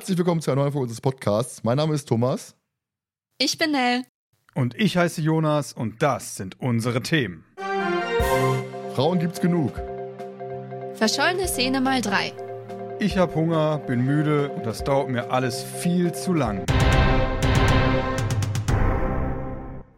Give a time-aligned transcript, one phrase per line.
[0.00, 1.64] Herzlich willkommen zu einer neuen Folge unseres Podcasts.
[1.64, 2.54] Mein Name ist Thomas.
[3.42, 4.02] Ich bin Nell.
[4.54, 7.46] Und ich heiße Jonas und das sind unsere Themen.
[8.94, 9.80] Frauen gibt's genug.
[10.92, 12.34] Verschollene Szene mal drei.
[12.98, 16.66] Ich hab Hunger, bin müde und das dauert mir alles viel zu lang.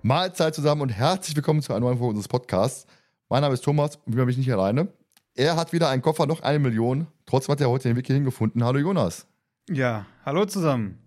[0.02, 2.87] Mahlzeit zusammen und herzlich willkommen zu einer neuen Folge unseres Podcasts.
[3.29, 4.87] Mein Name ist Thomas und wir haben mich nicht alleine.
[5.34, 7.09] Er hat wieder einen Koffer, noch eine Million.
[7.27, 8.62] Trotzdem hat er heute den Weg hierhin gefunden.
[8.62, 9.27] Hallo Jonas.
[9.68, 11.02] Ja, hallo zusammen.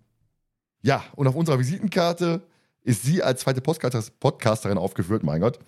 [0.86, 2.42] Ja, und auf unserer Visitenkarte
[2.84, 5.58] ist sie als zweite Podcaster- Podcasterin aufgeführt, mein Gott.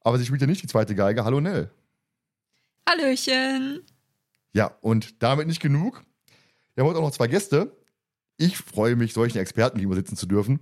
[0.00, 1.24] Aber sie spielt ja nicht die zweite Geige.
[1.24, 1.70] Hallo Nell.
[2.88, 3.84] Hallöchen.
[4.52, 6.02] Ja, und damit nicht genug.
[6.74, 7.76] Wir haben heute auch noch zwei Gäste.
[8.38, 10.58] Ich freue mich, solchen Experten gegenüber sitzen zu dürfen.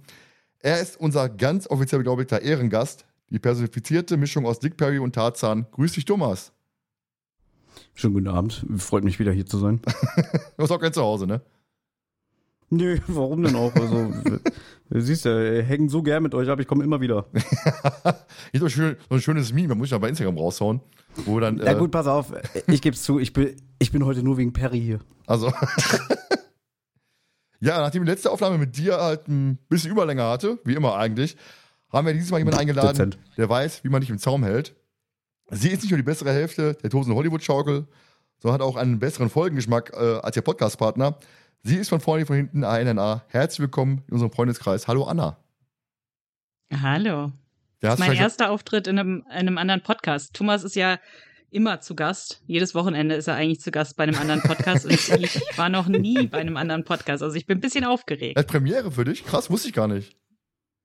[0.58, 5.66] Er ist unser ganz offiziell beglaubigter Ehrengast, die personifizierte Mischung aus Dick Perry und Tarzan.
[5.70, 6.52] Grüß dich, Thomas.
[7.94, 8.66] Schönen guten Abend.
[8.77, 9.80] Freut mich wieder hier zu sein.
[10.58, 11.41] Du hast auch kein Zuhause, ne?
[12.77, 13.75] Nö, warum denn auch?
[13.75, 14.12] Also,
[14.91, 17.27] du siehst ja, wir hängen so gern mit euch ab, ich komme immer wieder.
[18.53, 20.81] Ist so, schön, so ein schönes Meme, muss ich mal bei Instagram raushauen.
[21.25, 22.33] Wo dann, Ja äh, gut, pass auf,
[22.66, 24.98] ich geb's zu, ich bin, ich bin heute nur wegen Perry hier.
[25.27, 25.48] Also.
[27.61, 31.36] ja, nachdem die letzte Aufnahme mit dir halt ein bisschen Überlänge hatte, wie immer eigentlich,
[31.92, 33.19] haben wir dieses Mal jemanden eingeladen, Dezent.
[33.36, 34.75] der weiß, wie man dich im Zaum hält.
[35.50, 37.86] Sie ist nicht nur die bessere Hälfte der Tosen Hollywood-Schaukel,
[38.38, 41.19] sondern hat auch einen besseren Folgengeschmack äh, als ihr Podcast-Partner.
[41.66, 43.24] Sie ist von vorne von hinten ANNA.
[43.28, 44.86] Herzlich willkommen in unserem Freundeskreis.
[44.86, 45.38] Hallo Anna.
[46.70, 47.32] Hallo.
[47.80, 50.34] Der hast mein erster Auftritt in einem, in einem anderen Podcast.
[50.34, 50.98] Thomas ist ja
[51.48, 52.42] immer zu Gast.
[52.47, 54.92] Jedes Wochenende ist er eigentlich zu Gast bei einem anderen Podcast und
[55.22, 57.22] ich war noch nie bei einem anderen Podcast.
[57.22, 58.36] Also ich bin ein bisschen aufgeregt.
[58.36, 59.24] Als Premiere für dich?
[59.24, 60.16] Krass, wusste ich gar nicht.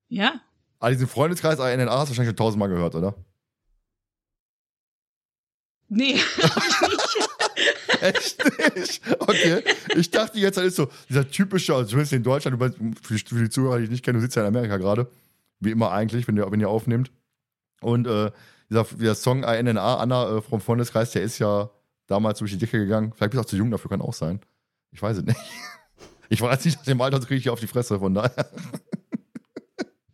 [0.08, 0.40] Ja,
[0.82, 3.16] Ah, diesen Freundeskreis ANNA hast du wahrscheinlich schon tausendmal gehört, oder?
[5.90, 6.99] nee, hab ich nicht.
[8.02, 8.44] Echt
[8.76, 9.02] nicht?
[9.20, 9.64] Okay.
[9.96, 13.14] Ich dachte jetzt, das ist so dieser typische, also zumindest in Deutschland, du weißt, für
[13.14, 15.08] die, für die Zuhörer, die ich nicht kenne, du sitzt ja in Amerika gerade.
[15.60, 17.12] Wie immer eigentlich, wenn ihr, wenn ihr aufnehmt.
[17.82, 18.32] Und äh,
[18.70, 21.70] dieser, dieser Song ANNA, Anna äh, vom Freundeskreis, der ist ja
[22.08, 23.14] damals durch die Decke gegangen.
[23.16, 24.40] Vielleicht bist du auch zu jung dafür, kann auch sein.
[24.92, 25.40] Ich weiß es nicht.
[26.30, 28.50] Ich weiß nicht, nach dem Alter kriege ich hier auf die Fresse, von daher.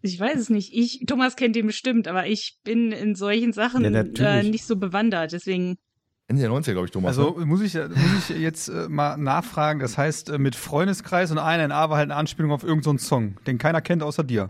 [0.01, 0.73] Ich weiß es nicht.
[0.73, 4.75] Ich, Thomas kennt den bestimmt, aber ich bin in solchen Sachen Ja, äh, nicht so
[4.75, 5.31] bewandert.
[5.31, 5.77] Deswegen,
[6.27, 7.17] Ende der 90er, glaube ich, Thomas.
[7.17, 7.45] Also ne?
[7.45, 11.89] muss ich, muss ich jetzt äh, mal nachfragen, das heißt äh, mit Freundeskreis und ANNA
[11.89, 14.49] war halt eine Anspielung auf irgendeinen Song, den keiner kennt außer dir.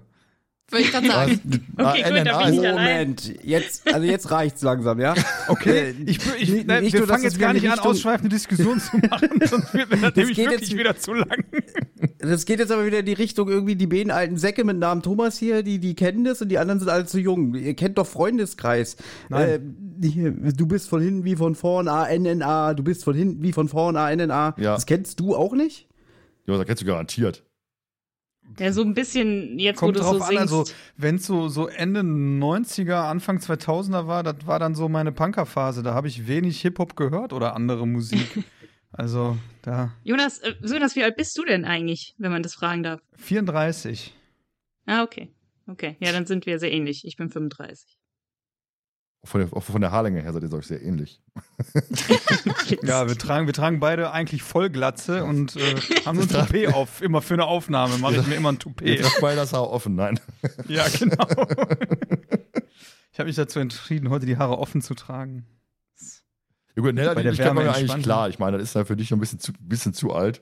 [0.72, 1.40] Würde ich gerade sagen.
[1.78, 5.14] Okay, gut, da bin ich Moment, jetzt, also jetzt reicht's langsam, ja?
[5.48, 8.80] Okay, Äh, ich, ich, nicht- nein, nicht wir fangen jetzt gar nicht an, ausschweifende Diskussionen
[8.80, 11.44] zu machen, sonst wird das nämlich geht wirklich jetzt- wieder zu lang.
[12.18, 15.04] Das geht jetzt aber wieder in die Richtung, irgendwie die beiden alten Säcke mit Namen
[15.04, 17.54] Thomas hier, die, die kennen das und die anderen sind alle zu jung.
[17.54, 18.96] Ihr kennt doch Freundeskreis.
[19.30, 19.78] Nein.
[20.02, 23.54] Äh, hier, du bist von hinten wie von vorn, ANNA, du bist von hinten wie
[23.54, 24.56] von vorn, ANNA.
[24.58, 24.74] Ja.
[24.74, 25.88] Das kennst du auch nicht?
[26.48, 27.44] Ja, da kennst du garantiert.
[28.60, 30.42] Ja, so ein bisschen, jetzt wo Kommt du drauf so an, singst.
[30.42, 30.64] also
[30.98, 35.84] wenn es so, so Ende 90er, Anfang 2000er war, das war dann so meine Punkerphase.
[35.84, 38.44] Da habe ich wenig Hip-Hop gehört oder andere Musik.
[38.92, 42.84] also da Jonas, äh, Jonas, wie alt bist du denn eigentlich, wenn man das fragen
[42.84, 43.02] darf?
[43.18, 44.14] 34.
[44.86, 45.30] Ah, okay.
[45.68, 47.06] Okay, ja, dann sind wir sehr ähnlich.
[47.06, 47.95] Ich bin 35.
[49.26, 51.22] Von der, auch von der Haarlänge her seid ihr euch sehr ähnlich.
[52.82, 55.76] Ja, wir tragen, wir tragen beide eigentlich Vollglatze und äh,
[56.06, 57.02] haben ein Toupet auf.
[57.02, 59.02] Immer für eine Aufnahme mache ich mir immer ein Ihr Toupet.
[59.02, 60.20] tragt beide das Haar offen, nein.
[60.68, 61.28] Ja, genau.
[63.12, 65.46] Ich habe mich dazu entschieden, heute die Haare offen zu tragen.
[66.76, 68.30] Ja, gut, Nella, Bei der ich Wärme ja eigentlich klar.
[68.30, 70.42] Ich meine, das ist ja für dich noch ein bisschen zu, bisschen zu alt.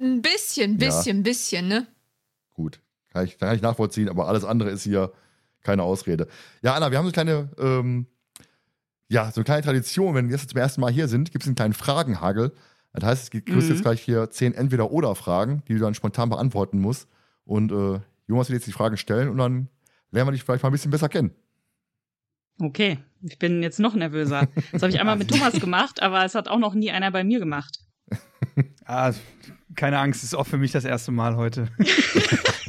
[0.00, 1.86] Ein bisschen, bisschen, bisschen, ne?
[2.54, 2.80] Gut,
[3.10, 5.12] kann ich, kann ich nachvollziehen, aber alles andere ist hier
[5.62, 6.26] keine Ausrede.
[6.62, 8.06] Ja, Anna, wir haben so eine kleine, ähm,
[9.08, 11.48] ja, so eine kleine Tradition, wenn wir jetzt zum ersten Mal hier sind, gibt es
[11.48, 12.52] einen kleinen Fragenhagel.
[12.94, 13.74] Das heißt, es gibt kriegst Mhm.
[13.74, 17.08] jetzt gleich hier zehn Entweder-Oder-Fragen, die du dann spontan beantworten musst.
[17.44, 19.68] Und äh, Jonas wird jetzt die Fragen stellen und dann
[20.10, 21.32] lernen wir dich vielleicht mal ein bisschen besser kennen.
[22.60, 24.46] Okay, ich bin jetzt noch nervöser.
[24.72, 27.24] Das habe ich einmal mit Thomas gemacht, aber es hat auch noch nie einer bei
[27.24, 27.78] mir gemacht.
[28.84, 29.12] Ah,
[29.76, 31.68] keine Angst, ist auch für mich das erste Mal heute.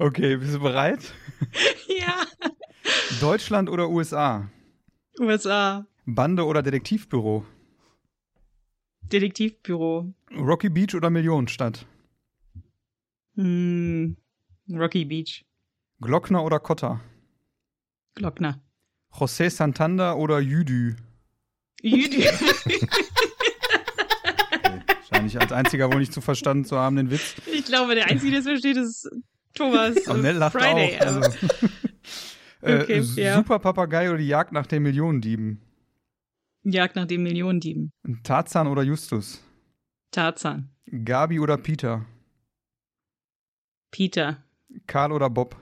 [0.00, 1.14] okay, bist du bereit?
[1.88, 2.24] Ja.
[3.20, 4.48] Deutschland oder USA?
[5.18, 5.86] USA.
[6.06, 7.44] Bande oder Detektivbüro?
[9.02, 10.12] Detektivbüro.
[10.36, 11.86] Rocky Beach oder Millionenstadt?
[13.36, 14.16] Hm,
[14.70, 15.44] Rocky Beach.
[16.00, 17.00] Glockner oder Kotter?
[18.14, 18.60] Glockner.
[19.12, 20.94] José Santander oder Jüdü?
[21.82, 22.24] Jüdi.
[25.10, 27.34] Wahrscheinlich als einziger wohl nicht zu verstanden zu haben, den Witz.
[27.52, 29.10] ich glaube, der Einzige, der es versteht, ist
[29.54, 29.96] Thomas.
[30.06, 30.98] Und Nell lacht Friday.
[31.00, 31.06] auch.
[31.06, 31.30] Also.
[32.62, 33.36] Okay, äh, ja.
[33.36, 35.62] Super Papagei oder die Jagd nach den Millionendieben?
[36.62, 37.90] Jagd nach den Millionendieben.
[38.22, 39.42] Tarzan oder Justus?
[40.10, 40.68] Tarzan.
[41.04, 42.04] Gabi oder Peter?
[43.90, 44.44] Peter.
[44.86, 45.56] Karl oder Bob?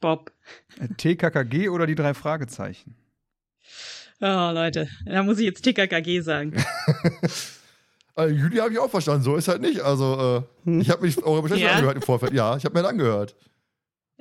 [0.00, 0.32] Bob.
[0.78, 2.94] Äh, TKKG oder die drei Fragezeichen?
[4.20, 4.88] Oh, Leute.
[5.06, 6.54] Da muss ich jetzt TKKG sagen.
[8.14, 9.80] Also, Juli habe ich auch verstanden, so ist halt nicht.
[9.80, 11.76] Also, äh, ich habe mich eure Beschäftigung Ja?
[11.76, 12.32] angehört im Vorfeld.
[12.32, 13.36] Ja, ich habe mir das angehört.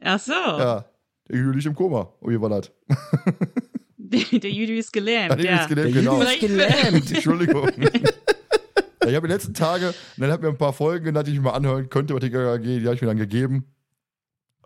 [0.01, 0.31] Ach so.
[0.33, 0.85] Ja,
[1.29, 2.11] der Juli liegt im Koma.
[2.19, 2.71] Oh, wie war das?
[4.13, 5.31] Der, der Jüdi ist gelähmt.
[5.31, 5.55] Hat ja.
[5.55, 5.65] ja.
[5.65, 6.21] gelernt, genau.
[6.21, 7.11] ist gelähmt.
[7.11, 7.69] Entschuldigung.
[7.81, 11.31] ja, ich habe die letzten Tage, und dann hat mir ein paar Folgen genannt, die
[11.31, 13.65] ich mir mal anhören könnte, bei TKKG, die habe ich mir dann gegeben.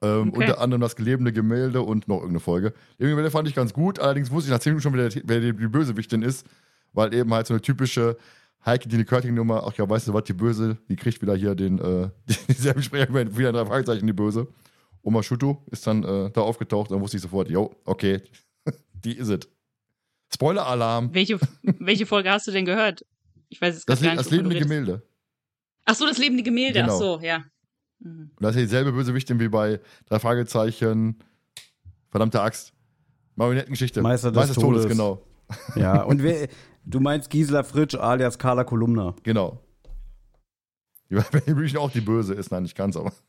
[0.02, 0.40] Ähm, Okay.
[0.40, 2.74] Unter anderem das gelebende Gemälde und noch irgendeine Folge.
[3.00, 5.22] Die Gemälde fand ich ganz gut, allerdings wusste ich nach 10 Minuten schon, wer, der,
[5.26, 6.46] wer die, die Bösewichtin ist,
[6.94, 8.18] weil eben halt so eine typische
[8.68, 11.80] Heike Dini Körting-Nummer, ach ja, weißt du was, die Böse, die kriegt wieder hier den,
[11.80, 12.10] äh,
[12.50, 14.48] dieselben Sprecher, wieder drei Fragezeichen, die Böse.
[15.02, 18.22] Oma Schuto ist dann äh, da aufgetaucht, dann wusste ich sofort, jo, okay,
[18.94, 19.48] die ist es.
[20.34, 21.14] Spoiler-Alarm.
[21.14, 23.06] Welche, welche Folge hast du denn gehört?
[23.48, 24.20] Ich weiß es Das, gar nicht.
[24.20, 24.60] das lebende.
[24.60, 25.02] Gemälde.
[25.86, 26.82] Ach so, das lebende Gemälde.
[26.82, 26.94] Genau.
[26.94, 27.46] Ach so, ja.
[28.00, 28.32] Mhm.
[28.36, 31.24] Und das ist ja dieselbe Bösewichtin wie bei drei Fragezeichen.
[32.10, 32.74] Verdammte Axt.
[33.36, 34.02] Marionettengeschichte.
[34.02, 34.88] Meister des Todes.
[34.90, 35.24] genau.
[35.78, 36.50] Ja, und wer,
[36.88, 39.16] du meinst Gisela Fritsch alias Carla Kolumna.
[39.24, 39.62] Genau.
[41.10, 43.14] Die München auch die Böse ist, nein, nicht ganz, aber.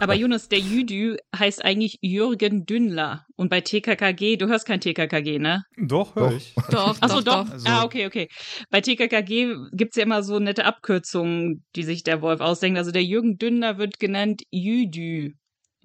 [0.00, 3.24] Aber Jonas, der Jüdü heißt eigentlich Jürgen Dünnler.
[3.36, 5.64] Und bei TKKG, du hörst kein TKKG, ne?
[5.76, 6.36] Doch, hör Doch.
[6.36, 6.54] ich.
[6.70, 7.52] Doch, Ach so, doch, doch.
[7.52, 8.28] Also- ah, okay, okay.
[8.70, 12.78] Bei TKKG gibt's ja immer so nette Abkürzungen, die sich der Wolf ausdenkt.
[12.78, 15.34] Also der Jürgen Dünnler wird genannt Jüdü.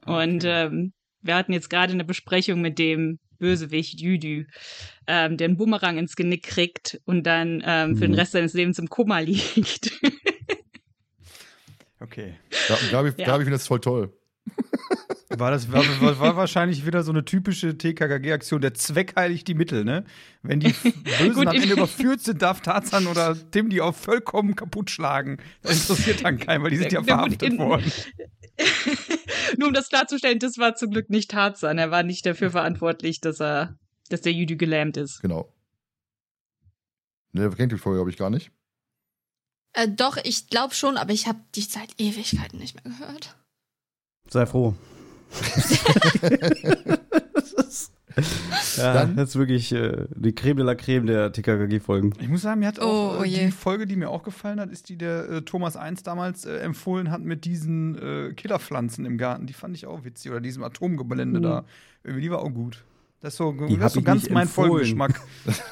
[0.05, 4.45] Und ähm, wir hatten jetzt gerade eine Besprechung mit dem Bösewicht Jüdü,
[5.07, 8.17] ähm, der einen Bumerang ins Genick kriegt und dann ähm, für den Mhm.
[8.19, 9.91] Rest seines Lebens im Koma liegt.
[11.99, 12.35] Okay.
[12.69, 13.25] Ja, und Gabi, Ja.
[13.25, 14.13] Gabi findet das voll toll.
[15.37, 19.53] War das war, war, war wahrscheinlich wieder so eine typische TKKG-Aktion, der Zweck heiligt die
[19.53, 20.03] Mittel, ne?
[20.41, 24.55] Wenn die Bösen Gut, am Ende überführt sind, darf Tarzan oder Tim die auch vollkommen
[24.55, 25.37] kaputt schlagen.
[25.61, 27.91] Das interessiert dann keinen, weil die sind ja verhaftet worden.
[29.57, 31.77] Nur um das klarzustellen, das war zum Glück nicht Tarzan.
[31.77, 33.77] Er war nicht dafür verantwortlich, dass er,
[34.09, 35.21] dass der Jüdü gelähmt ist.
[35.21, 35.53] Genau.
[37.33, 38.51] Ne, kennt die Folge, glaube ich, gar nicht.
[39.73, 43.37] Äh, doch, ich glaube schon, aber ich habe die seit Ewigkeiten nicht mehr gehört.
[44.27, 44.73] Sei froh.
[47.33, 47.91] Das ist,
[48.77, 52.13] ja, Dann- das ist wirklich äh, die Creme de la Creme der TKKG-Folgen.
[52.19, 54.59] Ich muss sagen, mir hat auch Oh, oh äh, die Folge, die mir auch gefallen
[54.59, 59.05] hat, ist die, der äh, Thomas 1 damals äh, empfohlen hat mit diesen äh, Killerpflanzen
[59.05, 59.45] im Garten.
[59.47, 60.31] Die fand ich auch witzig.
[60.31, 61.43] Oder diesem Atomgelände Mhm.
[61.43, 61.65] da.
[62.03, 62.83] Irgendwie, Die war auch gut.
[63.21, 64.69] Das ist so, Die das ist so ich ganz mein empfohlen.
[64.71, 65.19] Folgengeschmack.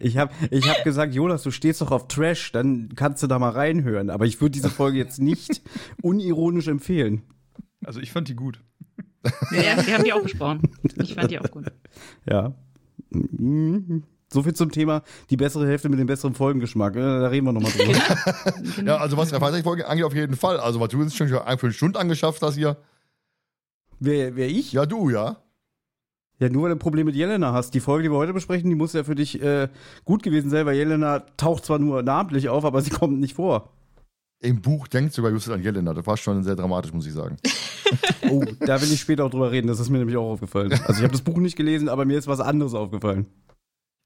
[0.00, 3.38] Ich habe ich hab gesagt, Jonas, du stehst doch auf Trash, dann kannst du da
[3.38, 4.10] mal reinhören.
[4.10, 5.62] Aber ich würde diese Folge jetzt nicht
[6.02, 7.22] unironisch empfehlen.
[7.86, 8.60] Also ich fand die gut.
[9.50, 10.62] Ja, wir haben die auch besprochen.
[11.02, 11.66] Ich fand die auch gut.
[12.30, 12.54] Ja.
[14.28, 16.96] So viel zum Thema die bessere Hälfte mit dem besseren Folgengeschmack.
[16.96, 17.94] Äh, Da reden wir nochmal drüber.
[18.84, 20.58] Ja, also was der Fragezeichen-Folge angeht, auf jeden Fall.
[20.58, 22.76] Also, was du jetzt schon für eine Stunde angeschafft hast hier.
[24.00, 24.72] wer, wer ich?
[24.72, 24.82] Ja.
[24.82, 25.36] Ja, du, ja.
[26.40, 27.72] nur weil du ein Problem mit Jelena hast.
[27.74, 29.68] Die Folge, die wir heute besprechen, die muss ja für dich äh,
[30.04, 33.70] gut gewesen sein, weil Jelena taucht zwar nur namentlich auf, aber sie kommt nicht vor.
[34.40, 35.94] Im Buch denkt sogar Justus an Jelena.
[35.94, 37.36] Das war schon sehr dramatisch, muss ich sagen.
[38.28, 39.68] Oh, da will ich später auch drüber reden.
[39.68, 40.72] Das ist mir nämlich auch aufgefallen.
[40.72, 43.26] Also ich habe das Buch nicht gelesen, aber mir ist was anderes aufgefallen.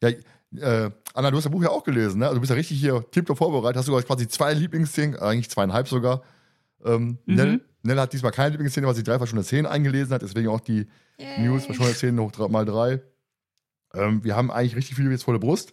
[0.02, 2.26] Ja, äh, Anna, du hast das Buch ja auch gelesen, ne?
[2.26, 3.78] Also du bist ja richtig hier tipptopp vorbereitet.
[3.78, 6.22] Hast sogar quasi zwei Lieblingsszenen, eigentlich zweieinhalb sogar.
[6.84, 7.34] Ähm, Mhm.
[7.34, 10.60] Nell, Nell hat diesmal keine Lieblingsszene, weil sie drei verschiedene Szenen eingelesen hat, deswegen auch
[10.60, 10.86] die
[11.18, 11.46] Yay.
[11.46, 13.00] News verschiedene Szenen hoch drei, mal drei.
[13.94, 15.72] Ähm, wir haben eigentlich richtig viel jetzt volle Brust.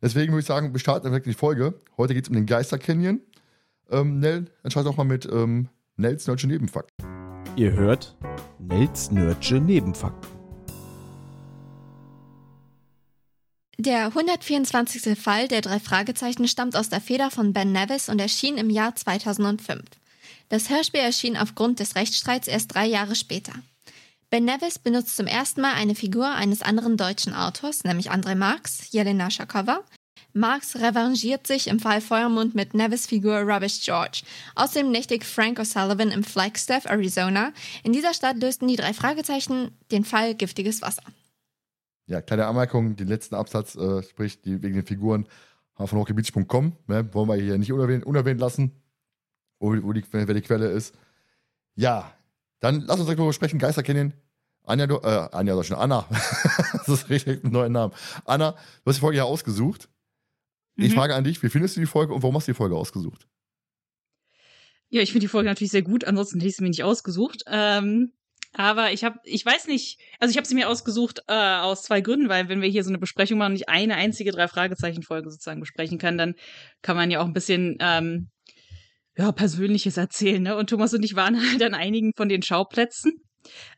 [0.00, 1.74] Deswegen würde ich sagen, wir starten direkt die Folge.
[1.96, 3.20] Heute geht es um den Geister Canyon.
[3.90, 6.90] Ähm, Nell, entscheide auch mal mit ähm, Nells Nerdische Nebenfakt.
[7.56, 8.16] Ihr hört
[8.58, 10.36] Nels Nerdsche Nebenfakten.
[13.78, 15.18] Der 124.
[15.18, 18.94] Fall der drei Fragezeichen stammt aus der Feder von Ben Nevis und erschien im Jahr
[18.94, 19.82] 2005.
[20.48, 23.52] Das Hörspiel erschien aufgrund des Rechtsstreits erst drei Jahre später.
[24.30, 28.90] Ben Nevis benutzt zum ersten Mal eine Figur eines anderen deutschen Autors, nämlich André Marx,
[28.90, 29.84] Jelena Schakova.
[30.36, 34.20] Marx revanchiert sich im Fall Feuermund mit Nevis Figur Rubbish George.
[34.54, 37.52] Außerdem nächtigt Frank O'Sullivan im Flagstaff, Arizona.
[37.82, 41.02] In dieser Stadt lösten die drei Fragezeichen den Fall Giftiges Wasser.
[42.06, 45.26] Ja, kleine Anmerkung, den letzten Absatz, äh, sprich die, wegen den Figuren,
[45.74, 48.72] von hockeybeach.com, ne, wollen wir hier nicht unerwähnt, unerwähnt lassen,
[49.58, 50.94] wo, wo die, wer die Quelle ist.
[51.76, 52.12] Ja,
[52.60, 54.12] dann lass uns darüber sprechen, Geister kennen.
[54.64, 56.06] Anja, du, äh, Anja, sag schon, Anna.
[56.72, 57.92] das ist richtig ein neuer Name.
[58.26, 59.88] Anna, du hast die Folge ja ausgesucht.
[60.76, 60.96] Ich Mhm.
[60.96, 63.26] frage an dich, wie findest du die Folge und warum hast du die Folge ausgesucht?
[64.88, 67.42] Ja, ich finde die Folge natürlich sehr gut, ansonsten hätte ich sie mir nicht ausgesucht.
[67.48, 68.12] Ähm,
[68.52, 72.00] aber ich habe, ich weiß nicht, also ich habe sie mir ausgesucht äh, aus zwei
[72.00, 75.02] Gründen, weil wenn wir hier so eine Besprechung machen und nicht eine einzige drei Fragezeichen
[75.02, 76.34] Folge sozusagen besprechen kann, dann
[76.82, 78.28] kann man ja auch ein bisschen ähm,
[79.16, 80.42] ja persönliches erzählen.
[80.42, 80.56] Ne?
[80.56, 83.12] Und Thomas und ich waren halt an einigen von den Schauplätzen.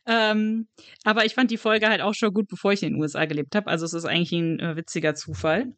[0.05, 0.67] Ähm,
[1.03, 3.55] aber ich fand die Folge halt auch schon gut, bevor ich in den USA gelebt
[3.55, 3.67] habe.
[3.67, 5.73] Also es ist eigentlich ein äh, witziger Zufall.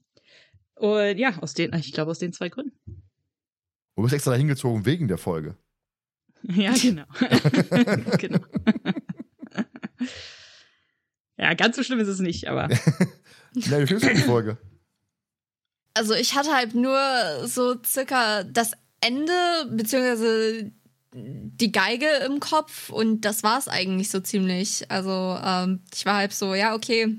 [0.81, 2.75] Und ja, aus den, ich glaube aus den zwei Gründen.
[3.95, 5.55] Du bist extra dahin gezogen wegen der Folge.
[6.43, 7.03] Ja, genau.
[8.17, 8.39] genau.
[11.37, 12.67] ja, ganz so schlimm ist es nicht, aber
[13.53, 14.57] Ja, wie findest du die Folge?
[15.93, 16.97] Also ich hatte halt nur
[17.45, 18.71] so circa das
[19.01, 19.33] Ende,
[19.69, 20.71] beziehungsweise
[21.13, 24.89] die Geige im Kopf und das war's eigentlich so ziemlich.
[24.89, 27.17] Also ähm, ich war halt so, ja, okay,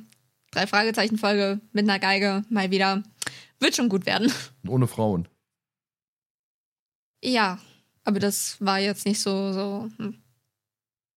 [0.50, 3.04] drei Fragezeichen Folge mit einer Geige mal wieder.
[3.62, 4.30] Wird schon gut werden.
[4.64, 5.28] Und ohne Frauen.
[7.22, 7.58] Ja,
[8.02, 10.20] aber das war jetzt nicht so, so, hm,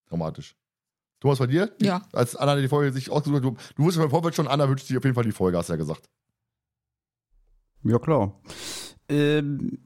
[0.08, 0.54] Dramatisch.
[1.18, 1.74] Thomas, bei dir?
[1.80, 2.06] ja.
[2.12, 4.86] Als Anna die Folge sich ausgesucht hat, du, du wusstest im Vorfeld schon, Anna wünscht
[4.86, 6.08] sich auf jeden Fall die Folge, hast du ja gesagt.
[7.82, 8.40] Ja, klar.
[9.08, 9.78] Ähm,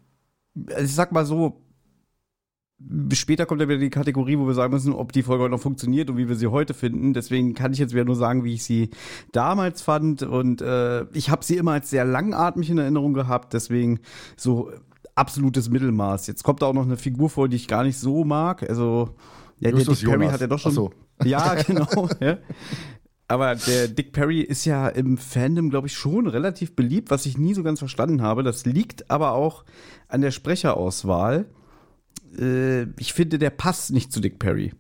[0.68, 1.62] also ich sag mal so,
[3.12, 5.60] später kommt ja wieder die Kategorie, wo wir sagen müssen, ob die Folge heute noch
[5.60, 7.12] funktioniert und wie wir sie heute finden.
[7.12, 8.90] Deswegen kann ich jetzt wieder nur sagen, wie ich sie
[9.32, 10.22] damals fand.
[10.22, 13.52] Und äh, ich habe sie immer als sehr langatmig in Erinnerung gehabt.
[13.52, 14.00] Deswegen
[14.36, 14.70] so
[15.14, 16.26] absolutes Mittelmaß.
[16.26, 18.68] Jetzt kommt da auch noch eine Figur vor, die ich gar nicht so mag.
[18.68, 19.10] Also,
[19.58, 20.72] ja, der Dick Perry hat ja doch schon.
[20.72, 20.90] So.
[21.22, 22.08] Ja, genau.
[22.20, 22.38] ja.
[23.28, 27.38] Aber der Dick Perry ist ja im Fandom, glaube ich, schon relativ beliebt, was ich
[27.38, 28.42] nie so ganz verstanden habe.
[28.42, 29.64] Das liegt aber auch
[30.08, 31.46] an der Sprecherauswahl.
[32.38, 34.72] Äh, ich finde, der passt nicht zu Dick Perry.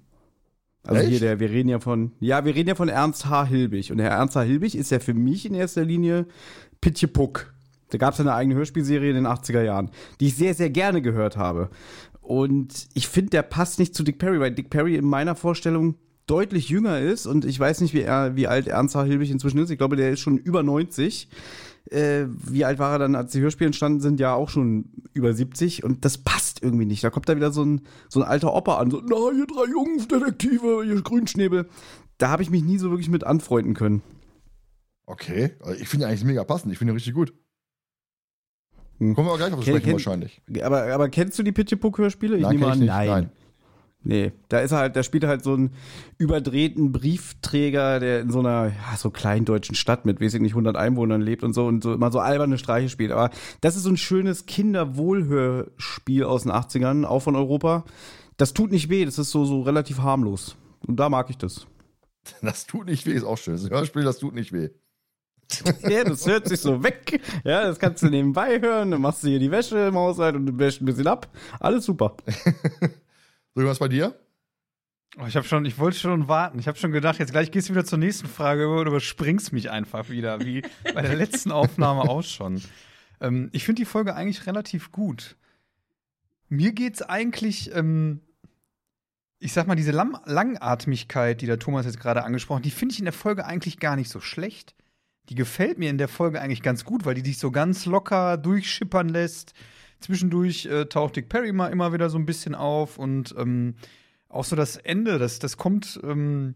[0.82, 1.10] Also Echt?
[1.10, 3.44] hier, der, wir reden ja von, ja, wir reden ja von Ernst H.
[3.44, 3.92] Hilbig.
[3.92, 4.42] Und der Ernst H.
[4.42, 6.26] Hilbig ist ja für mich in erster Linie
[6.80, 7.52] Pitje Puck.
[7.90, 9.90] Da gab es eine eigene Hörspielserie in den 80er Jahren,
[10.20, 11.70] die ich sehr, sehr gerne gehört habe.
[12.22, 15.96] Und ich finde, der passt nicht zu Dick Perry, weil Dick Perry in meiner Vorstellung
[16.26, 19.02] deutlich jünger ist und ich weiß nicht, wie, er, wie alt Ernst H.
[19.04, 19.70] Hilbig inzwischen ist.
[19.70, 21.28] Ich glaube, der ist schon über 90.
[21.90, 24.20] Äh, wie alt war er dann, als die Hörspiele entstanden sind?
[24.20, 27.02] Ja, auch schon über 70 und das passt irgendwie nicht.
[27.02, 29.70] Da kommt da wieder so ein, so ein alter Opa an, so, na, ihr drei
[29.70, 31.68] Jungdetektive, ihr Grünschnäbel.
[32.18, 34.02] Da habe ich mich nie so wirklich mit anfreunden können.
[35.06, 36.72] Okay, also ich finde eigentlich mega passend.
[36.72, 37.32] Ich finde richtig gut.
[38.98, 39.14] Hm.
[39.14, 40.42] Kommen wir auch gleich auf das Sprechen wahrscheinlich.
[40.62, 42.36] Aber, aber kennst du die Pitjepuck-Hörspiele?
[42.36, 43.08] Ich nehme an, ich nein.
[43.08, 43.30] Nein.
[44.02, 45.74] Nee, da ist er halt, da spielt er halt so einen
[46.16, 50.74] überdrehten Briefträger, der in so einer, ja, so kleindeutschen Stadt mit, weiß ich nicht, 100
[50.74, 53.12] Einwohnern lebt und so und so immer so alberne Streiche spielt.
[53.12, 53.30] Aber
[53.60, 57.84] das ist so ein schönes Kinderwohlhörspiel aus den 80ern, auch von Europa.
[58.38, 60.56] Das tut nicht weh, das ist so, so relativ harmlos.
[60.86, 61.66] Und da mag ich das.
[62.42, 63.54] Das tut nicht weh, ist auch schön.
[63.54, 64.70] Das Hörspiel, das tut nicht weh.
[65.88, 67.20] Ja, das hört sich so weg.
[67.44, 70.46] Ja, das kannst du nebenbei hören, dann machst du hier die Wäsche im Haushalt und
[70.46, 71.28] du wäschst ein bisschen ab.
[71.58, 72.16] Alles super.
[73.54, 74.14] So, was bei dir?
[75.18, 76.60] Oh, ich habe schon, ich wollte schon warten.
[76.60, 79.70] Ich habe schon gedacht, jetzt gleich gehst du wieder zur nächsten Frage und überspringst mich
[79.70, 80.62] einfach wieder, wie
[80.94, 82.62] bei der letzten Aufnahme auch schon.
[83.20, 85.36] Ähm, ich finde die Folge eigentlich relativ gut.
[86.48, 88.20] Mir geht's eigentlich, ähm,
[89.40, 92.92] ich sag mal, diese Lam Langatmigkeit, die der Thomas jetzt gerade angesprochen hat, die finde
[92.92, 94.76] ich in der Folge eigentlich gar nicht so schlecht.
[95.28, 98.36] Die gefällt mir in der Folge eigentlich ganz gut, weil die dich so ganz locker
[98.36, 99.54] durchschippern lässt.
[100.00, 103.76] Zwischendurch äh, taucht Dick Perry mal immer wieder so ein bisschen auf und ähm,
[104.28, 106.54] auch so das Ende, das, das kommt ähm,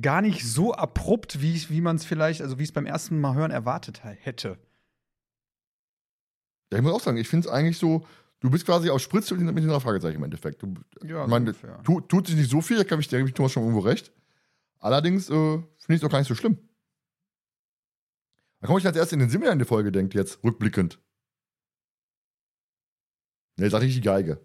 [0.00, 3.34] gar nicht so abrupt, wie, wie man es vielleicht, also wie es beim ersten Mal
[3.34, 4.58] hören erwartet hätte.
[6.70, 8.06] Ja, ich muss auch sagen, ich finde es eigentlich so,
[8.40, 10.62] du bist quasi auf Spritz mit einer Fragezeichen im Endeffekt.
[10.62, 11.54] Du, Ja, ich meine,
[11.84, 14.12] tu, tut sich nicht so viel, da kann ich, gebe ich Thomas schon irgendwo recht.
[14.78, 16.58] Allerdings äh, finde ich es auch gar nicht so schlimm.
[18.60, 21.00] Da komme ich als erstes in den Sinn, an die Folge denkt, jetzt rückblickend.
[23.58, 24.40] Ne, sag ich die Geige.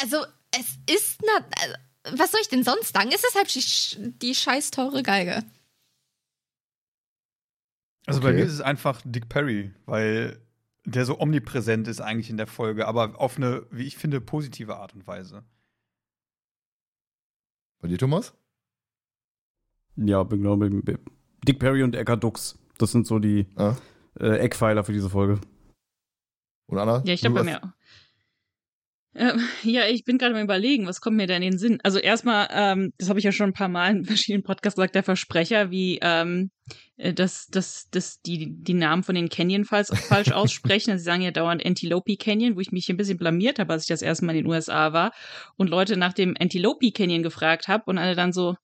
[0.00, 3.10] Also, es ist na, also, was soll ich denn sonst sagen?
[3.12, 5.42] Es ist halt die, die scheiß teure Geige.
[8.06, 8.36] Also bei Okay.
[8.38, 10.38] mir ist es einfach Dick Perry, weil
[10.84, 14.76] der so omnipräsent ist eigentlich in der Folge, aber auf eine, wie ich finde, positive
[14.76, 15.42] Art und Weise.
[17.80, 18.34] Bei dir, Thomas?
[19.96, 20.98] Ja, bin glaube ich,
[21.46, 22.58] Dick Perry und Eckhard Dux.
[22.76, 23.76] Das sind so die Ja.
[24.20, 25.40] äh, Eckpfeiler für diese Folge.
[26.66, 27.02] Und Anna?
[27.04, 27.74] Ja, ich glaube bei mir.
[29.14, 31.78] Ähm, ja, ich bin gerade mal überlegen, was kommt mir denn in den Sinn?
[31.82, 34.94] Also erstmal, ähm, das habe ich ja schon ein paar Mal in verschiedenen Podcasts gesagt,
[34.94, 36.50] der Versprecher, wie ähm,
[36.96, 40.90] äh, dass, dass, dass die die Namen von den Canyon falsch, falsch aussprechen.
[40.90, 43.84] Also sie sagen ja dauernd Antelope Canyon, wo ich mich ein bisschen blamiert habe, als
[43.84, 45.12] ich das erste Mal in den USA war
[45.56, 48.56] und Leute nach dem Antelope Canyon gefragt habe und alle dann so,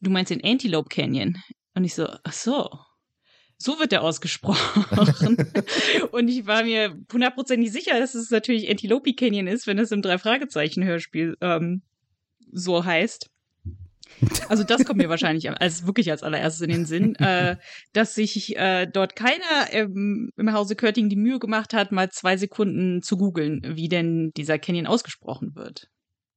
[0.00, 1.36] du meinst den Antelope Canyon?
[1.74, 2.68] Und ich so, ach so,
[3.58, 5.36] so wird der ausgesprochen.
[6.12, 10.00] und ich war mir hundertprozentig sicher, dass es natürlich Antelope Canyon ist, wenn es im
[10.00, 11.82] Drei-Fragezeichen-Hörspiel ähm,
[12.52, 13.30] so heißt.
[14.48, 17.56] Also das kommt mir wahrscheinlich als wirklich als allererstes in den Sinn, äh,
[17.92, 22.36] dass sich äh, dort keiner ähm, im Hause Körting die Mühe gemacht hat, mal zwei
[22.36, 25.90] Sekunden zu googeln, wie denn dieser Canyon ausgesprochen wird.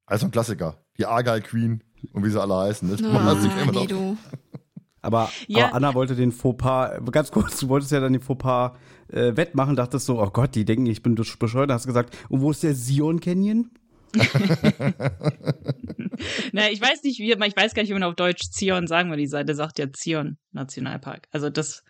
[0.05, 0.83] Also ein Klassiker.
[0.97, 2.89] Die Argyle Queen und wie sie alle heißen.
[2.89, 2.97] Ne?
[3.07, 3.35] Ah,
[3.71, 4.17] nee, du.
[5.01, 5.65] Aber, Ja.
[5.67, 8.74] aber Anna wollte den Fauxpas, ganz kurz, du wolltest ja dann den Fauxpas
[9.10, 12.51] äh, wettmachen, dachtest so, oh Gott, die denken, ich bin bescheuert, hast gesagt, und wo
[12.51, 13.72] ist der Sion Canyon?
[16.51, 19.10] Na, ich weiß nicht, wie, ich weiß gar nicht, wie man auf Deutsch Zion sagen
[19.10, 19.22] würde.
[19.22, 21.27] Die Seite sagt ja Zion Nationalpark.
[21.31, 21.84] Also das,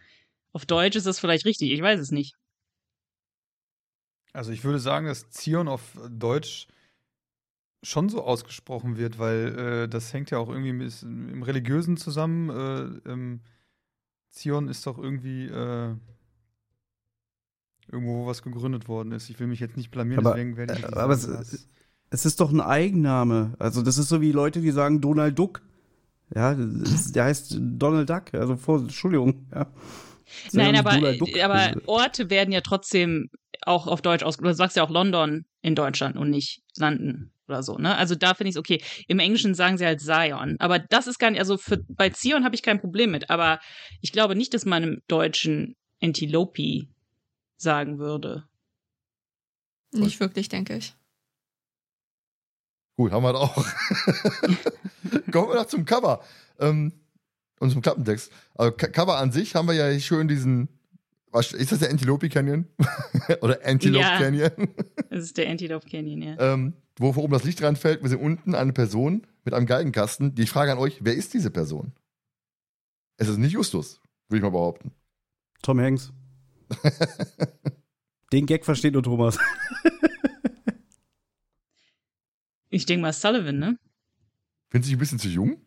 [0.54, 1.72] auf Deutsch ist das vielleicht richtig.
[1.72, 2.36] Ich weiß es nicht.
[4.34, 6.68] Also ich würde sagen, dass Zion auf Deutsch
[7.84, 12.50] schon so ausgesprochen wird, weil äh, das hängt ja auch irgendwie mit, im Religiösen zusammen.
[12.50, 13.40] Äh, ähm,
[14.30, 15.96] Zion ist doch irgendwie äh,
[17.92, 19.30] irgendwo, wo was gegründet worden ist.
[19.30, 21.68] Ich will mich jetzt nicht blamieren, Aber, deswegen werde ich äh, nicht aber sagen, es-
[22.10, 23.54] Es ist doch ein Eigenname.
[23.60, 25.62] Also das ist so wie Leute, die sagen Donald Duck.
[26.34, 28.34] Ja, das ist, der heißt Donald Duck.
[28.34, 29.46] Also vor, Entschuldigung.
[29.54, 29.68] Ja.
[30.54, 30.92] Nein, aber,
[31.44, 33.30] aber Orte werden ja trotzdem
[33.68, 34.54] auch auf Deutsch ausgesprochen.
[34.54, 37.96] Du sagst ja auch London in Deutschland und nicht London oder so, ne?
[37.96, 38.82] Also da finde ich es okay.
[39.08, 40.56] Im Englischen sagen sie halt Zion.
[40.60, 43.30] Aber das ist gar nicht, also für, bei Zion habe ich kein Problem mit.
[43.30, 43.60] Aber
[44.02, 46.88] ich glaube nicht, dass man im Deutschen Antilope
[47.58, 48.46] sagen würde.
[49.94, 50.96] Nicht wirklich, denke ich.
[52.96, 53.56] Gut, haben wir das auch.
[55.32, 56.24] Kommen wir noch zum Cover.
[56.60, 56.94] Ähm,
[57.60, 58.32] und zum Klappentext.
[58.56, 60.70] Also Cover an sich haben wir ja hier schön diesen.
[61.32, 62.66] Was, ist das der Antelope Canyon?
[63.42, 64.18] Oder Antelope Ja.
[64.18, 64.52] Canyon?
[65.10, 66.54] Das ist der Antelope Canyon, ja.
[66.54, 68.02] ähm, wo oben das Licht reinfällt.
[68.02, 70.36] Wir sehen unten eine Person mit einem Geigenkasten.
[70.36, 71.94] Die Frage an euch: Wer ist diese Person?
[73.18, 74.92] Es ist nicht Justus, würde ich mal behaupten.
[75.62, 76.12] Tom Hanks.
[78.34, 79.38] Den Gag versteht nur Thomas.
[82.74, 83.78] Ich denke mal Sullivan, ne?
[84.70, 85.62] Findest du dich ein bisschen zu jung?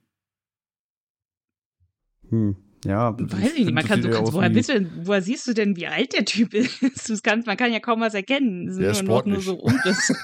[2.31, 2.57] Hm.
[2.85, 3.75] Ja, Weiß ich nicht.
[3.75, 6.13] Man kann, das sieht kannst, woher, bist du, denn- woher siehst du denn, wie alt
[6.13, 6.81] der Typ ist?
[7.23, 8.69] Kannst, man kann ja kaum was erkennen.
[8.69, 9.45] Es sind Der ist sportlich.
[9.45, 9.67] so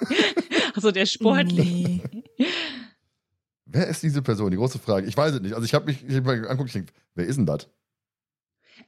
[0.75, 1.73] also der sportlich.
[1.75, 2.03] Nee.
[3.67, 4.51] Wer ist diese Person?
[4.51, 5.07] Die große Frage.
[5.07, 5.55] Ich weiß es nicht.
[5.55, 7.69] Also ich habe mich ich hab mir angeguckt, ich denke, wer ist denn das?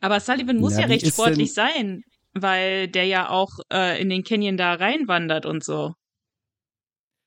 [0.00, 2.02] Aber Sullivan muss Ja, ja, recht sportlich sein,
[2.34, 5.94] weil der ja auch äh, in den Canyon da reinwandert und so.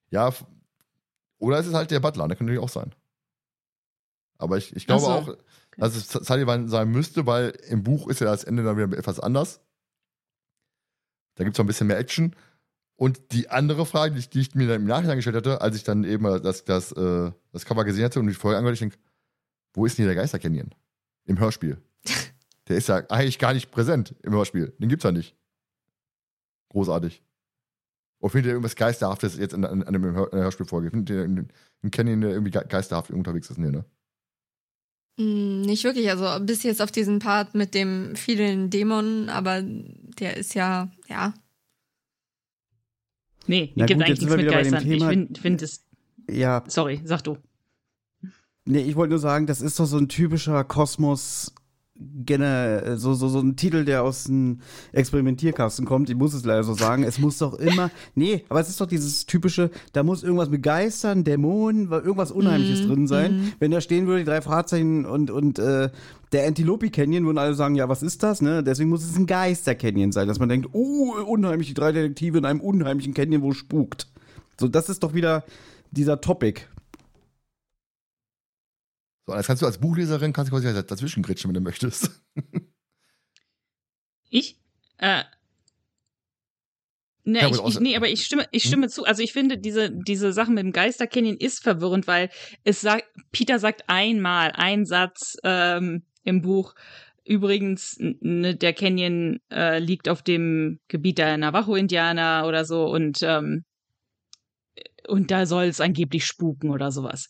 [0.10, 0.34] Ja,
[1.38, 2.94] oder es ist halt der Butler, der könnte natürlich auch sein.
[4.38, 5.38] Aber ich, ich glaube Ach auch,
[5.78, 9.20] dass es Sullivan sein müsste, weil im Buch ist ja das Ende dann wieder etwas
[9.20, 9.62] anders.
[11.36, 12.36] Da gibt es noch ein bisschen mehr Action.
[12.98, 15.76] Und die andere Frage, die ich, die ich mir dann im Nachhinein gestellt hatte, als
[15.76, 18.80] ich dann eben das, das, äh, das Cover gesehen hatte und die Folge angehört, ich
[18.80, 18.98] denke,
[19.74, 20.74] wo ist denn hier der Geister Canyon?
[21.26, 21.78] Im Hörspiel.
[22.68, 24.74] Der ist ja eigentlich gar nicht präsent im Hörspiel.
[24.80, 25.36] Den gibt's ja nicht.
[26.70, 27.22] Großartig.
[28.20, 30.90] Oder findet ihr irgendwas Geisterhaftes jetzt in, in, in einem Hör, in der Hörspielfolge?
[30.90, 31.52] Findet ihr einen
[31.92, 33.60] Canyon, der irgendwie ge- geisterhaft unterwegs ist?
[33.60, 33.86] Nee, ne?
[35.18, 40.38] Hm, Nicht wirklich, also bis jetzt auf diesen Part mit dem vielen Dämonen, aber der
[40.38, 41.34] ist ja, ja.
[43.48, 44.92] Nee, Na gibt gut, eigentlich nichts mit Geistern.
[44.92, 45.86] Ich finde find es.
[46.30, 47.38] Ja, Sorry, sag du.
[48.66, 51.54] nee, ich wollte nur sagen, das ist doch so ein typischer Kosmos.
[51.98, 54.60] Gene, so, so, so ein Titel, der aus dem
[54.92, 57.04] Experimentierkasten kommt, ich muss es leider so sagen.
[57.04, 57.90] Es muss doch immer.
[58.16, 62.82] Nee, aber es ist doch dieses typische, da muss irgendwas mit Geistern, Dämonen, irgendwas Unheimliches
[62.84, 63.32] Mhm, drin sein.
[63.38, 63.54] mhm.
[63.60, 65.90] Wenn da stehen würde, die drei Fahrzeichen und, und äh,
[66.34, 68.62] der Antilope Canyon, würden alle sagen, ja, was ist das, ne?
[68.62, 72.38] Deswegen muss es ein Geister Canyon sein, dass man denkt, oh, unheimlich, die drei Detektive
[72.38, 74.08] in einem unheimlichen Canyon, wo es spukt.
[74.60, 75.46] So, das ist doch wieder
[75.92, 76.62] dieser Topic.
[79.28, 82.12] So, jetzt kannst du als Buchleserin kannst du quasi dazwischen gritschen, wenn du möchtest.
[84.30, 84.58] Ich?
[84.98, 85.24] Äh.
[87.24, 88.68] Ne, ich, ich, nee, aber ich stimme, ich Hm?
[88.68, 89.04] stimme zu.
[89.06, 92.30] Also ich finde, diese, diese Sache mit dem Geister Canyon ist verwirrend, weil
[92.64, 96.76] es sagt, Peter sagt einmal, ein Satz ähm, im Buch.
[97.24, 103.64] Übrigens, ne, der Canyon äh, liegt auf dem Gebiet der Navajo-Indianer oder so und, ähm,
[105.08, 107.30] und da soll es angeblich spuken oder sowas.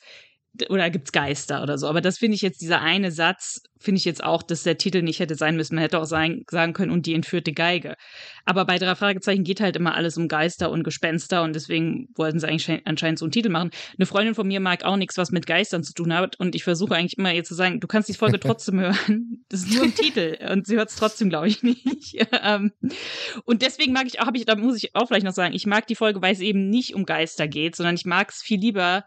[0.69, 1.87] Oder gibt's Geister oder so.
[1.87, 5.01] Aber das finde ich jetzt, dieser eine Satz, finde ich jetzt auch, dass der Titel
[5.01, 5.75] nicht hätte sein müssen.
[5.75, 7.95] Man hätte auch sein, sagen können, und die entführte Geige.
[8.45, 12.39] Aber bei drei Fragezeichen geht halt immer alles um Geister und Gespenster und deswegen wollten
[12.39, 13.71] sie eigentlich anscheinend so einen Titel machen.
[13.97, 16.63] Eine Freundin von mir mag auch nichts, was mit Geistern zu tun hat und ich
[16.63, 19.45] versuche eigentlich immer ihr zu sagen, du kannst die Folge trotzdem hören.
[19.49, 21.85] Das ist nur ein Titel und sie hört es trotzdem, glaube ich, nicht.
[22.41, 22.71] Ähm,
[23.45, 25.65] und deswegen mag ich auch, habe ich, da muss ich auch vielleicht noch sagen, ich
[25.65, 28.59] mag die Folge, weil es eben nicht um Geister geht, sondern ich mag es viel
[28.59, 29.05] lieber,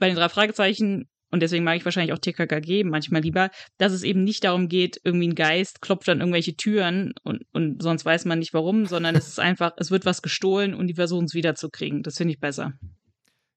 [0.00, 4.02] bei den drei Fragezeichen, und deswegen mag ich wahrscheinlich auch TKKG manchmal lieber, dass es
[4.02, 8.24] eben nicht darum geht, irgendwie ein Geist klopft an irgendwelche Türen und, und sonst weiß
[8.24, 11.34] man nicht warum, sondern es ist einfach, es wird was gestohlen und die versuchen es
[11.34, 12.02] wiederzukriegen.
[12.02, 12.72] Das finde ich besser.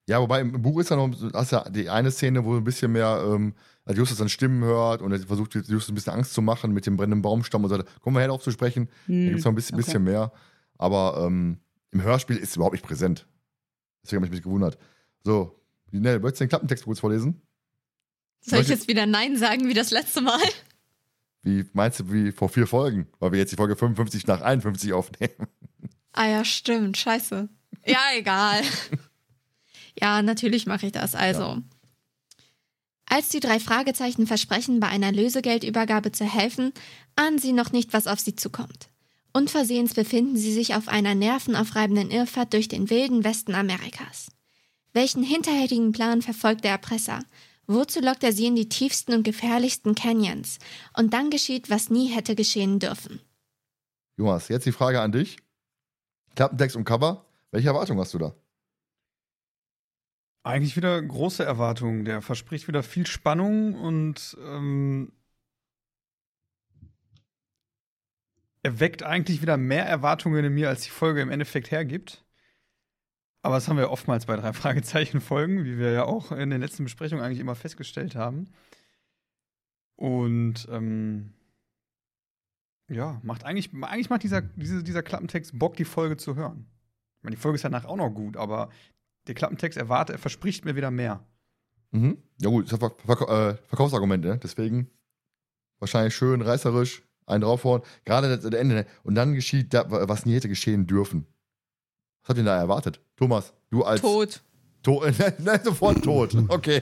[0.07, 2.91] Ja, wobei im Buch ist ja noch, hast ja die eine Szene, wo ein bisschen
[2.91, 6.41] mehr, ähm, als Justus dann Stimmen hört und er versucht Justus ein bisschen Angst zu
[6.41, 8.89] machen mit dem brennenden Baumstamm und so, kommen wir her darauf zu sprechen.
[9.05, 9.85] Hm, da gibt es noch ein bisschen, okay.
[9.85, 10.31] bisschen mehr.
[10.77, 11.59] Aber ähm,
[11.91, 13.27] im Hörspiel ist es überhaupt nicht präsent.
[14.03, 14.77] Deswegen habe ich mich gewundert.
[15.23, 15.62] So,
[15.99, 17.41] Nell, wolltest du den Klappentext kurz vorlesen?
[18.41, 20.41] Soll ich jetzt wieder Nein sagen wie das letzte Mal?
[21.43, 23.07] Wie meinst du, wie vor vier Folgen?
[23.19, 25.47] Weil wir jetzt die Folge 55 nach 51 aufnehmen.
[26.13, 26.97] Ah ja, stimmt.
[26.97, 27.49] Scheiße.
[27.85, 28.61] Ja, egal.
[29.99, 31.15] ja, natürlich mache ich das.
[31.15, 31.41] Also.
[31.41, 31.61] Ja.
[33.05, 36.71] Als die drei Fragezeichen versprechen, bei einer Lösegeldübergabe zu helfen,
[37.15, 38.89] ahnen sie noch nicht, was auf sie zukommt.
[39.33, 44.27] Unversehens befinden sie sich auf einer nervenaufreibenden Irrfahrt durch den wilden Westen Amerikas.
[44.93, 47.19] Welchen hinterhältigen Plan verfolgt der Erpresser?
[47.65, 50.59] Wozu lockt er sie in die tiefsten und gefährlichsten Canyons?
[50.95, 53.19] Und dann geschieht, was nie hätte geschehen dürfen.
[54.17, 55.37] Jonas, jetzt die Frage an dich.
[56.35, 58.35] Klappentext und Cover, welche Erwartung hast du da?
[60.43, 62.05] Eigentlich wieder große Erwartungen.
[62.05, 65.13] Der verspricht wieder viel Spannung und ähm,
[68.61, 72.23] er weckt eigentlich wieder mehr Erwartungen in mir, als die Folge im Endeffekt hergibt.
[73.43, 76.61] Aber das haben wir oftmals bei drei Fragezeichen Folgen, wie wir ja auch in den
[76.61, 78.47] letzten Besprechungen eigentlich immer festgestellt haben.
[79.95, 81.33] Und ähm,
[82.89, 86.65] ja, macht eigentlich, eigentlich macht dieser, dieser, dieser Klappentext Bock, die Folge zu hören.
[87.17, 88.69] Ich meine, die Folge ist danach auch noch gut, aber
[89.27, 91.25] der Klappentext erwartet, er verspricht mir wieder mehr.
[91.91, 92.17] Mhm.
[92.41, 94.39] Ja, gut, das ist Verk Verk äh, Verkaufsargument, ne?
[94.41, 94.89] Deswegen
[95.79, 97.81] wahrscheinlich schön reißerisch, einen draufhauen.
[98.05, 98.75] Gerade das Ende.
[98.75, 98.85] Ne?
[99.03, 101.27] Und dann geschieht, da, was nie hätte geschehen dürfen.
[102.23, 103.01] Was habt ihr da erwartet?
[103.17, 104.01] Thomas, du als.
[104.01, 104.41] Tot.
[104.83, 105.03] To
[105.39, 106.35] nein, sofort tot.
[106.49, 106.81] Okay.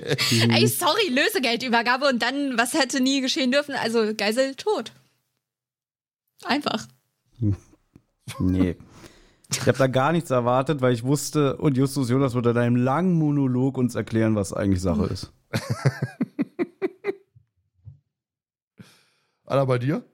[0.49, 3.75] Ey, sorry, Lösegeldübergabe und dann, was hätte nie geschehen dürfen?
[3.75, 4.91] Also, Geisel tot.
[6.43, 6.88] Einfach.
[8.39, 8.77] Nee.
[9.51, 12.77] Ich habe da gar nichts erwartet, weil ich wusste, und Justus Jonas wird in einem
[12.77, 15.34] langen Monolog uns erklären, was eigentlich Sache ist.
[19.45, 20.06] Anna, bei dir?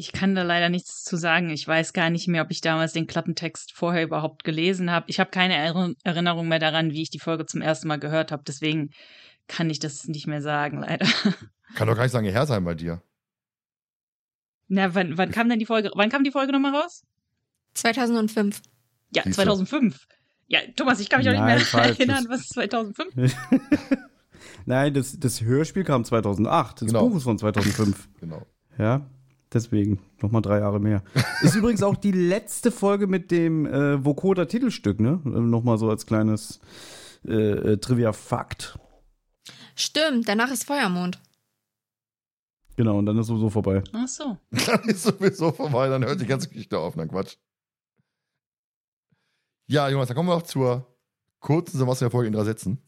[0.00, 1.50] Ich kann da leider nichts zu sagen.
[1.50, 5.04] Ich weiß gar nicht mehr, ob ich damals den Klappentext vorher überhaupt gelesen habe.
[5.10, 5.54] Ich habe keine
[6.04, 8.42] Erinnerung mehr daran, wie ich die Folge zum ersten Mal gehört habe.
[8.46, 8.92] Deswegen
[9.46, 11.06] kann ich das nicht mehr sagen, leider.
[11.74, 13.02] Kann doch gar nicht lange her sein bei dir.
[14.68, 15.90] Na, wann, wann kam denn die Folge?
[15.94, 17.04] Wann kam die Folge nochmal raus?
[17.74, 18.62] 2005.
[19.14, 19.42] Ja, Siehste.
[19.42, 20.06] 2005.
[20.48, 21.98] Ja, Thomas, ich kann mich auch nicht mehr falsch.
[21.98, 23.14] erinnern, was ist 2005?
[24.64, 26.80] Nein, das, das Hörspiel kam 2008.
[26.80, 27.08] Das genau.
[27.08, 28.08] Buch ist von 2005.
[28.18, 28.46] genau.
[28.78, 29.06] Ja,
[29.52, 31.02] Deswegen nochmal drei Jahre mehr.
[31.42, 35.20] Ist übrigens auch die letzte Folge mit dem äh, Vokoda-Titelstück, ne?
[35.24, 36.60] Nochmal so als kleines
[37.26, 38.78] äh, äh, Trivia-Fakt.
[39.74, 41.20] Stimmt, danach ist Feuermond.
[42.76, 43.82] Genau, und dann ist sowieso vorbei.
[43.92, 44.38] Ach so.
[44.66, 46.96] Dann ist sowieso vorbei, dann hört die ganze Geschichte auf.
[46.96, 47.36] Na Quatsch.
[49.66, 50.86] Ja, Jonas, dann kommen wir auch zur
[51.40, 52.78] kurzen was in der Folge in drei Sätzen.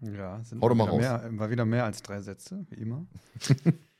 [0.00, 0.98] Ja, sind Hau doch mal raus.
[0.98, 3.06] Mehr, war wieder mehr als drei Sätze, wie immer.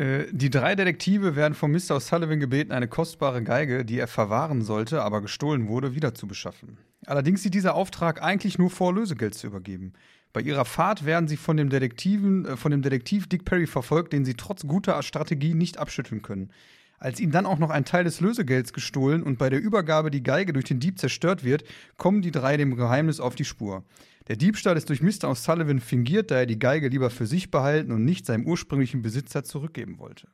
[0.00, 1.96] Äh, die drei Detektive werden von Mr.
[1.96, 6.78] O'Sullivan gebeten, eine kostbare Geige, die er verwahren sollte, aber gestohlen wurde, wiederzubeschaffen.
[7.04, 9.92] Allerdings sieht dieser Auftrag eigentlich nur vor, Lösegeld zu übergeben.
[10.32, 14.14] Bei ihrer Fahrt werden sie von dem, Detektiven, äh, von dem Detektiv Dick Perry verfolgt,
[14.14, 16.50] den sie trotz guter Strategie nicht abschütteln können.
[16.98, 20.22] Als ihnen dann auch noch ein Teil des Lösegelds gestohlen und bei der Übergabe die
[20.22, 21.64] Geige durch den Dieb zerstört wird,
[21.98, 23.84] kommen die drei dem Geheimnis auf die Spur.
[24.30, 25.28] Der Diebstahl ist durch Mr.
[25.28, 29.42] O'Sullivan fingiert, da er die Geige lieber für sich behalten und nicht seinem ursprünglichen Besitzer
[29.42, 30.28] zurückgeben wollte.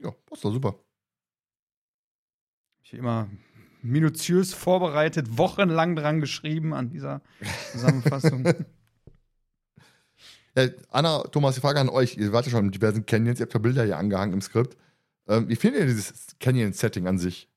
[0.00, 0.76] Ja, passt doch super.
[2.82, 3.30] Ich habe immer
[3.80, 7.22] minutiös vorbereitet, wochenlang dran geschrieben an dieser
[7.70, 8.44] Zusammenfassung.
[10.56, 12.16] ja, Anna, Thomas, die Frage an euch.
[12.16, 14.76] Ihr wart ja schon in diversen Canyons, ihr habt ja Bilder hier angehangen im Skript.
[15.28, 17.48] Ähm, wie findet ihr dieses Canyon-Setting an sich?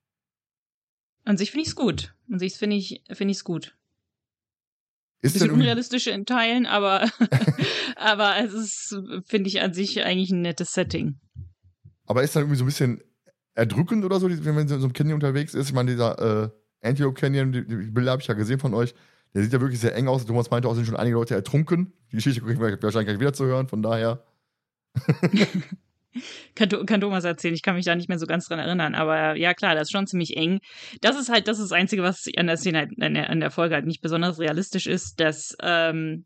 [1.24, 2.14] An sich finde ich es gut.
[2.32, 3.77] An sich finde ich es find gut.
[5.22, 7.10] Ist bisschen unrealistisch in Teilen, aber,
[7.96, 11.20] aber es ist, finde ich, an sich eigentlich ein nettes Setting.
[12.06, 13.02] Aber ist dann irgendwie so ein bisschen
[13.56, 15.70] erdrückend oder so, wenn man in so einem Canyon unterwegs ist?
[15.70, 18.94] Ich meine, dieser äh, Antelope Canyon, die, die Bilder habe ich ja gesehen von euch,
[19.34, 20.26] Der sieht ja wirklich sehr eng aus.
[20.26, 21.94] Thomas meinte auch, sind schon einige Leute ertrunken.
[22.12, 24.24] Die Geschichte kriegen wir wahrscheinlich gleich wieder zu hören, von daher.
[26.56, 29.36] kann, kann Thomas erzählen, ich kann mich da nicht mehr so ganz dran erinnern, aber
[29.36, 30.60] ja klar, das ist schon ziemlich eng.
[31.02, 33.40] Das ist halt das, ist das Einzige, was an der Szene, halt, an, der, an
[33.40, 36.26] der Folge halt nicht besonders realistisch ist, dass, ähm,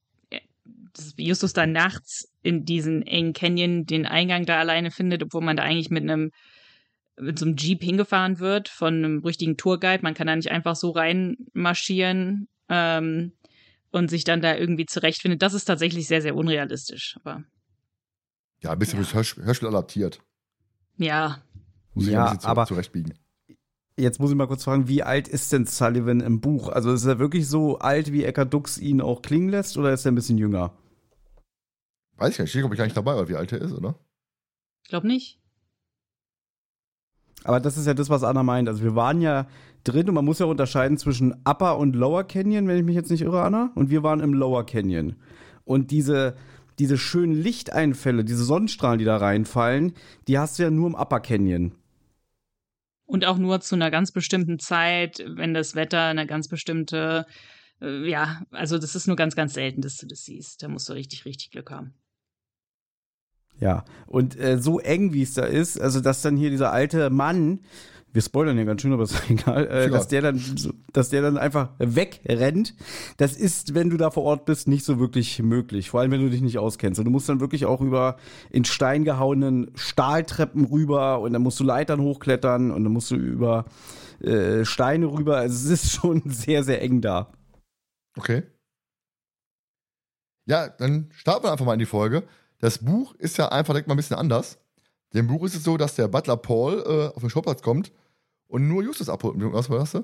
[0.94, 5.58] dass Justus da nachts in diesen engen Canyon den Eingang da alleine findet, obwohl man
[5.58, 6.32] da eigentlich mit einem
[7.20, 10.02] mit so einem Jeep hingefahren wird von einem richtigen Tourguide.
[10.02, 13.34] Man kann da nicht einfach so reinmarschieren ähm,
[13.92, 15.42] und sich dann da irgendwie zurechtfindet.
[15.42, 17.18] Das ist tatsächlich sehr, sehr unrealistisch.
[17.24, 17.44] Aber
[18.64, 19.04] ja, ein bisschen Ja.
[19.06, 20.22] fürs Hörspiel, Hörspiel adaptiert.
[20.98, 21.38] ja,
[21.94, 23.14] Muss ich Ja, ein bisschen zu, aber- zurechtbiegen.
[23.98, 26.70] Jetzt muss ich mal kurz fragen, wie alt ist denn Sullivan im Buch?
[26.70, 30.06] Also ist er wirklich so alt, wie Eckart Dux ihn auch klingen lässt, oder ist
[30.06, 30.74] er ein bisschen jünger?
[32.16, 33.74] Weiß ich gar nicht, steht, glaube ich, gar nicht dabei, oder wie alt er ist,
[33.74, 34.00] oder?
[34.84, 35.40] ich glaube nicht.
[37.44, 38.68] Aber das ist ja das, was Anna meint.
[38.70, 39.48] Also wir waren ja
[39.84, 43.10] drin und man muss ja unterscheiden zwischen Upper und Lower Canyon, wenn ich mich jetzt
[43.10, 43.72] nicht irre, Anna.
[43.76, 45.16] Und wir waren im Lower Canyon.
[45.66, 46.36] Und diese,
[46.80, 49.94] diese schönen Lichteinfälle, diese Sonnenstrahlen, die da reinfallen,
[50.28, 51.76] die hast du ja nur im Upper Canyon.
[53.06, 57.26] Und auch nur zu einer ganz bestimmten Zeit, wenn das Wetter eine ganz bestimmte,
[57.82, 60.64] äh, ja, also das ist nur ganz, ganz selten, dass du das siehst.
[60.64, 61.94] Da musst du richtig, richtig Glück haben.
[63.60, 67.10] Ja, und äh, so eng wie es da ist, also dass dann hier dieser alte
[67.10, 67.60] Mann,
[68.14, 69.90] wir spoilern hier ganz schön, aber ist egal, äh, Ja.
[69.90, 70.42] dass der dann,
[70.94, 72.76] dass der dann einfach wegrennt,
[73.18, 75.90] das ist, wenn du da vor Ort bist, nicht so wirklich möglich.
[75.90, 77.00] Vor allem, wenn du dich nicht auskennst.
[77.00, 78.18] Und du musst dann wirklich auch über
[78.50, 83.16] in Stein gehauenen Stahltreppen rüber und dann musst du Leitern hochklettern und dann musst du
[83.16, 83.66] über
[84.22, 85.38] äh, Steine rüber.
[85.38, 87.32] Also es ist schon sehr, sehr eng da.
[88.18, 88.44] Okay.
[90.46, 92.24] Ja, dann starten wir einfach mal in die Folge.
[92.60, 94.60] Das Buch ist ja einfach direkt mal ein bisschen anders.
[95.14, 97.92] Dem Buch ist es so, dass der Butler Paul äh, auf den Schrottplatz kommt
[98.52, 99.36] und nur Justus abholt.
[99.40, 99.96] Was war das?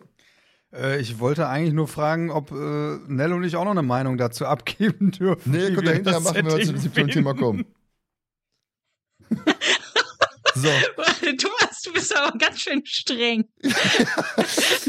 [0.73, 4.17] Äh, ich wollte eigentlich nur fragen, ob äh, Nell und ich auch noch eine Meinung
[4.17, 5.51] dazu abgeben dürfen.
[5.51, 7.65] Nee, ihr hinterher machen, wenn wir Setting zu dem Thema kommen.
[10.55, 10.69] so,
[11.37, 13.45] Thomas, du bist aber ganz schön streng.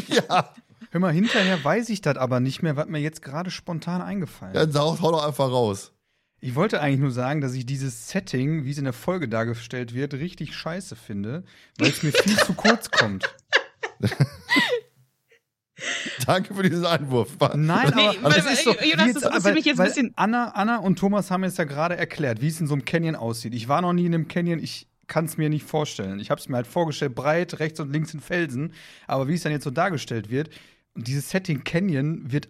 [0.09, 0.55] ja,
[0.91, 4.55] Hör mal, hinterher weiß ich das aber nicht mehr, was mir jetzt gerade spontan eingefallen
[4.55, 4.61] ist.
[4.63, 5.93] dann sau- hau doch einfach raus.
[6.41, 9.93] Ich wollte eigentlich nur sagen, dass ich dieses Setting, wie es in der Folge dargestellt
[9.93, 11.43] wird, richtig scheiße finde,
[11.79, 13.25] weil es mir viel zu kurz kommt.
[16.27, 17.37] Danke für diesen Einwurf.
[17.55, 20.13] Nein, Nee, aber, das ist Jonas, das weil- mich jetzt ein bisschen.
[20.17, 23.15] Anna, Anna und Thomas haben jetzt ja gerade erklärt, wie es in so einem Canyon
[23.15, 23.55] aussieht.
[23.55, 26.19] Ich war noch nie in einem Canyon, ich kann es mir nicht vorstellen.
[26.19, 28.73] Ich habe es mir halt vorgestellt, breit, rechts und links sind Felsen,
[29.07, 30.51] aber wie es dann jetzt so dargestellt wird,
[30.95, 32.49] und dieses Setting Canyon wird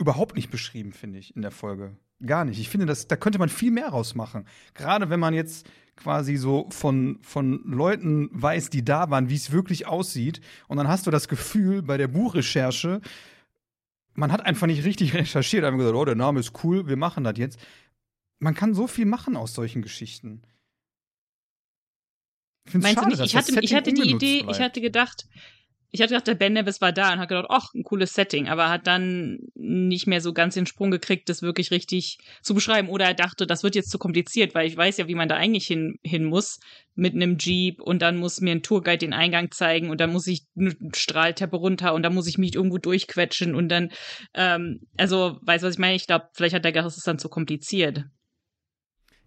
[0.00, 1.96] überhaupt nicht beschrieben, finde ich, in der Folge.
[2.26, 2.58] Gar nicht.
[2.58, 4.46] Ich finde, das, da könnte man viel mehr rausmachen.
[4.74, 5.66] Gerade wenn man jetzt
[5.98, 10.40] quasi so von, von Leuten weiß, die da waren, wie es wirklich aussieht.
[10.68, 13.00] Und dann hast du das Gefühl bei der Buchrecherche,
[14.14, 17.24] man hat einfach nicht richtig recherchiert, einfach gesagt, oh, der Name ist cool, wir machen
[17.24, 17.58] das jetzt.
[18.38, 20.42] Man kann so viel machen aus solchen Geschichten.
[22.66, 23.24] Ich Meinst schade, du nicht?
[23.24, 24.60] Ich hatte, ich hatte die Idee, ich bleibt.
[24.60, 25.26] hatte gedacht,
[25.90, 28.48] ich hatte gedacht, der Ben Nevis war da und hat gedacht, ach, ein cooles Setting,
[28.48, 32.88] aber hat dann nicht mehr so ganz den Sprung gekriegt, das wirklich richtig zu beschreiben.
[32.88, 35.36] Oder er dachte, das wird jetzt zu kompliziert, weil ich weiß ja, wie man da
[35.36, 36.58] eigentlich hin, hin muss
[36.94, 40.26] mit einem Jeep und dann muss mir ein Tourguide den Eingang zeigen und dann muss
[40.26, 43.90] ich eine Strahlteppe runter und dann muss ich mich irgendwo durchquetschen und dann,
[44.34, 45.94] ähm, also, weißt du, was ich meine?
[45.94, 48.04] Ich glaube, vielleicht hat er gedacht, das ist dann zu kompliziert.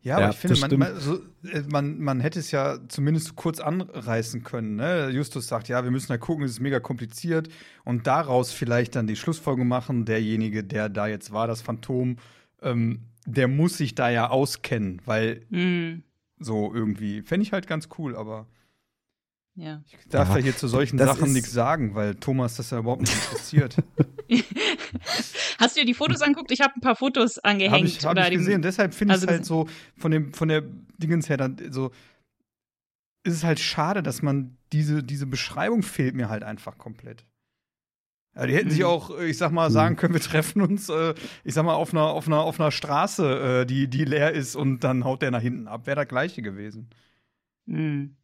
[0.03, 3.59] Ja, aber Ja, ich finde, man, so, äh, man, man hätte es ja zumindest kurz
[3.59, 4.75] anreißen können.
[4.75, 5.09] Ne?
[5.09, 7.49] Justus sagt, ja, wir müssen da gucken, es ist mega kompliziert.
[7.85, 12.17] Und daraus vielleicht dann die Schlussfolgerung machen, derjenige, der da jetzt war, das Phantom,
[12.61, 16.03] ähm, der muss sich da ja auskennen, weil Hm,
[16.39, 18.47] so irgendwie, fände ich halt ganz cool, aber
[19.55, 19.83] ja.
[19.85, 22.79] ich darf Ja, ja hier zu solchen das Sachen nichts sagen, weil Thomas das ja
[22.79, 23.75] überhaupt nicht interessiert.
[25.59, 26.51] Hast du dir die Fotos angeguckt?
[26.51, 27.75] Ich habe ein paar Fotos angehängt.
[27.75, 28.61] Habe ich, hab oder ich gesehen.
[28.61, 30.63] Deshalb finde ich also es halt so, von, dem, von der
[30.97, 31.91] Dingens her, dann so,
[33.23, 37.25] ist es halt schade, dass man diese, diese Beschreibung fehlt mir halt einfach komplett.
[38.35, 38.85] Ja, die hätten sich Mhm.
[38.85, 42.05] auch, ich sag mal, sagen können, wir treffen uns, äh, ich sag mal, auf einer,
[42.05, 45.41] auf einer, auf einer Straße, äh, die, die leer ist und dann haut der nach
[45.41, 45.85] hinten ab.
[45.85, 46.89] Wäre das gleiche gewesen.
[47.67, 48.15] Hm.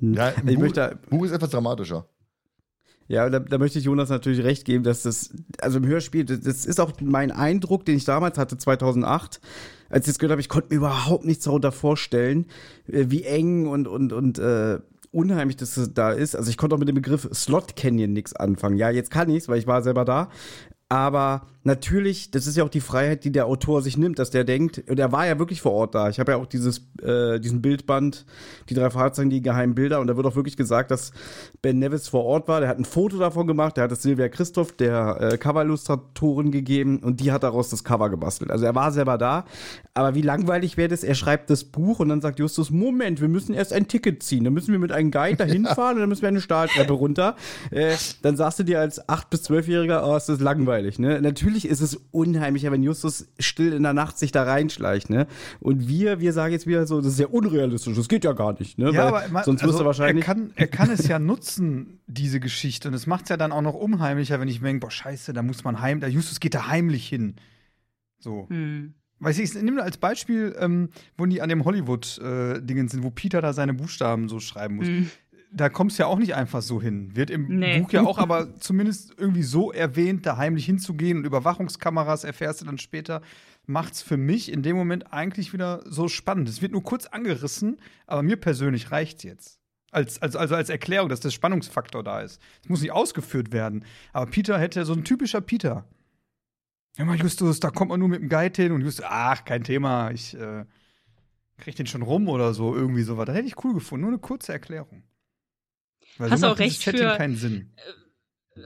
[0.00, 2.06] Ja, im ich Buch, möchte, Buch ist etwas dramatischer.
[3.08, 6.40] Ja, da, da möchte ich Jonas natürlich recht geben, dass das, also im Hörspiel, das,
[6.40, 9.40] das ist auch mein Eindruck, den ich damals hatte, 2008,
[9.88, 12.46] als ich es gehört habe, ich konnte mir überhaupt nichts darunter vorstellen,
[12.86, 14.78] äh, wie eng und, und, und äh,
[15.10, 16.36] unheimlich das da ist.
[16.36, 18.76] Also ich konnte auch mit dem Begriff Slot Canyon nichts anfangen.
[18.76, 20.30] Ja, jetzt kann ich's, weil ich war selber da.
[20.88, 24.44] Aber natürlich, das ist ja auch die Freiheit, die der Autor sich nimmt, dass der
[24.44, 26.08] denkt, und er war ja wirklich vor Ort da.
[26.08, 28.24] Ich habe ja auch dieses, äh, diesen Bildband,
[28.68, 31.12] die drei Fahrzeuge, die geheimen Bilder, und da wird auch wirklich gesagt, dass
[31.60, 32.60] Ben Nevis vor Ort war.
[32.60, 36.98] Der hat ein Foto davon gemacht, der hat es Silvia Christoph, der äh, Cover-Illustratorin, gegeben,
[37.00, 38.50] und die hat daraus das Cover gebastelt.
[38.50, 39.44] Also er war selber da,
[39.94, 41.04] aber wie langweilig wäre das?
[41.04, 44.44] Er schreibt das Buch und dann sagt Justus, Moment, wir müssen erst ein Ticket ziehen.
[44.44, 47.36] Dann müssen wir mit einem Guide dahin fahren und dann müssen wir eine Stahltreppe runter.
[47.70, 51.20] Äh, dann sagst du dir als 8- bis 12-Jähriger, oh, ist das langweilig, ne?
[51.20, 55.26] Natürlich ist es unheimlicher, wenn Justus still in der Nacht sich da reinschleicht, ne?
[55.60, 58.58] Und wir, wir sagen jetzt wieder so, das ist ja unrealistisch, das geht ja gar
[58.58, 58.90] nicht, ne?
[58.92, 60.26] Ja, Weil aber man, sonst wirst also du wahrscheinlich.
[60.26, 62.88] Er kann, er kann es ja nutzen, diese Geschichte.
[62.88, 65.42] Und es macht es ja dann auch noch unheimlicher, wenn ich denke, boah, scheiße, da
[65.42, 67.36] muss man heim, der Justus geht da heimlich hin.
[68.18, 68.46] So.
[68.48, 68.94] Hm.
[69.22, 73.42] Weiß ich, ich nehme als Beispiel, ähm, wo die an dem Hollywood-Dingen sind, wo Peter
[73.42, 74.86] da seine Buchstaben so schreiben muss.
[74.86, 75.10] Hm.
[75.52, 77.16] Da kommst du ja auch nicht einfach so hin.
[77.16, 77.80] Wird im Nee.
[77.80, 82.66] Buch ja auch aber zumindest irgendwie so erwähnt, da heimlich hinzugehen und Überwachungskameras erfährst du
[82.66, 83.20] dann später.
[83.66, 86.48] Macht's für mich in dem Moment eigentlich wieder so spannend.
[86.48, 89.58] Es wird nur kurz angerissen, aber mir persönlich reicht's jetzt.
[89.92, 92.40] Als, als, also als Erklärung, dass der Spannungsfaktor da ist.
[92.62, 93.84] Es muss nicht ausgeführt werden.
[94.12, 95.84] Aber Peter hätte so ein typischer Peter.
[96.96, 99.64] Ja, mal Justus, da kommt man nur mit dem Guide hin und Justus, ach, kein
[99.64, 100.64] Thema, ich äh,
[101.58, 103.26] krieg den schon rum oder so, irgendwie sowas.
[103.26, 105.02] Das hätte ich cool gefunden, nur eine kurze Erklärung.
[106.20, 107.72] Weil Hast so auch recht Setting für- keinen Sinn.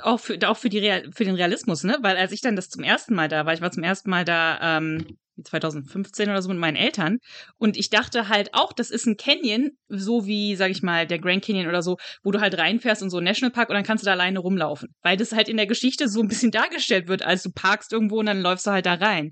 [0.02, 1.98] auch für, auch für, die Real, für den Realismus, ne?
[2.02, 4.24] Weil als ich dann das zum ersten Mal da war, ich war zum ersten Mal
[4.24, 7.18] da ähm, 2015 oder so mit meinen Eltern
[7.58, 11.18] und ich dachte halt auch, das ist ein Canyon, so wie, sag ich mal, der
[11.18, 14.04] Grand Canyon oder so, wo du halt reinfährst in so einen Nationalpark und dann kannst
[14.04, 14.88] du da alleine rumlaufen.
[15.02, 18.18] Weil das halt in der Geschichte so ein bisschen dargestellt wird, als du parkst irgendwo
[18.18, 19.30] und dann läufst du halt da rein.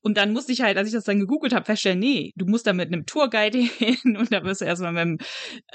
[0.00, 2.66] Und dann musste ich halt, als ich das dann gegoogelt habe, feststellen, nee, du musst
[2.66, 5.18] da mit einem Tourguide hin und da wirst du erstmal mit dem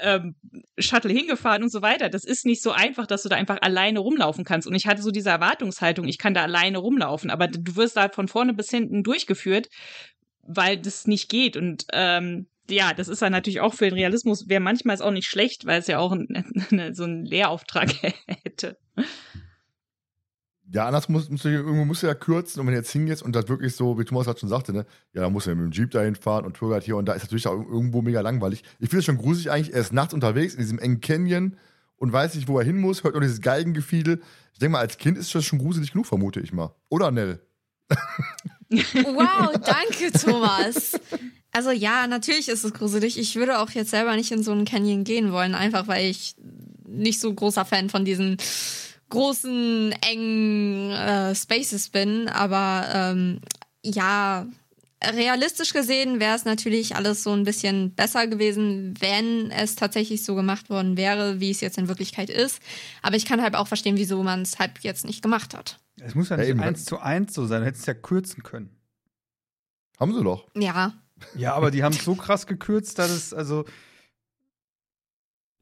[0.00, 0.34] ähm,
[0.78, 2.08] Shuttle hingefahren und so weiter.
[2.08, 4.66] Das ist nicht so einfach, dass du da einfach alleine rumlaufen kannst.
[4.66, 8.08] Und ich hatte so diese Erwartungshaltung, ich kann da alleine rumlaufen, aber du wirst da
[8.08, 9.68] von vorne bis hinten durchgeführt,
[10.42, 11.56] weil das nicht geht.
[11.56, 15.28] Und ähm, ja, das ist dann natürlich auch für den Realismus, wäre manchmal auch nicht
[15.28, 16.44] schlecht, weil es ja auch ein,
[16.94, 17.90] so einen Lehrauftrag
[18.26, 18.78] hätte.
[20.72, 23.22] Ja, anders muss, musst du, irgendwo musst du ja kürzen und wenn du jetzt hingehst
[23.24, 25.64] und das wirklich so, wie Thomas gerade schon sagte, ne, ja, musst du ja mit
[25.64, 28.62] dem Jeep dahin fahren und Tourguide hier und da ist natürlich auch irgendwo mega langweilig.
[28.78, 31.56] Ich finde es schon gruselig eigentlich, er ist nachts unterwegs in diesem engen Canyon
[31.96, 34.22] und weiß nicht, wo er hin muss, hört nur dieses Geigengefiedel.
[34.52, 36.72] Ich denke mal, als Kind ist das schon gruselig genug, vermute ich mal.
[36.88, 37.40] Oder, Nell?
[38.70, 40.98] Wow, danke, Thomas.
[41.52, 43.18] Also ja, natürlich ist es gruselig.
[43.18, 46.34] Ich würde auch jetzt selber nicht in so einen Canyon gehen wollen, einfach weil ich
[46.86, 48.36] nicht so großer Fan von diesen
[49.08, 52.28] großen, engen äh, Spaces bin.
[52.28, 53.40] Aber ähm,
[53.82, 54.46] ja,
[55.02, 60.36] realistisch gesehen wäre es natürlich alles so ein bisschen besser gewesen, wenn es tatsächlich so
[60.36, 62.60] gemacht worden wäre, wie es jetzt in Wirklichkeit ist.
[63.02, 65.79] Aber ich kann halt auch verstehen, wieso man es halt jetzt nicht gemacht hat.
[66.00, 66.60] Es muss ja Ja, nicht eben.
[66.60, 68.76] eins zu eins so sein, du hättest es ja kürzen können.
[69.98, 70.48] Haben sie doch.
[70.54, 70.94] Ja,
[71.34, 73.64] Ja, aber die haben es so krass gekürzt, dass es, also.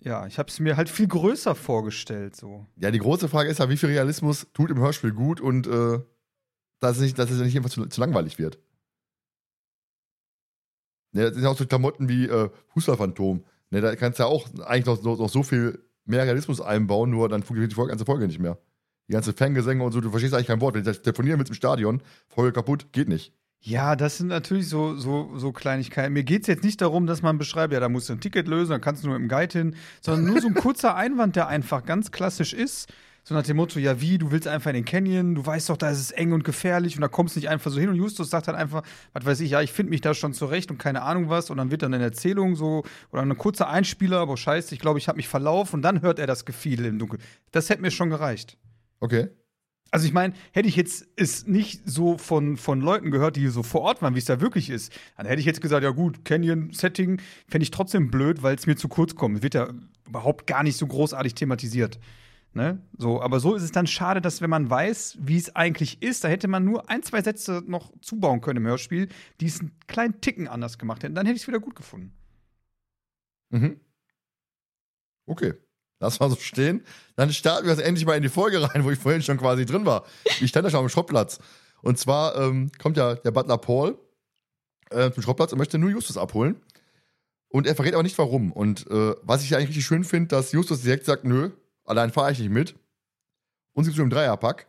[0.00, 2.66] Ja, ich habe es mir halt viel größer vorgestellt, so.
[2.76, 5.98] Ja, die große Frage ist ja, wie viel Realismus tut im Hörspiel gut und äh,
[6.78, 8.58] dass, es nicht, dass es nicht einfach zu, zu langweilig wird.
[11.12, 13.44] Ne, das sind ja auch so Klamotten wie äh, Fußballphantom.
[13.70, 17.10] Ne, da kannst du ja auch eigentlich noch, noch, noch so viel mehr Realismus einbauen,
[17.10, 18.58] nur dann funktioniert die Folge, ganze Folge nicht mehr.
[19.08, 20.74] Die ganze Fangesänge und so, du verstehst eigentlich kein Wort.
[20.74, 23.32] Wenn ich telefonieren willst im Stadion, Folge kaputt, geht nicht.
[23.60, 26.12] Ja, das sind natürlich so, so, so Kleinigkeiten.
[26.12, 28.46] Mir geht es jetzt nicht darum, dass man beschreibt, ja, da musst du ein Ticket
[28.46, 31.48] lösen, dann kannst du nur im Guide hin, sondern nur so ein kurzer Einwand, der
[31.48, 32.92] einfach ganz klassisch ist.
[33.24, 35.76] So nach dem Motto, ja, wie, du willst einfach in den Canyon, du weißt doch,
[35.76, 37.90] da ist es eng und gefährlich und da kommst du nicht einfach so hin.
[37.90, 40.70] Und Justus sagt dann einfach, was weiß ich, ja, ich finde mich da schon zurecht
[40.70, 41.50] und keine Ahnung was.
[41.50, 44.98] Und dann wird dann eine Erzählung so, oder ein kurzer Einspieler, aber scheiße, ich glaube,
[44.98, 47.20] ich habe mich verlaufen und dann hört er das Gefiedel im Dunkeln.
[47.50, 48.56] Das hätte mir schon gereicht.
[49.00, 49.28] Okay.
[49.90, 53.62] Also ich meine, hätte ich jetzt es nicht so von, von Leuten gehört, die so
[53.62, 56.26] vor Ort waren, wie es da wirklich ist, dann hätte ich jetzt gesagt, ja gut,
[56.26, 59.38] Canyon-Setting fände ich trotzdem blöd, weil es mir zu kurz kommt.
[59.38, 59.72] Es wird ja
[60.06, 61.98] überhaupt gar nicht so großartig thematisiert.
[62.52, 62.82] Ne?
[62.96, 66.24] So, aber so ist es dann schade, dass wenn man weiß, wie es eigentlich ist,
[66.24, 69.08] da hätte man nur ein, zwei Sätze noch zubauen können im Hörspiel,
[69.40, 71.14] die es einen kleinen Ticken anders gemacht hätten.
[71.14, 72.12] Dann hätte ich es wieder gut gefunden.
[73.50, 73.80] Mhm.
[75.26, 75.54] Okay.
[76.00, 76.84] Lass mal so stehen.
[77.16, 79.66] Dann starten wir jetzt endlich mal in die Folge rein, wo ich vorhin schon quasi
[79.66, 80.04] drin war.
[80.40, 81.40] Ich stand da schon am Schrottplatz.
[81.82, 83.98] Und zwar ähm, kommt ja der Butler Paul
[84.90, 86.56] äh, zum Schrottplatz und möchte nur Justus abholen.
[87.48, 88.52] Und er verrät aber nicht warum.
[88.52, 91.50] Und äh, was ich eigentlich richtig schön finde, dass Justus direkt sagt, nö,
[91.84, 92.74] allein fahre ich nicht mit.
[93.72, 94.68] Und sie zu einem Dreierpack.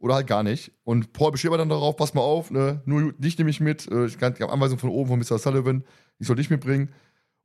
[0.00, 0.72] Oder halt gar nicht.
[0.84, 3.90] Und Paul besteht aber dann darauf, pass mal auf, ne, nur dich nehme ich mit.
[3.90, 5.38] Äh, ich kann ich hab Anweisung von oben von Mr.
[5.38, 5.84] Sullivan,
[6.18, 6.92] ich soll dich mitbringen.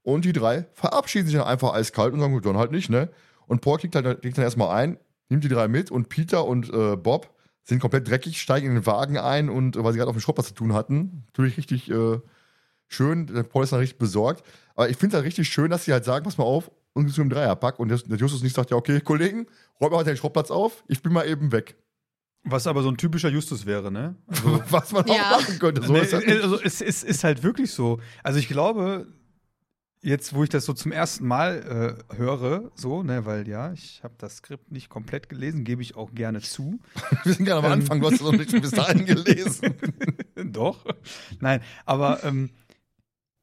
[0.03, 3.09] Und die drei verabschieden sich dann einfach eiskalt und sagen, gut, dann halt nicht, ne?
[3.47, 4.97] Und Paul kriegt, halt, kriegt dann erstmal ein,
[5.29, 7.33] nimmt die drei mit und Peter und äh, Bob
[7.63, 10.21] sind komplett dreckig, steigen in den Wagen ein und äh, weil sie gerade auf dem
[10.21, 12.19] Schrottplatz zu tun hatten, natürlich richtig äh,
[12.87, 13.27] schön.
[13.27, 14.43] Der Paul ist dann richtig besorgt.
[14.75, 17.09] Aber ich finde es halt richtig schön, dass sie halt sagen, pass mal auf, und
[17.09, 19.47] zu einem Dreierpack und der, Justus nicht sagt, ja, okay, Kollegen,
[19.81, 21.75] räumt mal den Schrottplatz auf, ich bin mal eben weg.
[22.43, 24.15] Was aber so ein typischer Justus wäre, ne?
[24.27, 25.13] Also, Was man Ja.
[25.31, 25.81] auch machen könnte.
[25.81, 27.99] So nee, ist das also es, es ist halt wirklich so.
[28.21, 29.07] Also ich glaube,
[30.03, 34.01] jetzt, wo ich das so zum ersten Mal äh, höre, so, ne, weil ja, ich
[34.03, 36.79] habe das Skript nicht komplett gelesen, gebe ich auch gerne zu.
[37.23, 37.79] Wir sind gerade am Ähm.
[37.79, 39.73] Anfang, du hast es noch nicht bis dahin gelesen.
[40.51, 40.85] Doch.
[41.39, 42.51] Nein, aber ähm,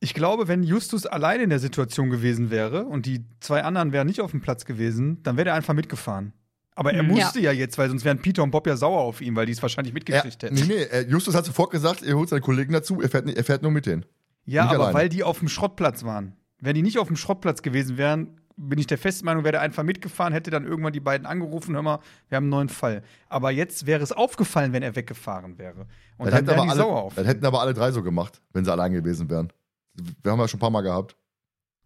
[0.00, 4.06] ich glaube, wenn Justus alleine in der Situation gewesen wäre und die zwei anderen wären
[4.06, 6.32] nicht auf dem Platz gewesen, dann wäre er einfach mitgefahren.
[6.74, 7.08] Aber er Hm.
[7.08, 7.52] musste ja.
[7.52, 9.92] jetzt, weil sonst wären Peter und Bob ja sauer auf ihn, weil die es wahrscheinlich
[9.92, 10.54] Ja, mitgekriegt hätten.
[10.54, 13.44] nee, nee, äh, Justus hat sofort gesagt, er holt seine Kollegen dazu, er fährt, er
[13.44, 14.06] fährt nur mit denen.
[14.46, 14.98] Ja, Nicht aber alleine.
[14.98, 16.34] weil die auf dem Schrottplatz waren.
[16.60, 19.60] Wenn die nicht auf dem Schrottplatz gewesen wären, bin ich der festen Meinung, wäre der
[19.62, 23.02] einfach mitgefahren, hätte dann irgendwann die beiden angerufen, hör mal, wir haben einen neuen Fall.
[23.28, 25.86] Aber jetzt wäre es aufgefallen, wenn er weggefahren wäre.
[26.18, 27.14] Und das, dann hätten aber die alle, sauer auf.
[27.14, 29.50] das hätten aber alle drei so gemacht, wenn sie allein gewesen wären.
[30.22, 31.16] Wir haben ja schon ein paar Mal gehabt.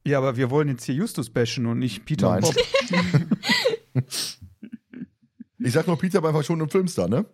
[0.07, 2.45] Ja, aber wir wollen jetzt hier Justus bashen und nicht Peter Nein.
[2.45, 2.55] und
[3.95, 4.05] Bob.
[5.59, 7.25] Ich sag nur, Peter war einfach schon im Filmstar, ne?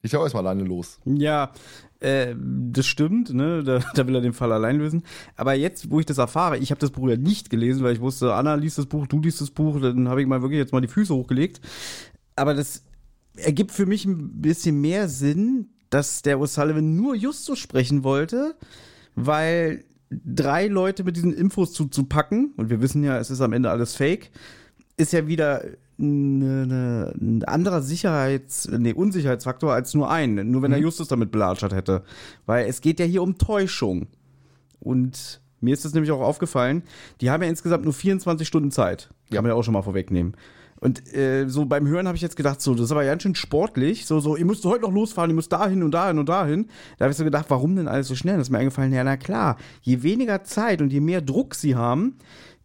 [0.00, 0.98] Ich hau erstmal alleine los.
[1.04, 1.52] Ja,
[2.02, 3.62] äh, das stimmt, ne?
[3.64, 5.02] Da, da will er den Fall allein lösen.
[5.36, 8.00] Aber jetzt, wo ich das erfahre, ich habe das Buch ja nicht gelesen, weil ich
[8.00, 10.72] wusste, Anna liest das Buch, du liest das Buch, dann habe ich mal wirklich jetzt
[10.72, 11.60] mal die Füße hochgelegt.
[12.36, 12.84] Aber das
[13.36, 18.56] ergibt für mich ein bisschen mehr Sinn, dass der O'Sullivan nur Justus sprechen wollte,
[19.14, 23.70] weil drei Leute mit diesen Infos zuzupacken, und wir wissen ja, es ist am Ende
[23.70, 24.30] alles Fake,
[24.96, 25.64] ist ja wieder
[25.98, 30.34] ne, ne, ein anderer Sicherheits-, nee, Unsicherheitsfaktor als nur ein.
[30.50, 32.02] Nur wenn der Justus damit belatschert hätte.
[32.46, 34.06] Weil es geht ja hier um Täuschung.
[34.80, 36.82] Und mir ist das nämlich auch aufgefallen,
[37.20, 39.08] die haben ja insgesamt nur 24 Stunden Zeit.
[39.28, 39.42] Kann Ja.
[39.42, 40.34] man ja auch schon mal vorwegnehmen.
[40.80, 43.36] Und äh, so beim Hören habe ich jetzt gedacht, so, das ist aber ganz schön
[43.36, 44.04] sportlich.
[44.04, 46.66] So, so, ihr müsst heute noch losfahren, ihr müsst dahin und dahin und dahin.
[46.98, 48.36] Da habe ich so gedacht, warum denn alles so schnell?
[48.36, 51.76] Das ist mir eingefallen, ja, na klar, je weniger Zeit und je mehr Druck sie
[51.76, 52.16] haben,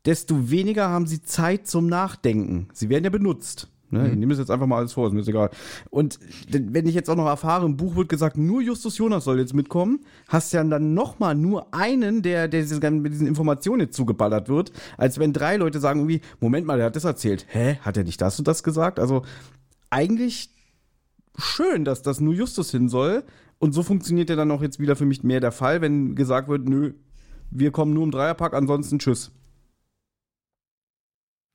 [0.07, 2.69] desto weniger haben sie Zeit zum Nachdenken.
[2.73, 3.67] Sie werden ja benutzt.
[3.89, 4.09] Ne?
[4.09, 5.49] Ich nehme das jetzt einfach mal alles vor, ist mir jetzt egal.
[5.89, 9.39] Und wenn ich jetzt auch noch erfahre, im Buch wird gesagt, nur Justus Jonas soll
[9.39, 13.95] jetzt mitkommen, hast ja dann noch mal nur einen, der, der mit diesen Informationen jetzt
[13.95, 17.45] zugeballert wird, als wenn drei Leute sagen irgendwie, Moment mal, der hat das erzählt.
[17.49, 18.99] Hä, hat er nicht das und das gesagt?
[18.99, 19.23] Also
[19.89, 20.49] eigentlich
[21.37, 23.23] schön, dass das nur Justus hin soll.
[23.59, 26.47] Und so funktioniert ja dann auch jetzt wieder für mich mehr der Fall, wenn gesagt
[26.47, 26.93] wird, nö,
[27.51, 29.31] wir kommen nur im Dreierpack, ansonsten tschüss.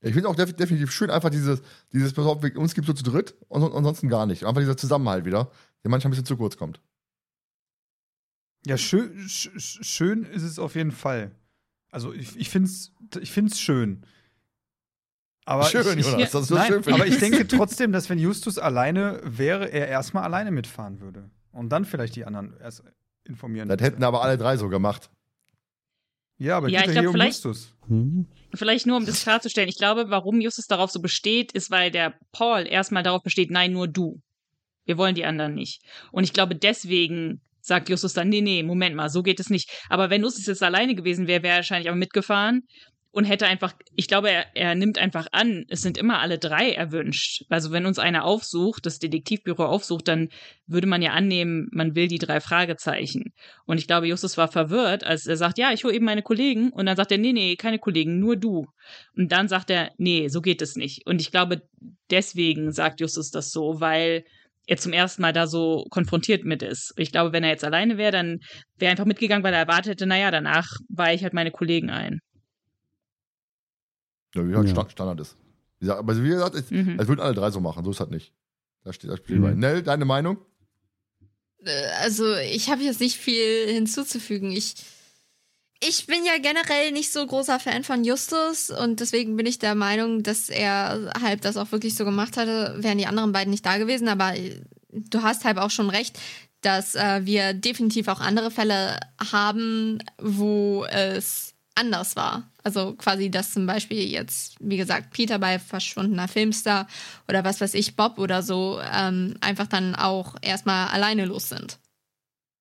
[0.05, 1.61] Ich finde auch def definitiv schön, einfach dieses,
[1.93, 4.43] dieses, pass auf, wir- uns gibt es so zu dritt und son- ansonsten gar nicht.
[4.43, 5.49] Einfach dieser Zusammenhalt wieder,
[5.83, 6.81] der manchmal ein bisschen zu kurz kommt.
[8.65, 11.31] Ja, schön, sch, sch- schön ist es auf jeden Fall.
[11.89, 12.91] Also ich, ich finde es
[13.21, 14.05] ich find's schön.
[15.45, 17.91] Aber schön, ich, ich, Jonas, das ist so Nein, schön für aber ich denke trotzdem,
[17.91, 21.29] dass wenn Justus alleine wäre, er erstmal alleine mitfahren würde.
[21.51, 22.83] Und dann vielleicht die anderen erst
[23.25, 23.67] informieren.
[23.69, 25.09] Das hätten aber alle drei so gemacht.
[26.37, 27.73] ja, aber Ja, geht ich ja glaub, hier um vielleicht- Justus.
[27.87, 28.25] Hm?
[28.55, 29.69] Vielleicht nur, um das klarzustellen.
[29.69, 33.73] Ich glaube, warum Justus darauf so besteht, ist, weil der Paul erstmal darauf besteht, nein,
[33.73, 34.21] nur du.
[34.85, 35.81] Wir wollen die anderen nicht.
[36.11, 39.71] Und ich glaube, deswegen sagt Justus dann, nee, nee, Moment mal, so geht es nicht.
[39.89, 42.67] Aber wenn Justus jetzt alleine gewesen wäre, wäre er wahrscheinlich aber mitgefahren
[43.13, 46.71] und hätte einfach, ich glaube, er, er nimmt einfach an, es sind immer alle drei
[46.71, 47.43] erwünscht.
[47.47, 50.29] Also wenn uns einer aufsucht, das Detektivbüro aufsucht, dann
[50.65, 53.31] würde man ja annehmen, man will die drei Fragezeichen.
[53.65, 56.71] Und ich glaube, Justus war verwirrt, als er sagt, ja, ich hole eben meine Kollegen.
[56.71, 58.65] Und dann sagt er, nee, nee, keine Kollegen, nur du.
[59.15, 61.05] Und dann sagt er, nee, so geht es nicht.
[61.05, 61.61] Und ich glaube,
[62.09, 64.23] deswegen sagt Justus das so, weil
[64.65, 66.95] er zum ersten Mal da so konfrontiert mit ist.
[66.97, 68.39] Ich glaube, wenn er jetzt alleine wäre, dann
[68.79, 71.91] wäre er einfach mitgegangen, weil er erwartet hätte, naja, danach weihe ich halt meine Kollegen
[71.91, 72.21] ein.
[74.35, 74.73] Ja, wie halt Ja.
[74.73, 75.37] Sta- Standard ist.
[75.79, 76.99] Wie gesagt, aber wie gesagt, es, Mhm.
[76.99, 78.33] es würden alle drei so machen, so ist das nicht.
[78.83, 79.43] Da steht das Spiel Mhm.
[79.43, 79.51] bei.
[79.53, 80.37] Nell, deine Meinung?
[81.63, 81.69] Äh,
[82.01, 84.51] Also, ich habe jetzt nicht viel hinzuzufügen.
[84.51, 84.75] Ich,
[85.81, 89.75] ich bin ja generell nicht so großer Fan von Justus und deswegen bin ich der
[89.75, 93.65] Meinung, dass er halb das auch wirklich so gemacht hatte, wären die anderen beiden nicht
[93.65, 94.07] da gewesen.
[94.07, 96.17] Aber äh, du hast halb auch schon recht,
[96.61, 98.97] dass äh, wir definitiv auch andere Fälle
[99.31, 102.49] haben, wo es anders war.
[102.65, 106.87] Also quasi, dass zum Beispiel jetzt, wie gesagt, Peter bei verschwundener Filmstar
[107.27, 111.77] oder was weiß ich, Bob oder so, ähm, einfach dann auch erstmal alleine los sind.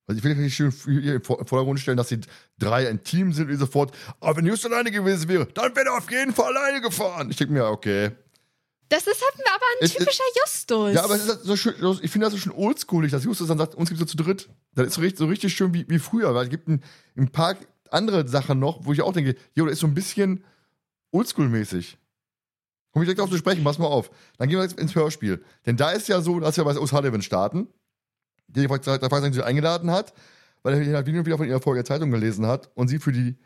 [0.08, 2.20] Also ich will nicht schön hier Vor- Vordergrund stellen, dass die
[2.58, 5.98] drei ein Team sind und sofort, aber wenn Just alleine gewesen wäre, dann wäre er
[5.98, 7.30] auf jeden Fall alleine gefahren.
[7.30, 8.10] Ich denke mir, okay.
[8.88, 10.94] Das ist halt aber ein Es- es- typischer Justus.
[10.94, 13.46] Ja, aber es ist halt so schön, ich finde das so schön oldschoolig, dass Justus
[13.48, 14.48] dann sagt, uns gibt es so zu dritt.
[14.74, 16.82] Das ist so richtig, so richtig schön wie, wie früher, weil es gibt ein,
[17.16, 17.54] ein paar
[17.92, 20.44] andere Sachen noch, wo ich auch denke, jo, das ist so ein bisschen
[21.12, 21.96] oldschool-mäßig.
[22.92, 24.10] Komm ich direkt auf zu sprechen, pass mal auf.
[24.36, 25.42] Dann gehen wir jetzt ins Hörspiel.
[25.64, 27.68] Denn da ist ja so, dass wir bei O'Sullivan starten,
[28.48, 30.12] der Fragezeichen sie eingeladen hat,
[30.62, 33.36] weil er halt wieder von ihrer Folge Zeitung gelesen hat und sie für die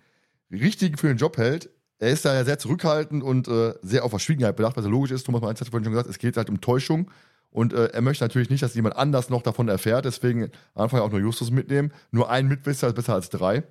[0.50, 1.70] richtigen für den Job hält.
[1.98, 5.12] Er ist da ja sehr zurückhaltend und äh, sehr auf Verschwiegenheit bedacht, was ja logisch
[5.12, 5.24] ist.
[5.24, 7.10] Thomas Mainz hat vorhin schon gesagt, es geht halt um Täuschung.
[7.50, 10.04] Und äh, er möchte natürlich nicht, dass jemand anders noch davon erfährt.
[10.04, 11.92] Deswegen am Anfang auch nur Justus mitnehmen.
[12.10, 13.62] Nur ein Mitwisser ist besser als drei.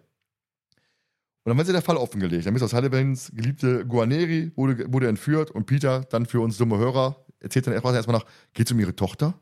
[1.46, 2.48] Und dann wird der Fall offengelegt.
[2.48, 6.80] Dann ist aus Sullivans geliebte Guaneri wurde, wurde entführt und Peter, dann für uns dumme
[6.80, 9.40] Hörer, erzählt dann erstmal, nach, geht es um ihre Tochter?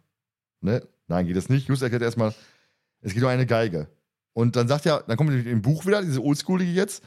[0.59, 0.85] Ne?
[1.07, 1.69] Nein, geht es nicht.
[1.69, 2.35] Justus erklärt erstmal,
[2.99, 3.87] es geht um eine Geige.
[4.33, 7.05] Und dann sagt er, dann kommt im Buch wieder, diese Oldschoolige jetzt,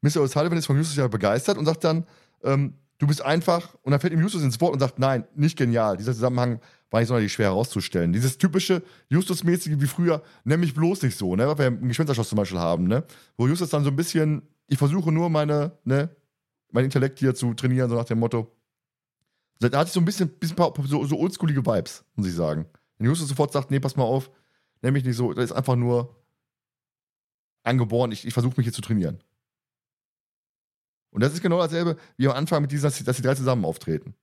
[0.00, 0.22] Mr.
[0.22, 2.06] O'Sullivan ist von Justus ja begeistert und sagt dann,
[2.42, 5.56] ähm, du bist einfach, und dann fällt ihm Justus ins Wort und sagt, nein, nicht
[5.56, 5.96] genial.
[5.96, 8.12] Dieser Zusammenhang war nicht sonderlich schwer herauszustellen.
[8.12, 12.36] Dieses typische Justus-mäßige wie früher, nämlich bloß nicht so, ne, was wir im Geschwisterschloss zum
[12.36, 13.04] Beispiel haben, ne,
[13.36, 16.10] wo Justus dann so ein bisschen, ich versuche nur meine, ne,
[16.70, 18.54] mein Intellekt hier zu trainieren, so nach dem Motto.
[19.60, 22.66] Da hatte ich so ein bisschen, bisschen so, so oldschoolige Vibes, muss ich sagen.
[22.98, 24.30] Wenn Justus sofort sagt, nee, pass mal auf,
[24.82, 26.16] nämlich nicht so, das ist einfach nur
[27.64, 29.18] angeboren, ich, ich versuche mich hier zu trainieren.
[31.10, 33.64] Und das ist genau dasselbe wie am Anfang mit diesem, dass, dass die drei zusammen
[33.64, 34.14] auftreten.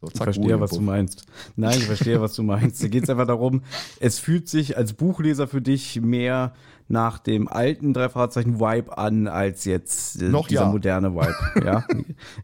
[0.00, 1.26] So, zack, ich verstehe, was du meinst.
[1.56, 2.80] Nein, ich verstehe, was du meinst.
[2.82, 3.62] Da geht es einfach darum,
[3.98, 6.52] es fühlt sich als Buchleser für dich mehr
[6.86, 10.68] nach dem alten drei Fahrzeichen Vibe an, als jetzt äh, Noch dieser ja.
[10.68, 11.34] moderne Vibe.
[11.66, 11.84] ja?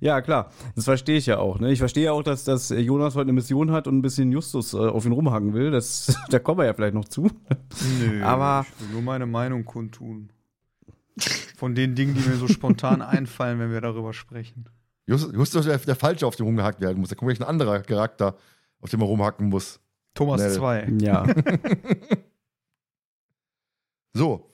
[0.00, 0.50] ja, klar.
[0.74, 1.60] Das verstehe ich ja auch.
[1.60, 1.70] Ne?
[1.70, 4.78] Ich verstehe auch, dass, dass Jonas heute eine Mission hat und ein bisschen Justus äh,
[4.78, 5.70] auf ihn rumhacken will.
[5.70, 7.30] Das, da kommen wir ja vielleicht noch zu.
[8.00, 10.30] Nö, Aber ich will nur meine Meinung kundtun.
[11.56, 14.68] Von den Dingen, die mir so spontan einfallen, wenn wir darüber sprechen.
[15.06, 17.10] Justus Just ist der, der Falsche, auf dem rumgehackt werden muss.
[17.10, 18.36] Da kommt gleich ein anderer Charakter,
[18.80, 19.80] auf dem man rumhacken muss.
[20.14, 20.52] Thomas Nell.
[20.54, 20.88] 2.
[21.00, 21.26] Ja.
[24.16, 24.50] So.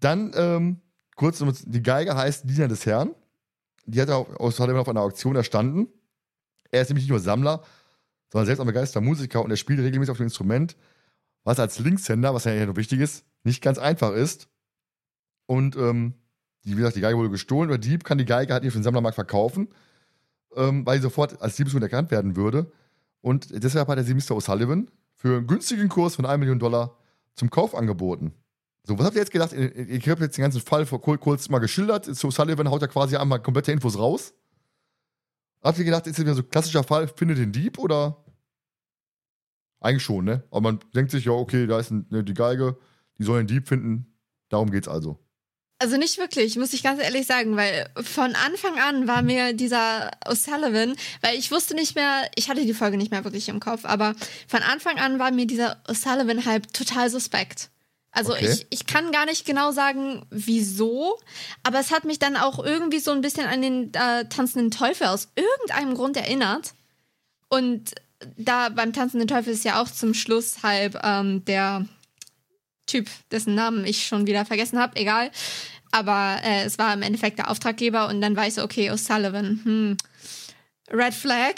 [0.00, 0.80] Dann, ähm,
[1.16, 3.14] kurz, um- die Geige heißt Diener des Herrn.
[3.84, 5.88] Die hat er auf- aus hat er auf einer Auktion erstanden.
[6.70, 7.62] Er ist nämlich nicht nur Sammler,
[8.32, 10.76] sondern selbst ein begeisterter Musiker und er spielt regelmäßig auf dem Instrument,
[11.44, 14.48] was als Linkshänder, was ja noch wichtig ist, nicht ganz einfach ist.
[15.52, 16.14] Und ähm,
[16.64, 18.74] die, wie gesagt, die Geige wurde gestohlen oder Dieb kann die Geige halt nicht auf
[18.78, 19.68] den Sammlermarkt verkaufen,
[20.56, 22.72] ähm, weil sie sofort als Diebesgut erkannt werden würde.
[23.20, 24.32] Und deshalb hat er sie Mr.
[24.34, 26.96] O'Sullivan für einen günstigen Kurs von 1 Million Dollar
[27.34, 28.32] zum Kauf angeboten.
[28.84, 29.52] So, was habt ihr jetzt gedacht?
[29.52, 32.06] Ich habe jetzt den ganzen Fall vor kur- kurz mal geschildert.
[32.06, 34.32] So Sullivan haut ja quasi einmal komplette Infos raus.
[35.62, 38.24] Habt ihr gedacht, ist das wieder so ein klassischer Fall, findet den Dieb oder?
[39.80, 40.44] Eigentlich schon, ne?
[40.50, 42.78] Aber man denkt sich, ja, okay, da ist ein, ne, die Geige,
[43.18, 44.06] die soll den Dieb finden.
[44.48, 45.18] Darum geht's also.
[45.82, 50.12] Also nicht wirklich, muss ich ganz ehrlich sagen, weil von Anfang an war mir dieser
[50.24, 53.84] O'Sullivan, weil ich wusste nicht mehr, ich hatte die Folge nicht mehr wirklich im Kopf,
[53.84, 54.14] aber
[54.46, 57.70] von Anfang an war mir dieser O'Sullivan halt total suspekt.
[58.12, 58.48] Also Okay.
[58.48, 61.18] ich, ich kann gar nicht genau sagen, wieso,
[61.64, 65.08] aber es hat mich dann auch irgendwie so ein bisschen an den äh, tanzenden Teufel
[65.08, 66.74] aus irgendeinem Grund erinnert.
[67.48, 67.92] Und
[68.36, 71.86] da beim tanzenden Teufel ist ja auch zum Schluss halb ähm, der
[72.92, 75.30] Typ, dessen Namen ich schon wieder vergessen habe, egal.
[75.90, 79.64] Aber äh, es war im Endeffekt der Auftraggeber und dann war ich so, okay, O'Sullivan,
[79.64, 79.96] hm,
[80.90, 81.54] Red Flag.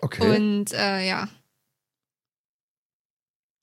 [0.00, 0.36] Okay.
[0.36, 1.28] Und äh, ja,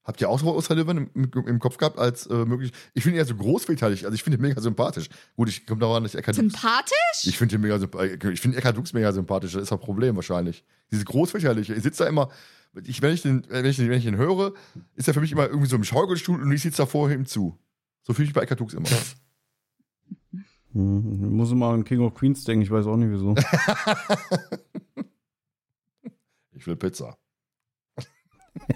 [0.06, 2.72] Habt ihr auch so O'Sullivan im, im, Kopf gehabt als äh, möglich?
[2.94, 5.10] Ich finde ihn ja so großväterlich, also ich finde ihn mega sympathisch.
[5.36, 6.54] Gut, ich komme daran, dass ich Eckhard Dux.
[6.54, 7.24] sympathisch?
[7.24, 8.34] Ich finde ihn mega sympathisch.
[8.34, 10.64] Ich finde Eckhard Dux mega sympathisch, das ist ein Problem wahrscheinlich.
[10.92, 11.74] Dieses großväterliche.
[11.74, 12.30] Ich sitze da immer,
[12.84, 14.54] ich, wenn, ich den, wenn, ich den, wenn ich den höre,
[14.96, 17.26] ist er für mich immer irgendwie so im Schaukelstuhl und ich sitze da vor ihm
[17.26, 17.58] zu.
[18.04, 18.88] So fühle ich mich bei Eckhard Dux immer.
[20.74, 23.36] Hm, ich muss immer an King of Queens denken, ich weiß auch nicht wieso.
[26.54, 27.18] ich will Pizza.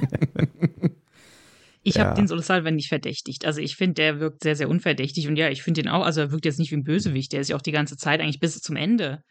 [1.81, 2.05] Ich Ja.
[2.05, 3.45] habe den Sullivan nicht verdächtigt.
[3.45, 5.29] Also ich finde, der wirkt sehr, sehr unverdächtig.
[5.29, 7.31] Und ja, ich finde ihn auch, also er wirkt jetzt nicht wie ein Bösewicht.
[7.31, 9.23] Der ist ja auch die ganze Zeit, eigentlich bis zum Ende,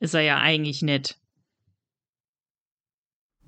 [0.00, 1.18] ist er ja eigentlich nett.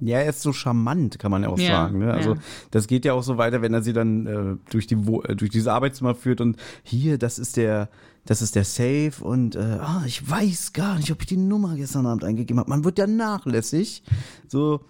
[0.00, 2.00] Ja, er ist so charmant, kann man ja auch Ja, sagen.
[2.00, 2.12] Ne?
[2.12, 2.40] Also ja.
[2.70, 5.34] das geht ja auch so weiter, wenn er sie dann äh, durch die Wo äh,
[5.34, 7.88] durch dieses Arbeitszimmer führt und hier, das ist der,
[8.26, 11.76] das ist der Safe und äh, ah, ich weiß gar nicht, ob ich die Nummer
[11.76, 12.68] gestern Abend eingegeben habe.
[12.68, 14.02] Man wird ja nachlässig.
[14.48, 14.80] So,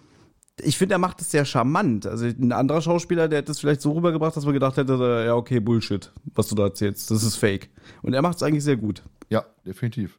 [0.61, 2.07] ich finde, er macht es sehr charmant.
[2.07, 5.35] Also ein anderer Schauspieler, der hätte es vielleicht so rübergebracht, dass man gedacht hätte, ja
[5.35, 7.71] okay, Bullshit, was du da erzählst, das ist Fake.
[8.03, 9.03] Und er macht es eigentlich sehr gut.
[9.29, 10.19] Ja, definitiv.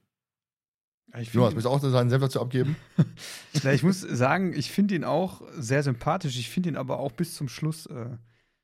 [1.19, 2.75] Ich, Jonas, willst du auch seinen Senf dazu abgeben?
[3.63, 6.37] ja, ich muss sagen, ich finde ihn auch sehr sympathisch.
[6.37, 8.07] Ich finde ihn aber auch bis zum Schluss äh,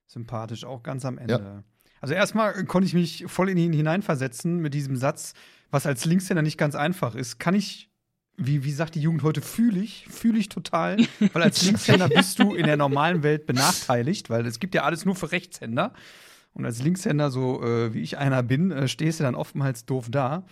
[0.07, 1.63] sympathisch, auch ganz am Ende.
[2.01, 5.33] Also erstmal konnte ich mich voll in ihn hineinversetzen mit diesem Satz,
[5.71, 7.39] was als Linkshänder nicht ganz einfach ist.
[7.39, 7.89] Kann ich,
[8.35, 10.97] wie, wie sagt die Jugend heute, fühle ich, fühle ich total,
[11.31, 15.05] weil als Linkshänder bist du in der normalen Welt benachteiligt, weil es gibt ja alles
[15.05, 15.93] nur für Rechtshänder.
[16.53, 20.07] Und als Linkshänder, so äh, wie ich einer bin, äh, stehst du dann oftmals doof
[20.11, 20.45] da.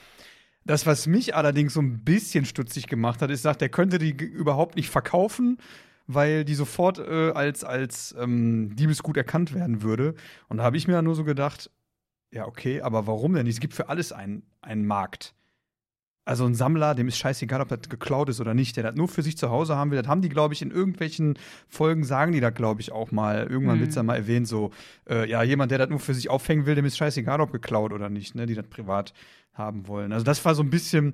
[0.66, 4.12] Das, was mich allerdings so ein bisschen stutzig gemacht hat, ist, sagt, er könnte die
[4.12, 5.58] überhaupt nicht verkaufen,
[6.08, 10.14] weil die sofort äh, als, als ähm, Diebesgut erkannt werden würde.
[10.50, 11.72] Und da habe ich mir dann nur so gedacht,
[12.32, 13.48] ja, okay, aber warum denn?
[13.48, 15.34] Es gibt für alles einen, einen Markt.
[16.24, 19.08] Also ein Sammler, dem ist scheißegal, ob das geklaut ist oder nicht, der das nur
[19.08, 19.98] für sich zu Hause haben will.
[20.00, 21.38] Das haben die, glaube ich, in irgendwelchen
[21.68, 23.48] Folgen, sagen die da, glaube ich, auch mal.
[23.50, 23.82] Irgendwann Mhm.
[23.82, 24.70] wird es dann mal erwähnt, so,
[25.10, 27.92] äh, ja, jemand, der das nur für sich aufhängen will, dem ist scheißegal, ob geklaut
[27.92, 29.14] oder nicht, ne, die das privat
[29.54, 30.12] haben wollen.
[30.12, 31.14] Also das war so ein bisschen,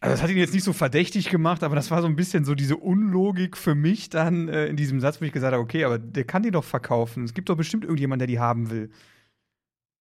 [0.00, 2.44] also das hat ihn jetzt nicht so verdächtig gemacht, aber das war so ein bisschen
[2.44, 5.84] so diese Unlogik für mich dann äh, in diesem Satz, wo ich gesagt habe, okay,
[5.84, 7.24] aber der kann die doch verkaufen.
[7.24, 8.90] Es gibt doch bestimmt irgendjemand, der die haben will.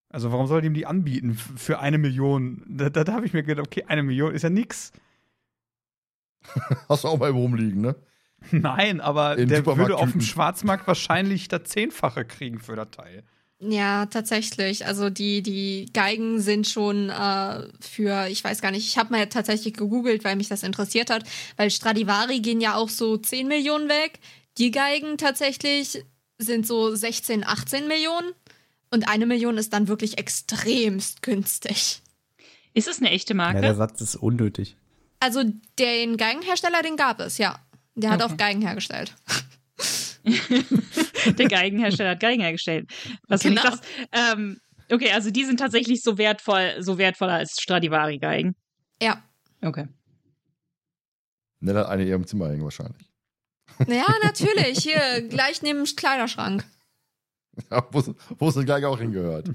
[0.10, 2.64] Also warum soll er ihm die anbieten für eine Million?
[2.68, 4.92] Da, da, da habe ich mir gedacht, okay, eine Million ist ja nix.
[6.90, 7.96] Hast du auch mal rumliegen, ne?
[8.52, 10.22] Nein, aber In der würde auf dem.
[10.22, 13.24] Schwarzmarkt wahrscheinlich das Zehnfache kriegen für das Teil.
[13.66, 14.86] Ja, tatsächlich.
[14.86, 19.28] Also die, die Geigen sind schon äh, für, ich weiß gar nicht, ich habe mal
[19.28, 21.24] tatsächlich gegoogelt, weil mich das interessiert hat,
[21.56, 24.20] weil Stradivari gehen ja auch so 10 Millionen weg.
[24.58, 26.04] Die Geigen tatsächlich
[26.38, 28.32] sind so 16, 18 Millionen.
[28.92, 32.02] Und eine Million ist dann wirklich extremst günstig.
[32.74, 33.76] Ist es eine echte Ja, der Marke?
[33.76, 34.76] Satz ist unnötig.
[35.20, 35.44] Also
[35.80, 37.60] den Geigenhersteller, den gab es, ja.
[37.96, 38.34] Der hat Okay.
[38.34, 39.14] auch Geigen hergestellt.
[41.38, 42.90] Der Geigenhersteller hat Geigen hergestellt.
[43.28, 43.62] Was Genau.
[43.62, 43.84] sagst.
[44.12, 44.60] Ähm,
[44.92, 48.56] okay, also die sind tatsächlich so wertvoll, so wertvoller als Stradivari-Geigen.
[49.02, 49.24] Ja.
[49.62, 49.88] Okay.
[51.60, 53.10] Ne, hat eine in ihrem Zimmer hängen wahrscheinlich.
[53.88, 54.80] Ja, natürlich.
[54.80, 56.66] Hier, gleich neben dem Kleiderschrank.
[57.72, 59.48] Ja, wo, es- wo es gleich auch hingehört.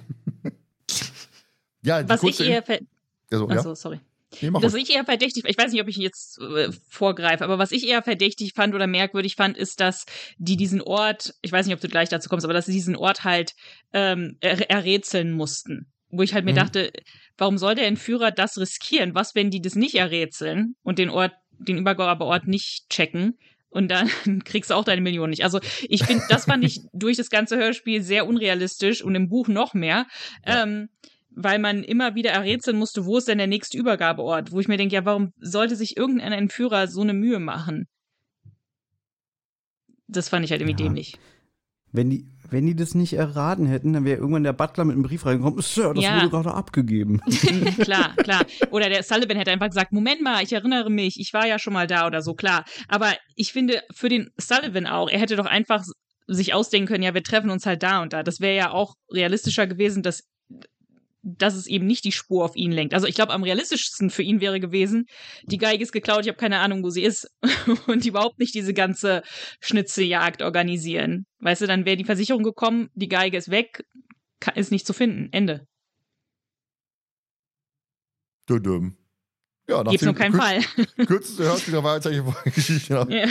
[1.82, 2.64] ja, die Was ich eher
[3.30, 3.56] also, ja.
[3.56, 4.00] Achso, sorry.
[4.40, 7.72] Nee, Was ich eher verdächtig, ich weiß nicht, ob ich jetzt äh, vorgreife, aber was
[7.72, 10.04] ich eher verdächtig fand oder merkwürdig fand, ist, dass
[10.36, 12.94] die diesen Ort, ich weiß nicht, ob du gleich dazu kommst, aber dass sie diesen
[12.96, 13.54] Ort halt
[13.92, 15.86] ähm, er errätseln mussten.
[16.10, 16.56] Wo ich halt mir Mhm.
[16.56, 16.92] dachte,
[17.38, 19.14] warum soll der Entführer das riskieren?
[19.14, 23.38] Was, wenn die das nicht errätseln und den Ort, den Übergabeort nicht checken?
[23.70, 24.08] Und dann
[24.44, 25.44] kriegst du auch deine Million nicht.
[25.44, 29.48] Also ich finde, das fand ich durch das ganze Hörspiel sehr unrealistisch und im Buch
[29.48, 30.06] noch mehr.
[30.46, 30.62] Ja.
[30.62, 30.88] Ähm,
[31.40, 34.50] weil man immer wieder errätseln musste, wo ist denn der nächste Übergabeort?
[34.52, 37.86] Wo ich mir denke, ja, warum sollte sich irgendein Entführer so eine Mühe machen?
[40.08, 40.88] Das fand ich halt irgendwie Ja.
[40.88, 41.18] dämlich.
[41.90, 45.04] Wenn die, wenn die das nicht erraten hätten, dann wäre irgendwann der Butler mit einem
[45.04, 45.62] Brief reingekommen.
[45.62, 46.16] Sir, das Ja.
[46.20, 47.20] wurde gerade abgegeben.
[47.82, 48.46] klar, klar.
[48.70, 51.72] Oder der Sullivan hätte einfach gesagt, Moment mal, ich erinnere mich, ich war ja schon
[51.72, 52.64] mal da oder so, klar.
[52.88, 55.82] Aber ich finde, für den Sullivan auch, er hätte doch einfach
[56.26, 58.22] sich ausdenken können, ja, wir treffen uns halt da und da.
[58.22, 60.24] Das wäre ja auch realistischer gewesen, dass,
[61.36, 62.94] dass es eben nicht die Spur auf ihn lenkt.
[62.94, 65.06] Also ich glaube, am realistischsten für ihn wäre gewesen,
[65.44, 67.30] die Geige ist geklaut, ich habe keine Ahnung, wo sie ist
[67.86, 69.22] und überhaupt nicht diese ganze
[69.60, 71.26] Schnitzeljagd organisieren.
[71.40, 73.84] Weißt du, dann wäre die Versicherung gekommen, die Geige ist weg,
[74.54, 75.28] ist nicht zu finden.
[75.32, 75.66] Ende.
[78.48, 78.96] Düdüm.
[79.68, 80.60] Ja, nach Gibt's noch keinen Fall.
[81.06, 82.94] Kürzeste Hörspiel der Wahrheitsgeschichte.
[82.94, 83.06] Ja.
[83.08, 83.26] Ja.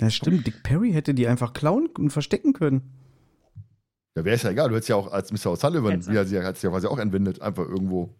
[0.00, 0.46] Ja, stimmt.
[0.46, 2.92] Dick Perry hätte die einfach klauen und verstecken können.
[4.16, 4.68] Ja, wäre es ja egal.
[4.68, 5.52] Du hättest ja auch als Mr.
[5.52, 8.14] O'Sullivan, wie er sie hat sie ja quasi auch entwendet, einfach irgendwo.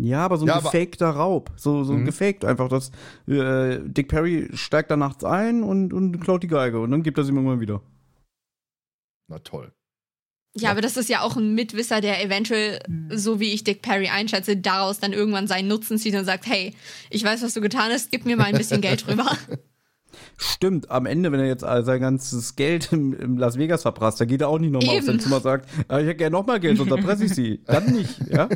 [0.00, 1.50] Ja, aber so ein Ja, gefakter Raub.
[1.56, 2.04] So, so Mhm.
[2.04, 2.68] gefaked einfach.
[2.68, 2.90] dass
[3.26, 7.18] äh, Dick Perry steigt da nachts ein und, und klaut die Geige und dann gibt
[7.18, 7.82] er sie ihm irgendwann wieder.
[9.28, 9.72] Na toll.
[10.56, 12.80] Ja, aber das ist ja auch ein Mitwisser, der eventuell,
[13.10, 16.74] so wie ich Dick Perry einschätze, daraus dann irgendwann seinen Nutzen zieht und sagt, hey,
[17.10, 19.36] ich weiß, was du getan hast, gib mir mal ein bisschen Geld rüber.
[20.36, 24.40] Stimmt, am Ende, wenn er jetzt sein ganzes Geld im, Las Vegas verprasst, da geht
[24.40, 25.20] er auch nicht nochmal auf sein.
[25.20, 27.62] Zimmer und sagt, ah, ich hätte gerne nochmal Geld, sonst erpresse ich sie.
[27.66, 28.48] Dann nicht, ja?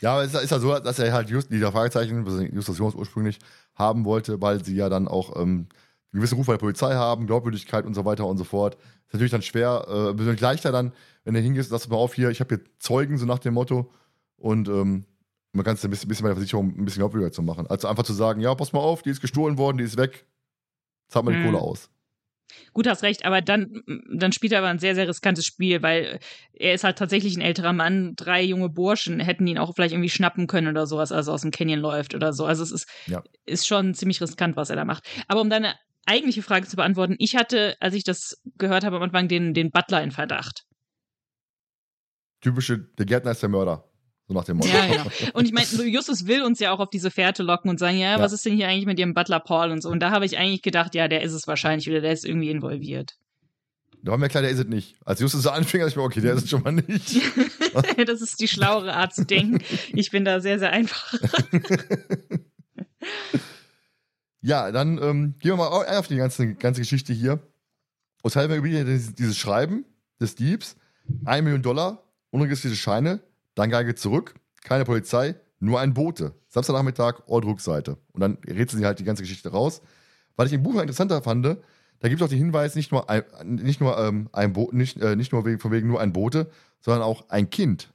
[0.00, 2.94] Ja, aber es ist ja so, dass er halt just dieser Fragezeichen, was Justus Jones
[2.94, 3.38] ursprünglich
[3.74, 5.68] haben wollte, weil sie ja dann auch ähm,
[6.12, 8.74] einen gewissen Ruf bei der Polizei haben, Glaubwürdigkeit und so weiter und so fort.
[9.06, 10.92] Ist natürlich dann schwer, äh, persönlich leichter dann,
[11.24, 13.54] wenn du hingehst, sagst du mal auf hier, ich habe hier Zeugen, so nach dem
[13.54, 13.90] Motto.
[14.36, 15.06] Und ähm,
[15.54, 17.66] man kann es ein bisschen, bisschen bei der Versicherung ein bisschen glaubwürdiger zu machen.
[17.68, 20.26] Also einfach zu sagen, ja, pass mal auf, die ist gestohlen worden, die ist weg,
[21.08, 21.44] zahlt mal die Mhm.
[21.44, 21.90] Kohle aus.
[22.72, 23.82] Gut, hast recht, aber dann,
[24.14, 26.20] dann spielt er aber ein sehr, sehr riskantes Spiel, weil
[26.52, 28.14] er ist halt tatsächlich ein älterer Mann.
[28.16, 31.40] Drei junge Burschen hätten ihn auch vielleicht irgendwie schnappen können oder sowas, als er aus
[31.42, 32.44] dem Canyon läuft oder so.
[32.44, 33.22] Also es ist, Ja.
[33.46, 35.04] ist schon ziemlich riskant, was er da macht.
[35.26, 35.74] Aber um deine
[36.06, 39.70] eigentliche Frage zu beantworten, ich hatte, als ich das gehört habe am Anfang, den, den
[39.70, 40.64] Butler in Verdacht.
[42.40, 43.88] Typische, der Gärtner ist der Mörder.
[44.26, 44.68] So nach dem Motto.
[44.70, 45.04] Ja, genau.
[45.34, 48.12] Und ich meine, Justus will uns ja auch auf diese Fährte locken und sagen, ja,
[48.12, 48.20] Ja.
[48.20, 49.90] was ist denn hier eigentlich mit ihrem Butler Paul und so.
[49.90, 52.50] Und da habe ich eigentlich gedacht, ja, der ist es wahrscheinlich oder der ist irgendwie
[52.50, 53.16] involviert.
[54.02, 54.96] Da war mir klar, der ist es nicht.
[55.04, 57.20] Als Justus so anfing, dachte ich mir, okay, der ist es schon mal nicht.
[58.06, 59.62] das ist die schlauere Art zu denken.
[59.94, 61.14] Ich bin da sehr, sehr einfach.
[64.40, 67.40] Ja, dann ähm, gehen wir mal au- auf die ganze, ganze Geschichte hier.
[68.22, 69.84] O'Sullivan übergibt dieses, dieses Schreiben
[70.20, 70.76] des Diebs,
[71.24, 73.20] 1 Million Dollar unregistrierte Scheine,
[73.54, 76.34] dann Geige zurück, keine Polizei, nur ein Bote.
[76.48, 77.96] Samstagnachmittag, Ordruckseite.
[78.12, 79.82] Und dann rätseln sie halt die ganze Geschichte raus.
[80.36, 83.22] Was ich im Buch interessanter fand, da gibt es auch den Hinweis, nicht nur ein,
[83.44, 86.50] nicht nur, ähm, ein Bo nicht, äh, nicht nur wegen, von wegen nur ein Bote,
[86.80, 87.92] sondern auch ein Kind.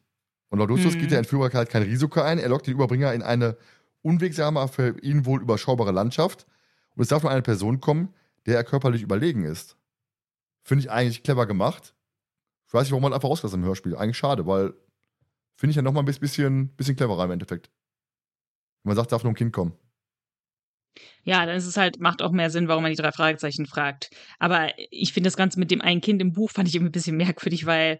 [0.49, 0.99] Und laut Justus Mhm.
[0.99, 2.39] geht der Entführer halt kein Risiko ein.
[2.39, 3.55] Er lockt den Überbringer in eine
[4.01, 6.47] unwegsame, für ihn wohl überschaubare Landschaft.
[6.95, 8.13] Und es darf nur eine Person kommen,
[8.45, 9.75] der er körperlich überlegen ist.
[10.63, 11.93] Finde ich eigentlich clever gemacht.
[12.67, 13.95] Ich weiß nicht, warum man einfach rausgelassen im Hörspiel.
[13.95, 14.73] Eigentlich schade, weil
[15.59, 17.69] finde ich ja nochmal ein bisschen, bisschen cleverer im Endeffekt.
[18.83, 19.73] Wenn man sagt, darf nur ein Kind kommen.
[21.23, 24.09] Ja, dann ist es halt, macht auch mehr Sinn, warum man die drei Fragezeichen fragt.
[24.39, 26.93] Aber ich finde das Ganze mit dem einen Kind im Buch fand ich irgendwie ein
[26.93, 27.99] bisschen merkwürdig, weil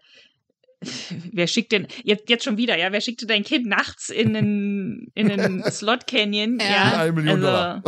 [1.32, 5.12] wer schickt denn, jetzt, jetzt schon wieder, ja, wer schickte dein Kind nachts in einen,
[5.14, 6.58] in einen Slot Canyon?
[6.60, 6.66] Ja.
[6.66, 7.84] Ja, Eine Million Dollar.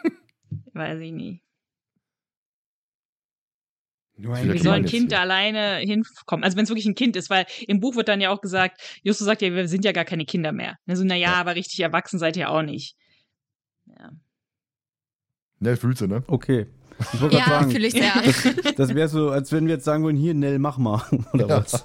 [0.72, 1.45] weiß ich nicht.
[4.18, 6.42] Wie soll ein Kind da alleine hinkommen?
[6.44, 8.80] Also wenn es wirklich ein Kind ist, weil im Buch wird dann ja auch gesagt,
[9.02, 10.76] Justus sagt ja, wir sind ja gar keine Kinder mehr.
[10.86, 12.96] Also naja, aber richtig erwachsen seid ihr auch nicht.
[13.86, 14.10] Ja.
[15.60, 16.22] Ne, fühlst du, ne?
[16.26, 16.66] Okay.
[17.12, 18.12] Ich wollte Ja, sagen, fühle ich sehr.
[18.76, 21.02] das wäre so, als wenn wir jetzt sagen würden, hier, Nell, mach mal.
[21.34, 21.56] Oder Ja.
[21.58, 21.84] was?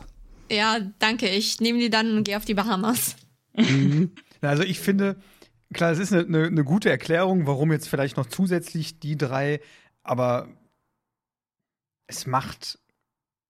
[0.50, 1.28] ja, danke.
[1.28, 3.16] Ich nehme die dann und gehe auf die Bahamas.
[3.56, 4.12] Mhm.
[4.44, 5.18] Also ich finde,
[5.72, 9.60] klar, es ist eine, eine, eine gute Erklärung, warum jetzt vielleicht noch zusätzlich die drei,
[10.02, 10.48] aber
[12.12, 12.80] es macht,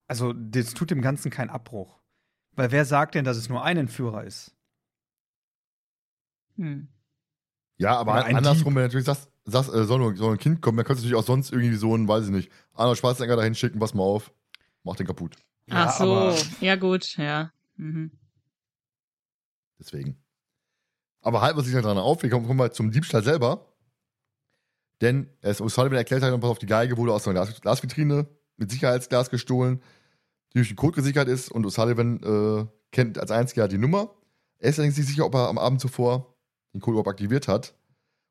[0.07, 1.99] also das tut dem Ganzen keinen Abbruch.
[2.53, 4.55] Weil wer sagt denn, dass es nur ein Entführer ist?
[6.57, 6.89] Hm.
[7.77, 10.37] Ja, aber Oder ein andersrum, wenn du natürlich sagst, sagst äh, soll, nur, soll ein
[10.37, 12.97] Kind kommen, dann könntest du natürlich auch sonst irgendwie so einen, weiß ich nicht, Arnold
[12.97, 14.31] Schwarzenegger dahin schicken, pass mal auf,
[14.83, 15.35] mach den kaputt.
[15.69, 17.51] Ach so, aber- ja gut, ja.
[17.77, 18.11] Mhm.
[19.79, 20.21] Deswegen.
[21.21, 23.73] Aber halten wir sich dran auf, wir kommen, kommen mal zum Diebstahl selber.
[25.01, 28.27] Denn es O'Sullivan erklärt halt, pass auf, die Geige wurde aus einer Glas Glasvitrine
[28.61, 29.81] mit Sicherheitsglas gestohlen,
[30.53, 34.13] die durch den Code gesichert ist und O'Sullivan äh, kennt als einziger die Nummer.
[34.59, 36.37] Er ist allerdings nicht sicher, ob er am Abend zuvor
[36.73, 37.73] den Code überhaupt aktiviert hat.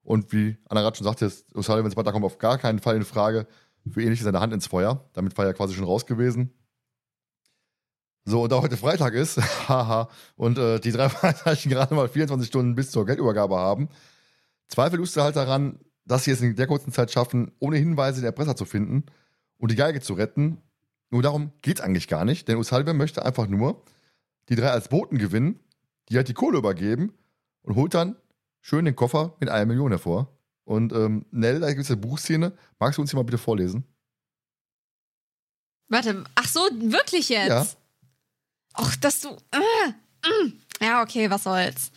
[0.02, 3.04] Und wie Anna gerade schon sagte, ist O'Sullivans Vater kommt auf gar keinen Fall in
[3.04, 3.46] Frage
[3.90, 5.10] für ähnliches seine Hand ins Feuer.
[5.12, 6.54] Damit war er quasi schon raus gewesen.
[8.24, 12.46] So, und da heute Freitag ist, haha, und äh, die drei Fragezeichen gerade mal 24
[12.46, 13.88] Stunden bis zur Geldübergabe haben,
[14.68, 18.26] zweifelst du halt daran, dass sie es in der kurzen Zeit schaffen, ohne Hinweise den
[18.26, 19.04] Erpresser zu finden
[19.60, 20.60] und die Geige zu retten.
[21.10, 23.82] Nur darum geht's eigentlich gar nicht, denn O'Sullivan möchte einfach nur
[24.48, 25.60] die drei als Boten gewinnen,
[26.08, 27.12] die halt die Kohle übergeben
[27.62, 28.16] und holt dann
[28.60, 30.36] schön den Koffer mit einer Million hervor.
[30.64, 32.52] Und ähm, Nell, da gibt es eine Buchszene.
[32.78, 33.84] Magst du uns die mal bitte vorlesen?
[35.88, 37.48] Warte, ach so, wirklich jetzt?
[37.48, 37.66] Ja.
[38.74, 39.30] Ach, dass du.
[39.50, 40.52] Äh, mm.
[40.80, 41.90] Ja, okay, was soll's.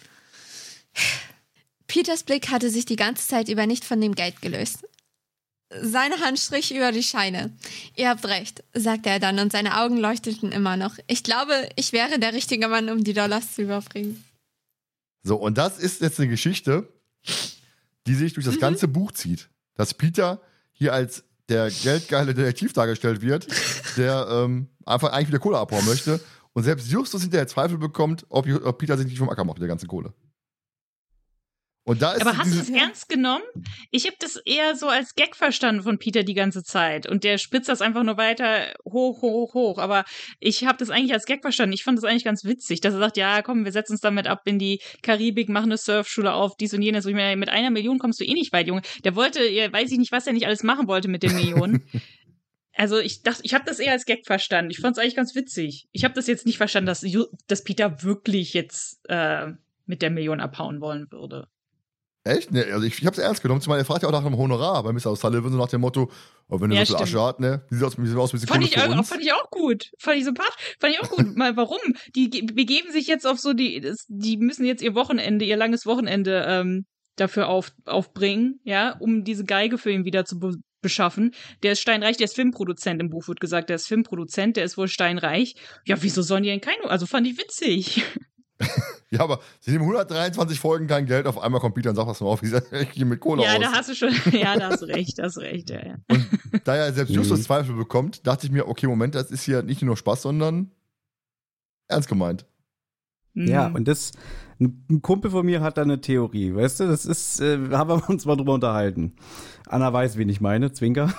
[1.87, 4.83] Peters Blick hatte sich die ganze Zeit über nicht von dem Geld gelöst.
[5.81, 7.51] Seine Hand strich über die Scheine.
[7.95, 10.97] Ihr habt recht, sagte er dann und seine Augen leuchteten immer noch.
[11.07, 14.23] Ich glaube, ich wäre der richtige Mann, um die Dollars zu überbringen.
[15.23, 16.87] So, und das ist jetzt eine Geschichte,
[18.07, 19.49] die sich durch das ganze Buch zieht.
[19.75, 20.41] Dass Peter
[20.73, 23.47] hier als der geldgeile Detektiv dargestellt wird,
[23.97, 26.19] der ähm, einfach eigentlich wieder Kohle abhauen möchte.
[26.53, 29.63] Und selbst Justus hinterher Zweifel bekommt, ob, ob Peter sich nicht vom Acker macht mit
[29.63, 30.13] der ganzen Kohle.
[31.85, 33.43] Und da ist Aber hast du das ernst genommen?
[33.91, 37.07] Ich habe das eher so als Gag verstanden von Peter die ganze Zeit.
[37.07, 39.79] Und der spitzt das einfach nur weiter hoch, hoch, hoch.
[39.79, 40.05] Aber
[40.39, 41.73] ich habe das eigentlich als Gag verstanden.
[41.73, 44.27] Ich fand das eigentlich ganz witzig, dass er sagt, ja, komm, wir setzen uns damit
[44.27, 47.05] ab in die Karibik, machen eine Surfschule auf, dies und jenes.
[47.05, 48.81] Und ich meine, mit einer Million kommst du eh nicht weit, Junge.
[49.03, 51.83] Der wollte, ja, weiß ich nicht, was er nicht alles machen wollte mit den Millionen.
[52.75, 54.71] Also ich dachte, ich habe das eher als Gag verstanden.
[54.71, 55.87] Ich fand es eigentlich ganz witzig.
[55.91, 57.05] Ich habe das jetzt nicht verstanden, dass,
[57.45, 59.51] dass Peter wirklich jetzt äh,
[59.85, 61.47] mit der Million abhauen wollen würde.
[62.23, 62.51] Echt?
[62.51, 64.83] Ne, also ich, ich hab's ernst genommen, zumal er fragt ja auch nach einem Honorar
[64.83, 65.07] bei Mr.
[65.11, 66.09] O'Sullivan, so nach dem Motto,
[66.49, 67.19] oh, wenn du Ja, so viel stimmt.
[67.19, 69.33] Asche hast, ne, wie sieht aus, wie sieht aus mit Fand ich, auch, fand ich
[69.33, 69.91] auch gut.
[69.99, 70.75] Fand ich sympathisch.
[70.79, 71.25] Fand ich auch gut.
[71.35, 71.79] Mal warum?
[72.15, 75.85] Die ge- begeben sich jetzt auf so die, die müssen jetzt ihr Wochenende, ihr langes
[75.85, 81.31] Wochenende ähm, dafür auf, aufbringen, ja, um diese Geige für ihn wieder zu be beschaffen.
[81.63, 82.99] Der ist steinreich, der ist Filmproduzent.
[83.01, 85.55] Im Buch wird gesagt, der ist Filmproduzent, der ist wohl steinreich.
[85.85, 86.89] Ja, wieso sollen die denn keine?
[86.89, 88.03] Also fand ich witzig.
[89.09, 92.19] Ja, aber sie nehmen 123 Folgen kein Geld, auf einmal kommt Peter und sagt, was
[92.19, 93.59] mal auf, das hier mit Kohle ja, aus?
[93.61, 95.95] da hast du schon, ja, da hast du recht, da hast du recht, ja, ja.
[96.07, 96.27] Und
[96.63, 97.43] da ja selbst Justus Mhm.
[97.43, 100.71] Zweifel bekommt, dachte ich mir, okay, Moment, das ist hier nicht nur Spaß, sondern
[101.87, 102.47] ernst gemeint.
[103.35, 103.75] Ja, Mhm.
[103.75, 104.13] und das,
[104.59, 108.09] ein Kumpel von mir hat da eine Theorie, weißt du, das ist, äh, haben wir
[108.09, 109.15] uns mal drüber unterhalten.
[109.67, 111.13] Anna weiß, wen ich meine, Zwinker.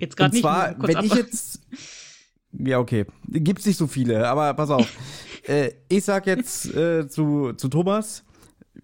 [0.00, 0.40] Jetzt gerade Und nicht.
[0.42, 1.60] zwar, wenn ich ab- jetzt,
[2.52, 4.88] ja, okay, gibt's nicht so viele, aber pass auf.
[5.46, 8.24] Äh, ich sag jetzt äh, zu, zu Thomas,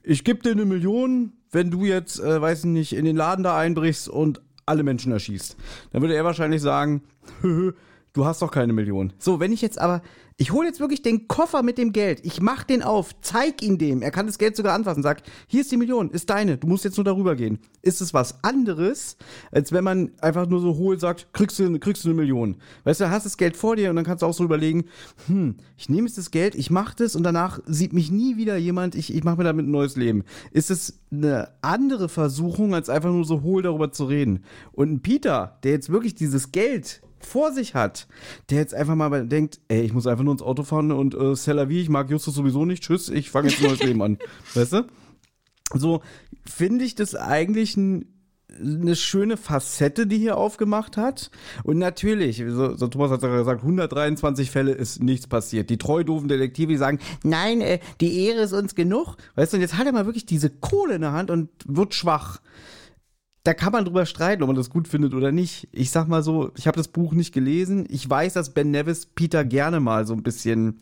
[0.02, 3.42] ich geb dir eine Million, wenn du jetzt, äh, weiß ich nicht, in den Laden
[3.42, 5.56] da einbrichst und alle Menschen erschießt.
[5.92, 7.02] Dann würde er wahrscheinlich sagen,
[7.42, 9.12] du hast doch keine Million.
[9.18, 10.02] So, wenn ich jetzt aber
[10.40, 12.20] Ich hole jetzt wirklich den Koffer mit dem Geld.
[12.22, 14.02] Ich mach den auf, zeig ihn dem.
[14.02, 15.02] Er kann das Geld sogar anfassen.
[15.02, 16.56] Sag, hier ist die Million, ist deine.
[16.58, 17.58] Du musst jetzt nur darüber gehen.
[17.82, 19.16] Ist es was anderes,
[19.50, 22.58] als wenn man einfach nur so hohl sagt, kriegst du, kriegst du eine Million.
[22.84, 24.84] Weißt du, hast das Geld vor dir und dann kannst du auch so überlegen,
[25.26, 28.56] hm, ich nehme jetzt das Geld, ich mach das und danach sieht mich nie wieder
[28.56, 30.22] jemand, ich, ich mache mir damit ein neues Leben.
[30.52, 34.44] Ist es eine andere Versuchung, als einfach nur so hohl darüber zu reden?
[34.70, 38.08] Und ein Peter, der jetzt wirklich dieses Geld vor sich hat,
[38.50, 41.34] der jetzt einfach mal denkt, ey, ich muss einfach nur ins Auto fahren und äh,
[41.34, 44.18] Cellavi, ich mag Justus sowieso nicht, tschüss, ich fange jetzt ein neues Leben an.
[44.54, 44.84] Weißt du?
[45.74, 46.02] So
[46.46, 48.06] finde ich das eigentlich ein,
[48.58, 51.30] eine schöne Facette, die hier aufgemacht hat.
[51.64, 55.68] Und natürlich, so, so Thomas hat ja gesagt, 123 Fälle ist nichts passiert.
[55.70, 59.16] Die treu doofen Detektive, die sagen, nein, äh, die Ehre ist uns genug.
[59.34, 61.94] Weißt du, und jetzt hat er mal wirklich diese Kohle in der Hand und wird
[61.94, 62.40] schwach
[63.48, 65.68] da kann man drüber streiten, ob man das gut findet oder nicht.
[65.72, 67.86] Ich sag mal so, ich habe das Buch nicht gelesen.
[67.88, 70.80] Ich weiß, dass Ben Nevis Peter gerne mal so ein bisschen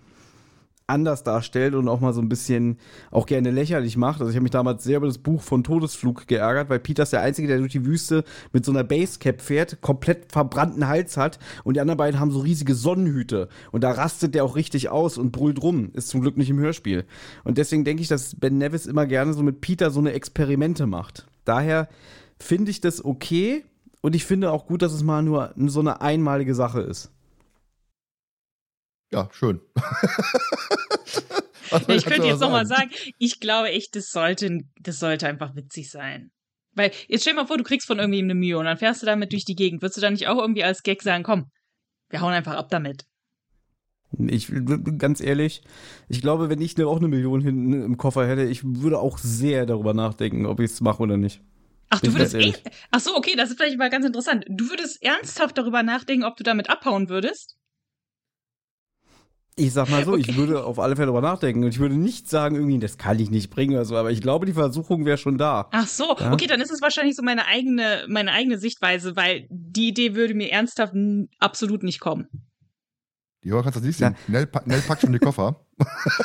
[0.89, 2.79] anders darstellt und auch mal so ein bisschen
[3.13, 4.19] auch gerne lächerlich macht.
[4.19, 7.13] Also ich habe mich damals sehr über das Buch von Todesflug geärgert, weil Peter ist
[7.13, 11.39] der Einzige, der durch die Wüste mit so einer Basecap fährt, komplett verbrannten Hals hat
[11.63, 15.19] und die anderen beiden haben so riesige Sonnenhüte und da rastet der auch richtig aus
[15.19, 15.91] und brüllt rum.
[15.93, 17.05] Ist zum Glück nicht im Hörspiel.
[17.45, 20.89] Und deswegen denke ich, dass Ben Nevis immer gerne so mit Peter so eine Experimente
[20.89, 21.29] macht.
[21.45, 21.89] Daher
[22.39, 23.65] finde ich das okay
[24.01, 27.11] und ich finde auch gut, dass es mal nur so eine einmalige Sache ist.
[29.13, 29.61] Ja, schön.
[31.89, 36.31] ich könnte jetzt nochmal sagen, ich glaube echt, das sollte, das sollte einfach witzig sein.
[36.75, 39.03] Weil, jetzt stell dir mal vor, du kriegst von irgendwie eine Mühe und dann fährst
[39.03, 39.81] du damit durch die Gegend.
[39.81, 41.51] Würdest du dann nicht auch irgendwie als Gag sagen, komm,
[42.11, 43.07] wir hauen einfach ab damit?
[44.19, 44.53] Ich
[44.99, 45.63] ganz ehrlich,
[46.09, 49.67] ich glaube, wenn ich auch eine Million hinten im Koffer hätte, ich würde auch sehr
[49.67, 51.43] darüber nachdenken, ob ich es mache oder nicht.
[51.91, 52.63] Ach, du würdest echt.
[52.91, 54.45] Ach so, okay, das ist vielleicht mal ganz interessant.
[54.49, 57.57] Du würdest ernsthaft darüber nachdenken, ob du damit abhauen würdest?
[59.59, 60.25] Ich sag mal so, okay.
[60.29, 63.19] ich würde auf alle Fälle darüber nachdenken und ich würde nicht sagen, irgendwie, das kann
[63.19, 65.69] ich nicht bringen oder so, aber ich glaube, die Versuchung wäre schon da.
[65.73, 66.31] Ach so, ja?
[66.31, 70.35] okay, dann ist es wahrscheinlich so meine eigene, meine eigene Sichtweise, weil die Idee würde
[70.35, 70.93] mir ernsthaft
[71.39, 72.29] absolut nicht kommen.
[73.43, 74.17] Ja, kannst du das nicht sehen.
[74.27, 74.33] Ja.
[74.33, 75.61] Nell, Nell packt schon die Koffer.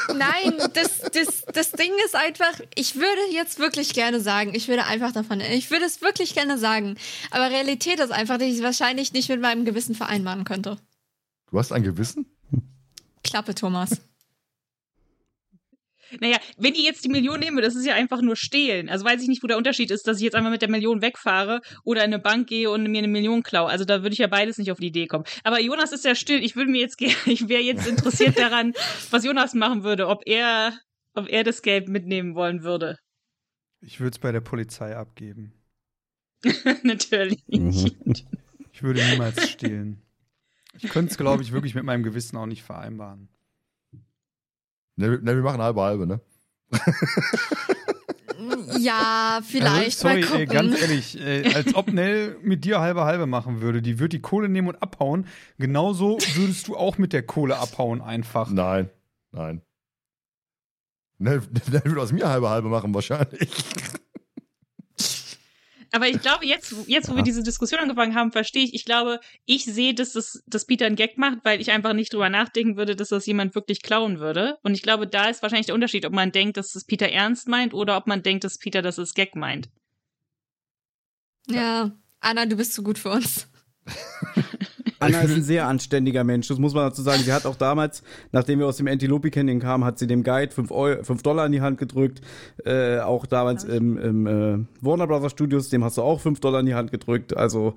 [0.07, 4.85] Nein, das, das, das Ding ist einfach, ich würde jetzt wirklich gerne sagen, ich würde
[4.85, 6.95] einfach davon, ich würde es wirklich gerne sagen.
[7.31, 10.77] Aber Realität ist einfach, dass ich es wahrscheinlich nicht mit meinem Gewissen vereinbaren könnte.
[11.49, 12.25] Du hast ein Gewissen?
[13.23, 14.01] Klappe, Thomas.
[16.19, 18.89] Naja, wenn die jetzt die Million nehmen, das ist ja einfach nur stehlen.
[18.89, 21.01] Also weiß ich nicht, wo der Unterschied ist, dass ich jetzt einfach mit der Million
[21.01, 23.69] wegfahre oder in eine Bank gehe und mir eine Million klaue.
[23.69, 25.25] Also da würde ich ja beides nicht auf die Idee kommen.
[25.43, 26.43] Aber Jonas ist ja still.
[26.43, 28.73] Ich würde mir jetzt gerne, ich wäre jetzt interessiert daran,
[29.09, 30.77] was Jonas machen würde, ob er,
[31.13, 32.97] ob er das Geld mitnehmen wollen würde.
[33.81, 35.53] Ich würde es bei der Polizei abgeben.
[36.83, 37.43] Natürlich.
[37.47, 40.01] Ich würde niemals stehlen.
[40.73, 43.29] Ich könnte es, glaube ich, wirklich mit meinem Gewissen auch nicht vereinbaren.
[44.95, 46.19] Ne, ne, wir machen halbe halbe, ne?
[48.79, 50.05] ja, vielleicht.
[50.05, 53.81] Also, sorry, ey, ganz ehrlich, äh, als ob Nell mit dir halbe halbe machen würde.
[53.81, 55.27] Die würde die Kohle nehmen und abhauen.
[55.57, 58.49] Genauso würdest du auch mit der Kohle abhauen, einfach.
[58.49, 58.89] Nein,
[59.31, 59.61] nein.
[61.17, 63.51] Nell, Nell würde aus mir halbe halbe machen, wahrscheinlich.
[65.93, 69.19] Aber ich glaube, jetzt, jetzt wo wir diese Diskussion angefangen haben, verstehe ich, ich glaube,
[69.45, 72.77] ich sehe, dass, das, dass Peter einen Gag macht, weil ich einfach nicht drüber nachdenken
[72.77, 74.57] würde, dass das jemand wirklich klauen würde.
[74.63, 77.49] Und ich glaube, da ist wahrscheinlich der Unterschied, ob man denkt, dass es Peter ernst
[77.49, 79.69] meint oder ob man denkt, dass Peter das als Gag meint.
[81.49, 83.47] Ja, Anna, du bist zu gut für uns.
[85.01, 87.21] Anna ist ein sehr anständiger Mensch, das muss man dazu sagen.
[87.23, 90.51] Sie hat auch damals, nachdem wir aus dem Antilope Canyon kamen, hat sie dem Guide
[90.51, 92.21] 5, Dollar in die Hand gedrückt.
[92.65, 96.61] Äh, auch damals im, im äh, Warner Brothers Studios, dem hast du auch 5 Dollar
[96.61, 97.35] in die Hand gedrückt.
[97.35, 97.75] Also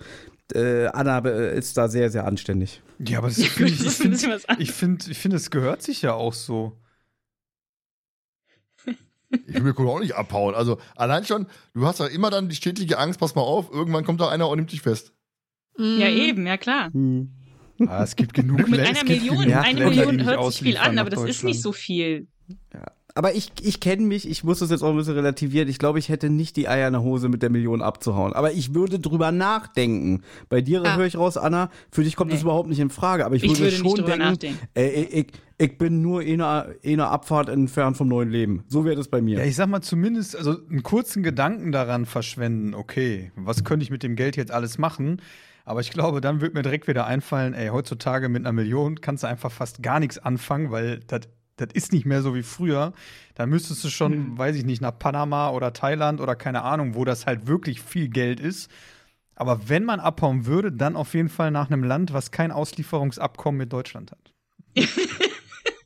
[0.53, 2.83] äh, Anna äh, ist da sehr, sehr anständig.
[2.99, 4.17] Ja, aber das find ich, ich finde,
[4.59, 6.79] ich finde, ich finde, es gehört sich ja auch so.
[9.47, 10.55] Ich will mir auch nicht abhauen.
[10.55, 14.05] Also allein schon, du hast ja immer dann die stetige Angst, pass mal auf, irgendwann
[14.05, 15.13] kommt da einer und nimmt dich fest.
[15.77, 15.99] Mhm.
[15.99, 16.91] Ja, eben, ja klar.
[16.93, 17.31] Mhm.
[17.87, 21.25] Ah, es gibt genug Mit einer Million, eine Million hört sich viel an, aber das
[21.25, 22.29] ist nicht so viel.
[22.73, 22.85] Ja.
[23.17, 25.69] Aber ich, ich kenne mich, ich muss das jetzt auch ein bisschen relativieren.
[25.69, 28.33] Ich glaube, ich hätte nicht die Eier in der Hose mit der Million abzuhauen.
[28.33, 30.23] Aber ich würde drüber nachdenken.
[30.49, 30.97] Bei dir ah.
[30.97, 32.35] höre ich raus, Anna, für dich kommt nee.
[32.35, 33.25] das überhaupt nicht in Frage.
[33.25, 34.59] Aber ich, ich würde, würde schon denken, nachdenken.
[34.75, 35.27] Äh, ich,
[35.59, 38.65] ich bin nur in einer, in einer Abfahrt entfernt vom neuen Leben.
[38.67, 39.39] So wäre das bei mir.
[39.39, 43.91] Ja, ich sag mal zumindest, also einen kurzen Gedanken daran verschwenden, okay, was könnte ich
[43.91, 45.21] mit dem Geld jetzt alles machen?
[45.65, 49.23] Aber ich glaube, dann wird mir direkt wieder einfallen, ey, heutzutage mit einer Million kannst
[49.23, 51.23] du einfach fast gar nichts anfangen, weil das
[51.57, 52.93] das ist nicht mehr so wie früher.
[53.35, 54.39] Da müsstest du schon, hm.
[54.39, 58.09] weiß ich nicht, nach Panama oder Thailand oder keine Ahnung, wo das halt wirklich viel
[58.09, 58.71] Geld ist.
[59.37, 63.59] Aber wenn man abhauen würde, dann auf jeden Fall nach einem Land, was kein Auslieferungsabkommen
[63.59, 64.33] mit Deutschland hat.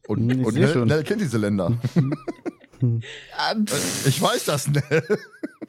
[0.07, 0.89] Und, und schon.
[0.89, 1.79] Nell kennt diese Länder.
[2.81, 3.03] Ähm,
[4.07, 5.03] Ich weiß das, Nell.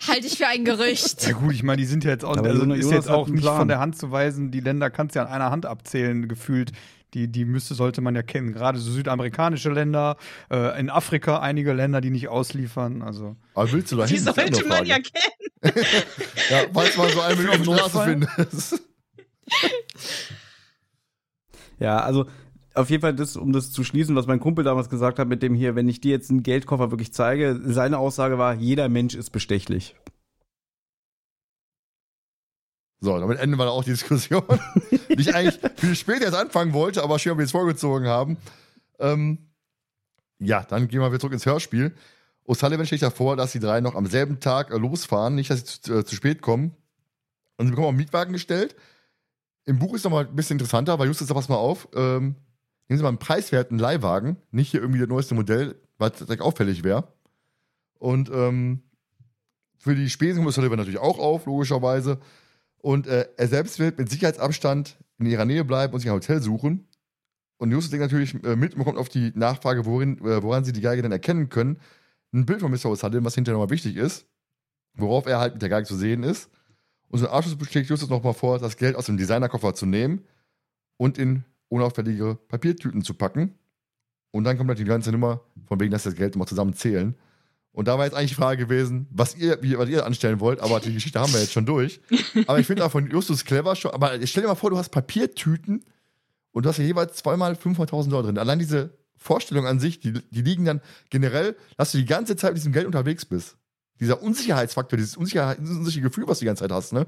[0.08, 1.26] Halte ich für ein Gerücht.
[1.28, 3.36] Ja gut, ich meine, die sind ja jetzt auch, also ist Jonas jetzt auch einen
[3.36, 3.58] nicht Plan.
[3.58, 4.52] von der Hand zu weisen.
[4.52, 6.72] Die Länder kannst du ja an einer Hand abzählen, gefühlt.
[7.16, 8.54] Die, die müsste, sollte man ja kennen.
[8.54, 10.16] Gerade so südamerikanische Länder,
[10.52, 13.02] äh, in Afrika einige Länder, die nicht ausliefern.
[13.02, 13.36] Also.
[13.56, 15.74] Aber willst du da Die sollte man ja kennen.
[16.50, 18.82] Ja, falls man so eine Million auf der Straße findet.
[21.80, 22.26] Ja, also
[22.74, 25.42] auf jeden Fall, das, um das zu schließen, was mein Kumpel damals gesagt hat, mit
[25.42, 29.16] dem hier, wenn ich dir jetzt einen Geldkoffer wirklich zeige, seine Aussage war, jeder Mensch
[29.16, 29.96] ist bestechlich.
[33.02, 34.44] So, damit enden wir dann auch die Diskussion.
[35.10, 38.38] die ich eigentlich viel später erst anfangen wollte, aber schön, dass wir jetzt vorgezogen haben.
[39.00, 39.50] Ähm,
[40.40, 41.96] ja, dann gehen wir wieder zurück ins Hörspiel.
[42.46, 46.00] O'Sullivan schlägt davor, dass die drei noch am selben Tag losfahren, nicht, dass sie zu,
[46.00, 46.76] äh, zu spät kommen.
[47.58, 48.76] Und sie bekommen auch einen Mietwagen gestellt.
[49.66, 52.36] Im Buch ist noch mal ein bisschen interessanter, weil Justus, pass mal auf, ähm,
[52.90, 56.84] nehmen Sie mal einen preiswerten Leihwagen, nicht hier irgendwie das neueste Modell, was direkt auffällig
[56.84, 57.08] wäre.
[58.00, 58.82] Und ähm,
[59.78, 62.20] für die Spesen kommt O'Sullivan natürlich auch auf, logischerweise.
[62.80, 66.42] Und äh, er selbst wird mit Sicherheitsabstand in ihrer Nähe bleiben und sich ein Hotel
[66.42, 66.88] suchen.
[67.58, 70.72] Und Justus denkt natürlich äh, mit und kommt auf die Nachfrage, worin, äh, woran sie
[70.72, 71.80] die Geige denn erkennen können.
[72.34, 72.86] Ein Bild von Mr.
[72.86, 74.26] O'Sullivan, was hinterher nochmal wichtig ist,
[74.96, 76.50] worauf er halt mit der Geige zu sehen ist.
[77.10, 80.24] Und zum Abschluss schlägt Justus nochmal vor, das Geld aus dem Designerkoffer zu nehmen
[80.98, 83.56] und in unauffällige Papiertüten zu packen.
[84.32, 87.16] Und dann kommt halt die ganze Nummer, von wegen, dass das Geld immer zusammen zählen.
[87.72, 90.60] Und da war jetzt eigentlich die Frage gewesen, was ihr, wie, was ihr anstellen wollt,
[90.60, 92.02] aber die Geschichte haben wir jetzt schon durch.
[92.48, 93.92] Aber ich finde auch von Justus clever schon.
[93.92, 95.86] Aber stell dir mal vor, du hast Papiertüten
[96.52, 98.38] und du hast ja jeweils zweimal 500.000 Dollar drin.
[98.38, 102.52] Allein diese Vorstellung an sich, die, die liegen dann generell, dass du die ganze Zeit
[102.52, 103.58] mit diesem Geld unterwegs bist.
[104.00, 107.06] Dieser Unsicherheitsfaktor, dieses Unsicherheit, dieses unsichere Gefühl, was du die ganze Zeit hast, ne?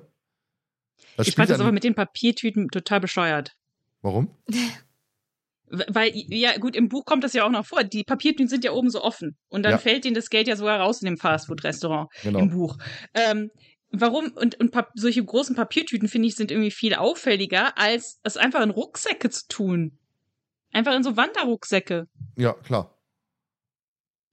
[1.18, 3.55] Das Ich fand das aber mit den Papiertüten total bescheuert.
[4.02, 4.36] Warum?
[5.70, 7.84] Weil, ja, gut, im Buch kommt das ja auch noch vor.
[7.84, 9.38] Die Papiertüten sind ja oben so offen.
[9.47, 9.78] Und dann Ja.
[9.78, 12.39] fällt ihnen das Geld ja sogar raus in dem Fastfood-Restaurant Genau.
[12.39, 12.78] im Buch.
[13.14, 13.52] Ähm,
[13.89, 14.32] warum?
[14.34, 18.72] Und, und solche großen Papiertüten, finde ich, sind irgendwie viel auffälliger, als es einfach in
[18.72, 19.97] Rucksäcke zu tun.
[20.74, 22.08] Einfach in so Wanderrucksäcke.
[22.38, 22.97] Ja, klar.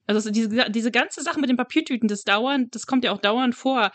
[0.07, 3.21] Also so diese, diese ganze Sache mit den Papiertüten, das dauernd, das kommt ja auch
[3.21, 3.91] dauernd vor.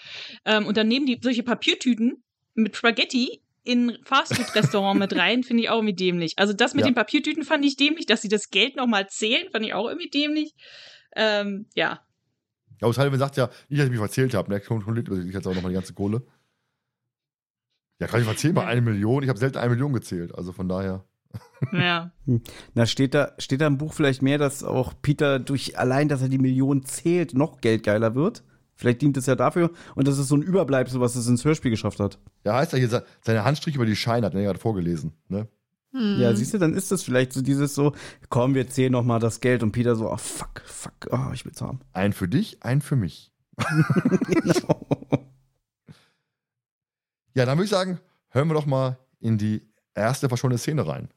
[0.47, 2.23] Ähm, und dann nehmen die solche Papiertüten
[2.55, 6.35] mit Spaghetti in ein Fastfood-Restaurant mit rein, finde ich auch irgendwie dämlich.
[6.37, 6.91] Also das mit Ja.
[6.91, 10.11] den Papiertüten fand ich dämlich, dass sie das Geld nochmal zählen, fand ich auch irgendwie
[10.11, 10.55] dämlich.
[11.17, 12.01] Ähm, ja.
[12.81, 14.51] Ja, O'Sullivan sagt ja, nicht, dass ich mich verzählt habe.
[14.51, 16.23] Der kontrolliert sich jetzt auch nochmal die ganze Kohle.
[18.01, 19.23] Ja, kann ich verzählen bei eine Million.
[19.23, 20.35] Ich habe selten eine Million gezählt.
[20.35, 21.05] Also von daher.
[21.73, 22.13] Ja.
[22.75, 26.21] Na, steht da, steht da im Buch vielleicht mehr, dass auch Peter durch allein, dass
[26.23, 28.43] er die Million zählt, noch geldgeiler wird?
[28.77, 31.71] Vielleicht dient es ja dafür und das ist so ein Überbleibsel, was es ins Hörspiel
[31.71, 32.19] geschafft hat.
[32.45, 35.13] Ja, heißt ja hier, se- seine Handstrich über die Scheine, hat er ja gerade vorgelesen.
[35.29, 35.49] Ne?
[35.93, 36.19] Hm.
[36.21, 37.93] Ja, siehst du, dann ist das vielleicht so dieses so,
[38.29, 41.45] komm, wir zählen noch mal das Geld und Peter so, oh fuck, fuck, oh, ich
[41.45, 41.81] will's haben.
[41.93, 43.33] Ein für dich, ein für mich.
[43.57, 44.87] genau.
[47.37, 47.99] Ja, dann würde ich sagen,
[48.29, 49.63] hören wir doch mal in die
[49.97, 51.09] erste verschollene Szene rein.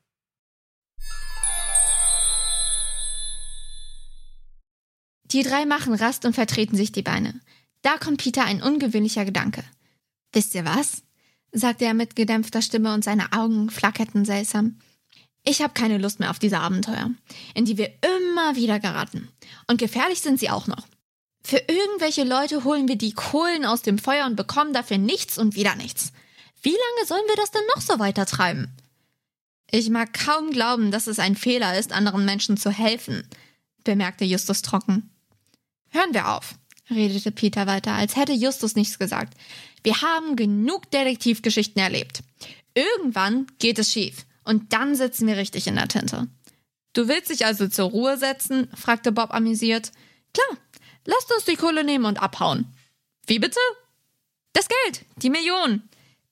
[5.26, 7.40] Die drei machen Rast und vertreten sich die Beine.
[7.88, 9.64] Da kommt Peter ein ungewöhnlicher Gedanke.
[10.34, 11.04] Wisst ihr was?
[11.54, 14.78] sagte er mit gedämpfter Stimme und seine Augen flackerten seltsam.
[15.46, 17.12] Ich habe keine Lust mehr auf diese Abenteuer,
[17.54, 19.30] in die wir immer wieder geraten.
[19.68, 20.86] Und gefährlich sind sie auch noch.
[21.46, 25.56] Für irgendwelche Leute holen wir die Kohlen aus dem Feuer und bekommen dafür nichts und
[25.56, 26.12] wieder nichts.
[26.62, 28.68] Wie lange sollen wir das denn noch so weiter treiben?
[29.72, 33.26] Ich mag kaum glauben, dass es ein Fehler ist, anderen Menschen zu helfen,
[33.86, 35.10] bemerkte Justus trocken.
[35.92, 36.56] Hören wir auf,
[36.90, 39.34] redete Peter weiter, als hätte Justus nichts gesagt.
[39.84, 42.22] Wir haben genug Detektivgeschichten erlebt.
[42.74, 46.28] Irgendwann geht es schief und dann sitzen wir richtig in der Tinte.
[46.94, 48.70] Du willst dich also zur Ruhe setzen?
[48.76, 49.92] fragte Bob amüsiert.
[50.34, 50.58] Klar,
[51.06, 52.74] lasst uns die Kohle nehmen und abhauen.
[53.26, 53.60] Wie bitte?
[54.54, 55.84] Das Geld, die Million.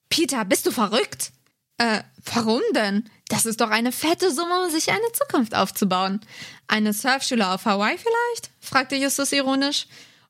[0.10, 1.32] Peter, bist du verrückt?
[1.78, 2.01] Äh,
[2.34, 3.10] warum denn?
[3.28, 6.22] Das ist doch eine fette Summe, um sich eine Zukunft aufzubauen.
[6.68, 8.51] Eine Surfschule auf Hawaii vielleicht?
[8.60, 9.88] fragte Justus ironisch.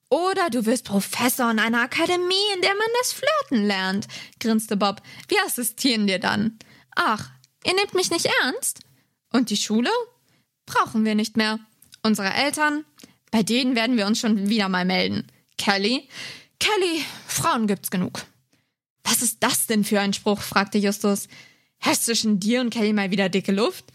[0.09, 4.07] Oder du wirst Professor in einer Akademie, in der man das Flirten lernt,
[4.39, 5.01] grinste Bob.
[5.27, 6.59] Wir assistieren dir dann.
[6.95, 7.29] Ach,
[7.65, 8.81] ihr nehmt mich nicht ernst?
[9.31, 9.89] Und die Schule?
[10.65, 11.59] Brauchen wir nicht mehr.
[12.03, 12.85] Unsere Eltern?
[13.31, 15.27] Bei denen werden wir uns schon wieder mal melden.
[15.57, 16.07] Kelly?
[16.59, 18.23] Kelly, Frauen gibt's genug.
[19.03, 20.41] Was ist das denn für ein Spruch?
[20.41, 21.27] fragte Justus.
[21.79, 23.85] Hast zwischen dir und Kelly mal wieder dicke Luft?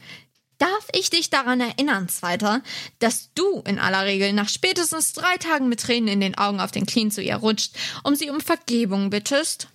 [0.61, 2.63] Darf ich dich daran erinnern, Zweiter,
[2.99, 6.71] dass du in aller Regel nach spätestens drei Tagen mit Tränen in den Augen auf
[6.71, 9.69] den Knien zu ihr rutscht, um sie um Vergebung bittest?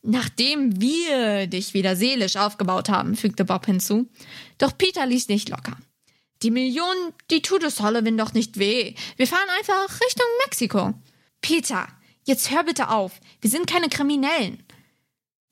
[0.00, 4.08] Nachdem wir dich wieder seelisch aufgebaut haben, fügte Bob hinzu.
[4.56, 5.76] Doch Peter ließ nicht locker.
[6.42, 6.96] Die Million,
[7.30, 8.94] die tut es Hollowin doch nicht weh.
[9.18, 10.94] Wir fahren einfach Richtung Mexiko.
[11.42, 11.86] Peter,
[12.24, 13.20] jetzt hör bitte auf.
[13.42, 14.64] Wir sind keine Kriminellen.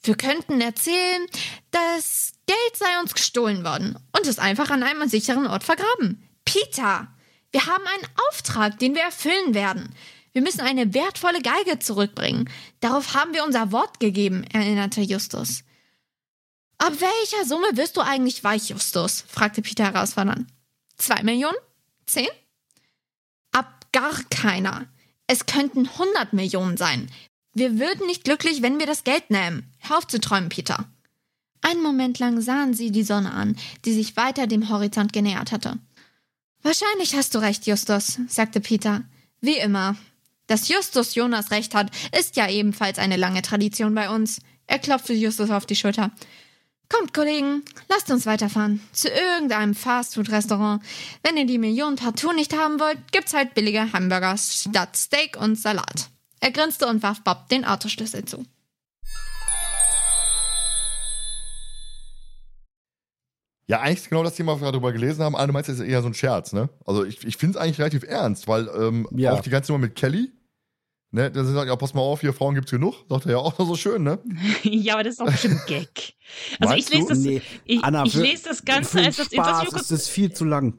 [0.02, 1.26] Wir könnten erzählen,
[1.70, 6.28] das Geld sei uns gestohlen worden und es einfach an einem sicheren Ort vergraben.
[6.44, 7.08] Peter,
[7.50, 9.94] wir haben einen Auftrag, den wir erfüllen werden.
[10.32, 12.48] Wir müssen eine wertvolle Geige zurückbringen.
[12.80, 15.64] Darauf haben wir unser Wort gegeben, erinnerte Justus.
[16.78, 19.24] Ab welcher Summe wirst du eigentlich weich, Justus?
[19.26, 20.48] fragte Peter herausfordernd.
[20.96, 21.56] Zwei Millionen?
[22.06, 22.28] Zehn?
[23.50, 24.86] Ab gar keiner.
[25.26, 27.10] Es könnten hundert Millionen sein.
[27.58, 29.68] Wir würden nicht glücklich, wenn wir das Geld nehmen.
[29.80, 30.84] Hör auf zu träumen, Peter.
[31.60, 35.76] Einen Moment lang sahen sie die Sonne an, die sich weiter dem Horizont genähert hatte.
[36.62, 39.02] Wahrscheinlich hast du recht, Justus, sagte Peter.
[39.40, 39.96] Wie immer.
[40.46, 44.38] Dass Justus Jonas recht hat, ist ja ebenfalls eine lange Tradition bei uns.
[44.68, 46.12] Er klopfte Justus auf die Schulter.
[46.88, 48.80] Kommt, Kollegen, lasst uns weiterfahren.
[48.92, 50.80] Zu irgendeinem Fastfood-Restaurant.
[51.24, 55.56] Wenn ihr die Millionen partout nicht haben wollt, gibt's halt billige Hamburger statt Steak und
[55.56, 56.08] Salat.
[56.40, 58.44] Er grinste und warf Bob den Autoschlüssel zu.
[63.66, 65.36] Ja, eigentlich ist genau das Thema, was wir darüber gelesen haben.
[65.36, 66.70] Alle meinst, das ist eher so ein Scherz, ne?
[66.86, 69.32] Also ich, ich finde es eigentlich relativ ernst, weil ähm, Ja.
[69.32, 70.32] auch die ganze Nummer mit Kelly,
[71.10, 72.94] ne, da sagt, ja, pass mal auf, hier Frauen gibt's genug.
[73.10, 74.20] Sagt er ja auch so schön, ne?
[74.62, 76.14] ja, aber das ist doch bestimmt Gag.
[76.60, 77.08] Also Meinst ich lese du?
[77.10, 79.76] das, Nee, ich, Anna, ich lese das Ganze als das Spaß Interview.
[79.78, 80.72] ist es viel zu lang.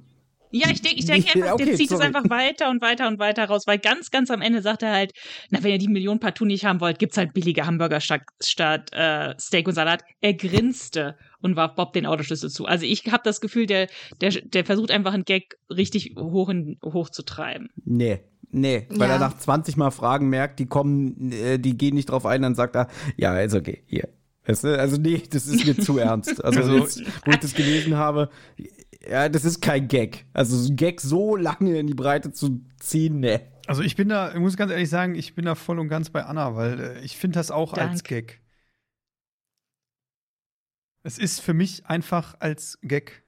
[0.51, 2.01] Ja, ich denke ich denk Nee, einfach, okay, der zieht sorry.
[2.01, 4.91] es einfach weiter und weiter und weiter raus, weil ganz, ganz am Ende sagt er
[4.91, 5.11] halt,
[5.51, 8.89] na, wenn ihr die Million partout nicht haben wollt, gibt's halt billige Hamburger statt, statt
[8.91, 10.03] äh, Steak und Salat.
[10.21, 12.65] Er grinste und warf Bob den Autoschlüssel zu.
[12.65, 13.87] Also ich habe das Gefühl, der,
[14.21, 17.69] der, der versucht einfach einen Gag richtig hoch, in, hoch zu treiben.
[17.85, 18.19] Nee.
[18.51, 19.15] Nee, weil Ja.
[19.15, 22.55] er nach 20 Mal Fragen merkt, die kommen, äh, die gehen nicht drauf ein, dann
[22.55, 24.09] sagt er, ja, ist okay, hier.
[24.47, 24.79] Weißt du?
[24.79, 26.43] Also nee, das ist mir zu ernst.
[26.43, 28.31] Also, Also- jetzt, wo ich das gelesen habe,
[29.07, 30.25] ja, das ist kein Gag.
[30.33, 33.39] Also so ein Gag so lange in die Breite zu ziehen, nee.
[33.67, 36.09] Also ich bin da, ich muss ganz ehrlich sagen, ich bin da voll und ganz
[36.09, 38.23] bei Anna, weil äh, ich finde das auch als Danke.
[38.23, 38.41] Gag.
[41.03, 43.23] Es ist für mich einfach als Gag.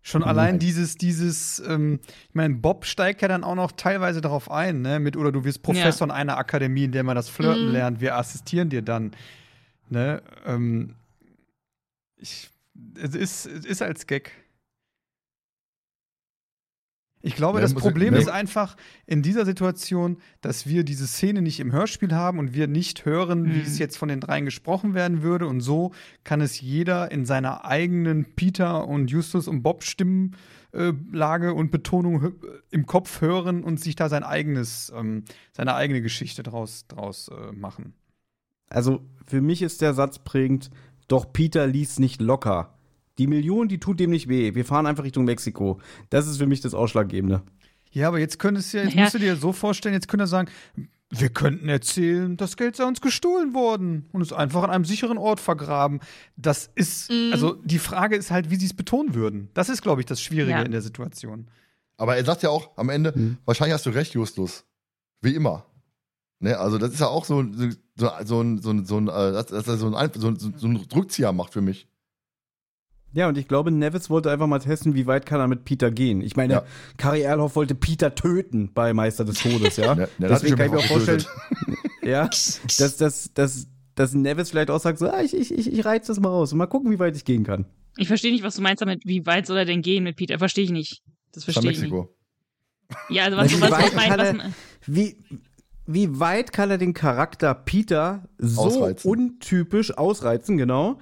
[0.00, 4.50] Schon allein dieses, dieses, ähm, ich meine, Bob steigt ja dann auch noch teilweise darauf
[4.50, 7.66] ein, ne, mit, oder du wirst Professor in einer Akademie, in der man das Flirten
[7.66, 7.72] Mhm.
[7.72, 9.12] lernt, wir assistieren dir dann,
[9.90, 10.94] ne, ähm,
[12.16, 12.48] ich,
[12.96, 14.32] es ist, es ist als Gag.
[17.20, 18.20] Ich glaube, Ja, das Problem ja.
[18.20, 22.68] ist einfach in dieser Situation, dass wir diese Szene nicht im Hörspiel haben und wir
[22.68, 23.62] nicht hören, wie Mhm.
[23.62, 25.48] es jetzt von den dreien gesprochen werden würde.
[25.48, 31.72] Und so kann es jeder in seiner eigenen Peter und Justus und Bob Stimmlage und
[31.72, 32.34] Betonung
[32.70, 37.50] im Kopf hören und sich da sein eigenes, ähm, seine eigene Geschichte draus, draus äh,
[37.52, 37.94] machen.
[38.70, 40.70] Also für mich ist der Satz prägend,
[41.08, 42.74] doch Peter ließ nicht locker.
[43.18, 44.54] Die Million, die tut dem nicht weh.
[44.54, 45.80] Wir fahren einfach Richtung Mexiko.
[46.10, 47.42] Das ist für mich das Ausschlaggebende.
[47.90, 49.02] Ja, aber jetzt könntest du, jetzt Naja.
[49.02, 50.48] musst du dir so vorstellen, jetzt könnte er sagen,
[51.10, 55.16] wir könnten erzählen, das Geld sei uns gestohlen worden und es einfach an einem sicheren
[55.16, 56.00] Ort vergraben.
[56.36, 57.30] Das ist, Mhm.
[57.32, 59.48] also die Frage ist halt, wie sie es betonen würden.
[59.54, 60.62] Das ist, glaube ich, das Schwierige Ja.
[60.62, 61.48] in der Situation.
[61.96, 63.38] Aber er sagt ja auch am Ende, Mhm.
[63.46, 64.64] wahrscheinlich hast du recht, Justus.
[65.22, 65.64] Wie immer.
[66.40, 67.42] Ne, also das ist ja auch so,
[67.98, 70.50] so, so, ein, so, ein, so, ein, äh, dass, dass er so, ein, so, so,
[70.56, 71.88] so einen Rückzieher macht für mich.
[73.12, 75.90] Ja, und ich glaube, Nevis wollte einfach mal testen, wie weit kann er mit Peter
[75.90, 76.20] gehen.
[76.20, 76.64] Ich meine, Ja.
[76.98, 79.94] Kari Erlhoff wollte Peter töten bei Meister des Todes, ja.
[79.96, 81.24] Ne, ne, das hat Deswegen kann ich mir auch vorstellen,
[82.02, 85.84] ja, dass, dass, dass, dass Nevis vielleicht auch sagt, so, ah, ich, ich, ich, ich
[85.84, 87.64] reiz das mal aus und mal gucken, wie weit ich gehen kann.
[87.96, 90.38] Ich verstehe nicht, was du meinst damit, wie weit soll er denn gehen mit Peter?
[90.38, 91.02] Verstehe ich nicht.
[91.32, 91.90] Das verstehe ich nicht.
[91.90, 92.14] Mexiko.
[93.08, 94.52] Ja, also was, was, weit was, mein, kann was,
[94.86, 95.16] Wie,
[95.90, 99.10] wie weit kann er den Charakter Peter so Ausreizen.
[99.10, 100.98] untypisch ausreizen, genau,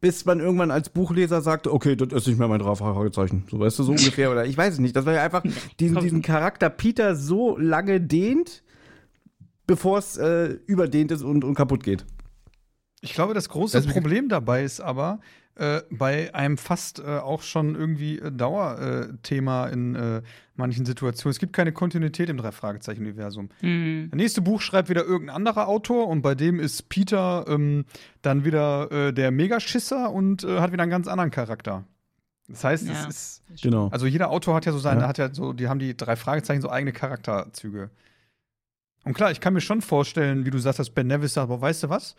[0.00, 3.44] bis man irgendwann als Buchleser sagt, okay, das ist nicht mehr mein Fragezeichen.
[3.48, 4.32] So weißt du, so ungefähr.
[4.32, 4.96] Oder ich weiß es nicht.
[4.96, 5.44] Das war ja einfach
[5.80, 8.64] diesen, diesen Charakter Peter so lange dehnt,
[9.68, 12.04] bevor es äh, überdehnt ist und, und kaputt geht.
[13.02, 15.20] Ich glaube, das große Also- Problem dabei ist aber,
[15.56, 20.22] äh, bei einem fast äh, auch schon irgendwie äh, Dauerthema in äh,
[20.54, 21.32] manchen Situationen.
[21.32, 23.48] Es gibt keine Kontinuität im Drei-Fragezeichen-Universum.
[23.60, 24.08] Hm.
[24.10, 27.84] Der nächste Buch schreibt wieder irgendein anderer Autor und bei dem ist Peter ähm,
[28.22, 31.84] dann wieder äh, der Megaschisser und äh, hat wieder einen ganz anderen Charakter.
[32.48, 32.92] Das heißt, Ja.
[33.08, 33.62] es ist.
[33.62, 33.88] Genau.
[33.88, 35.08] Also jeder Autor hat ja so seine, Ja.
[35.08, 37.90] hat ja so, die haben die drei Fragezeichen so eigene Charakterzüge.
[39.04, 41.60] Und klar, ich kann mir schon vorstellen, wie du sagst, dass Ben Nevis sagt, aber
[41.60, 42.14] weißt du was?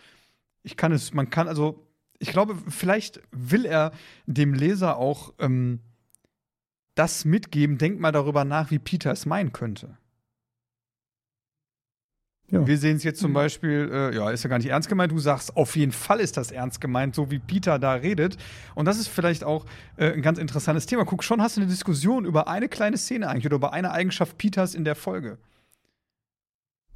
[0.63, 1.86] Ich kann es, man kann, also,
[2.19, 3.91] ich glaube, vielleicht will er
[4.25, 5.79] dem Leser auch ähm,
[6.95, 9.97] das mitgeben, denk mal darüber nach, wie Peter es meinen könnte.
[12.49, 12.65] Ja.
[12.65, 15.11] Wir sehen es jetzt zum Beispiel, äh, ja, ist ja gar nicht ernst gemeint.
[15.11, 18.37] Du sagst, auf jeden Fall ist das ernst gemeint, so wie Peter da redet.
[18.73, 19.65] Und das ist vielleicht auch
[19.97, 21.03] äh, ein ganz interessantes Thema.
[21.03, 24.37] Guck, schon hast du eine Diskussion über eine kleine Szene eigentlich oder über eine Eigenschaft
[24.37, 25.37] Peters in der Folge.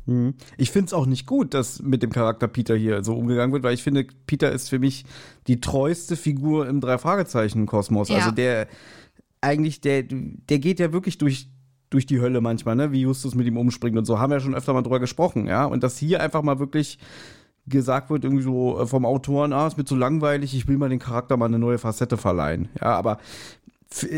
[0.05, 0.35] Mhm.
[0.57, 3.63] Ich finde es auch nicht gut, dass mit dem Charakter Peter hier so umgegangen wird,
[3.63, 5.05] weil ich finde, Peter ist für mich
[5.47, 8.09] die treueste Figur im Drei-Fragezeichen-Kosmos.
[8.09, 8.17] Ja.
[8.17, 8.67] Also der
[9.41, 11.49] eigentlich, der, der geht ja wirklich durch,
[11.89, 12.91] durch die Hölle manchmal, ne?
[12.91, 14.19] Wie Justus mit ihm umspringt und so.
[14.19, 15.65] Haben wir ja schon öfter mal drüber gesprochen, ja.
[15.65, 16.99] Und dass hier einfach mal wirklich
[17.67, 20.89] gesagt wird, irgendwie so äh, vom Autoren, ah, ist mir zu langweilig, ich will mal
[20.89, 22.69] den Charakter mal eine neue Facette verleihen.
[22.79, 23.19] Ja, aber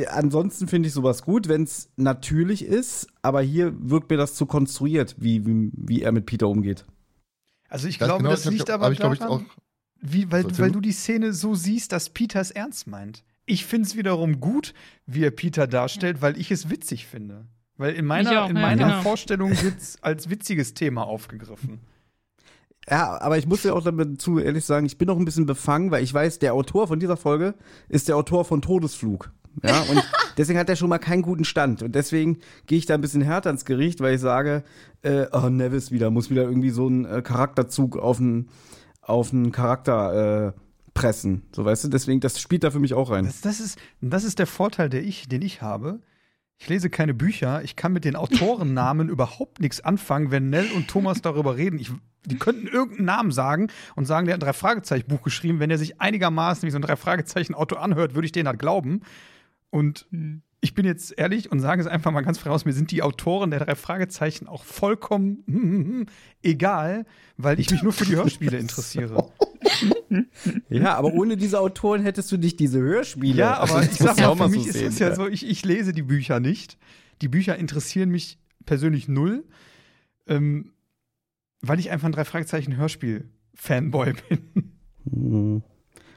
[0.09, 4.45] ansonsten finde ich sowas gut, wenn es natürlich ist, aber hier wirkt mir das zu
[4.45, 6.85] konstruiert, wie, wie, wie er mit Peter umgeht.
[7.69, 9.57] Also ich Das glaube, genau, das liegt hab aber ich, glaub ich, daran, auch-
[9.99, 10.79] wie, weil, So, weil du.
[10.81, 13.23] die Szene so siehst, dass Peter es ernst meint.
[13.45, 14.73] Ich finde es wiederum gut,
[15.05, 17.45] wie er Peter darstellt, weil ich es witzig finde.
[17.77, 19.01] Weil in meiner, auch, in ja, meiner genau.
[19.01, 21.79] Vorstellung wird es als witziges Thema aufgegriffen.
[22.89, 25.89] Ja, aber ich muss ja auch dazu ehrlich sagen, ich bin noch ein bisschen befangen,
[25.89, 27.55] weil ich weiß, der Autor von dieser Folge
[27.89, 29.31] ist der Autor von Todesflug.
[29.61, 30.03] Ja, und
[30.37, 31.83] deswegen hat er schon mal keinen guten Stand.
[31.83, 34.63] Und deswegen gehe ich da ein bisschen härter ins Gericht, weil ich sage,
[35.01, 38.49] äh, oh, Nevis wieder, muss wieder irgendwie so einen äh, Charakterzug auf einen,
[39.01, 40.59] auf einen Charakter äh,
[40.93, 41.43] pressen.
[41.53, 43.25] So, weißt du, deswegen, das spielt da für mich auch rein.
[43.25, 45.99] Das, das, ist, das ist der Vorteil, der ich, den ich habe.
[46.59, 50.87] Ich lese keine Bücher, ich kann mit den Autorennamen überhaupt nichts anfangen, wenn Nell und
[50.87, 51.79] Thomas darüber reden.
[51.79, 51.91] Ich,
[52.25, 55.59] die könnten irgendeinen Namen sagen und sagen, der hat ein Drei-Fragezeichen-Buch geschrieben.
[55.59, 59.01] Wenn er sich einigermaßen wie so ein Drei-Fragezeichen-Autor anhört, würde ich den halt glauben.
[59.73, 60.07] Und
[60.61, 63.01] ich bin jetzt ehrlich und sage es einfach mal ganz frei aus, mir sind die
[63.01, 66.05] Autoren der drei Fragezeichen auch vollkommen
[66.43, 69.31] egal, weil ich mich nur für die Hörspiele interessiere.
[70.69, 73.35] Ja, aber ohne diese Autoren hättest du nicht diese Hörspiele.
[73.35, 75.49] Ja, aber Das ich sag mal, für so mich ist sehen, es ja so, ich,
[75.49, 76.77] ich lese die Bücher nicht.
[77.23, 79.43] Die Bücher interessieren mich persönlich null,
[80.27, 80.73] ähm,
[81.61, 84.71] weil ich einfach ein Drei-Fragezeichen-Hörspiel-Fanboy bin.
[85.05, 85.63] Mhm.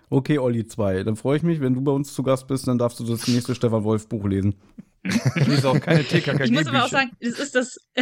[0.09, 1.03] Okay, Olli 2.
[1.03, 3.27] Dann freue ich mich, wenn du bei uns zu Gast bist, dann darfst du das
[3.27, 4.55] nächste Stefan Wolf Buch lesen.
[5.37, 6.45] Ich lese auch keine TKKG-Bücher.
[6.45, 7.77] Ich muss aber auch sagen, das ist das,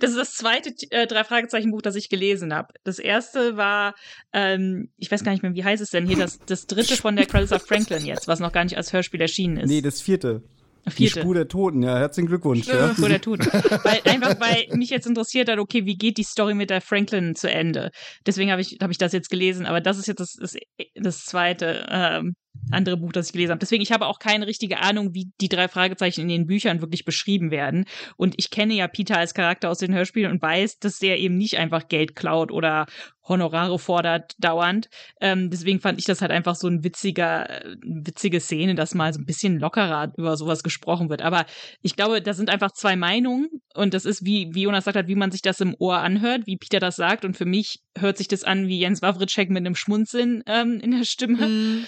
[0.00, 2.72] das ist das zweite äh, drei Fragezeichen Buch, das ich gelesen habe.
[2.84, 3.94] Das erste war,
[4.32, 7.16] ähm, ich weiß gar nicht mehr, wie heißt es denn hier, das, das dritte von
[7.16, 9.68] der Cradles of Franklin jetzt, was noch gar nicht als Hörspiel erschienen ist.
[9.68, 10.42] Nee, das vierte.
[10.86, 11.20] Die vierte.
[11.20, 12.66] Spur der Toten, ja, herzlichen Glückwunsch.
[12.66, 12.94] Ja.
[12.94, 13.40] Vor der tut.
[13.84, 17.34] weil, einfach weil mich jetzt interessiert hat, okay, wie geht die Story mit der Franklin
[17.34, 17.90] zu Ende?
[18.24, 20.54] Deswegen habe ich, hab ich das jetzt gelesen, aber das ist jetzt das, das,
[20.94, 22.34] das zweite ähm,
[22.70, 23.60] andere Buch, das ich gelesen habe.
[23.60, 27.04] Deswegen, ich habe auch keine richtige Ahnung, wie die drei Fragezeichen in den Büchern wirklich
[27.04, 27.84] beschrieben werden.
[28.16, 31.36] Und ich kenne ja Peter als Charakter aus den Hörspielen und weiß, dass der eben
[31.36, 32.86] nicht einfach Geld klaut oder
[33.28, 34.88] Honorare fordert dauernd.
[35.20, 39.12] Ähm, deswegen fand ich das halt einfach so ein witziger, äh, witzige Szene, dass mal
[39.12, 41.22] so ein bisschen lockerer über sowas gesprochen wird.
[41.22, 41.44] Aber
[41.82, 45.08] ich glaube, da sind einfach zwei Meinungen und das ist, wie, wie Jonas sagt hat,
[45.08, 47.24] wie man sich das im Ohr anhört, wie Peter das sagt.
[47.24, 50.92] Und für mich hört sich das an wie Jens Wawritschek mit einem Schmunzeln ähm, in
[50.92, 51.48] der Stimme.
[51.48, 51.86] Mhm.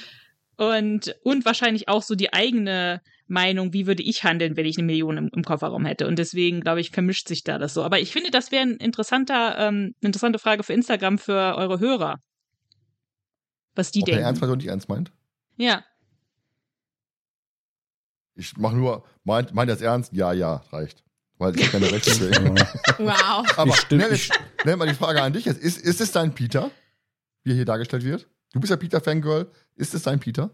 [0.59, 4.87] Und, und wahrscheinlich auch so die eigene Meinung, wie würde ich handeln, wenn ich eine
[4.87, 6.07] Million im, im Kofferraum hätte.
[6.09, 7.85] Und deswegen, glaube ich, vermischt sich da das so.
[7.85, 11.79] Aber ich finde, das wäre ein interessanter, ähm, eine interessante Frage für Instagram für eure
[11.79, 12.17] Hörer.
[13.77, 14.25] Was die Ob er denken.
[14.27, 15.13] ernst meint oder nicht ernst meint?
[15.57, 15.85] Ja.
[18.35, 20.13] Ich mache nur, meint, meint das ernst?
[20.13, 21.05] Ja, ja, reicht.
[21.39, 22.31] Weil ich keine Rechte für
[22.99, 23.47] Wow.
[23.57, 24.33] Aber jetzt-
[24.65, 25.61] nenn mal die Frage an dich jetzt.
[25.63, 26.73] Ist, ist es dein Peter,
[27.45, 28.29] wie er hier dargestellt wird?
[28.53, 29.51] Du bist ja Peter-Fangirl.
[29.77, 30.51] Ist es dein Peter?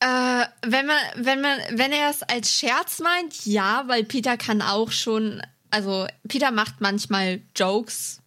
[0.00, 4.60] Äh, wenn man, wenn man, wenn er es als Scherz meint, ja, weil Peter kann
[4.60, 5.40] auch schon,
[5.70, 8.20] also Peter macht manchmal Jokes,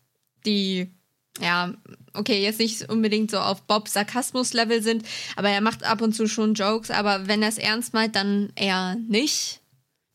[0.45, 0.89] die,
[1.39, 1.73] ja,
[2.13, 5.05] okay, jetzt nicht unbedingt so auf Bob Sarkasmus-Level sind,
[5.35, 8.53] aber er macht ab und zu schon Jokes, aber wenn er es ernst meint, dann
[8.55, 9.59] eher nicht,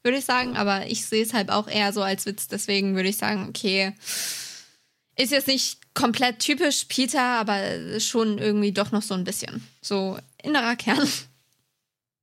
[0.03, 0.57] würde ich sagen.
[0.57, 3.93] Aber ich sehe es halt auch eher so als Witz, deswegen würde ich sagen, okay,
[5.17, 9.67] ist jetzt nicht komplett typisch Peter, aber schon irgendwie doch noch so ein bisschen.
[9.83, 11.09] So innerer Kern.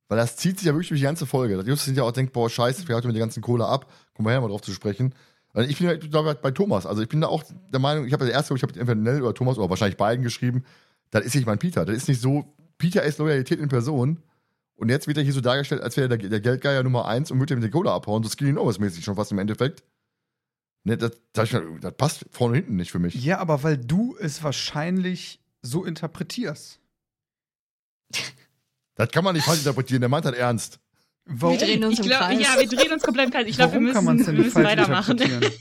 [0.08, 1.56] Weil das zieht sich ja wirklich durch die ganze Folge.
[1.56, 3.92] Da Justus ja auch denkt, boah, scheiße, wer haut mir die ganzen Kohle ab?
[4.14, 5.14] Kommen wir her mal drauf zu sprechen.
[5.52, 6.86] Also ich bin ja ich glaube bei Thomas.
[6.86, 9.22] Also ich bin da auch der Meinung, ich habe das erste, ich habe entweder Nell
[9.22, 10.64] oder Thomas oder wahrscheinlich beiden geschrieben.
[11.10, 11.84] Das ist nicht mein Peter.
[11.84, 12.54] Das ist nicht so.
[12.78, 14.22] Peter ist Loyalität in Person.
[14.76, 17.30] Und jetzt wird er hier so dargestellt, als wäre er der, der Geldgeier Nummer eins
[17.30, 18.22] und würde ihm die Kohle abhauen.
[18.22, 19.82] So Skinny Novas mäßig schon fast im Endeffekt.
[20.88, 21.50] Ne, das, das,
[21.80, 23.14] das passt vorne und hinten nicht für mich.
[23.14, 26.80] Ja, aber weil du es wahrscheinlich so interpretierst.
[28.94, 30.00] Das kann man nicht falsch interpretieren.
[30.00, 30.80] Der meint das ernst.
[31.26, 32.40] Warum, Wir drehen uns Ich im glaub, Kreis.
[32.40, 33.46] ja, wir drehen uns komplett im Kreis.
[33.46, 35.18] Ich glaube, wir müssen, wir nicht müssen falsch weitermachen.
[35.18, 35.52] interpretieren?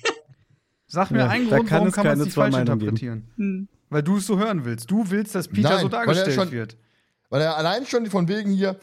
[0.87, 2.41] Sag mir Ja, einen da Grund, kann warum es kann man es keine nicht zwei
[2.43, 2.89] falsch Meinungen geben.
[2.95, 3.31] interpretieren.
[3.35, 3.67] Hm.
[3.89, 4.89] Weil du es so hören willst.
[4.89, 6.77] Du willst, dass Peter Nein, so weil dargestellt schon- wird.
[7.29, 8.79] Weil er allein schon von wegen hier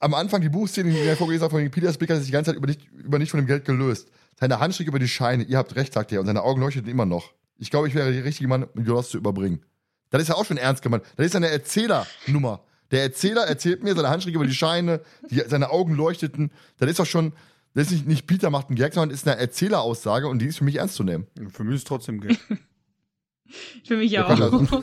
[0.00, 2.50] am Anfang die Buchszene, die er vorgelesen hat, von wegen Peter Spicker, ist die ganze
[2.50, 4.10] Zeit über nicht, über nicht von dem Geld gelöst.
[4.38, 5.44] Seine Handstrecke über die Scheine.
[5.44, 7.32] Ihr habt recht, sagt er, und seine Augen leuchteten immer noch.
[7.58, 9.62] Ich glaube, ich wäre der richtige Mann, um Jonas zu überbringen.
[10.10, 11.04] Das ist ja auch schon ernst gemeint.
[11.16, 12.60] Das ist eine Erzählernummer.
[12.90, 15.00] Der Erzähler erzählt mir seine Handstrecke über die Scheine,
[15.30, 16.52] die, seine Augen leuchteten.
[16.78, 17.32] Das ist doch schon,
[17.74, 20.58] das ist nicht, nicht Peter macht einen Gag, sondern ist eine Erzähleraussage und die ist
[20.58, 21.26] für mich ernst zu nehmen.
[21.50, 22.38] Für mich ist es trotzdem Gag.
[23.84, 24.82] Für mich Ja, auch.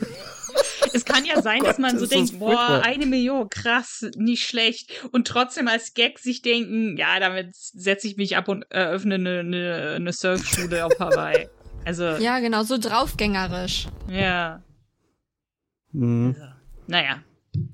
[0.92, 2.82] Es kann ja sein, Oh dass Gott, man so denkt, boah, furchtbar.
[2.84, 4.90] eine Million, krass, nicht schlecht.
[5.12, 9.40] Und trotzdem als Gag sich denken, ja, damit setze ich mich ab und eröffne eine,
[9.40, 11.48] eine, eine Surfschule auf Hawaii.
[11.84, 12.18] Also, ja.
[12.18, 13.88] Ja, genau, so draufgängerisch.
[15.92, 16.36] Mhm.
[16.86, 17.22] Naja.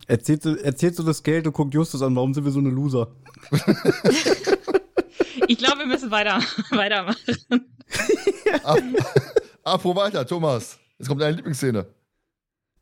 [0.07, 2.71] Erzählst, du, erzählst du das Geld und guckt Justus an, warum sind wir so eine
[2.71, 3.09] Loser?
[5.51, 6.41] Ich glaube, wir müssen weiter,
[6.71, 7.19] weitermachen.
[8.65, 8.79] Ab,
[9.65, 10.79] apro weiter, Thomas.
[10.99, 11.87] Jetzt kommt deine Lieblingsszene.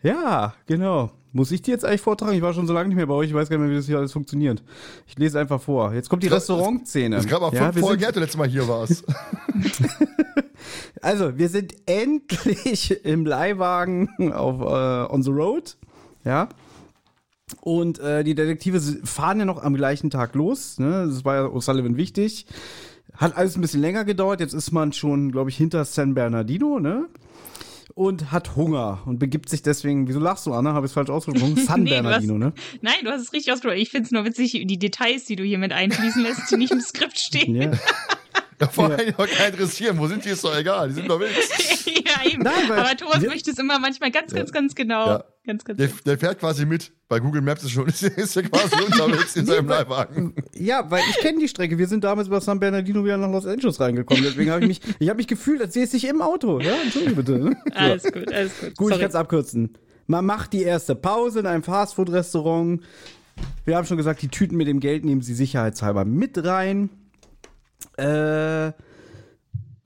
[0.02, 1.10] Ja, genau.
[1.32, 2.34] Muss ich die jetzt eigentlich vortragen?
[2.34, 3.78] Ich war schon so lange nicht mehr bei euch, ich weiß gar nicht mehr, wie
[3.78, 4.62] das hier alles funktioniert.
[5.06, 5.92] Ich lese einfach vor.
[5.92, 7.20] Jetzt kommt die Restaurantszene.
[7.20, 9.04] Gerade mal ja, fünf wir Folgen du letztes Mal hier warst.
[11.02, 15.76] Also, wir sind endlich im Leihwagen auf äh, On the Road.
[16.24, 16.48] Ja.
[17.60, 20.78] Und äh, die Detektive fahren ja noch am gleichen Tag los.
[20.78, 21.06] Ne?
[21.08, 22.46] Das war ja O'Sullivan wichtig.
[23.14, 24.40] Hat alles ein bisschen länger gedauert.
[24.40, 27.06] Jetzt ist man schon, glaube ich, hinter San Bernardino, ne?
[27.96, 30.06] Und hat Hunger und begibt sich deswegen.
[30.06, 30.74] Wieso lachst du, Anna?
[30.74, 31.56] Habe ich es falsch ausgesprochen?
[31.66, 32.52] San Nee, Bernardino, ne?
[32.82, 33.80] Nein, du hast es richtig ausgesprochen.
[33.80, 36.72] Ich finde es nur witzig, die Details, die du hier mit einfließen lässt, die nicht
[36.72, 37.54] im Skript stehen.
[37.54, 37.72] Ja.
[38.60, 39.98] Ja, vor allem auch keinen interessieren.
[39.98, 40.30] Wo sind die?
[40.30, 40.88] Ist doch egal.
[40.88, 41.30] Die sind doch wild.
[41.86, 42.42] ja, eben.
[42.42, 45.06] Nein, Aber Thomas wir- möchte es immer manchmal ganz, ganz, ganz genau.
[45.06, 45.24] Ja.
[45.46, 46.90] Ganz, ganz Der, der fährt quasi mit.
[47.08, 50.34] Bei Google Maps ist, schon, ist er quasi unterwegs in seinem Leihwagen.
[50.54, 51.78] Ja, weil ich kenne die Strecke.
[51.78, 54.24] Wir sind damals über San Bernardino wieder nach Los Angeles reingekommen.
[54.24, 56.58] Deswegen habe ich mich, ich habe mich gefühlt, als säße ich im Auto.
[56.60, 57.32] Ja, entschuldige bitte.
[57.38, 57.56] Ne?
[57.74, 58.76] Alles gut, alles gut.
[58.76, 59.00] Gut, ich Sorry.
[59.00, 59.78] kann es abkürzen.
[60.08, 62.80] Man macht die erste Pause in einem Fastfood-Restaurant.
[63.64, 66.90] Wir haben schon gesagt, die Tüten mit dem Geld nehmen sie sicherheitshalber mit rein.
[67.96, 68.72] Äh,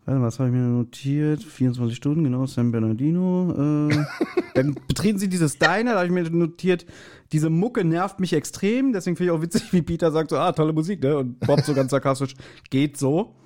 [0.05, 1.43] warte, was habe ich mir notiert?
[1.43, 3.89] 24 Stunden, genau, San Bernardino.
[3.91, 4.05] Äh,
[4.55, 6.87] dann betreten sie dieses Diner, da habe ich mir notiert,
[7.33, 8.93] diese Mucke nervt mich extrem.
[8.93, 11.17] Deswegen finde ich auch witzig, wie Peter sagt so, ah, tolle Musik, ne?
[11.17, 12.35] Und Bob so ganz sarkastisch,
[12.71, 13.37] geht so.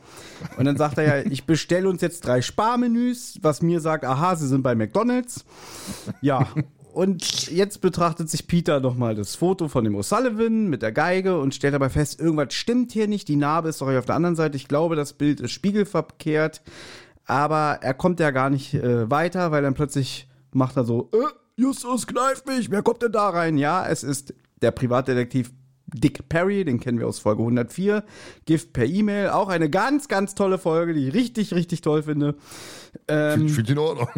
[0.57, 4.37] Und dann sagt er ja, ich bestelle uns jetzt drei Sparmenüs, was mir sagt, aha,
[4.37, 5.45] sie sind bei McDonalds.
[6.21, 6.49] Ja.
[6.95, 11.53] Und jetzt betrachtet sich Peter nochmal das Foto von dem O'Sullivan mit der Geige und
[11.53, 13.27] stellt dabei fest, irgendwas stimmt hier nicht.
[13.27, 14.57] Die Narbe ist doch hier auf der anderen Seite.
[14.57, 16.63] Ich glaube, das Bild ist spiegelverkehrt.
[17.27, 21.17] Aber er kommt ja gar nicht äh, weiter, weil dann plötzlich macht er so, äh,
[21.57, 23.57] Justus, kneif mich, wer kommt denn da rein?
[23.59, 25.51] Ja, es ist der Privatdetektiv
[25.87, 28.05] Dick Perry, den kennen wir aus Folge 104.
[28.47, 32.37] Gift per E-Mail, auch eine ganz, ganz tolle Folge, die ich richtig, richtig toll finde.
[33.09, 34.09] Ähm, Ich finde in Ordnung.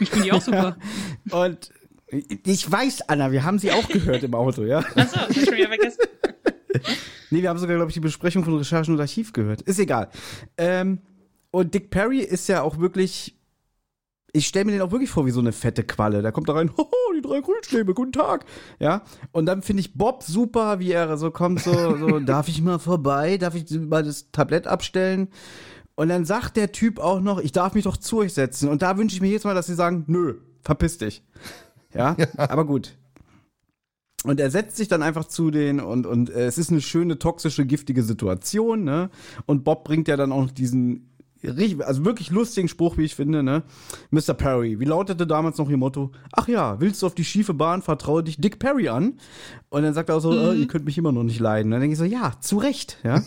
[0.00, 0.76] Ich finde die auch super.
[1.30, 1.70] und
[2.44, 4.78] ich weiß, Anna, wir haben sie auch gehört im Auto, ja.
[4.94, 6.00] Achso, das hab ich schon wieder vergessen.
[7.30, 9.62] Nee, wir haben sogar, glaube ich, die Besprechung von Recherchen und Archiv gehört.
[9.62, 10.08] Ist egal.
[10.56, 11.00] Ähm,
[11.50, 13.36] und Dick Perry ist ja auch wirklich.
[14.32, 16.22] Ich stelle mir den auch wirklich vor wie so eine fette Qualle.
[16.22, 18.44] Da kommt da rein, hoho, die drei Grünstäbe, guten Tag.
[18.78, 19.02] Ja.
[19.32, 22.78] Und dann finde ich Bob super, wie er so kommt, so, so, darf ich mal
[22.78, 23.36] vorbei?
[23.36, 25.28] Darf ich mal das Tablett abstellen?
[25.96, 28.68] Und dann sagt der Typ auch noch, ich darf mich doch zu euch setzen.
[28.68, 31.22] Und da wünsche ich mir jetzt mal, dass sie sagen, nö, verpiss dich.
[31.94, 32.94] Ja, aber gut.
[34.24, 37.18] Und er setzt sich dann einfach zu denen und, und äh, es ist eine schöne,
[37.18, 39.10] toxische, giftige Situation, ne?
[39.44, 41.10] Und Bob bringt ja dann auch diesen,
[41.80, 43.64] also wirklich lustigen Spruch, wie ich finde, ne?
[44.10, 44.32] Mr.
[44.32, 46.10] Perry, wie lautete damals noch ihr Motto?
[46.32, 49.18] Ach ja, willst du auf die schiefe Bahn, vertraue dich Dick Perry an?
[49.68, 51.66] Und dann sagt er auch so, äh, ihr könnt mich immer noch nicht leiden.
[51.66, 53.22] Und dann denke ich so, ja, zu Recht, ja?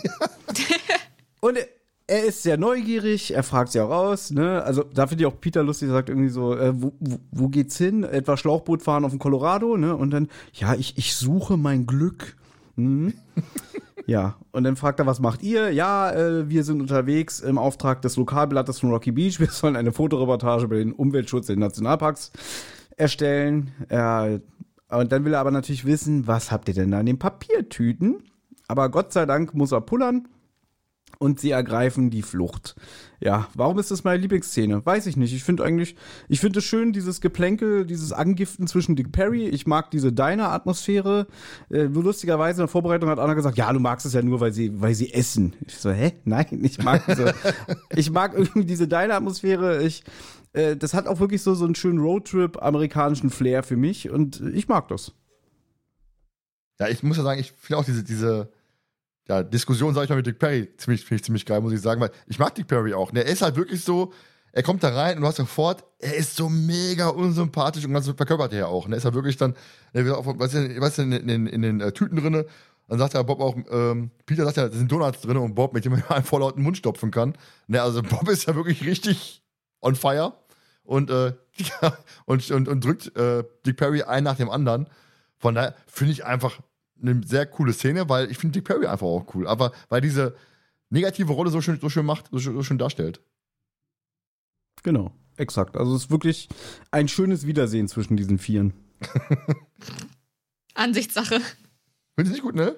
[1.42, 1.60] und
[2.08, 4.64] er- ist sehr neugierig, er fragt sie auch aus, ne?
[4.64, 7.78] Also da finde ich auch Peter lustig, sagt irgendwie so, äh, wo, wo, wo geht's
[7.78, 8.04] hin?
[8.04, 9.96] Etwa Schlauchboot fahren auf dem Colorado, ne?
[9.96, 12.36] Und dann, ja, ich, ich suche mein Glück.
[12.76, 13.14] Mhm.
[14.06, 15.72] ja, und dann fragt er, was macht ihr?
[15.72, 19.40] Ja, äh, wir sind unterwegs im Auftrag des Lokalblattes von Rocky Beach.
[19.40, 22.32] Wir sollen eine Fotoreportage über den Umweltschutz in Nationalparks
[22.96, 23.72] erstellen.
[23.92, 24.28] Ja,
[24.90, 28.24] und dann will er aber natürlich wissen, was habt ihr denn da in den Papiertüten?
[28.70, 30.28] Aber Gott sei Dank muss er pullern
[31.20, 32.76] und sie ergreifen die Flucht.
[33.20, 34.86] Ja, warum ist das meine Lieblingsszene?
[34.86, 35.34] Weiß ich nicht.
[35.34, 35.96] Ich finde eigentlich,
[36.30, 39.48] ich finde es schön, dieses Geplänkel, dieses Angiften zwischen Dick Perry.
[39.48, 41.26] Ich mag diese Diner-Atmosphäre.
[41.72, 44.54] Äh, lustigerweise in der Vorbereitung hat Anna gesagt, ja, du magst es ja nur, weil
[44.54, 45.54] sie, weil sie essen.
[45.66, 46.14] Ich so, hä?
[46.26, 47.34] Nein, ich mag diese,
[47.96, 49.82] ich mag irgendwie diese Diner-Atmosphäre.
[49.82, 50.04] Ich,
[50.54, 54.42] äh, das hat auch wirklich so, so einen schönen Roadtrip, amerikanischen Flair für mich und
[54.54, 55.14] ich mag das.
[56.80, 58.52] Ja, ich muss ja sagen, ich finde auch diese, diese
[59.28, 61.82] ja, Diskussion, sag ich mal, mit Dick Perry ziemlich, finde ich ziemlich geil, muss ich
[61.82, 63.10] sagen, weil ich mag Dick Perry auch.
[63.10, 64.14] Und er ist halt wirklich so,
[64.52, 68.10] er kommt da rein und du hast sofort, er ist so mega unsympathisch und ganz
[68.10, 68.86] verkörpert er ja auch.
[68.86, 69.56] Und er ist halt wirklich dann,
[69.94, 72.46] was ist denn, in, in, in den äh, Tüten drinne?
[72.88, 75.74] Dann sagt ja Bob auch, ähm, Peter sagt ja, da sind Donuts drin und Bob,
[75.74, 77.38] mit dem man einen vorlauten Mund stopfen kann.
[77.68, 79.44] Ne, also Bob ist ja wirklich richtig
[79.82, 80.34] on fire
[80.84, 81.34] und, äh,
[82.26, 84.88] und, und, und drückt äh, Dick Perry ein nach dem anderen.
[85.38, 86.60] Von daher finde ich einfach
[87.02, 89.48] eine sehr coole Szene, weil ich finde Dick Perry einfach auch cool.
[89.48, 90.36] Aber weil diese
[90.90, 93.22] negative Rolle so schön, so schön macht, so schön, so schön darstellt.
[94.84, 95.76] Genau, exakt.
[95.78, 96.50] Also es ist wirklich
[96.92, 98.74] ein schönes Wiedersehen zwischen diesen Vieren.
[100.74, 101.42] Ansichtssache.
[102.16, 102.76] Findest du nicht gut, ne?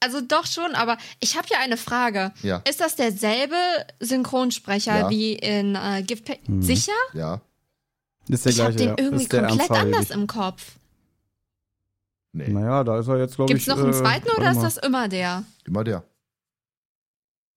[0.00, 2.32] Also doch schon, aber ich habe hier eine Frage.
[2.42, 2.62] Ja.
[2.68, 3.56] Ist das derselbe
[4.00, 5.10] Synchronsprecher Ja.
[5.10, 6.28] wie in äh, Gift?
[6.48, 6.62] Mhm.
[6.62, 6.92] Sicher?
[7.14, 7.40] Ja.
[8.28, 8.94] Ist der Ich habe den ja.
[8.94, 10.72] Das irgendwie komplett anders im Kopf.
[12.36, 13.64] Nee, Naja, da ist er jetzt, glaube ich.
[13.64, 15.44] Gibt's noch einen äh, zweiten oder ist das immer der?
[15.64, 16.04] immer der.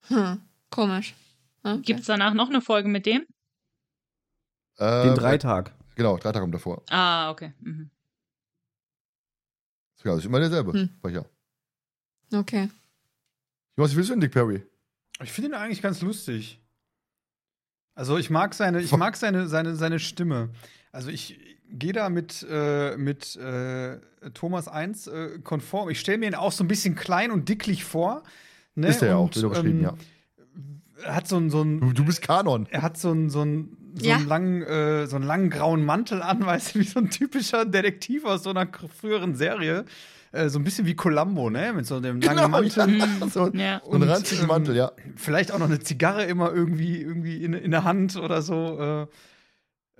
[0.07, 1.13] Hm, komisch.
[1.63, 1.81] Okay.
[1.81, 3.25] Gibt's danach noch eine Folge mit dem?
[4.77, 5.73] Äh, Den Dreitag.
[5.95, 6.81] Genau, drei Tage kommt davor.
[6.89, 7.53] Ah, okay.
[7.59, 7.89] Mhm.
[10.05, 10.71] Ja, das ist immer derselbe.
[10.71, 10.89] Hm.
[10.99, 11.25] Sprecher.
[12.33, 12.69] Okay.
[13.75, 14.63] Was willst du denn, Dick Perry?
[15.21, 16.61] Ich finde ihn eigentlich ganz lustig.
[17.95, 20.51] Also ich mag seine, ich mag seine, seine, seine Stimme.
[20.93, 21.37] Also ich
[21.71, 23.97] gehe da mit, äh, mit äh,
[24.33, 25.89] Thomas 1 äh, konform.
[25.89, 28.23] Ich stelle mir ihn auch so ein bisschen klein und dicklich vor.
[28.75, 28.87] Ne?
[28.87, 29.93] Ist der ja auch, Und, wird ähm, ja.
[31.03, 32.67] Er hat so einen, so einen Du, du bist Kanon.
[32.71, 34.15] er hat so einen, so einen, so Ja.
[34.17, 37.65] einen, langen, äh, so einen langen grauen Mantel an, weißt du, wie so ein typischer
[37.65, 38.67] Detektiv aus so einer
[38.99, 39.85] früheren Serie.
[40.31, 41.73] Äh, so ein bisschen wie Columbo, ne?
[41.73, 42.97] Mit so dem langen Mantel.
[42.99, 43.27] ja.
[43.29, 43.81] so, Ja.
[43.83, 44.91] so einen Und, ranzigen ähm, Mantel, ja.
[45.15, 49.07] Vielleicht auch noch eine Zigarre immer irgendwie, irgendwie in, in der Hand oder so.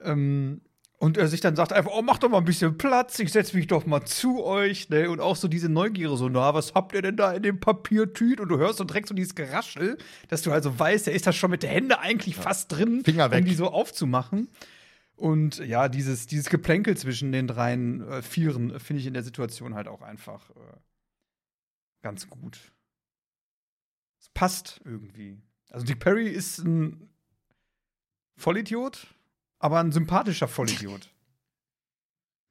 [0.03, 0.61] Äh, ähm,
[1.01, 3.55] und er sich dann sagt einfach, oh, mach doch mal ein bisschen Platz, ich setze
[3.55, 5.09] mich doch mal zu euch, ne?
[5.09, 8.41] Und auch so diese Neugierde, so, na, was habt ihr denn da in dem Papiertüt?
[8.41, 9.97] Und du hörst so direkt so dieses Geraschel,
[10.27, 13.31] dass du also weißt, der ist da schon mit der Hände eigentlich fast drin, Finger
[13.31, 13.39] weg.
[13.39, 14.49] um die so aufzumachen.
[15.15, 19.23] Und ja, dieses, dieses Geplänkel zwischen den dreien äh, Vieren äh, finde ich in der
[19.23, 20.77] Situation halt auch einfach äh,
[22.01, 22.73] ganz gut.
[24.19, 25.41] Es passt irgendwie.
[25.69, 27.09] Also Dick Perry ist ein
[28.35, 29.07] Vollidiot,
[29.59, 31.09] aber ein sympathischer Vollidiot.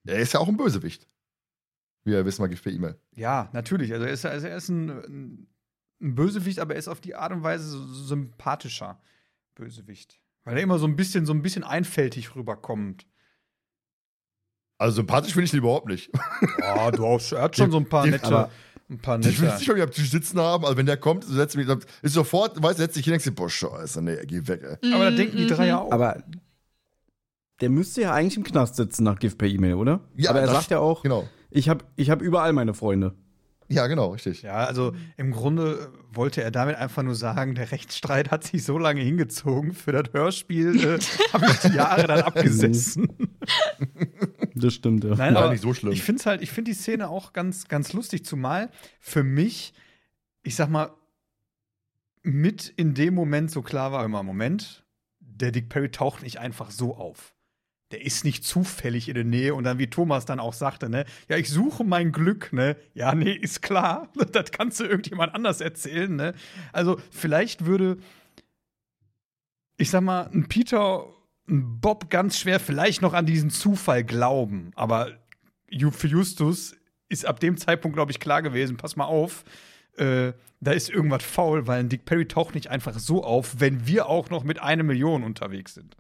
[0.07, 1.07] Er ist ja auch ein Bösewicht.
[2.05, 2.99] Wie ihr wisst, mal gibt per E-Mail.
[3.15, 3.93] ja, natürlich.
[3.93, 4.89] Also er ist, also er ist ein,
[6.01, 7.69] ein, Bösewicht, aber er ist auf die Art und Weise
[8.07, 9.01] sympathischer
[9.57, 10.21] Bösewicht.
[10.45, 13.07] Weil er immer so ein bisschen, so ein bisschen einfältig rüberkommt.
[14.79, 16.11] Also sympathisch finde ich ihn überhaupt nicht.
[16.61, 18.51] Ja, du hast, er hat schon so ein paar nette, aber-
[18.91, 19.59] ein paar Ich will nette.
[19.59, 20.65] nicht wieder am Tisch sitzen haben.
[20.65, 21.67] Also wenn der kommt, setzt mich,
[22.03, 24.93] ist sofort, weißt du, setzt dich hin und denkst boah, scheiße, nee, geh weg, ey.
[24.95, 25.91] Aber da Mhm, denken die drei ja auch.
[25.93, 26.23] Aber
[27.61, 30.01] der müsste ja eigentlich im Knast sitzen nach Gift per E-Mail, oder?
[30.17, 31.29] Ja, Aber er das- sagt ja auch, Genau.
[31.51, 33.15] ich habe ich hab überall meine Freunde.
[33.71, 34.41] Ja, genau, richtig.
[34.41, 38.79] Ja, also im Grunde wollte er damit einfach nur sagen, der Rechtsstreit hat sich so
[38.79, 39.75] lange hingezogen.
[39.75, 40.99] Für das Hörspiel äh,
[41.35, 43.09] habe ich die Jahre dann abgesessen.
[44.55, 45.15] Das stimmt, ja.
[45.15, 45.93] Nein, War aber nicht so schlimm.
[45.93, 49.73] ich finde halt, ich finde die Szene auch ganz, ganz lustig, zumal für mich,
[50.43, 50.91] ich sag mal,
[52.23, 54.85] mit in dem Moment so klar war immer, Moment,
[55.21, 57.35] der Dick Perry taucht nicht einfach so auf.
[57.91, 59.55] Der ist nicht zufällig in der Nähe.
[59.55, 63.15] Und dann, wie Thomas dann auch sagte, ne, ja, ich suche mein Glück, ne, ja,
[63.15, 66.35] nee, ist klar, das kannst du irgendjemand anders erzählen, ne.
[66.73, 67.99] Also, vielleicht würde,
[69.77, 71.07] ich sag mal, ein Peter,
[71.49, 75.13] ein Bob ganz schwer vielleicht noch an diesen Zufall glauben, aber
[75.93, 76.77] für Justus
[77.09, 79.45] ist ab dem Zeitpunkt, glaube ich, klar gewesen, pass mal auf,
[79.97, 83.87] äh, da ist irgendwas faul, weil ein Dick Perry taucht nicht einfach so auf, wenn
[83.87, 85.97] wir auch noch mit einer Million unterwegs sind.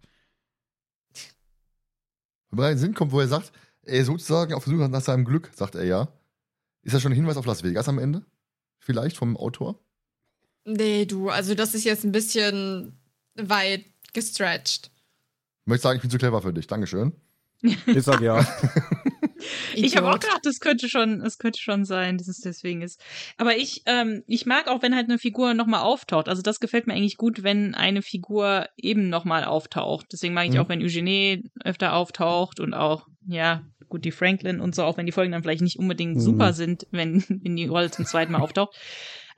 [2.50, 3.52] Wenn man in den Sinn kommt, wo er sagt,
[3.82, 6.08] er ist sozusagen auf der Suche nach seinem Glück, sagt er ja.
[6.82, 8.24] Ist das schon ein Hinweis auf Las Vegas am Ende?
[8.78, 9.78] Vielleicht vom Autor?
[10.64, 12.98] Nee, du, also das ist jetzt ein bisschen
[13.34, 14.90] weit gestretched.
[15.62, 16.66] Ich möchte sagen, ich bin zu clever für dich.
[16.66, 17.12] Dankeschön.
[17.62, 18.46] Ich sag ja.
[19.74, 23.00] Ich habe auch gedacht, das könnte schon, es könnte schon sein, dass es deswegen ist.
[23.36, 26.28] Aber ich, ähm, ich mag auch, wenn halt eine Figur nochmal auftaucht.
[26.28, 30.06] Also das gefällt mir eigentlich gut, wenn eine Figur eben nochmal auftaucht.
[30.12, 30.60] Deswegen mag ich Mhm.
[30.60, 35.06] auch, wenn Eugenie öfter auftaucht und auch, ja, gut, die Franklin und so, auch wenn
[35.06, 36.20] die Folgen dann vielleicht nicht unbedingt Mhm.
[36.20, 38.76] super sind, wenn, wenn die Rolle zum zweiten Mal auftaucht.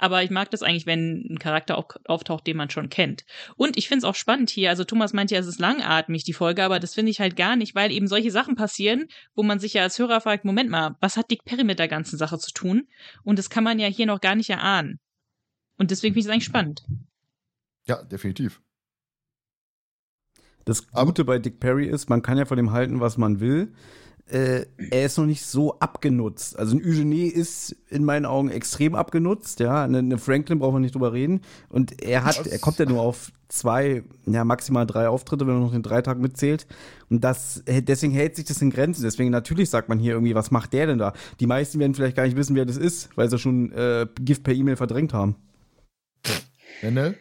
[0.01, 3.25] Aber ich mag das eigentlich, wenn ein Charakter auch auftaucht, den man schon kennt.
[3.57, 4.71] Und ich finde es auch spannend hier.
[4.71, 7.55] Also Thomas meint ja, es ist langatmig, die Folge, aber das finde ich halt gar
[7.55, 10.97] nicht, weil eben solche Sachen passieren, wo man sich ja als Hörer fragt, Moment mal,
[11.01, 12.89] was hat Dick Perry mit der ganzen Sache zu tun?
[13.23, 14.99] Und das kann man ja hier noch gar nicht erahnen.
[15.77, 16.83] Und deswegen finde ich es eigentlich spannend.
[17.87, 18.63] Ja, definitiv.
[20.65, 23.73] Das Gute bei Dick Perry ist, man kann ja von dem halten, was man will.
[24.33, 26.59] Äh, er ist noch nicht so abgenutzt.
[26.59, 29.85] Also ein Eugenie ist in meinen Augen extrem abgenutzt, ja.
[29.85, 31.41] Eine, eine Franklin braucht man nicht drüber reden.
[31.69, 35.63] Und er hat, er kommt ja nur auf zwei, ja, maximal drei Auftritte, wenn man
[35.63, 36.67] noch den Dreitag mitzählt.
[37.09, 39.03] Und das, deswegen hält sich das in Grenzen.
[39.03, 41.13] Deswegen natürlich sagt man hier irgendwie, was macht der denn da?
[41.41, 44.45] Die meisten werden vielleicht gar nicht wissen, wer das ist, weil sie schon äh, Gift
[44.45, 45.37] per E-Mail verdrängt haben.
[46.83, 47.17] Nenne?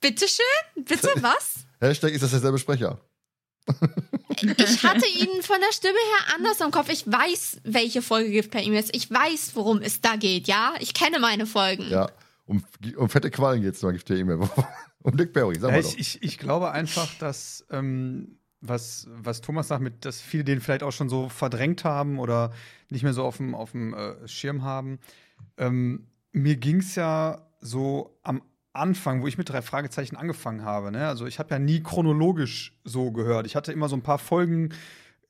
[0.00, 0.44] Bitteschön?
[0.74, 1.66] Bitte was?
[1.80, 3.00] Hashtag ist das derselbe Sprecher.
[4.28, 6.88] Ich hatte ihn von der Stimme her anders im Kopf.
[6.90, 8.94] Ich weiß, welche Folge Gift per E-Mail ist.
[8.94, 10.74] Ich weiß, worum es da geht, ja?
[10.80, 11.88] Ich kenne meine Folgen.
[11.88, 12.08] Ja,
[12.46, 12.62] um,
[12.96, 14.38] um fette Qualen geht es noch, gibt der E-Mail.
[15.02, 15.98] um Dick Perry, sag Ja, mal ich, doch.
[15.98, 20.82] ich, ich glaube einfach, dass ähm, was, was Thomas sagt, mit, dass viele den vielleicht
[20.82, 22.52] auch schon so verdrängt haben oder
[22.90, 24.98] nicht mehr so auf dem, auf dem äh, Schirm haben.
[25.56, 28.42] Ähm, mir ging es ja so am
[28.76, 30.92] Anfang, wo ich mit drei Fragezeichen angefangen habe.
[30.92, 31.06] Ne?
[31.06, 33.46] Also ich habe ja nie chronologisch so gehört.
[33.46, 34.70] Ich hatte immer so ein paar Folgen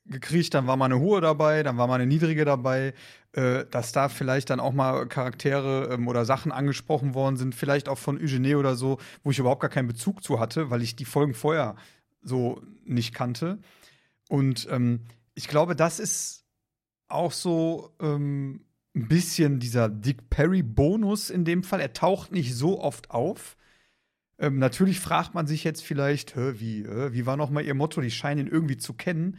[0.08, 2.94] gekriegt, dann war mal eine hohe dabei, dann war mal eine niedrige dabei,
[3.32, 7.88] äh, dass da vielleicht dann auch mal Charaktere ähm, oder Sachen angesprochen worden sind, vielleicht
[7.88, 10.96] auch von Eugenie oder so, wo ich überhaupt gar keinen Bezug zu hatte, weil ich
[10.96, 11.76] die Folgen vorher
[12.22, 13.58] so nicht kannte.
[14.28, 15.00] Und ähm,
[15.34, 16.44] ich glaube, das ist
[17.08, 18.65] auch so ähm,
[18.96, 21.80] ein bisschen dieser Dick Perry-Bonus in dem Fall.
[21.80, 23.56] Er taucht nicht so oft auf.
[24.38, 28.00] Ähm, natürlich fragt man sich jetzt vielleicht, wie, äh, wie war noch mal ihr Motto?
[28.00, 29.38] Die scheinen ihn irgendwie zu kennen.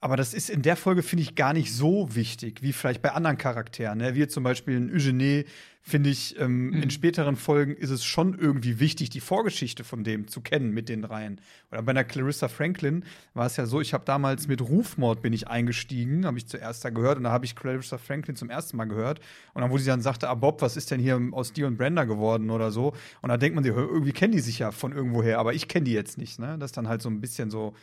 [0.00, 3.10] Aber das ist in der Folge, finde ich, gar nicht so wichtig, wie vielleicht bei
[3.12, 3.98] anderen Charakteren.
[3.98, 4.14] Ne?
[4.14, 5.44] Wie zum Beispiel in Eugenie,
[5.82, 6.82] finde ich, ähm, Mhm.
[6.84, 10.88] in späteren Folgen ist es schon irgendwie wichtig, die Vorgeschichte von dem zu kennen mit
[10.88, 11.40] den dreien.
[11.72, 13.04] Oder bei einer Clarissa Franklin
[13.34, 16.84] war es ja so, ich habe damals mit Rufmord bin ich eingestiegen, habe ich zuerst
[16.84, 19.18] da gehört und da habe ich Clarissa Franklin zum ersten Mal gehört.
[19.52, 21.76] Und dann, wo sie dann sagte, ah Bob, was ist denn hier aus dir und
[21.76, 22.92] Brenda geworden oder so?
[23.20, 25.86] Und da denkt man sich, irgendwie kennen die sich ja von irgendwoher, aber ich kenne
[25.86, 26.38] die jetzt nicht.
[26.38, 26.56] Ne?
[26.60, 27.74] Das ist dann halt so ein bisschen so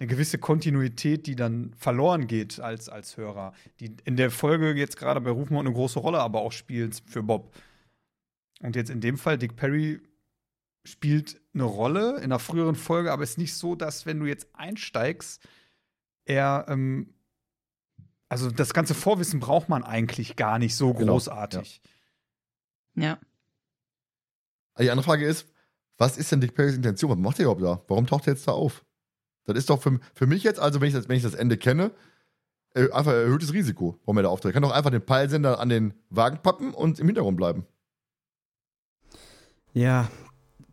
[0.00, 4.96] eine gewisse Kontinuität, die dann verloren geht als, als Hörer, die in der Folge jetzt
[4.96, 7.54] gerade bei Rufmord eine große Rolle aber auch spielt für Bob.
[8.60, 10.00] Und jetzt in dem Fall, Dick Perry
[10.84, 14.26] spielt eine Rolle in einer früheren Folge, aber es ist nicht so, dass wenn du
[14.26, 15.46] jetzt einsteigst,
[16.24, 17.12] er, ähm,
[18.30, 21.82] also das ganze Vorwissen braucht man eigentlich gar nicht so Genau, großartig.
[22.94, 23.18] Ja.
[24.78, 25.46] Die andere Frage ist,
[25.98, 27.10] was ist denn Dick Perrys Intention?
[27.10, 27.84] Was macht er überhaupt da?
[27.88, 28.82] Warum taucht er jetzt da auf?
[29.46, 31.56] Das ist doch für, für mich jetzt, also wenn ich das, wenn ich das Ende
[31.56, 31.90] kenne,
[32.74, 34.50] äh, einfach erhöhtes Risiko, warum er da auftritt.
[34.50, 37.66] Er kann doch einfach den Peilsender an den Wagen pappen und im Hintergrund bleiben.
[39.72, 40.08] Ja,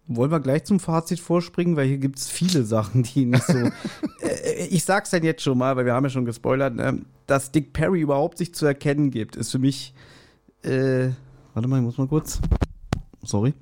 [0.07, 3.57] wollen wir gleich zum Fazit vorspringen, weil hier gibt es viele Sachen, die nicht so.
[4.21, 7.01] äh, ich sag's dann jetzt schon mal, weil wir haben ja schon gespoilert, ne?
[7.25, 9.93] dass Dick Perry überhaupt sich zu erkennen gibt, ist für mich.
[10.63, 11.09] Äh,
[11.53, 12.39] warte mal, ich muss mal kurz.
[13.23, 13.53] Sorry.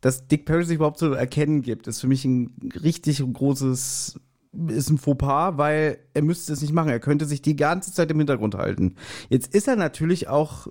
[0.00, 4.18] Dass Dick Perry sich überhaupt zu erkennen gibt, ist für mich ein richtig großes.
[4.66, 6.88] Ist ein Fauxpas, weil er müsste es nicht machen.
[6.88, 8.96] Er könnte sich die ganze Zeit im Hintergrund halten.
[9.28, 10.66] Jetzt ist er natürlich auch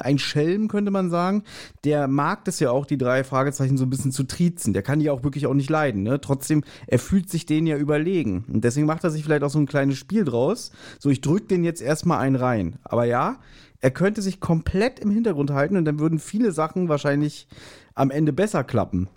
[0.00, 1.44] ein Schelm, könnte man sagen.
[1.84, 4.72] Der mag das ja auch, die drei Fragezeichen so ein bisschen zu triezen.
[4.72, 6.02] Der kann die auch wirklich auch nicht leiden.
[6.02, 6.20] Ne?
[6.20, 8.44] Trotzdem, er fühlt sich denen ja überlegen.
[8.52, 10.72] Und deswegen macht er sich vielleicht auch so ein kleines Spiel draus.
[10.98, 12.76] So, ich drück den jetzt erstmal einen rein.
[12.84, 13.38] Aber ja,
[13.80, 17.46] er könnte sich komplett im Hintergrund halten und dann würden viele Sachen wahrscheinlich
[17.98, 19.08] am Ende besser klappen.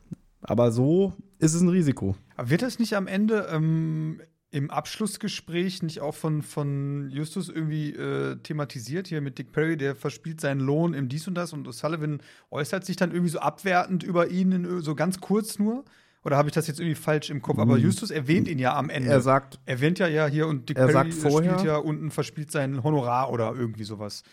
[0.41, 2.15] Aber so ist es ein Risiko.
[2.35, 7.91] Aber wird das nicht am Ende ähm, im Abschlussgespräch nicht auch von, von Justus irgendwie
[7.93, 11.71] äh, thematisiert, hier mit Dick Perry, der verspielt seinen Lohn im Dies und Das und
[11.73, 15.85] Sullivan äußert sich dann irgendwie so abwertend über ihn, in, so ganz kurz nur?
[16.23, 17.57] Oder habe ich das jetzt irgendwie falsch im Kopf?
[17.59, 17.81] Aber Hm.
[17.83, 19.09] Justus erwähnt ihn ja am Ende.
[19.09, 22.11] Er sagt, erwähnt ja, ja hier und Dick Er Perry sagt vorher- spielt ja unten,
[22.11, 24.23] verspielt sein Honorar oder irgendwie sowas.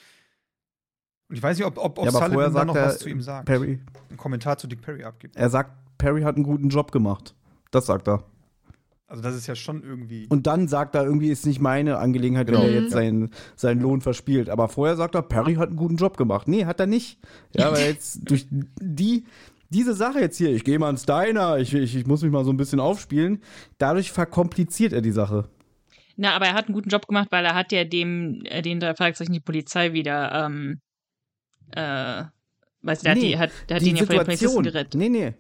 [1.28, 2.86] Und ich weiß nicht, ob, ob, ob Ja, aber vorher Sullivan da sagt noch er,
[2.86, 3.46] was zu ihm sagt.
[3.46, 5.36] Perry, Einen Kommentar zu Dick Perry abgibt.
[5.36, 7.34] er sagt, Perry hat einen guten Job gemacht.
[7.70, 8.24] Das sagt er.
[9.08, 10.26] Also das ist ja schon irgendwie.
[10.28, 12.60] Und dann sagt er, irgendwie ist nicht meine Angelegenheit, Genau.
[12.60, 12.98] wenn er jetzt Ja.
[12.98, 14.50] seinen, seinen Lohn verspielt.
[14.50, 16.46] Aber vorher sagt er, Perry hat einen guten Job gemacht.
[16.48, 17.18] Nee, hat er nicht.
[17.56, 19.24] Ja, weil jetzt durch die,
[19.70, 22.44] diese Sache jetzt hier, ich gehe mal ins Diner, ich, ich, ich muss mich mal
[22.44, 23.42] so ein bisschen aufspielen,
[23.78, 25.48] dadurch verkompliziert er die Sache.
[26.16, 28.80] Na, aber er hat einen guten Job gemacht, weil er hat ja dem, äh, den
[28.80, 30.80] drei Fragezeichen die Polizei wieder, ähm,
[31.72, 32.24] äh,
[32.82, 34.94] weißt du, der hat, Nee, die, hat, der hat ihn ja von den Polizisten gerettet.
[34.94, 35.34] Nee, nee.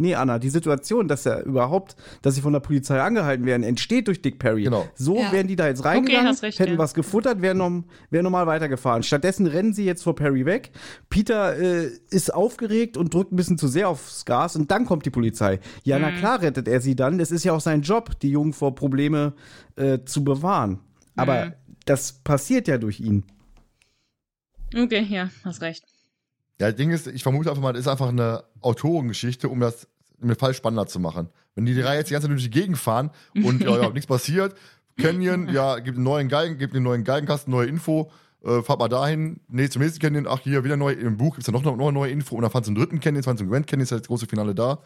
[0.00, 4.06] Nee, Anna, die Situation, dass er überhaupt, dass sie von der Polizei angehalten werden, entsteht
[4.06, 4.62] durch Dick Perry.
[4.62, 4.86] Genau.
[4.94, 5.32] So Ja.
[5.32, 6.78] wären die da jetzt reingegangen, hast recht, hätten ja.
[6.78, 9.02] was gefuttert, wären, nom wären normal weitergefahren.
[9.02, 10.70] Stattdessen rennen sie jetzt vor Perry weg.
[11.10, 15.04] Peter äh, ist aufgeregt und drückt ein bisschen zu sehr aufs Gas und dann kommt
[15.04, 15.58] die Polizei.
[15.82, 16.14] Ja, na Mhm.
[16.18, 17.18] klar rettet er sie dann.
[17.18, 19.32] Es ist ja auch sein Job, die Jungen vor Probleme
[19.74, 20.78] äh, zu bewahren.
[21.16, 21.52] Aber Mhm.
[21.86, 23.24] das passiert ja durch ihn.
[24.74, 25.84] Okay, ja, hast recht.
[26.60, 29.86] Ja, das Ding ist, ich vermute einfach mal, das ist einfach eine Autorengeschichte, um das
[30.20, 31.28] den Fall spannender zu machen.
[31.54, 34.06] Wenn die drei jetzt die ganze Zeit durch die Gegend fahren und ja, ja, nichts
[34.06, 34.56] passiert,
[34.98, 38.10] Canyon, ja, gibt einen neuen Geigen, gibt einen neuen Geigenkasten, neue Info.
[38.44, 41.42] Äh, fahrt mal dahin, nee, zum nächsten Canyon, ach hier, wieder neu, im Buch gibt
[41.42, 43.38] es ja noch, noch, noch eine neue Info und dann es einen dritten Canyon, fand
[43.38, 44.80] zum Grand Canyon, ist ja das große Finale da.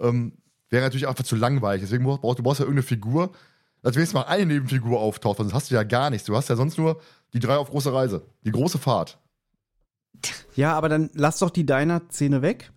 [0.00, 0.32] Ähm,
[0.70, 1.82] wäre natürlich einfach zu langweilig.
[1.82, 3.32] Deswegen brauchst du brauchst ja irgendeine Figur,
[3.82, 6.26] als wenigstens mal eine Nebenfigur auftaucht, sonst hast du ja gar nichts.
[6.26, 7.00] Du hast ja sonst nur
[7.32, 9.18] die drei auf große Reise, die große Fahrt.
[10.54, 12.72] Ja, aber dann lass doch die Diner-Szene weg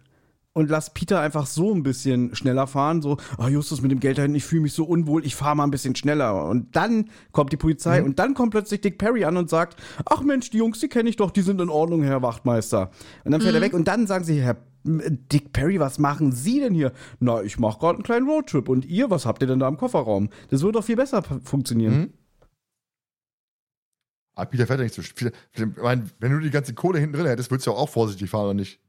[0.59, 3.01] und lass Peter einfach so ein bisschen schneller fahren.
[3.01, 5.55] So, ah, Justus mit dem Geld da hinten, ich fühle mich so unwohl, ich fahre
[5.55, 6.45] mal ein bisschen schneller.
[6.47, 8.07] Und dann kommt die Polizei Mhm.
[8.07, 11.09] und dann kommt plötzlich Dick Perry an und sagt, ach Mensch, die Jungs, die kenne
[11.09, 12.91] ich doch, die sind in Ordnung, Herr Wachtmeister.
[13.23, 16.59] Und dann fährt er weg und dann sagen sie, Herr Dick Perry, was machen Sie
[16.61, 16.93] denn hier?
[17.19, 18.69] Na, ich mache gerade einen kleinen Roadtrip.
[18.69, 20.29] Und ihr, was habt ihr denn da im Kofferraum?
[20.49, 21.97] Das würde doch viel besser funktionieren.
[21.97, 22.13] Mhm.
[24.35, 25.33] Aber Peter fährt ja nicht so viel.
[25.53, 28.45] Ich meine, wenn du die ganze Kohle hinten drin hättest, würdest du auch vorsichtig fahren,
[28.45, 28.79] oder nicht?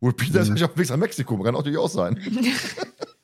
[0.00, 2.18] Peter ist wahrscheinlich auf dem Weg nach Mexiko, kann auch durchaus sein.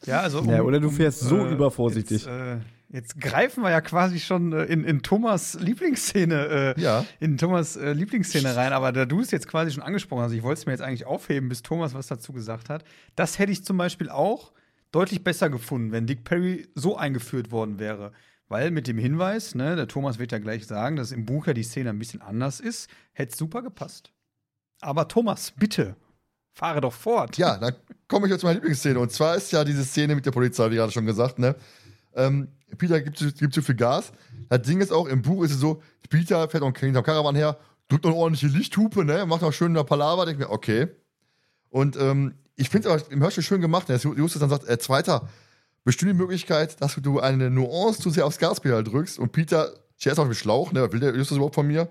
[0.04, 2.26] Ja, also Ja, oder du fährst so äh, übervorsichtig.
[2.26, 2.58] Jetzt, äh,
[2.90, 7.04] jetzt greifen wir ja quasi schon äh, in, in Thomas Lieblingsszene, äh, Ja.
[7.18, 10.44] in Thomas äh, Lieblingsszene rein, aber da du es jetzt quasi schon angesprochen hast, ich
[10.44, 12.84] wollte es mir jetzt eigentlich aufheben, bis Thomas was dazu gesagt hat.
[13.16, 14.52] Das hätte ich zum Beispiel auch
[14.92, 18.12] deutlich besser gefunden, wenn Dick Perry so eingeführt worden wäre.
[18.48, 21.52] Weil mit dem Hinweis, ne, der Thomas wird ja gleich sagen, dass im Buch ja
[21.52, 24.12] die Szene ein bisschen anders ist, hätte es super gepasst.
[24.80, 25.96] Aber Thomas, bitte,
[26.56, 27.36] fahre doch fort.
[27.36, 27.74] Ja, dann
[28.08, 28.98] komme ich jetzt zu meiner Lieblingsszene.
[28.98, 31.54] Und zwar ist ja diese Szene mit der Polizei, wie gerade schon gesagt, ne?
[32.14, 34.10] Ähm, Peter gibt, gibt zu viel Gas.
[34.48, 37.58] Das Ding ist auch, im Buch ist es so, Peter fährt auch hinterm Karawan her,
[37.88, 39.26] drückt noch eine ordentliche Lichthupe, ne?
[39.26, 40.88] Macht auch schön eine Palaver, denkt mir, okay.
[41.68, 43.96] Und ähm, ich finde es aber im Hörspiel schön gemacht, ne?
[43.96, 45.28] dass Justus dann sagt, äh, Zweiter,
[45.84, 50.12] bestimmt die Möglichkeit, dass du eine Nuance zu sehr aufs Gaspedal drückst und Peter steht
[50.12, 50.90] erst auf dem Schlauch, ne?
[50.90, 51.88] Will der Justus überhaupt von mir?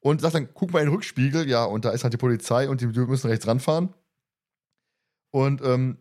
[0.00, 2.68] Und sagt dann, guck mal in den Rückspiegel, ja, und da ist halt die Polizei
[2.68, 3.94] und die, müssen rechts ranfahren.
[5.30, 5.98] Und ähm,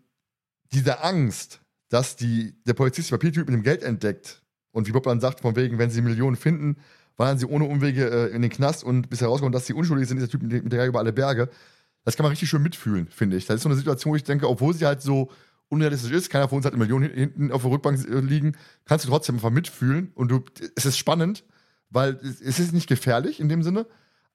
[0.71, 5.03] diese Angst, dass die, der Polizist die Papiertyp mit dem Geld entdeckt und wie Bob
[5.03, 6.77] dann sagt, von wegen, wenn sie Millionen finden,
[7.15, 10.19] wandern sie ohne Umwege äh, in den Knast und bis herauskommt, dass sie unschuldig sind,
[10.19, 11.49] der Typ mit, der Jagd über alle Berge.
[12.03, 13.47] Das kann man richtig schön mitfühlen, finde ich.
[13.47, 15.31] Das ist so eine Situation, wo ich denke, obwohl sie halt so
[15.69, 18.55] unrealistisch ist, keiner von uns hat eine Million hin- hinten auf der Rückbank äh, liegen,
[18.85, 20.45] kannst du trotzdem einfach mitfühlen und du,
[20.75, 21.43] es ist spannend,
[21.89, 23.85] weil es, es ist nicht gefährlich in dem Sinne,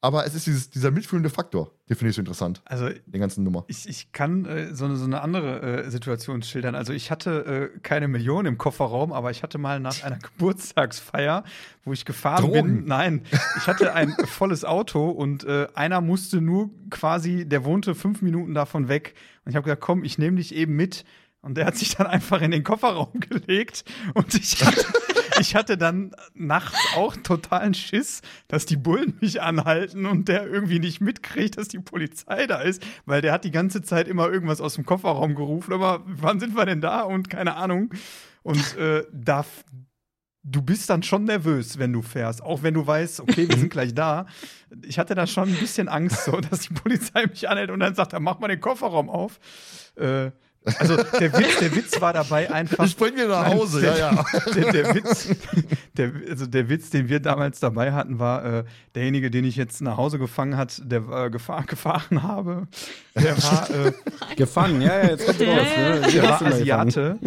[0.04, 3.44] aber es ist dieses, dieser mitfühlende Faktor, den finde ich so interessant, Also den ganzen
[3.44, 3.64] Nummer.
[3.68, 6.74] Ich, ich kann äh, so, eine, so eine andere äh, Situation schildern.
[6.74, 11.44] Also ich hatte äh, keine Million im Kofferraum, aber ich hatte mal nach einer Geburtstagsfeier,
[11.84, 12.78] wo ich gefahren Drogen.
[12.78, 12.84] bin.
[12.86, 13.22] Nein,
[13.56, 18.54] ich hatte ein volles Auto und äh, einer musste nur quasi, der wohnte fünf Minuten
[18.54, 19.14] davon weg.
[19.44, 21.04] Und ich habe gesagt, komm, ich nehme dich eben mit.
[21.42, 24.86] Und der hat sich dann einfach in den Kofferraum gelegt und ich hatte,
[25.40, 30.78] ich hatte dann nachts auch totalen Schiss, dass die Bullen mich anhalten und der irgendwie
[30.78, 34.60] nicht mitkriegt, dass die Polizei da ist, weil der hat die ganze Zeit immer irgendwas
[34.60, 37.92] aus dem Kofferraum gerufen, aber wann sind wir denn da und keine Ahnung.
[38.44, 39.44] Und äh, da,
[40.44, 43.70] du bist dann schon nervös, wenn du fährst, auch wenn du weißt, okay, wir sind
[43.70, 44.26] gleich da.
[44.84, 47.96] Ich hatte da schon ein bisschen Angst, so, dass die Polizei mich anhält und dann
[47.96, 49.40] sagt, er, mach mal den Kofferraum auf.
[49.96, 50.30] Äh,
[50.78, 52.84] also der Witz, der Witz war dabei einfach.
[52.84, 54.24] Ich bring dir nach Nein, Hause, der, ja, ja.
[54.54, 55.28] Der, der, Witz,
[55.96, 58.64] der, also der Witz, den wir damals dabei hatten, war äh,
[58.94, 62.68] derjenige, den ich jetzt nach Hause gefangen hat, der äh, gefahr, gefahren habe.
[63.16, 63.92] Der war, äh,
[64.36, 65.66] Gefangen, ja, ja, jetzt kommt raus.
[65.76, 66.00] Ne?
[66.12, 66.42] der war.
[66.42, 67.18] Asiate.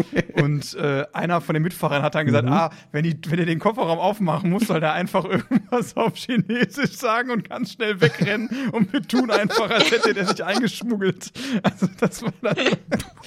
[0.41, 3.59] und äh, einer von den Mitfahrern hat dann gesagt, ah, wenn, die, wenn ihr den
[3.59, 8.93] Kofferraum aufmachen muss, soll der einfach irgendwas auf Chinesisch sagen und ganz schnell wegrennen und
[8.93, 11.31] wir tun einfach, als hätte der sich eingeschmuggelt.
[11.63, 12.55] Also das war dann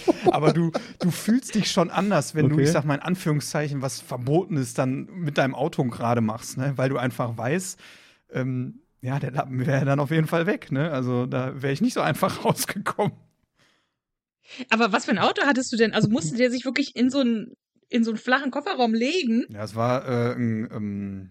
[0.31, 2.65] aber du, du fühlst dich schon anders, wenn du, Okay.
[2.65, 6.73] ich sag mal in Anführungszeichen, was Verbotenes dann mit deinem Auto gerade machst, ne?
[6.77, 7.79] Weil du einfach weißt,
[8.33, 10.91] ähm, ja, der Lappen wäre dann auf jeden Fall weg, ne?
[10.91, 13.13] Also da wäre ich nicht so einfach rausgekommen.
[14.71, 15.93] Aber was für ein Auto hattest du denn?
[15.93, 17.53] Also musste der sich wirklich in so einen,
[17.89, 19.45] in so einen flachen Kofferraum legen?
[19.51, 21.31] Ja, es war äh, ein ähm,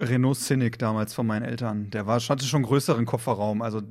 [0.00, 1.90] Renault Cynic damals von meinen Eltern.
[1.90, 3.62] Der war, hatte schon einen größeren Kofferraum.
[3.62, 3.82] Also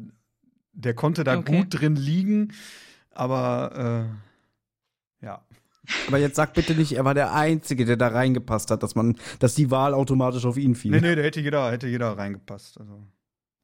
[0.74, 1.58] der konnte da Okay.
[1.60, 2.54] gut drin liegen,
[3.16, 4.08] aber
[5.22, 5.46] äh, ja.
[6.08, 9.18] Aber jetzt sag bitte nicht, er war der Einzige, der da reingepasst hat, dass man,
[9.40, 10.92] dass die Wahl automatisch auf ihn fiel.
[10.92, 12.80] Nee, nee, da hätte jeder, hätte jeder reingepasst.
[12.80, 13.04] Also.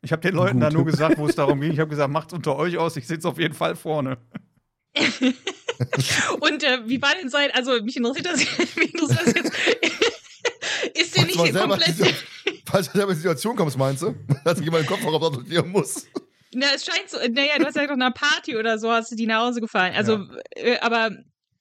[0.01, 0.63] Ich habe den Leuten Gut.
[0.63, 1.71] da nur gesagt, wo es darum ging.
[1.71, 4.17] Ich habe gesagt, macht's unter euch aus, ich sitze auf jeden Fall vorne.
[6.39, 8.39] Und äh, wie war denn sein, also mich interessiert das,
[8.75, 9.51] mich interessiert das jetzt.
[10.95, 12.25] Ist der nicht komplett.
[12.65, 14.15] Falls du selber in die Situation kommst, meinst du?
[14.43, 16.07] Dass sich jemand den Kofferraum sortieren muss.
[16.53, 19.11] Na, es scheint so, naja, du hast ja doch nach einer Party oder so, hast
[19.11, 19.93] du die nach Hause gefahren.
[19.95, 20.25] Also,
[20.55, 21.11] äh, aber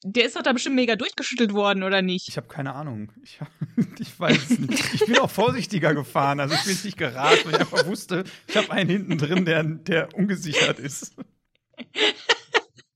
[0.02, 2.28] der ist doch da bestimmt mega durchgeschüttelt worden, oder nicht?
[2.28, 3.12] Ich habe keine Ahnung.
[3.22, 3.38] Ich,
[3.98, 4.94] ich weiß es nicht.
[4.94, 6.40] Ich bin auch vorsichtiger gefahren.
[6.40, 9.62] Also ich bin nicht gerast, weil ich einfach wusste, ich habe einen hinten drin, der,
[9.62, 11.14] der ungesichert ist.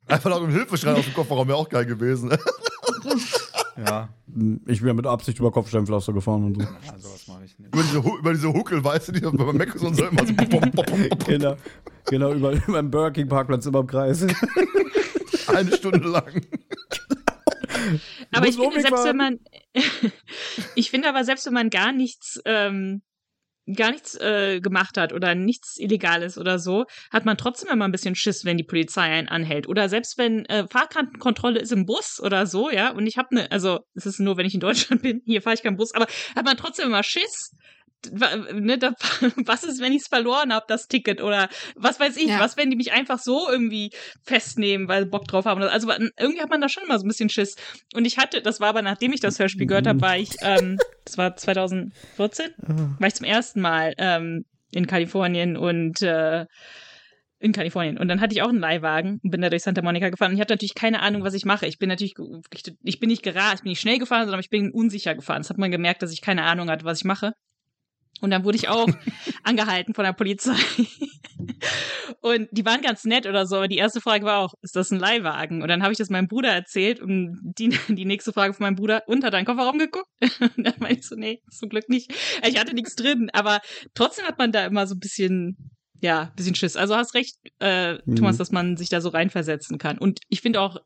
[0.06, 2.36] Einfach noch im Hilfeschrei aus dem Kofferraum wäre auch geil gewesen.
[3.76, 4.08] Ja.
[4.66, 6.62] Ich bin ja mit Absicht über Kopfsteinpflaster gefahren und so.
[6.62, 7.74] Ja, sowas mache ich nicht.
[7.74, 10.34] Über diese, über diese Huckel, weißt du, die bei Mac und so immer so.
[10.50, 11.56] pop, pop, pop, genau,
[12.06, 14.26] genau über, über den Burger King Parkplatz immer im Kreis.
[15.48, 16.42] Eine Stunde lang.
[18.32, 19.40] Aber ich finde, selbst wenn man,
[20.74, 23.02] ich finde aber, selbst wenn man gar nichts, ähm,
[23.72, 27.92] gar nichts äh, gemacht hat oder nichts Illegales oder so, hat man trotzdem immer ein
[27.92, 29.68] bisschen Schiss, wenn die Polizei einen anhält.
[29.68, 33.50] Oder selbst wenn äh, Fahrkartenkontrolle ist im Bus oder so, ja, und ich habe eine,
[33.50, 36.06] also es ist nur, wenn ich in Deutschland bin, hier fahre ich keinen Bus, aber
[36.36, 37.54] hat man trotzdem immer Schiss.
[38.10, 38.92] Ne, da,
[39.44, 41.22] was ist, wenn ich es verloren habe, das Ticket?
[41.22, 42.40] Oder was weiß ich, Ja.
[42.40, 43.90] was, wenn die mich einfach so irgendwie
[44.22, 45.62] festnehmen, weil sie Bock drauf haben?
[45.62, 47.56] Also irgendwie hat man da schon immer so ein bisschen Schiss.
[47.94, 50.78] Und ich hatte, das war aber nachdem ich das Hörspiel gehört habe, war ich, ähm,
[51.04, 52.50] das war 2014,
[52.98, 56.46] war ich zum ersten Mal ähm, in Kalifornien und äh,
[57.38, 57.98] in Kalifornien.
[57.98, 60.30] Und dann hatte ich auch einen Leihwagen und bin da durch Santa Monica gefahren.
[60.30, 61.66] Und ich hatte natürlich keine Ahnung, was ich mache.
[61.66, 62.14] Ich bin natürlich,
[62.52, 65.40] ich, ich bin nicht gerast, ich bin nicht schnell gefahren, sondern ich bin unsicher gefahren.
[65.42, 67.32] Das hat man gemerkt, dass ich keine Ahnung hatte, was ich mache.
[68.20, 68.88] Und dann wurde ich auch
[69.42, 70.54] angehalten von der Polizei.
[72.20, 73.56] Und die waren ganz nett oder so.
[73.56, 75.62] Aber die erste Frage war auch, ist das ein Leihwagen?
[75.62, 78.76] Und dann habe ich das meinem Bruder erzählt und die, die nächste Frage von meinem
[78.76, 80.08] Bruder, und hat deinen Kofferraum geguckt?
[80.40, 82.12] Und dann meinte ich so, nee, zum Glück nicht.
[82.46, 83.60] Ich hatte nichts drin, aber
[83.94, 85.70] trotzdem hat man da immer so ein bisschen,
[86.00, 86.76] ja, ein bisschen Schiss.
[86.76, 88.16] Also hast recht, äh, Mhm.
[88.16, 89.98] Thomas, dass man sich da so reinversetzen kann.
[89.98, 90.78] Und ich finde auch,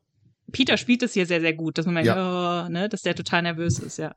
[0.51, 3.43] Peter spielt es hier sehr, sehr gut, dass man merkt, oh, ne, dass der total
[3.43, 4.13] nervös ist, ja.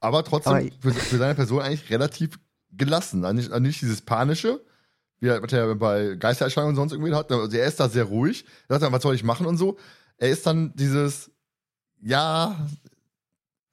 [0.00, 2.38] Aber trotzdem Aber- für, für seine Person eigentlich relativ
[2.72, 3.24] gelassen.
[3.24, 4.60] Also Nicht, also nicht dieses Panische,
[5.20, 7.30] wie er, was er bei Geistererscheinungen und sonst irgendwie hat.
[7.30, 8.44] Also er ist da sehr ruhig.
[8.68, 9.76] Er sagt dann, was soll ich machen und so.
[10.16, 11.30] Er ist dann dieses,
[12.00, 12.56] ja,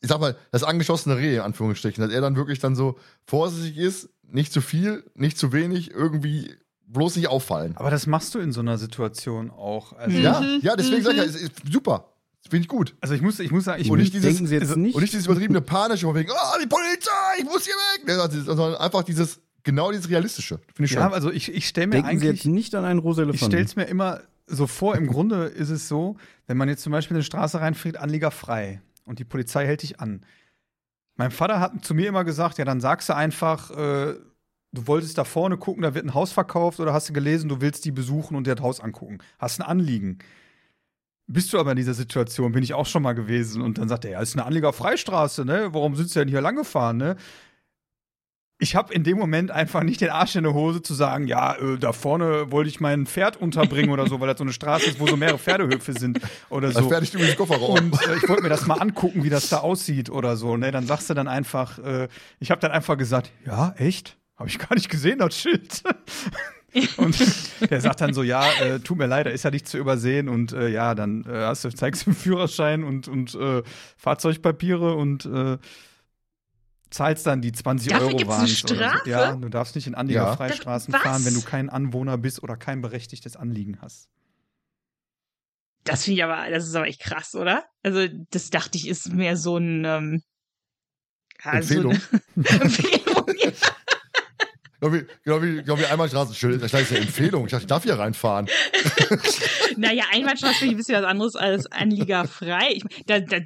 [0.02, 3.78] ich sag mal, das angeschossene Reh, in Anführungsstrichen, dass er dann wirklich dann so vorsichtig
[3.78, 6.54] ist, nicht zu viel, nicht zu wenig, irgendwie
[6.88, 7.76] bloß nicht auffallen.
[7.78, 9.94] Aber das machst du in so einer Situation auch.
[9.94, 10.24] Also, Mhm.
[10.24, 12.14] Ja, ja, deswegen sag ich ja, ist, ist super.
[12.48, 12.96] Finde ich gut.
[13.02, 14.96] also ich muss, ich muss sagen, ich Und nicht dieses, Denken Sie jetzt also- nicht?
[14.96, 18.10] und nicht dieses übertriebene Panische, von wegen, ah, die Polizei, ich muss hier weg.
[18.10, 20.60] Ja, das ist- Sondern einfach dieses, genau dieses Realistische.
[20.74, 21.00] Finde ich schön.
[21.02, 23.40] ja, also ich, ich stelle mir Denken Sie eigentlich jetzt nicht an einen rosa Ich
[23.44, 26.16] stelle es mir immer so vor, im Grunde ist es so,
[26.48, 29.82] wenn man jetzt zum Beispiel in eine Straße reinfährt, Anlieger frei und die Polizei hält
[29.84, 30.26] dich an.
[31.16, 34.16] Mein Vater hat zu mir immer gesagt, ja, dann sagst du einfach, äh,
[34.72, 37.60] du wolltest da vorne gucken, da wird ein Haus verkauft oder hast du gelesen, du
[37.60, 39.18] willst die besuchen und dir das Haus angucken.
[39.40, 40.20] Hast ein Anliegen.
[41.28, 44.06] Bist du aber in dieser Situation, bin ich auch schon mal gewesen und dann sagt
[44.06, 45.70] er, ja, ist eine Anliegerfreistraße, ne?
[45.74, 47.18] Warum sitzt du denn hier lang gefahren, ne?
[48.60, 51.56] ich habe in dem Moment einfach nicht den Arsch in der Hose zu sagen, ja,
[51.56, 54.90] äh, da vorne wollte ich mein Pferd unterbringen oder so, weil das so eine Straße
[54.90, 56.90] ist, wo so mehrere Pferdehöfe sind oder so.
[56.90, 57.78] fertig übrigens Kofferraum.
[57.78, 60.58] Und äh, ich wollte mir das mal angucken, wie das da aussieht oder so.
[60.58, 60.72] Ne?
[60.72, 62.08] Dann sagst du dann einfach, äh,
[62.40, 64.18] ich habe dann einfach gesagt, ja, echt?
[64.38, 65.84] Habe ich gar nicht gesehen, das Schild.
[66.98, 69.78] und der sagt dann so, ja, äh, tut mir leid, da ist ja nicht zu
[69.78, 73.64] übersehen und äh, ja, dann äh, hast du, zeigst du einen Führerschein und, und äh,
[73.98, 75.58] Fahrzeugpapiere und äh,
[76.90, 78.90] zahlst dann die 20 Dafür Euro gibt's eine waren's oder so.
[78.90, 79.10] Strafe?
[79.10, 81.02] Ja, du darfst nicht in Anliegerfreistraßen Was?
[81.02, 84.10] fahren, wenn du kein Anwohner bist oder kein berechtigtes Anliegen hast.
[85.84, 87.66] Das finde ich aber, das ist aber echt krass, oder?
[87.82, 90.22] Also, das dachte ich, ist mehr so ein ähm,
[91.44, 92.02] ja, so Empfehlung.
[92.36, 93.26] eine Empfehlung.
[93.38, 93.52] Ja.
[94.80, 96.62] Genau wie, genau wie, genau wie Einbahnstraßenschild.
[96.62, 97.46] Da ist eine Empfehlung.
[97.46, 98.48] Ich dachte, ich darf hier reinfahren.
[99.78, 102.72] Naja, Einbahnstraße ich ein bisschen was anderes als anliegerfrei.
[102.72, 103.38] Ich, da, da,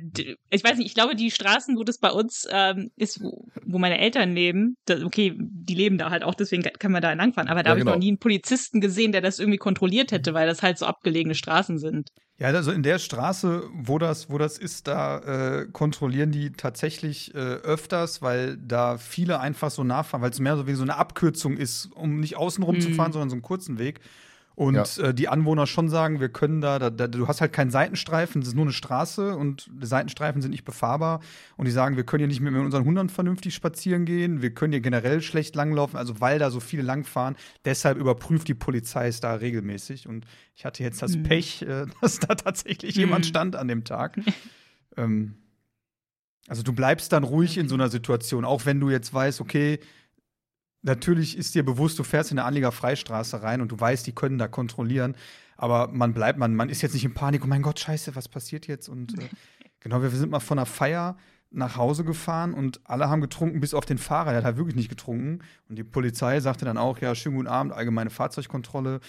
[0.49, 3.77] ich weiß nicht, ich glaube, die Straßen, wo das bei uns ähm, ist, wo, wo
[3.79, 7.49] meine Eltern leben, da, okay, die leben da halt auch, deswegen kann man da langfahren.
[7.49, 7.95] Aber da Ja, habe ich genau.
[7.95, 11.35] noch nie einen Polizisten gesehen, der das irgendwie kontrolliert hätte, weil das halt so abgelegene
[11.35, 12.09] Straßen sind.
[12.41, 15.19] Ja, also in der Straße, wo das, wo das ist, da
[15.59, 20.57] äh, kontrollieren die tatsächlich äh, öfters, weil da viele einfach so nachfahren, weil es mehr
[20.57, 22.93] so wie so eine Abkürzung ist, um nicht außenrum zu Mhm.
[22.95, 23.99] fahren, sondern so einen kurzen Weg.
[24.61, 24.83] Und Ja.
[25.05, 28.43] äh, die Anwohner schon sagen, wir können da, da, da, du hast halt keinen Seitenstreifen,
[28.43, 31.19] es ist nur eine Straße und die Seitenstreifen sind nicht befahrbar.
[31.57, 34.71] Und die sagen, wir können hier nicht mit unseren Hundern vernünftig spazieren gehen, wir können
[34.71, 37.37] hier generell schlecht langlaufen, also weil da so viele langfahren.
[37.65, 40.07] Deshalb überprüft die Polizei es da regelmäßig.
[40.07, 40.25] Und
[40.55, 41.23] ich hatte jetzt das Mhm.
[41.23, 42.99] Pech, äh, dass da tatsächlich Mhm.
[43.01, 44.15] jemand stand an dem Tag.
[44.95, 45.33] ähm,
[46.47, 49.79] also du bleibst dann ruhig in so einer Situation, auch wenn du jetzt weißt, okay,
[50.81, 54.37] natürlich ist dir bewusst, du fährst in eine Anliegerfreistraße rein und du weißt, die können
[54.37, 55.15] da kontrollieren,
[55.57, 58.27] aber man bleibt, man, man ist jetzt nicht in Panik, oh mein Gott, scheiße, was
[58.27, 58.89] passiert jetzt?
[58.89, 59.27] Und äh,
[59.79, 61.17] genau, wir sind mal von einer Feier
[61.51, 64.75] nach Hause gefahren und alle haben getrunken, bis auf den Fahrer, der hat halt wirklich
[64.75, 65.39] nicht getrunken.
[65.67, 69.01] Und die Polizei sagte dann auch, ja, schönen guten Abend, allgemeine Fahrzeugkontrolle.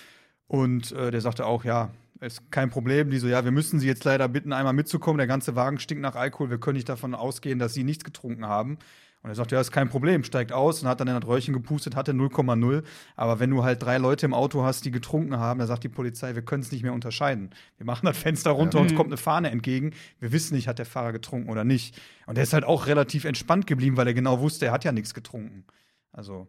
[0.49, 1.91] Und äh, der sagte auch, ja,
[2.21, 3.11] ist kein Problem.
[3.11, 5.19] Die so, ja, wir müssen Sie jetzt leider bitten, einmal mitzukommen.
[5.19, 6.51] Der ganze Wagen stinkt nach Alkohol.
[6.51, 8.79] Wir können nicht davon ausgehen, dass Sie nichts getrunken haben.
[9.23, 11.55] Und er sagt, ja, ist kein Problem, steigt aus und hat dann in das Röhrchen
[11.55, 12.83] gepustet, hatte 0,0.
[13.15, 15.89] Aber wenn du halt drei Leute im Auto hast, die getrunken haben, dann sagt die
[15.89, 17.51] Polizei, wir können es nicht mehr unterscheiden.
[17.77, 18.83] Wir machen das Fenster runter, Ja.
[18.83, 18.97] uns Mhm.
[18.97, 19.93] kommt eine Fahne entgegen.
[20.19, 22.01] Wir wissen nicht, hat der Fahrer getrunken oder nicht.
[22.27, 24.91] Und er ist halt auch relativ entspannt geblieben, weil er genau wusste, er hat ja
[24.91, 25.65] nichts getrunken.
[26.11, 26.49] Also.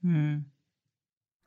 [0.00, 0.46] Hm.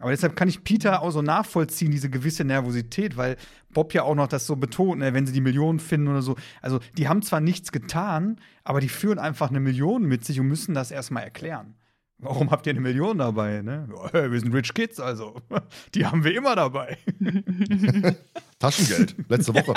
[0.01, 3.35] Aber deshalb kann ich Peter auch so nachvollziehen, diese gewisse Nervosität, weil
[3.73, 6.37] Bob ja auch noch das so betont, ne, wenn sie die Millionen finden oder so.
[6.61, 10.47] Also, die haben zwar nichts getan, aber die führen einfach eine Million mit sich und
[10.47, 11.75] müssen das erstmal erklären.
[12.17, 13.61] Warum habt ihr eine Million dabei?
[13.61, 13.87] Ne?
[14.13, 15.41] Wir sind Rich Kids, also.
[15.95, 16.97] Die haben wir immer dabei.
[18.59, 19.73] Taschengeld, letzte Woche.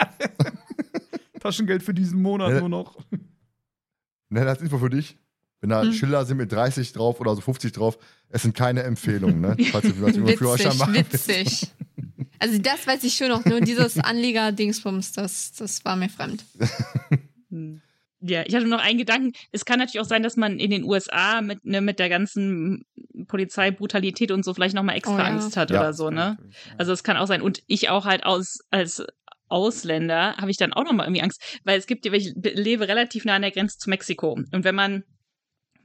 [1.41, 2.61] Taschengeld für diesen Monat Ja.
[2.61, 2.97] nur noch.
[4.29, 5.17] Ne, das ist Info für dich.
[5.63, 5.93] Wenn da Hm.
[5.95, 7.97] Schilder sind mit 30 drauf oder so 50 drauf,
[8.29, 9.57] es sind keine Empfehlungen, ne?
[9.73, 11.69] Falls du was über Witzig, Führerschein machen witzig.
[12.39, 16.45] Also das weiß ich schon noch, nur dieses Anleger-Dingsbums, das, das war mir fremd.
[17.51, 17.81] Hm.
[18.21, 19.33] Ja, ich hatte noch einen Gedanken.
[19.53, 22.85] Es kann natürlich auch sein, dass man in den USA mit, ne, mit der ganzen
[23.29, 25.25] Polizeibrutalität und so vielleicht noch mal extra Oh ja.
[25.25, 25.81] Angst hat Ja.
[25.81, 26.37] oder so, ne?
[26.79, 27.43] Also es kann auch sein.
[27.43, 29.05] Und ich auch halt aus, als
[29.49, 33.25] Ausländer habe ich dann auch noch mal irgendwie Angst, weil es gibt, ich lebe relativ
[33.25, 34.33] nah an der Grenze zu Mexiko.
[34.33, 35.05] Und wenn man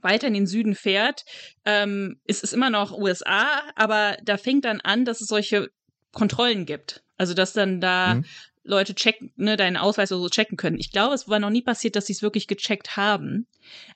[0.02, 1.24] weiter in den Süden fährt,
[1.64, 5.68] ähm, ist es immer noch USA, aber da fängt dann an, dass es solche
[6.12, 7.02] Kontrollen gibt.
[7.16, 8.24] Also dass dann da Mhm.
[8.64, 10.78] Leute checken, ne, deinen Ausweis oder so checken können.
[10.78, 13.46] Ich glaube, es war noch nie passiert, dass sie es wirklich gecheckt haben.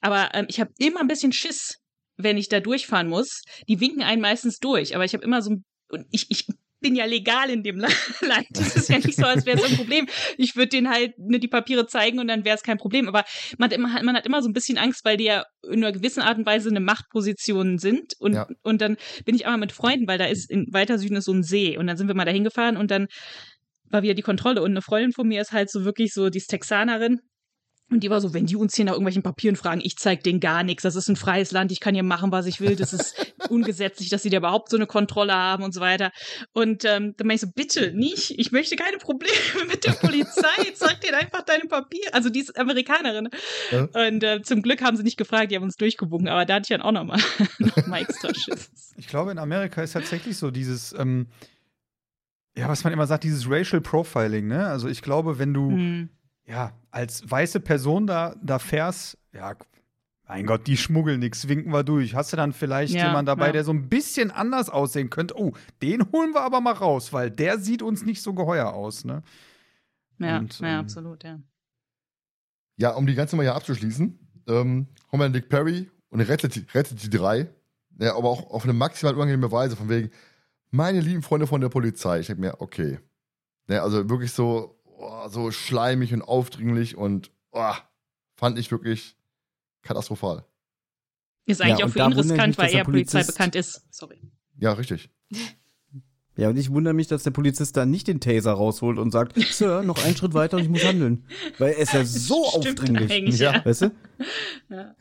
[0.01, 1.79] Aber ähm, ich habe immer ein bisschen Schiss,
[2.17, 3.43] wenn ich da durchfahren muss.
[3.69, 6.47] Die winken einen meistens durch, aber ich habe immer so ein und ich, ich
[6.83, 7.89] bin ja legal in dem La-
[8.21, 8.47] Land.
[8.55, 10.07] Das ist ja nicht so, als wäre es ein Problem.
[10.37, 13.09] Ich würde denen halt ne, die Papiere zeigen und dann wäre es kein Problem.
[13.09, 13.25] Aber
[13.59, 15.93] man hat, immer, man hat immer so ein bisschen Angst, weil die ja in einer
[15.93, 18.15] gewissen Art und Weise eine Machtposition sind.
[18.19, 18.47] Und, Ja.
[18.63, 21.33] und dann bin ich einmal mit Freunden, weil da ist in weiter Süden ist so
[21.33, 21.77] ein See.
[21.79, 23.07] Und dann sind wir mal da hingefahren und dann
[23.91, 24.63] war wieder die Kontrolle.
[24.63, 27.21] Und eine Freundin von mir ist halt so wirklich so, die ist Texanerin.
[27.93, 30.41] Und die war so, wenn die uns hier nach irgendwelchen Papieren fragen, ich zeig denen
[30.41, 30.83] gar nichts.
[30.83, 32.75] Das ist ein freies Land, ich kann hier machen, was ich will.
[32.75, 36.11] Das ist ungesetzlich, dass sie da überhaupt so eine Kontrolle haben und so weiter.
[36.53, 38.39] Und ähm, dann meine ich so, bitte nicht.
[38.39, 39.33] Ich möchte keine Probleme
[39.69, 40.73] mit der Polizei.
[40.75, 42.15] Zeig denen einfach deine Papiere.
[42.15, 43.29] Also die ist Amerikanerin.
[43.71, 43.89] Ja.
[44.09, 46.29] Und äh, zum Glück haben sie nicht gefragt, die haben uns durchgewunken.
[46.29, 47.21] Aber da hatte ich dann auch nochmal
[47.59, 48.71] noch mal extra Schiss.
[48.97, 51.27] Ich glaube, in Amerika ist tatsächlich so dieses, ähm,
[52.57, 54.67] ja, was man immer sagt, dieses Racial Profiling, ne?
[54.67, 56.09] Also ich glaube, wenn du Hm.
[56.47, 59.55] Ja, als weiße Person da, da fährst, ja,
[60.29, 62.15] mein Gott, die schmuggeln nix, winken wir durch.
[62.15, 63.53] Hast du dann vielleicht Ja, jemanden dabei, ja.
[63.53, 65.39] der so ein bisschen anders aussehen könnte?
[65.39, 65.53] Oh,
[65.83, 69.23] den holen wir aber mal raus, weil der sieht uns nicht so geheuer aus, ne?
[70.19, 71.39] Ja, Und, ja, ähm, absolut, ja.
[72.77, 76.55] Ja, um die ganze Nummer hier abzuschließen, ähm, haben wir Dick Perry und er rettet,
[76.55, 77.49] die- rettet die drei.
[77.99, 80.11] Ja, aber auch auf eine maximal unangenehme Weise, von wegen,
[80.71, 82.21] meine lieben Freunde von der Polizei.
[82.21, 82.99] Ich denke mir, okay.
[83.69, 87.73] Ja, also wirklich so, oh, so schleimig und aufdringlich und oh,
[88.37, 89.17] fand ich wirklich
[89.83, 90.45] katastrophal.
[91.45, 93.85] Ist eigentlich Ja, auch für ihn riskant, weil er Polizei Polizist- bekannt ist.
[93.91, 94.21] Sorry.
[94.59, 95.11] Ja, richtig.
[96.35, 99.39] Ja, und ich wundere mich, dass der Polizist da nicht den Taser rausholt und sagt,
[99.53, 101.27] Sir, noch einen Schritt weiter und ich muss handeln.
[101.59, 103.39] Weil er ist ja so Stimmt aufdringlich.
[103.39, 103.53] Ja.
[103.57, 103.65] ja.
[103.67, 103.91] Weißt du?
[104.71, 104.95] ja.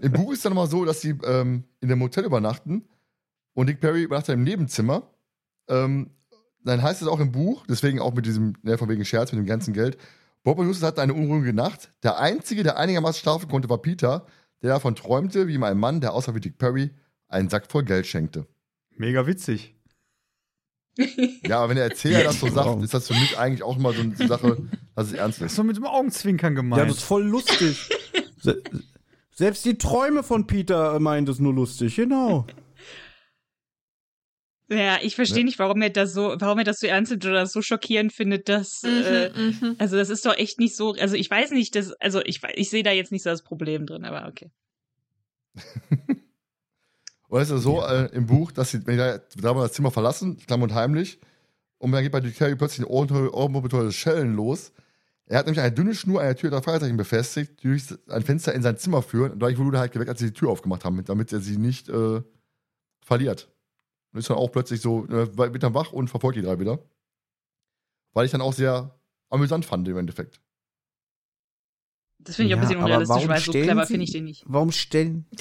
[0.00, 2.84] Im Buch ist dann nochmal so, dass sie ähm, in dem Hotel übernachten
[3.54, 5.08] und Dick Perry übernachtet im Nebenzimmer.
[5.68, 6.10] Ähm,
[6.64, 9.38] dann heißt es auch im Buch, deswegen auch mit diesem, ne, von wegen Scherz, mit
[9.40, 9.96] dem ganzen Geld,
[10.42, 11.92] Bob und Justus hatten eine unruhige Nacht.
[12.02, 14.26] Der Einzige, der einigermaßen schlafen konnte, war Peter,
[14.62, 16.90] der davon träumte, wie ihm ein Mann, der aussah wie Dick Perry,
[17.28, 18.46] einen Sack voll Geld schenkte.
[18.96, 19.74] Mega witzig.
[21.46, 22.82] Ja, aber wenn der Erzähler das so sagt, Wow.
[22.84, 24.58] ist das für mich eigentlich auch immer so eine Sache,
[24.94, 25.56] dass es ernst Das ist ist.
[25.56, 26.90] so mit dem Augenzwinkern Ja, gemeint.
[26.90, 27.88] das ist voll lustig.
[28.40, 28.62] Se
[29.34, 32.46] selbst die Träume von Peter meint es nur lustig, genau.
[34.72, 35.44] Ja, ich verstehe Ne?
[35.46, 38.12] nicht, warum er das so, warum er das so ernst nimmt oder das so schockierend
[38.12, 39.76] findet, dass, äh, Mhm, mhm.
[39.78, 42.70] also das ist doch echt nicht so, also ich weiß nicht, das, also ich, ich
[42.70, 44.50] sehe da jetzt nicht so das Problem drin, aber okay.
[47.28, 50.36] Und es ist so äh, im Buch, dass sie, wenn die da das Zimmer verlassen,
[50.46, 51.18] klamm und heimlich,
[51.78, 54.72] und dann geht bei Perry plötzlich ein ohrenbetäubendes Schellen los.
[55.26, 58.22] Er hat nämlich eine dünne Schnur an der Tür der Fragezeichen befestigt, die durch ein
[58.22, 59.32] Fenster in sein Zimmer führen.
[59.32, 61.56] Und dadurch wurde er halt geweckt, als sie die Tür aufgemacht haben, damit er sie
[61.56, 62.22] nicht äh,
[63.00, 63.51] verliert.
[64.12, 66.78] Und ist dann auch plötzlich so, äh, wird dann wach und verfolgt die drei wieder.
[68.12, 68.98] Weil ich dann auch sehr
[69.30, 70.40] amüsant fand im Endeffekt.
[72.18, 74.12] Das finde ich auch ein Ja, bisschen unrealistisch, warum weil so stellen clever finde ich
[74.12, 74.44] den nicht.
[74.46, 75.26] Warum stellen.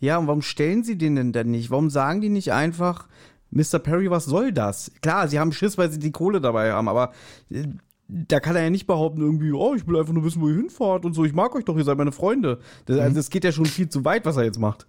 [0.00, 1.70] Ja, und warum stellen sie den denn dann nicht?
[1.72, 3.08] Warum sagen die nicht einfach,
[3.50, 3.80] Mr.
[3.80, 4.92] Perry, was soll das?
[5.02, 7.12] Klar, sie haben Schiss, weil sie die Kohle dabei haben, aber
[7.50, 7.64] äh,
[8.06, 10.54] da kann er ja nicht behaupten, irgendwie, oh, ich will einfach nur wissen, wo ihr
[10.54, 12.60] hinfahrt und so, ich mag euch doch, ihr seid meine Freunde.
[12.86, 13.02] Das, Mhm.
[13.02, 14.86] Also, das geht ja schon viel zu weit, was er jetzt macht.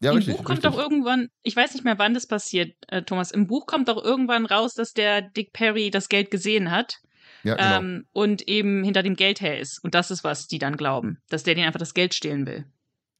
[0.00, 0.36] Ja, Im richtig.
[0.36, 0.72] Buch kommt richtig.
[0.72, 4.02] doch irgendwann, ich weiß nicht mehr, wann das passiert, äh, Thomas, im Buch kommt doch
[4.02, 7.00] irgendwann raus, dass der Dick Perry das Geld gesehen hat
[7.42, 7.78] Ja, genau.
[7.78, 9.82] ähm, und eben hinter dem Geld her ist.
[9.82, 12.64] Und das ist, was die dann glauben, dass der denen einfach das Geld stehlen will.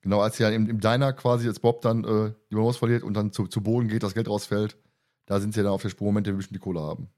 [0.03, 3.03] Genau, als sie ja im, im Diner quasi als Bob dann äh, die Balance verliert
[3.03, 4.79] und dann zu, zu Boden geht, das Geld rausfällt,
[5.27, 7.11] da sind sie dann auf der Spur, Moment, wir müssen die Kohle haben.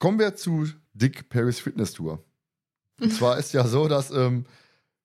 [0.00, 2.24] Kommen wir zu Dick Perrys Fitness Tour.
[3.00, 4.46] Und zwar ist ja so, dass ähm,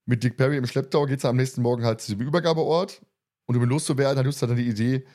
[0.08, 3.02] mit Dick Perry im Schlepptau geht es am nächsten Morgen halt zu dem Übergabeort
[3.46, 5.06] und um ihn loszuwerden, hat Justus dann die Idee,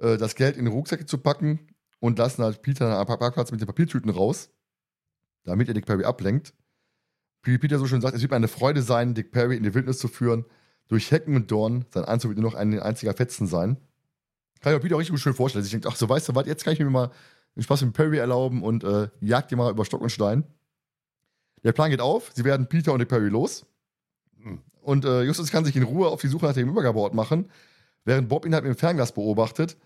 [0.00, 1.68] äh, das Geld in Rucksäcke zu packen
[2.00, 4.50] und lassen halt Peter am Parkplatz mit den Papiertüten raus,
[5.44, 6.54] damit er Dick Perry ablenkt.
[7.42, 9.74] Wie Peter so schön sagt, es wird mir eine Freude sein, Dick Perry in die
[9.74, 10.46] Wildnis zu führen.
[10.88, 13.76] Durch Hecken und Dorn, sein Anzug wird nur noch ein einziger Fetzen sein.
[14.60, 15.64] Kann ich mir Peter auch richtig gut schön vorstellen.
[15.64, 17.10] Ich denke, ach so, weißt du was, jetzt kann ich mir mal
[17.54, 20.44] den Spaß mit Perry erlauben und äh, jagt ihn mal über Stock und Stein.
[21.64, 23.66] Der Plan geht auf, sie werden Peter und Dick Perry los.
[24.88, 27.50] Und äh, Justus kann sich in Ruhe auf die Suche nach dem Übergabeort machen,
[28.06, 29.76] während Bob ihn halt mit dem Fernglas beobachtet.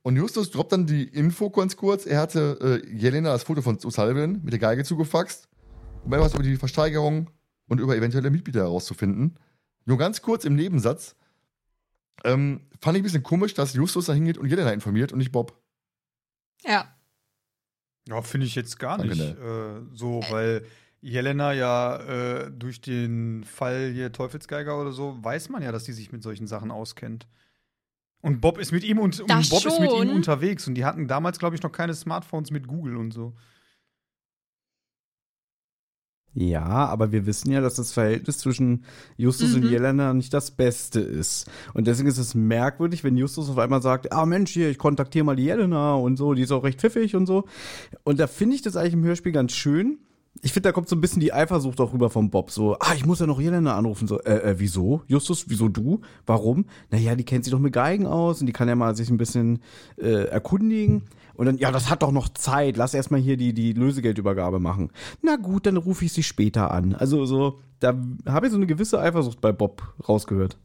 [0.00, 2.06] Und Justus droppt dann die Info ganz kurz.
[2.06, 5.46] Er hatte äh, Jelena das Foto von O'Sullivan mit der Geige zugefaxt,
[6.06, 7.28] um etwas über die Versteigerung
[7.68, 9.38] und über eventuelle Mietbieter herauszufinden.
[9.84, 11.16] Nur ganz kurz im Nebensatz.
[12.24, 15.32] Ähm, fand ich ein bisschen komisch, dass Justus da hingeht und Jelena informiert und nicht
[15.32, 15.60] Bob.
[16.64, 16.96] Ja.
[18.08, 20.64] Ja, finde ich jetzt gar Danke, nicht äh, so, weil
[21.04, 25.92] Jelena ja äh, durch den Fall hier Teufelsgeiger oder so, weiß man ja, dass die
[25.92, 27.26] sich mit solchen Sachen auskennt.
[28.22, 30.16] Und Bob ist mit ihm und, und Bob ist mit ihm schon.
[30.16, 33.34] unterwegs und die hatten damals, glaube ich, noch keine Smartphones mit Google und so.
[36.32, 38.84] Ja, aber wir wissen ja, dass das Verhältnis zwischen
[39.16, 39.70] Justus und Mhm.
[39.70, 41.48] Jelena nicht das Beste ist.
[41.74, 45.24] Und deswegen ist es merkwürdig, wenn Justus auf einmal sagt, ah Mensch, hier, ich kontaktiere
[45.24, 47.44] mal die Jelena und so, die ist auch recht pfiffig und so.
[48.04, 49.98] Und da finde ich das eigentlich im Hörspiel ganz schön.
[50.42, 52.50] Ich finde, da kommt so ein bisschen die Eifersucht auch rüber vom Bob.
[52.50, 54.08] So, ah, ich muss ja noch Jelena anrufen.
[54.08, 55.02] So, äh, äh, wieso?
[55.06, 56.00] Justus, wieso du?
[56.26, 56.66] Warum?
[56.90, 59.16] Naja, die kennt sich doch mit Geigen aus und die kann ja mal sich ein
[59.16, 59.60] bisschen
[59.96, 61.04] äh, erkundigen.
[61.34, 62.76] Und dann, ja, das hat doch noch Zeit.
[62.76, 64.90] Lass erstmal hier die, die Lösegeldübergabe machen.
[65.22, 66.94] Na gut, dann rufe ich sie später an.
[66.94, 67.94] Also so, da
[68.26, 70.58] habe ich so eine gewisse Eifersucht bei Bob rausgehört.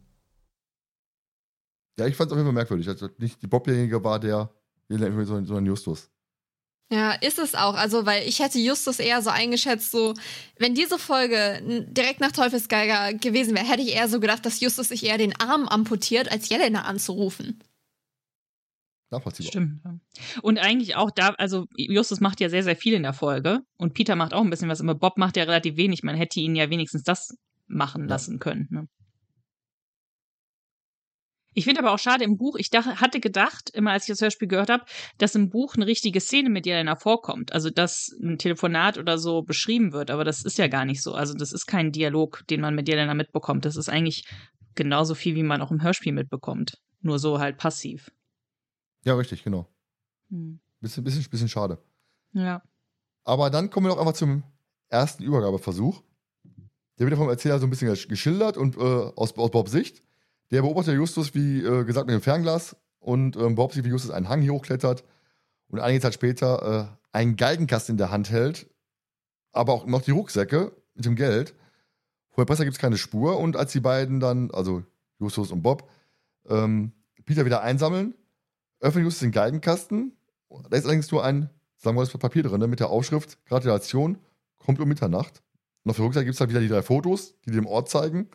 [2.00, 2.88] Ja, ich fand es auf jeden Fall merkwürdig.
[2.88, 4.50] Also nicht die Bob derjenige war, der
[4.90, 6.10] sondern Justus.
[6.92, 7.76] Ja, ist es auch.
[7.76, 10.16] Also, weil ich hätte Justus eher so eingeschätzt, so,
[10.58, 14.88] wenn diese Folge direkt nach Teufelsgeiger gewesen wäre, hätte ich eher so gedacht, dass Justus
[14.88, 17.60] sich eher den Arm amputiert, als Jelena anzurufen.
[19.12, 19.50] Nachvollziehbar.
[19.52, 19.82] Stimmt.
[20.42, 23.94] Und eigentlich auch da, also Justus macht ja sehr, sehr viel in der Folge und
[23.94, 26.04] Peter macht auch ein bisschen was, aber Bob macht ja relativ wenig.
[26.04, 27.36] Man hätte ihn ja wenigstens das
[27.68, 28.10] machen Ja.
[28.10, 28.68] lassen können.
[28.70, 28.88] Ne?
[31.60, 34.22] Ich finde aber auch schade im Buch, ich dach, hatte gedacht, immer als ich das
[34.22, 34.86] Hörspiel gehört habe,
[35.18, 37.52] dass im Buch eine richtige Szene mit Jelena vorkommt.
[37.52, 41.14] Also, dass ein Telefonat oder so beschrieben wird, aber das ist ja gar nicht so.
[41.14, 43.66] Also, das ist kein Dialog, den man mit Jelena mitbekommt.
[43.66, 44.26] Das ist eigentlich
[44.76, 46.78] genauso viel, wie man auch im Hörspiel mitbekommt.
[47.02, 48.10] Nur so halt passiv.
[49.04, 49.68] Ja, richtig, genau.
[50.30, 50.62] Hm.
[50.80, 51.84] Bisschen, bisschen, bisschen schade.
[52.32, 52.64] Ja.
[53.26, 54.44] Aber dann kommen wir doch einfach zum
[54.88, 56.04] ersten Übergabeversuch.
[56.98, 60.04] Der wird ja vom Erzähler so ein bisschen geschildert und äh, aus, aus Bobs Sicht.
[60.52, 64.30] Der beobachtet Justus, wie äh, gesagt, mit dem Fernglas und ähm, sieht, wie Justus einen
[64.30, 65.04] Hang hier hochklettert
[65.68, 68.68] und einige Zeit später äh, einen Galgenkasten in der Hand hält,
[69.52, 71.54] aber auch noch die Rucksäcke mit dem Geld.
[72.30, 74.84] Vorher besser gibt es keine Spur und als die beiden dann, also
[75.20, 75.90] Justus und Bob,
[76.48, 76.94] ähm,
[77.26, 78.16] Peter wieder einsammeln,
[78.80, 80.18] öffnet Justus den Galgenkasten.
[80.50, 81.50] Da ist allerdings nur ein
[81.80, 84.18] sagen wir das Papier drin, ne, mit der Aufschrift Gratulation,
[84.58, 85.42] kommt um Mitternacht.
[85.84, 88.30] Und auf der Rückseite gibt es halt wieder die drei Fotos, die dem Ort zeigen.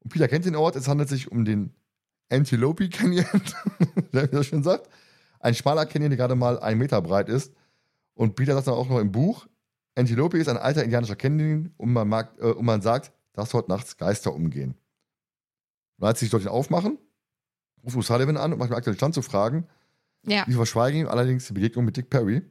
[0.00, 1.74] Und Peter kennt den Ort, es handelt sich um den
[2.30, 3.26] Antelope Canyon,
[4.12, 4.88] wie das schon sagt.
[5.40, 7.52] Ein schmaler Canyon, der gerade mal ein Meter breit ist.
[8.14, 9.46] Und Peter sagt dann auch noch im Buch,
[9.94, 13.68] Antelope ist ein alter indianischer Canyon und man, mag, äh, und man sagt, dass dort
[13.68, 14.74] nachts Geister umgehen.
[15.98, 16.98] Und als sie sich dorthin aufmachen,
[17.84, 19.66] ruft O'Sullivan an, um nach dem aktuellen Stand zu fragen.
[20.26, 20.44] Ja.
[20.46, 22.42] Die verschweigen ihm allerdings die Begegnung mit Dick Perry.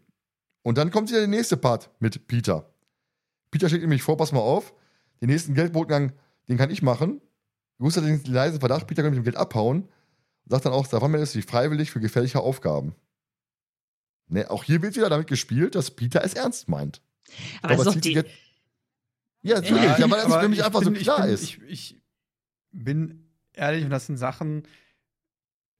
[0.64, 2.74] Und dann kommt wieder der nächste Part mit Peter.
[3.52, 4.74] Peter schlägt nämlich vor, pass mal auf,
[5.22, 6.14] den nächsten Geldbotengang,
[6.48, 7.22] den kann ich machen.
[7.80, 9.84] Gus hat den leisen Verdacht, Peter kann mit dem Geld abhauen.
[9.84, 12.96] Und sagt dann auch, davon meldest du dich freiwillig für gefährliche Aufgaben.
[14.28, 17.02] Ne, auch hier wird wieder damit gespielt, dass Peter es ernst meint.
[17.62, 18.24] Aber es ist doch sich die,
[19.42, 21.26] ja, natürlich, Ja, ja, weil es aber für mich ich einfach bin, so klar ich
[21.26, 21.44] bin, ist.
[21.44, 22.02] Ich, ich
[22.72, 24.64] bin ehrlich und das sind Sachen,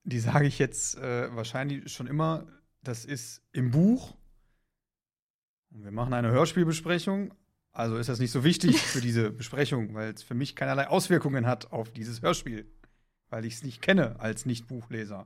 [0.04, 2.48] die sage ich jetzt äh, wahrscheinlich schon immer.
[2.82, 4.16] Das ist im Buch.
[5.70, 7.34] Wir machen eine Hörspielbesprechung.
[7.80, 11.48] Also ist das nicht so wichtig für diese Besprechung, weil es für mich keinerlei Auswirkungen
[11.48, 12.70] hat auf dieses Hörspiel.
[13.30, 15.26] Weil ich es nicht kenne als Nicht-Buchleser.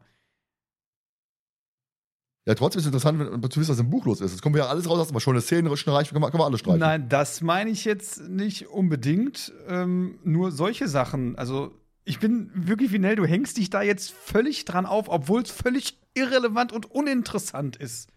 [2.46, 4.34] Ja, trotzdem ist es interessant, wenn du wissen, was im Buch los ist.
[4.34, 6.30] Jetzt kommen wir ja alles raus, hast aber schon eine Szene, schon reicht, können wir,
[6.30, 6.80] können wir alles streichen.
[6.80, 9.52] Nein, das meine ich jetzt nicht unbedingt.
[9.68, 11.36] Ähm, nur solche Sachen.
[11.38, 11.72] Also,
[12.04, 15.98] ich bin wirklich, Vinell, du hängst dich da jetzt völlig dran auf, obwohl es völlig
[16.14, 18.10] irrelevant und uninteressant ist.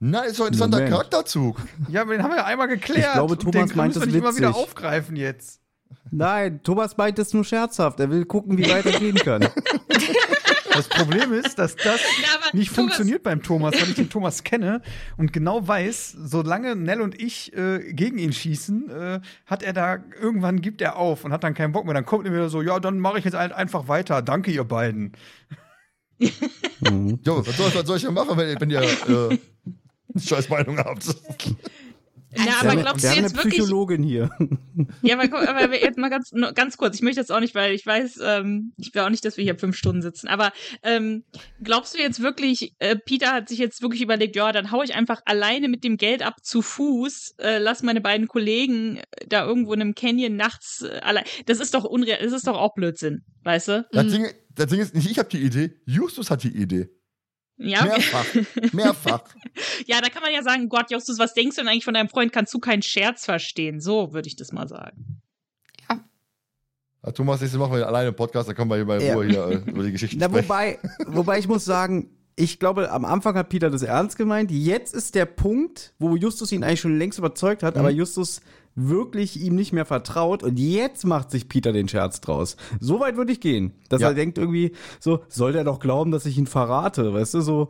[0.00, 0.92] Nein, ist doch ein interessanter Moment.
[0.92, 1.60] Charakterzug.
[1.88, 3.06] Ja, aber den haben wir ja einmal geklärt.
[3.08, 5.60] Ich glaube, Thomas den meint wir es nicht immer wieder aufgreifen jetzt.
[6.10, 8.00] Nein, Thomas meint es nur scherzhaft.
[8.00, 9.46] Er will gucken, wie weit er gehen kann.
[10.72, 14.44] Das Problem ist, dass das Ja, nicht Thomas- funktioniert beim Thomas, weil ich den Thomas
[14.44, 14.80] kenne
[15.18, 19.98] und genau weiß, solange Nell und ich äh, gegen ihn schießen, äh, hat er da
[20.22, 21.92] irgendwann gibt er auf und hat dann keinen Bock mehr.
[21.94, 24.22] Dann kommt er wieder so, ja, dann mache ich jetzt halt einfach weiter.
[24.22, 25.12] Danke ihr beiden.
[26.18, 27.18] Mhm.
[27.26, 29.38] Jo, was soll, was soll ich denn machen, wenn, wenn ihr äh,
[30.18, 31.06] scheiß Meinung habt?
[32.32, 34.30] Na, Wir aber glaubst wir du haben jetzt eine wirklich, Psychologin hier.
[35.02, 36.94] Ja, aber, guck, aber jetzt mal ganz, nur ganz kurz.
[36.94, 39.42] Ich möchte jetzt auch nicht, weil ich weiß, ähm, ich will auch nicht, dass wir
[39.42, 40.28] hier fünf Stunden sitzen.
[40.28, 40.52] Aber
[40.84, 41.24] ähm,
[41.62, 44.94] glaubst du jetzt wirklich, äh, Peter hat sich jetzt wirklich überlegt, ja, dann hau ich
[44.94, 49.44] einfach alleine mit dem Geld ab zu Fuß, äh, lass meine beiden Kollegen äh, da
[49.44, 51.24] irgendwo in einem Canyon nachts äh, allein.
[51.46, 53.88] Das ist doch unreal, das ist doch auch Blödsinn, weißt du?
[53.90, 54.10] Das, Mhm.
[54.12, 56.90] Ding, das Ding ist, nicht ich habe die Idee, Justus hat die Idee.
[57.62, 58.24] Ja, Mehrfach.
[58.72, 59.22] Mehrfach.
[59.86, 62.08] ja, da kann man ja sagen, Gott, Justus, was denkst du denn eigentlich von deinem
[62.08, 62.32] Freund?
[62.32, 63.80] Kannst du keinen Scherz verstehen?
[63.80, 65.20] So würde ich das mal sagen.
[67.02, 69.06] Ja, Thomas, nächstes Mal machen wir alleine einen Podcast, dann können wir hier mal in
[69.06, 69.14] Ja.
[69.14, 70.32] Ruhe hier äh, über die Na, sprechen.
[70.34, 74.50] wobei, wobei ich muss sagen, ich glaube, am Anfang hat Peter das ernst gemeint.
[74.50, 77.80] Jetzt ist der Punkt, wo Justus ihn eigentlich schon längst überzeugt hat, Mhm.
[77.80, 78.40] aber Justus
[78.74, 82.56] wirklich ihm nicht mehr vertraut und jetzt macht sich Peter den Scherz draus.
[82.78, 84.08] So weit würde ich gehen, dass Ja.
[84.08, 87.68] er denkt irgendwie so, soll der doch glauben, dass ich ihn verrate, weißt du, so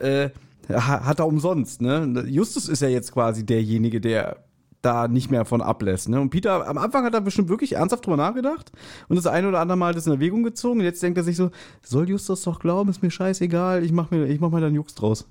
[0.00, 0.30] äh,
[0.68, 2.24] ha- hat er umsonst, ne?
[2.28, 4.44] Justus ist ja jetzt quasi derjenige, der
[4.82, 6.08] da nicht mehr von ablässt.
[6.08, 6.20] Ne?
[6.20, 8.72] Und Peter, am Anfang hat er bestimmt wirklich ernsthaft drüber nachgedacht
[9.08, 10.80] und das eine oder andere Mal das in Erwägung gezogen.
[10.80, 11.50] Und jetzt denkt er sich so,
[11.84, 14.94] soll Justus doch glauben, ist mir scheißegal, ich mach mir, ich mach mir dann Jux
[14.96, 15.28] draus.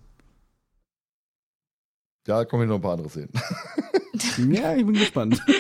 [2.25, 3.29] Da kommen wir noch ein paar andere Szenen.
[4.49, 5.41] ja, ich bin gespannt.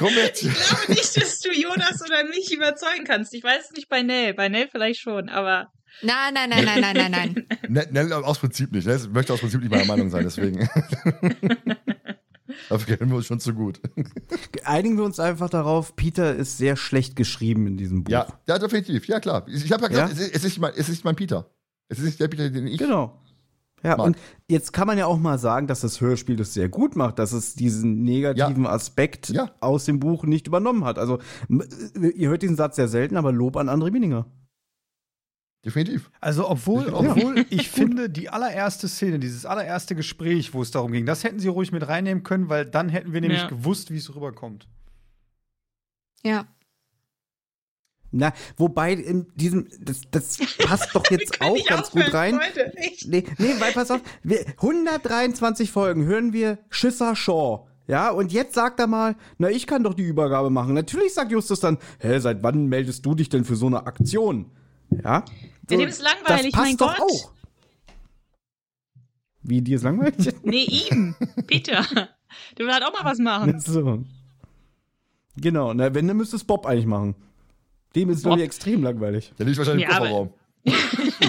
[0.00, 0.40] Wir jetzt.
[0.42, 3.32] glaube nicht, dass du Jonas oder mich überzeugen kannst.
[3.32, 4.34] Ich weiß es nicht bei Nell.
[4.34, 5.72] Bei Nell vielleicht schon, aber.
[6.02, 7.46] Nein, nein, nein, nein, nein, nein, nein.
[7.92, 8.86] Ne, ne, aus Prinzip nicht.
[8.86, 10.58] Ich möchte aus Prinzip nicht meiner Meinung sein, deswegen.
[12.68, 13.80] Dafür kennen wir uns schon zu gut.
[14.64, 18.12] Einigen wir uns einfach darauf, Peter ist sehr schlecht geschrieben in diesem Buch.
[18.12, 19.06] Ja, ja, definitiv.
[19.06, 19.46] Ja, klar.
[19.48, 20.20] Ich, ich habe ja gesagt, Ja?
[20.20, 21.50] Es, ist, es, ist mein, es ist nicht mein Peter.
[21.88, 22.78] Es ist nicht der Peter, den ich.
[22.78, 23.23] Genau.
[23.84, 24.06] Ja, Mag.
[24.06, 24.16] und
[24.48, 27.32] jetzt kann man ja auch mal sagen, dass das Hörspiel das sehr gut macht, dass
[27.32, 29.50] es diesen negativen Aspekt Ja.
[29.60, 30.98] aus dem Buch nicht übernommen hat.
[30.98, 31.62] Also, m-
[32.16, 34.26] ihr hört diesen Satz sehr selten, aber Lob an André Mininger.
[35.64, 36.10] Definitiv.
[36.20, 36.94] Also, obwohl, Ja.
[36.94, 41.38] obwohl ich finde, die allererste Szene, dieses allererste Gespräch, wo es darum ging, das hätten
[41.38, 43.48] sie ruhig mit reinnehmen können, weil dann hätten wir nämlich Ja.
[43.48, 44.66] gewusst, wie es rüberkommt.
[46.22, 46.46] Ja.
[48.16, 52.38] Na, wobei in diesem, das, das passt doch jetzt auch ganz gut rein.
[53.06, 57.66] Nee, nee, weil pass auf, wir, 123 Folgen hören wir Schisser Shaw.
[57.88, 60.74] Ja, und jetzt sagt er mal, na, ich kann doch die Übergabe machen.
[60.74, 64.52] Natürlich sagt Justus dann, hä, seit wann meldest du dich denn für so eine Aktion?
[64.90, 65.02] Ja?
[65.02, 65.24] Ja,
[65.68, 67.10] dem ist langweilig, das passt mein doch Gott.
[67.10, 67.32] auch.
[69.42, 70.34] Wie, dir ist langweilig?
[70.44, 71.16] Nee, ihm.
[71.46, 71.84] Peter.
[72.56, 73.58] Der will halt auch mal was machen.
[73.60, 74.04] so.
[75.36, 77.16] Genau, na, wenn, dann müsste es Bob eigentlich machen.
[77.94, 78.46] Dem ist, glaube ich, Bob.
[78.46, 79.32] extrem langweilig.
[79.38, 80.34] Der liegt wahrscheinlich im Ja, aber- Kofferraum.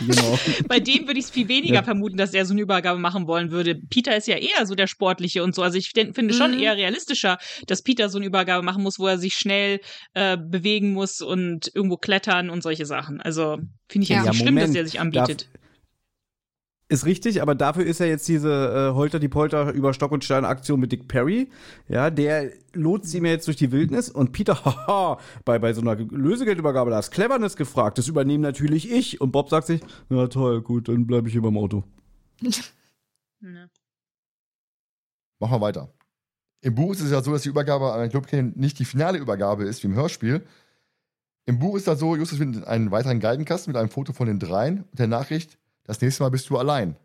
[0.08, 0.38] Genau.
[0.68, 3.50] Bei dem würde ich es viel weniger vermuten, dass er so eine Übergabe machen wollen
[3.52, 3.76] würde.
[3.76, 5.62] Peter ist ja eher so der Sportliche und so.
[5.62, 6.60] Also ich fin- finde schon Mhm.
[6.60, 7.38] eher realistischer,
[7.68, 9.80] dass Peter so eine Übergabe machen muss, wo er sich schnell
[10.14, 13.22] äh, bewegen muss und irgendwo klettern und solche Sachen.
[13.22, 13.58] Also
[13.90, 14.32] finde ich jetzt Ja.
[14.32, 15.48] nicht Ja, schlimm, dass er sich anbietet.
[16.96, 20.24] Ist richtig, aber dafür ist ja jetzt diese äh, Holter die Polter über Stock und
[20.24, 21.50] Stein Aktion mit Dick Perry.
[21.90, 25.82] Ja, der lotst ihm ja jetzt durch die Wildnis und Peter, haha, bei, bei so
[25.82, 27.98] einer Lösegeldübergabe, da ist Cleverness gefragt.
[27.98, 29.20] Das übernehme natürlich ich.
[29.20, 31.84] Und Bob sagt sich, na toll, gut, dann bleibe ich hier beim Auto.
[33.42, 33.68] Ja.
[35.40, 35.94] Machen wir weiter.
[36.62, 39.66] Im Buch ist es ja so, dass die Übergabe an Club nicht die finale Übergabe
[39.66, 40.48] ist, wie im Hörspiel.
[41.46, 44.40] Im Buch ist das so, Justus findet einen weiteren Galgenkasten mit einem Foto von den
[44.40, 46.98] dreien und der Nachricht, das nächste Mal bist du allein.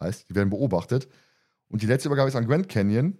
[0.00, 1.08] Heißt, die werden beobachtet.
[1.68, 3.18] Und die letzte Übergabe ist an Grand Canyon.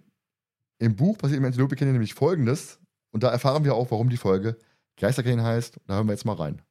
[0.79, 2.79] Im Buch passiert im Antelope Canyon nämlich folgendes.
[3.11, 4.57] Und da erfahren wir auch, warum die Folge
[4.95, 5.79] Geister Canyon heißt.
[5.87, 6.61] Da hören wir jetzt mal rein.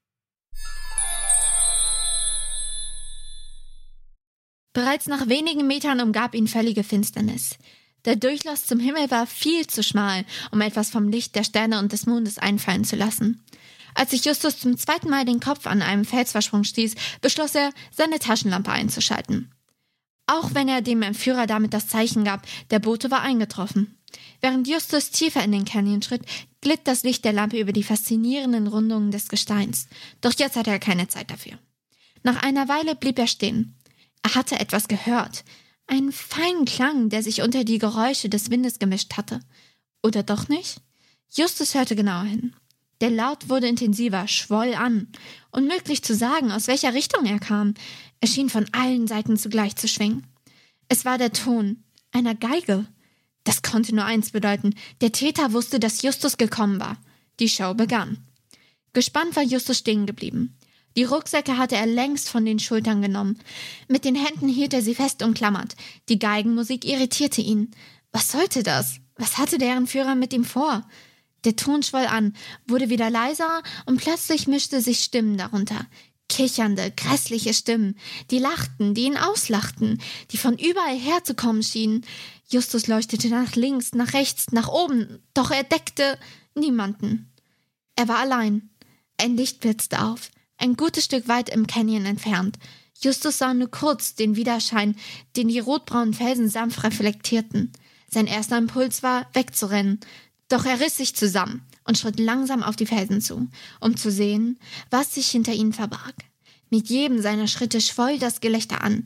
[4.72, 7.56] Bereits nach wenigen Metern umgab ihn völlige Finsternis.
[8.04, 11.92] Der Durchlass zum Himmel war viel zu schmal, um etwas vom Licht der Sterne und
[11.92, 13.42] des Mondes einfallen zu lassen.
[13.94, 18.18] Als sich Justus zum zweiten Mal den Kopf an einem Felsversprung stieß, beschloss er, seine
[18.18, 19.52] Taschenlampe einzuschalten.
[20.26, 23.96] Auch wenn er dem Entführer damit das Zeichen gab, der Bote war eingetroffen.
[24.40, 26.22] Während Justus tiefer in den Canyon schritt,
[26.60, 29.88] glitt das Licht der Lampe über die faszinierenden Rundungen des Gesteins.
[30.20, 31.58] Doch jetzt hatte er keine Zeit dafür.
[32.22, 33.76] Nach einer Weile blieb er stehen.
[34.22, 35.44] Er hatte etwas gehört.
[35.86, 39.40] Einen feinen Klang, der sich unter die Geräusche des Windes gemischt hatte.
[40.02, 40.80] Oder doch nicht?
[41.30, 42.56] Justus hörte genauer hin.
[43.00, 45.08] Der Laut wurde intensiver, schwoll an.
[45.50, 47.74] Unmöglich zu sagen, aus welcher Richtung er kam.
[48.20, 50.26] Er schien von allen Seiten zugleich zu schwingen.
[50.88, 51.82] Es war der Ton
[52.12, 52.86] einer Geige.
[53.44, 54.74] Das konnte nur eins bedeuten.
[55.00, 56.96] Der Täter wusste, dass Justus gekommen war.
[57.38, 58.18] Die Show begann.
[58.94, 60.56] Gespannt war Justus stehen geblieben.
[60.96, 63.38] Die Rucksäcke hatte er längst von den Schultern genommen.
[63.86, 65.76] Mit den Händen hielt er sie fest umklammert.
[66.08, 67.70] Die Geigenmusik irritierte ihn.
[68.12, 69.00] Was sollte das?
[69.16, 70.88] Was hatte deren Führer mit ihm vor?
[71.46, 72.34] Der Ton schwoll an,
[72.66, 75.86] wurde wieder leiser und plötzlich mischte sich Stimmen darunter.
[76.28, 77.96] Kichernde, grässliche Stimmen,
[78.32, 80.02] die lachten, die ihn auslachten,
[80.32, 82.04] die von überall herzukommen schienen.
[82.48, 86.18] Justus leuchtete nach links, nach rechts, nach oben, doch er deckte
[86.56, 87.30] niemanden.
[87.94, 88.68] Er war allein.
[89.16, 92.58] Ein Licht blitzte auf, ein gutes Stück weit im Canyon entfernt.
[93.00, 94.96] Justus sah nur kurz den Widerschein,
[95.36, 97.70] den die rotbraunen Felsen sanft reflektierten.
[98.10, 100.00] Sein erster Impuls war, wegzurennen.
[100.48, 103.48] Doch er riss sich zusammen und schritt langsam auf die Felsen zu,
[103.80, 104.58] um zu sehen,
[104.90, 106.14] was sich hinter ihnen verbarg.
[106.70, 109.04] Mit jedem seiner Schritte schwoll das Gelächter an,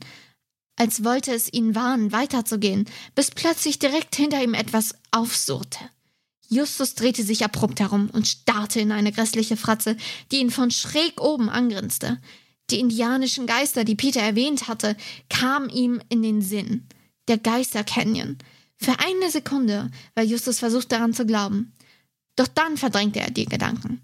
[0.75, 5.79] als wollte es ihn warnen, weiterzugehen, bis plötzlich direkt hinter ihm etwas aufsurrte.
[6.49, 9.95] Justus drehte sich abrupt herum und starrte in eine grässliche Fratze,
[10.31, 12.19] die ihn von schräg oben angrinste.
[12.69, 14.97] Die indianischen Geister, die Peter erwähnt hatte,
[15.29, 16.87] kamen ihm in den Sinn.
[17.27, 18.37] Der Geister Canyon.
[18.81, 21.73] Für eine Sekunde war Justus versucht daran zu glauben.
[22.35, 24.01] Doch dann verdrängte er die Gedanken.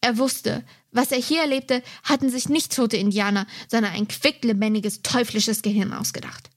[0.00, 5.62] Er wusste, was er hier erlebte, hatten sich nicht tote Indianer, sondern ein quicklebendiges, teuflisches
[5.62, 6.48] Gehirn ausgedacht.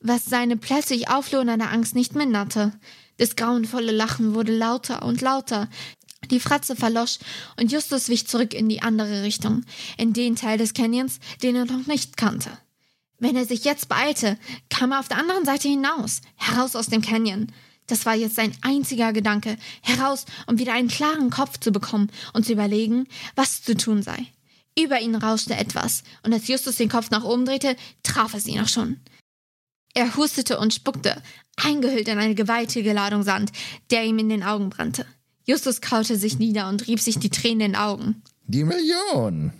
[0.00, 2.72] Was seine plötzlich auflohnende Angst nicht minderte.
[3.16, 5.68] Das grauenvolle Lachen wurde lauter und lauter.
[6.30, 7.18] Die Fratze verlosch
[7.58, 9.64] und Justus wich zurück in die andere Richtung,
[9.96, 12.50] in den Teil des Canyons, den er noch nicht kannte.
[13.18, 14.38] Wenn er sich jetzt beeilte,
[14.70, 17.48] kam er auf der anderen Seite hinaus, heraus aus dem Canyon.
[17.88, 22.46] Das war jetzt sein einziger Gedanke, heraus, um wieder einen klaren Kopf zu bekommen und
[22.46, 24.26] zu überlegen, was zu tun sei.
[24.78, 28.60] Über ihn rauschte etwas, und als Justus den Kopf nach oben drehte, traf es ihn
[28.60, 29.00] auch schon.
[29.94, 31.20] Er hustete und spuckte,
[31.56, 33.50] eingehüllt in eine gewaltige Ladung Sand,
[33.90, 35.06] der ihm in den Augen brannte.
[35.44, 38.22] Justus kaute sich nieder und rieb sich die Tränen in den Augen.
[38.44, 39.52] Die Million.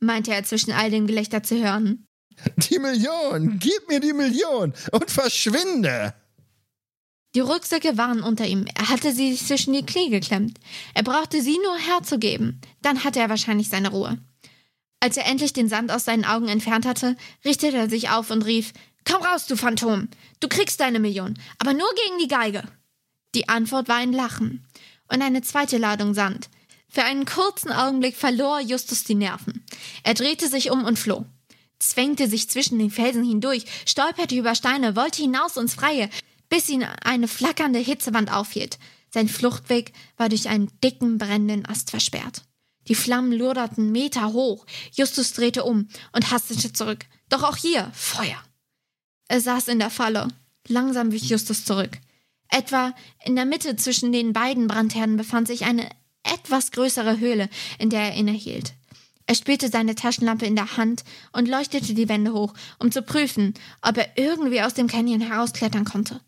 [0.00, 2.07] meinte er zwischen all dem Gelächter zu hören.
[2.56, 3.58] Die Million.
[3.58, 6.14] Gib mir die Million und verschwinde.
[7.34, 8.66] Die Rucksäcke waren unter ihm.
[8.74, 10.58] Er hatte sie zwischen die Knie geklemmt.
[10.94, 12.60] Er brauchte sie nur herzugeben.
[12.82, 14.18] Dann hatte er wahrscheinlich seine Ruhe.
[15.00, 18.44] Als er endlich den Sand aus seinen Augen entfernt hatte, richtete er sich auf und
[18.44, 18.72] rief:
[19.04, 20.08] Komm raus, du Phantom!
[20.40, 22.62] Du kriegst deine Million, aber nur gegen die Geige!
[23.34, 24.66] Die Antwort war ein Lachen
[25.08, 26.48] und eine zweite Ladung Sand.
[26.88, 29.64] Für einen kurzen Augenblick verlor Justus die Nerven.
[30.02, 31.26] Er drehte sich um und floh,
[31.78, 36.10] zwängte sich zwischen den Felsen hindurch, stolperte über Steine, wollte hinaus ins Freie,
[36.48, 38.78] bis ihn eine flackernde Hitzewand aufhielt.
[39.10, 42.42] Sein Fluchtweg war durch einen dicken, brennenden Ast versperrt.
[42.88, 44.66] Die Flammen loderten Meter hoch.
[44.92, 47.06] Justus drehte um und hastete zurück.
[47.28, 48.42] Doch auch hier Feuer.
[49.28, 50.28] Er saß in der Falle.
[50.66, 51.98] Langsam wich Justus zurück.
[52.50, 52.94] Etwa
[53.24, 55.88] in der Mitte zwischen den beiden Brandherden befand sich eine
[56.22, 57.48] etwas größere Höhle,
[57.78, 58.72] in der er innehielt.
[59.28, 63.52] Er spürte seine Taschenlampe in der Hand und leuchtete die Wände hoch, um zu prüfen,
[63.82, 66.22] ob er irgendwie aus dem Canyon herausklettern konnte.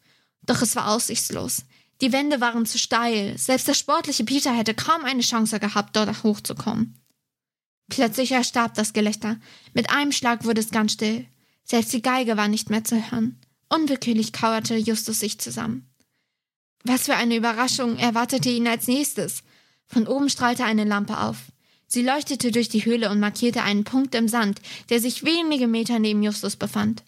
[0.45, 1.65] Doch es war aussichtslos.
[2.03, 3.39] Die Wände waren zu steil.
[3.39, 6.99] Selbst der sportliche Peter hätte kaum eine Chance gehabt, dort hochzukommen.
[7.89, 9.41] Plötzlich erstarb das Gelächter.
[9.73, 11.27] Mit einem Schlag wurde es ganz still.
[11.65, 13.41] Selbst die Geige war nicht mehr zu hören.
[13.71, 15.89] Unwillkürlich kauerte Justus sich zusammen.
[16.85, 19.43] Was für eine Überraschung erwartete ihn als nächstes.
[19.87, 21.39] Von oben strahlte eine Lampe auf.
[21.93, 24.61] Sie leuchtete durch die Höhle und markierte einen Punkt im Sand,
[24.91, 27.03] der sich wenige Meter neben Justus befand.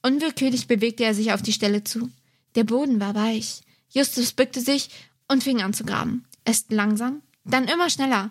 [0.00, 2.08] Unwillkürlich bewegte er sich auf die Stelle zu.
[2.54, 3.62] Der Boden war weich.
[3.90, 4.90] Justus bückte sich
[5.26, 6.24] und fing an zu graben.
[6.44, 8.30] Erst langsam, dann immer schneller.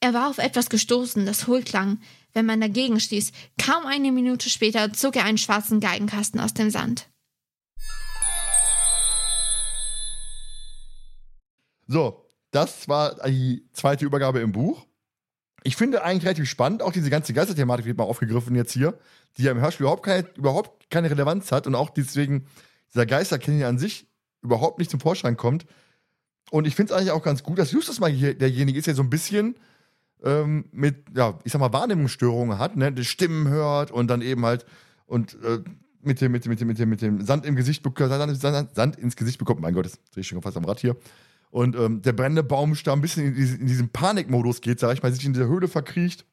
[0.00, 2.00] Er war auf etwas gestoßen, das hohl klang,
[2.32, 3.32] wenn man dagegen stieß.
[3.62, 7.10] Kaum eine Minute später zog er einen schwarzen Geigenkasten aus dem Sand.
[11.86, 14.85] So, das war die zweite Übergabe im Buch.
[15.66, 18.96] Ich finde eigentlich relativ spannend, auch diese ganze Geisterthematik wird mal aufgegriffen jetzt hier,
[19.36, 22.46] die ja im Hörspiel überhaupt keine, überhaupt keine Relevanz hat und auch deswegen
[22.94, 24.06] dieser Geisterkenny an sich
[24.42, 25.66] überhaupt nicht zum Vorschein kommt.
[26.52, 28.94] Und ich finde es eigentlich auch ganz gut, dass Justus mal hier derjenige ist, der
[28.94, 29.56] so ein bisschen
[30.22, 34.46] ähm, mit, ja, ich sag mal, Wahrnehmungsstörungen hat, ne, die Stimmen hört und dann eben
[34.46, 34.66] halt
[35.06, 35.64] und äh,
[36.00, 39.16] mit, dem, mit, dem, mit, dem, mit, dem, Sand im Gesicht Sand, Sand, Sand ins
[39.16, 39.60] Gesicht bekommt.
[39.60, 40.96] Mein Gott, das drehe ich schon fast am Rad hier.
[41.50, 45.02] Und ähm, der brennende Baumstamm ein bisschen in, diese, in diesen Panikmodus geht, sag ich
[45.02, 46.26] mal, sich in dieser Höhle verkriecht.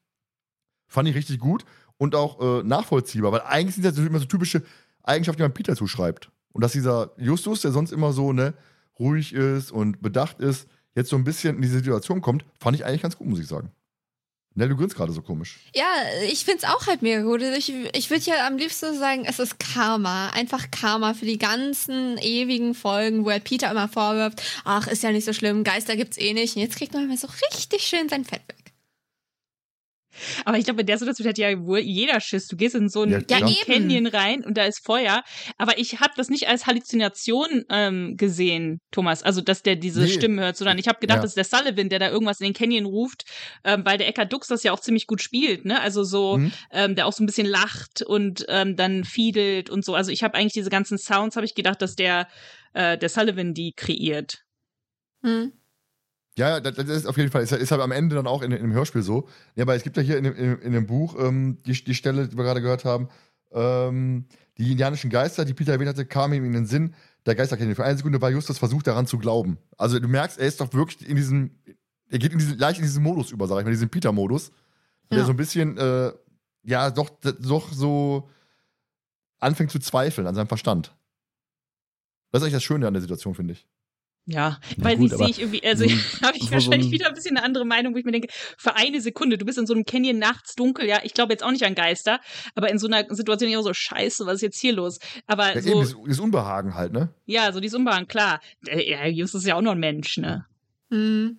[0.86, 1.64] Fand ich richtig gut
[1.96, 4.62] und auch äh, nachvollziehbar, weil eigentlich sind das immer so typische
[5.02, 6.30] Eigenschaften, die man Peter zuschreibt.
[6.52, 8.54] Und dass dieser Justus, der sonst immer so ne,
[8.98, 12.84] ruhig ist und bedacht ist, jetzt so ein bisschen in diese Situation kommt, fand ich
[12.84, 13.70] eigentlich ganz gut, muss ich sagen.
[14.56, 15.58] Ne, du grinst gerade so komisch.
[15.74, 15.84] Ja,
[16.30, 17.42] ich find's auch halt mega gut.
[17.42, 20.30] Ich, ich würde ja am liebsten sagen, es ist Karma.
[20.30, 25.10] Einfach Karma für die ganzen ewigen Folgen, wo er Peter immer vorwirft, ach, ist ja
[25.10, 26.54] nicht so schlimm, Geister gibt's eh nicht.
[26.54, 28.42] Und jetzt kriegt man mal so richtig schön sein Fett.
[30.44, 32.46] Aber ich glaube, in der Situation hat ja wohl jeder Schiss.
[32.46, 33.24] Du gehst in so einen.
[33.28, 33.40] Ja.
[33.64, 35.22] Canyon rein und da ist Feuer.
[35.58, 39.22] Aber ich habe das nicht als Halluzination ähm, gesehen, Thomas.
[39.22, 40.08] Also, dass der diese Nee.
[40.08, 41.22] Stimmen hört, sondern ich habe gedacht, Ja.
[41.22, 43.24] das ist der Sullivan, der da irgendwas in den Canyon ruft,
[43.64, 45.80] ähm, weil der Eckhard Dux das ja auch ziemlich gut spielt, ne?
[45.80, 46.52] Also so, Mhm.
[46.70, 49.94] ähm, der auch so ein bisschen lacht und ähm, dann fiedelt und so.
[49.94, 52.28] Also ich habe eigentlich diese ganzen Sounds, habe ich gedacht, dass der,
[52.72, 54.42] äh, der Sullivan die kreiert.
[55.22, 55.52] Hm.
[56.36, 58.42] Ja, ja, das, das ist auf jeden Fall, ist, ist halt am Ende dann auch
[58.42, 59.28] in, in dem Hörspiel so.
[59.54, 61.94] Ja, aber es gibt ja hier in, dem- in, in dem Buch ähm, die, die
[61.94, 63.08] Stelle, die wir gerade gehört haben,
[63.52, 64.26] ähm,
[64.58, 66.94] die indianischen Geister, die Peter erwähnt hatte, kamen ihm in den Sinn,
[67.24, 67.76] der Geistercanyon.
[67.76, 69.58] Für eine Sekunde war Justus versucht, daran zu glauben.
[69.78, 71.52] Also du merkst, er ist doch wirklich in diesem,
[72.10, 74.50] er geht in diesen, leicht in diesen Modus über, sag ich mal, diesen Peter-Modus,
[75.10, 75.24] der Ja.
[75.24, 76.12] so ein bisschen, äh,
[76.64, 78.28] ja, doch, doch so
[79.38, 80.94] anfängt zu zweifeln an seinem Verstand.
[82.32, 83.68] Das ist eigentlich das Schöne an der Situation, finde ich.
[84.26, 85.90] Ja, Na weil gut, ich aber sehe ich irgendwie, also so
[86.26, 88.74] habe ich so wahrscheinlich wieder ein bisschen eine andere Meinung, wo ich mir denke, für
[88.74, 91.50] eine Sekunde, du bist in so einem Canyon nachts dunkel, ja, ich glaube jetzt auch
[91.50, 92.20] nicht an Geister,
[92.54, 94.98] aber in so einer Situation immer so, scheiße, was ist jetzt hier los?
[95.26, 97.10] Aber Ja, so, eben, dieses, dieses Unbehagen halt, ne?
[97.26, 98.40] ja, so dieses Unbehagen, klar.
[98.66, 100.46] Ja, Justus ist ja auch nur ein Mensch, ne?
[100.90, 101.38] Hm.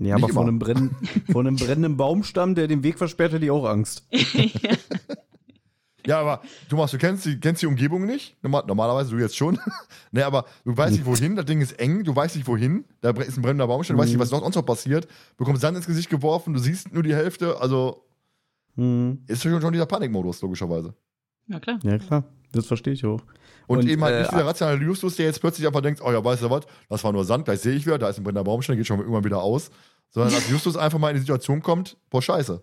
[0.00, 0.48] Ja, aber Nicht vor immer.
[0.48, 0.96] einem, brennen,
[1.30, 4.06] vor einem brennenden Baumstamm, der den Weg versperrt, hätte ich auch Angst.
[4.10, 4.72] ja.
[6.06, 8.36] Ja, aber Thomas, du kennst die, kennst die Umgebung nicht.
[8.42, 9.58] Normal, normalerweise du jetzt schon.
[10.12, 12.84] ne, aber du weißt nicht wohin, das Ding ist eng, du weißt nicht wohin.
[13.00, 15.08] Da ist ein brennender Baumstamm, du weißt nicht, was sonst noch passiert.
[15.36, 17.60] Bekommst Sand ins Gesicht geworfen, du siehst nur die Hälfte.
[17.60, 18.04] Also
[18.76, 19.22] Hm.
[19.28, 20.94] ist schon, schon dieser Panikmodus, logischerweise.
[21.46, 21.78] ja, klar.
[21.82, 22.24] Ja, klar.
[22.52, 23.20] Das verstehe ich auch.
[23.66, 26.12] Und, Und, eben halt äh, nicht dieser rationale Justus, der jetzt plötzlich einfach denkt, oh
[26.12, 28.24] ja, weißt du was, das war nur Sand, gleich sehe ich wieder, da ist ein
[28.24, 29.70] brennender Baumstamm, geht schon irgendwann wieder aus.
[30.10, 32.62] Sondern dass Justus einfach mal in die Situation kommt, boah, scheiße.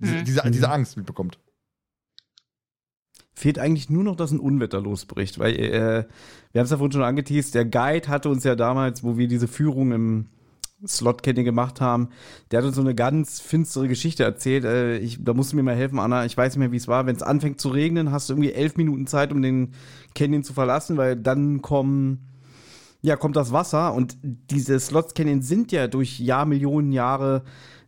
[0.00, 0.24] Diese, Mhm.
[0.24, 1.38] diese, diese Angst mitbekommt.
[3.38, 6.04] Fehlt eigentlich nur noch, dass ein Unwetter losbricht, weil äh,
[6.50, 9.28] wir haben es ja vorhin schon angeteased, der Guide hatte uns ja damals, wo wir
[9.28, 10.26] diese Führung im
[10.84, 12.08] Slot gemacht haben,
[12.50, 14.64] der hat uns so eine ganz finstere Geschichte erzählt.
[14.64, 16.24] Äh, ich, da musst du mir mal helfen, Anna.
[16.24, 17.06] Ich weiß nicht mehr, wie es war.
[17.06, 19.72] Wenn es anfängt zu regnen, hast du irgendwie elf Minuten Zeit, um den
[20.16, 22.26] Canyon zu verlassen, weil dann kommen,
[23.02, 27.44] ja, kommt das Wasser und diese Slots Canyon sind ja durch Jahrmillionen Jahre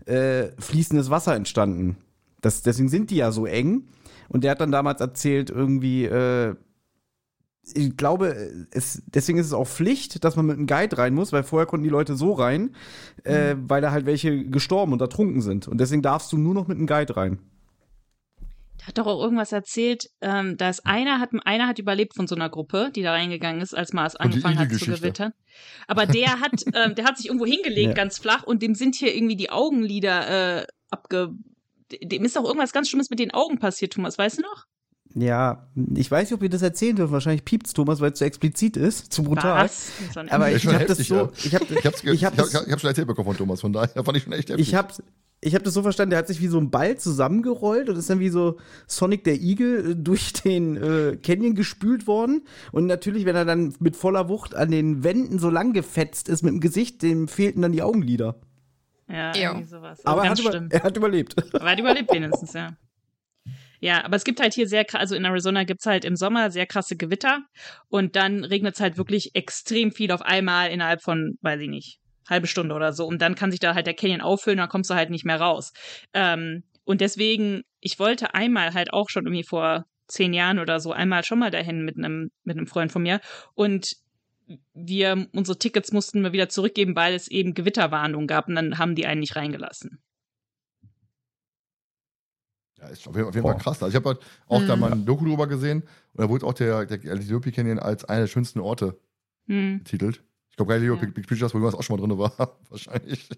[0.07, 1.97] äh, fließendes Wasser entstanden.
[2.41, 3.83] Das, deswegen sind die ja so eng.
[4.31, 6.55] Und der hat dann damals erzählt, irgendwie, äh,
[7.75, 11.33] ich glaube, es, deswegen ist es auch Pflicht, dass man mit einem Guide rein muss,
[11.33, 12.77] weil vorher konnten die Leute so rein,
[13.25, 15.67] äh, weil da halt welche gestorben und ertrunken sind.
[15.67, 17.41] Und deswegen darfst du nur noch mit einem Guide rein.
[18.79, 22.27] Der hat doch auch irgendwas erzählt, ähm, da ist einer hat, einer hat überlebt von
[22.29, 25.33] so einer Gruppe, die da reingegangen ist, als Mars angefangen hat zu gewittern.
[25.89, 27.95] Aber der hat, ähm, der hat sich irgendwo hingelegt, Ja.
[27.95, 31.33] ganz flach, und dem sind hier irgendwie die Augenlider äh, abge.
[32.03, 34.67] Dem ist doch irgendwas ganz Schlimmes mit den Augen passiert, Thomas, weißt du noch?
[35.15, 37.13] Ja, ich weiß nicht, ob wir das erzählen dürfen.
[37.13, 39.65] Wahrscheinlich piept's Thomas, weil es zu explizit ist, zu brutal.
[39.65, 39.91] Was?
[40.15, 41.31] So Aber ich schon habe das so, ja.
[41.45, 43.61] ich habe Ich hab's, Ich hab ich hab, ich hab schon erzählt bekommen von Thomas,
[43.61, 44.69] von daher fand ich schon echt heftig.
[44.69, 45.03] Ich hab's,
[45.41, 48.11] ich hab das so verstanden, der hat sich wie so ein Ball zusammengerollt und ist
[48.11, 52.43] dann wie so Sonic der Igel äh, durch den äh, Canyon gespült worden.
[52.73, 56.43] Und natürlich, wenn er dann mit voller Wucht an den Wänden so lang gefetzt ist
[56.43, 58.37] mit dem Gesicht, dem fehlten dann die Augenlider.
[59.11, 59.43] Ja, Jo.
[59.51, 60.05] irgendwie sowas.
[60.05, 61.35] Also Aber er hat, ganz über, er hat überlebt.
[61.55, 62.77] Aber er hat überlebt wenigstens, ja.
[63.81, 66.67] Ja, aber es gibt halt hier sehr, also in Arizona gibt's halt im Sommer sehr
[66.67, 67.41] krasse Gewitter
[67.89, 72.47] und dann regnet's halt wirklich extrem viel auf einmal innerhalb von, weiß ich nicht, halbe
[72.47, 73.07] Stunde oder so.
[73.07, 75.25] Und dann kann sich da halt der Canyon auffüllen und dann kommst du halt nicht
[75.25, 75.73] mehr raus.
[76.13, 80.93] Ähm, und deswegen, ich wollte einmal halt auch schon irgendwie vor zehn Jahren oder so
[80.93, 83.21] einmal schon mal dahin mit einem, mit einem Freund von mir
[83.55, 83.95] und
[84.75, 88.95] wir, unsere Tickets mussten wir wieder zurückgeben, weil es eben Gewitterwarnungen gab und dann haben
[88.95, 90.01] die einen nicht reingelassen.
[92.79, 93.31] Ja, ist auf jeden.
[93.33, 93.83] Fall krass.
[93.83, 94.81] Also ich habe halt auch da Mhm.
[94.81, 95.83] mal ein Doku drüber gesehen
[96.15, 98.99] und da wurde auch der, der Galileopi Canyon als einer der schönsten Orte
[99.47, 99.79] Hm.
[99.85, 100.23] betitelt.
[100.51, 101.07] Ich glaube, Galileo Ja.
[101.07, 102.33] Pictures, wo irgendwas auch schon mal drin war,
[102.71, 103.29] wahrscheinlich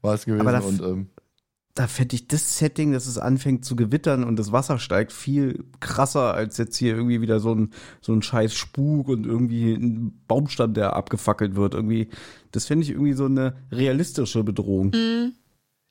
[0.00, 0.40] war es gewesen.
[0.46, 1.10] Aber da- und ähm,
[1.74, 5.64] Da fände ich das Setting, dass es anfängt zu gewittern und das Wasser steigt, viel
[5.80, 7.70] krasser als jetzt hier irgendwie wieder so ein,
[8.02, 11.72] so ein scheiß Spuk und irgendwie ein Baumstamm, der abgefackelt wird.
[11.72, 12.08] Irgendwie,
[12.50, 14.92] das finde ich irgendwie so eine realistische Bedrohung.
[14.92, 15.32] Hm.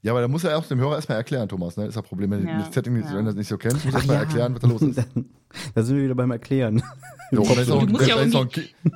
[0.03, 1.75] ja, aber da muss er auch dem Hörer erstmal erklären, Thomas.
[1.77, 1.85] Ne?
[1.87, 3.15] Ist das Problem, wenn Ja, das Setting nicht, ja.
[3.15, 4.21] wenn das nicht so kennt, muss er erstmal ja.
[4.21, 4.97] erklären, was da los ist.
[5.73, 6.83] da sind wir wieder beim Erklären.
[7.31, 8.91] Jo, da ist ein- da ist ein, ein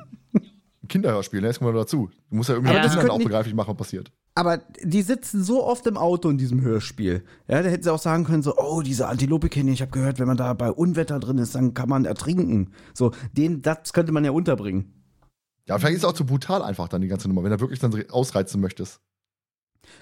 [0.86, 1.48] Kinderhörspiel, ne?
[1.48, 2.10] jetzt kommen wir dazu.
[2.30, 4.12] Du musst ja irgendwie das Kindern könnte auch begreiflich machen, was passiert.
[4.34, 7.24] Aber die sitzen so oft im Auto in diesem Hörspiel.
[7.48, 10.18] Ja, da hätten sie auch sagen können, so, oh, diese Antilope kenne ich, habe gehört,
[10.18, 12.72] wenn man da bei Unwetter drin ist, dann kann man ertrinken.
[12.92, 14.92] So, den, das könnte man ja unterbringen.
[15.66, 17.80] Ja, vielleicht ist es auch zu brutal einfach dann die ganze Nummer, wenn du wirklich
[17.80, 19.00] dann ausreizen möchtest.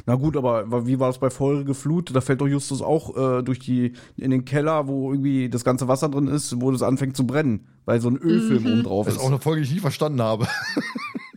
[0.06, 2.14] Na gut, aber wie war es bei feurige Flut?
[2.14, 5.88] Da fällt doch Justus auch äh, durch die in den Keller, wo irgendwie das ganze
[5.88, 8.72] Wasser drin ist, wo das anfängt zu brennen, weil so ein Ölfilm Mhm.
[8.72, 9.20] oben drauf Das ist.
[9.20, 10.46] ist auch eine Folge, die ich nie verstanden habe.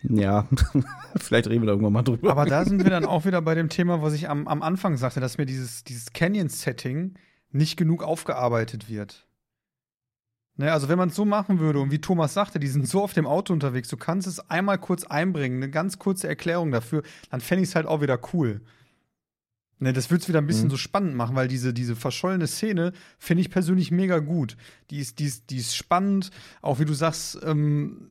[0.04, 0.48] ja,
[1.18, 2.32] vielleicht reden wir da irgendwann mal drüber.
[2.32, 4.98] Aber da sind wir dann auch wieder bei dem Thema, was ich am, am Anfang
[4.98, 7.14] sagte, dass mir dieses, dieses Canyon-Setting
[7.52, 9.27] nicht genug aufgearbeitet wird.
[10.60, 13.04] Ne, also wenn man es so machen würde und wie Thomas sagte, die sind so
[13.04, 17.04] auf dem Auto unterwegs, du kannst es einmal kurz einbringen, eine ganz kurze Erklärung dafür,
[17.30, 18.62] dann fände ich es halt auch wieder cool.
[19.78, 20.72] Ne, das würde es wieder ein bisschen Mhm.
[20.72, 24.58] so spannend machen, weil diese, diese verschollene Szene finde ich persönlich mega gut.
[24.90, 26.32] Die ist, die, ist, die ist spannend,
[26.64, 28.10] auch wie du sagst, ähm,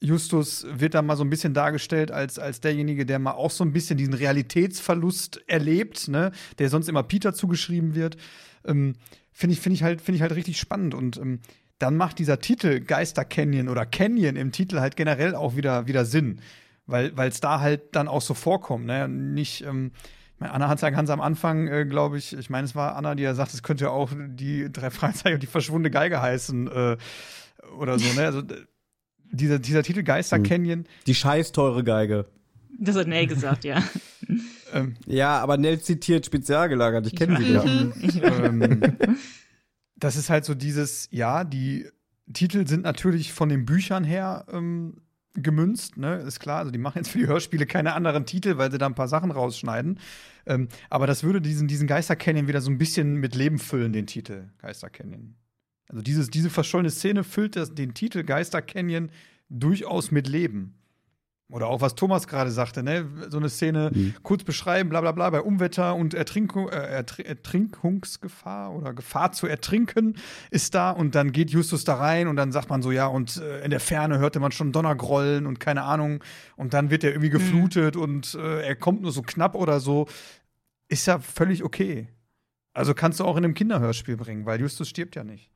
[0.00, 3.62] Justus wird da mal so ein bisschen dargestellt als, als derjenige, der mal auch so
[3.62, 8.16] ein bisschen diesen Realitätsverlust erlebt, ne, der sonst immer Peter zugeschrieben wird.
[8.64, 8.94] Ähm,
[9.32, 10.94] Finde ich, find ich, halt, find ich halt richtig spannend.
[10.94, 11.40] Und ähm,
[11.78, 16.04] dann macht dieser Titel Geister Canyon oder Canyon im Titel halt generell auch wieder, wieder
[16.04, 16.40] Sinn.
[16.86, 18.86] Weil es da halt dann auch so vorkommt.
[18.86, 19.08] Ne?
[19.08, 19.92] Nicht, ähm,
[20.34, 22.74] ich meine, Anna hat es ja ganz am Anfang, äh, glaube ich, ich meine, es
[22.74, 25.90] war Anna, die ja sagt, es könnte ja auch die drei Fragezeichen und die verschwundene
[25.90, 26.96] Geige heißen äh,
[27.78, 28.12] oder so.
[28.14, 28.26] Ne?
[28.26, 28.42] Also,
[29.30, 30.42] dieser, dieser Titel Geister Hm.
[30.42, 32.26] Canyon, Die scheiß teure Geige.
[32.78, 33.82] Das hat Nell gesagt, ja.
[34.72, 37.06] ähm, Ja, aber Nell zitiert spezial gelagert.
[37.06, 37.64] Ich kenne sie ja.
[37.64, 37.92] Mhm.
[38.22, 38.96] Ähm,
[39.96, 41.86] das ist halt so dieses, ja, die
[42.32, 44.96] Titel sind natürlich von den Büchern her ähm,
[45.34, 46.58] gemünzt, ne, ist klar.
[46.58, 49.08] Also die machen jetzt für die Hörspiele keine anderen Titel, weil sie da ein paar
[49.08, 49.98] Sachen rausschneiden.
[50.46, 53.92] Ähm, aber das würde diesen, diesen Geister Canyon wieder so ein bisschen mit Leben füllen,
[53.92, 55.36] den Titel Geister Canyon.
[55.88, 59.10] Also dieses, diese verschollene Szene füllt das, den Titel Geister Canyon
[59.48, 60.74] durchaus mit Leben.
[61.52, 63.06] Oder auch was Thomas gerade sagte, ne?
[63.28, 64.14] So eine Szene Mhm.
[64.22, 69.46] kurz beschreiben, bla bla bla, bei Unwetter und Ertrinkung, äh, Ertr Ertrinkungsgefahr oder Gefahr zu
[69.46, 70.16] ertrinken
[70.50, 73.36] ist da und dann geht Justus da rein und dann sagt man so, ja, und
[73.36, 76.24] äh, in der Ferne hörte man schon Donnergrollen und keine Ahnung
[76.56, 80.06] und dann wird er irgendwie geflutet und äh, er kommt nur so knapp oder so.
[80.88, 82.08] Ist ja völlig okay.
[82.72, 85.51] Also kannst du auch in einem Kinderhörspiel bringen, weil Justus stirbt ja nicht.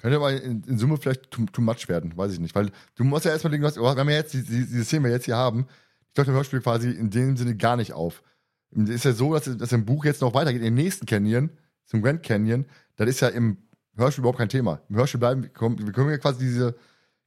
[0.00, 2.54] Könnte aber in, in Summe vielleicht too, too much werden, weiß ich nicht.
[2.54, 5.04] Weil du musst ja erstmal denken, was, wir haben ja jetzt die, die, diese Szene,
[5.04, 5.66] wir jetzt hier haben,
[6.08, 8.22] ich glaube, im Hörspiel quasi in dem Sinne gar nicht auf.
[8.70, 11.50] Es ist ja so, dass, dass im Buch jetzt noch weitergeht, im nächsten Canyon,
[11.84, 12.64] zum Grand Canyon,
[12.96, 13.58] das ist ja im
[13.96, 14.80] Hörspiel überhaupt kein Thema.
[14.88, 16.74] Im Hörspiel bleiben, wir kommen- wir können ja quasi diese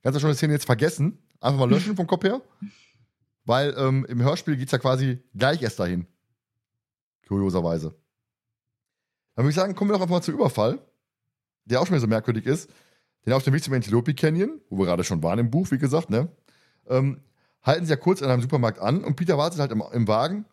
[0.01, 2.41] ganze schöne Szene jetzt vergessen, einfach mal löschen vom Kopf her.
[3.45, 6.07] Weil ähm, im Hörspiel geht es ja quasi gleich erst dahin.
[7.27, 7.93] Kurioserweise.
[9.35, 10.79] Dann würde ich sagen, kommen wir doch einfach mal zum Überfall
[11.65, 12.69] der auch schon wieder so merkwürdig ist,
[13.25, 15.77] denn auf dem Weg zum Antelope Canyon, wo wir gerade schon waren im Buch, wie
[15.77, 16.29] gesagt, ne,
[16.87, 17.21] ähm,
[17.61, 20.45] halten sie ja kurz an einem Supermarkt an und Peter wartet halt im, im Wagen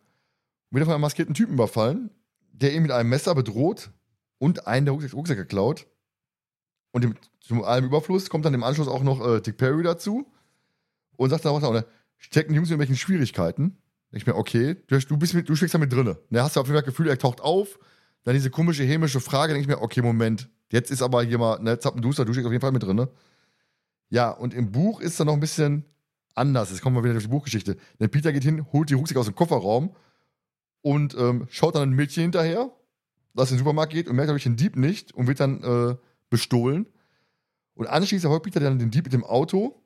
[0.71, 2.09] wird von einem maskierten Typen überfallen,
[2.53, 3.91] der ihn mit einem Messer bedroht
[4.37, 5.87] und einen der Rucksack, Rucksäcke klaut.
[6.91, 10.31] Und dem, zum allem Überfluss kommt dann im Anschluss auch noch äh, Dick Perry dazu
[11.17, 11.83] und sagt dann auch, noch,
[12.17, 13.77] stecken die Jungs in irgendwelchen Schwierigkeiten.
[14.11, 16.17] Denk ich mir, okay, du, du, bist mit, du steckst da mit drinne.
[16.29, 17.79] Da hast du auf jeden Fall das Gefühl, er taucht auf.
[18.23, 21.59] Dann diese komische, hämische Frage, denke ich mir, okay, Moment, jetzt ist aber hier mal,
[21.61, 23.09] ne, Zappenduster, du steckst auf jeden Fall mit drinne.
[24.09, 25.85] Ja, und im Buch ist dann noch ein bisschen
[26.35, 26.69] anders.
[26.69, 27.77] Jetzt kommen wir wieder durch die Buchgeschichte.
[27.99, 29.95] Denn Peter geht hin, holt die Rucksack aus dem Kofferraum
[30.81, 32.71] und ähm, schaut dann ein Mädchen hinterher,
[33.33, 35.63] das in den Supermarkt geht und merkt, glaube ich, den Dieb nicht und wird dann
[35.63, 35.95] äh,
[36.29, 36.87] bestohlen.
[37.75, 39.81] Und anschließend erfolgt Peter dann den Dieb mit dem Auto,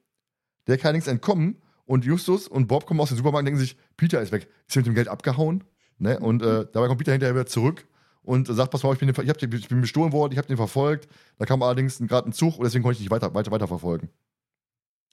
[0.68, 1.62] der kann nichts entkommen.
[1.86, 4.48] Und Justus und Bob kommen aus dem Supermarkt und denken sich, Peter ist weg.
[4.68, 5.64] Ist er mit dem Geld abgehauen?
[6.00, 6.20] Ne?
[6.20, 7.86] Und äh, dabei kommt Peter hinterher wieder zurück
[8.26, 10.58] und sagt, pass mal, ich bin, ich, hab ich bin bestohlen worden, ich habe den
[10.58, 11.08] verfolgt.
[11.38, 14.10] Da kam allerdings gerade ein Zug und deswegen konnte ich nicht weiter, weiter, weiter verfolgen.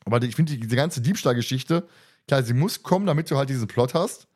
[0.04, 1.86] Aber ich finde, die- diese ganze Diebstahlgeschichte,
[2.26, 4.26] klar, sie muss kommen, damit du halt diesen Plot hast.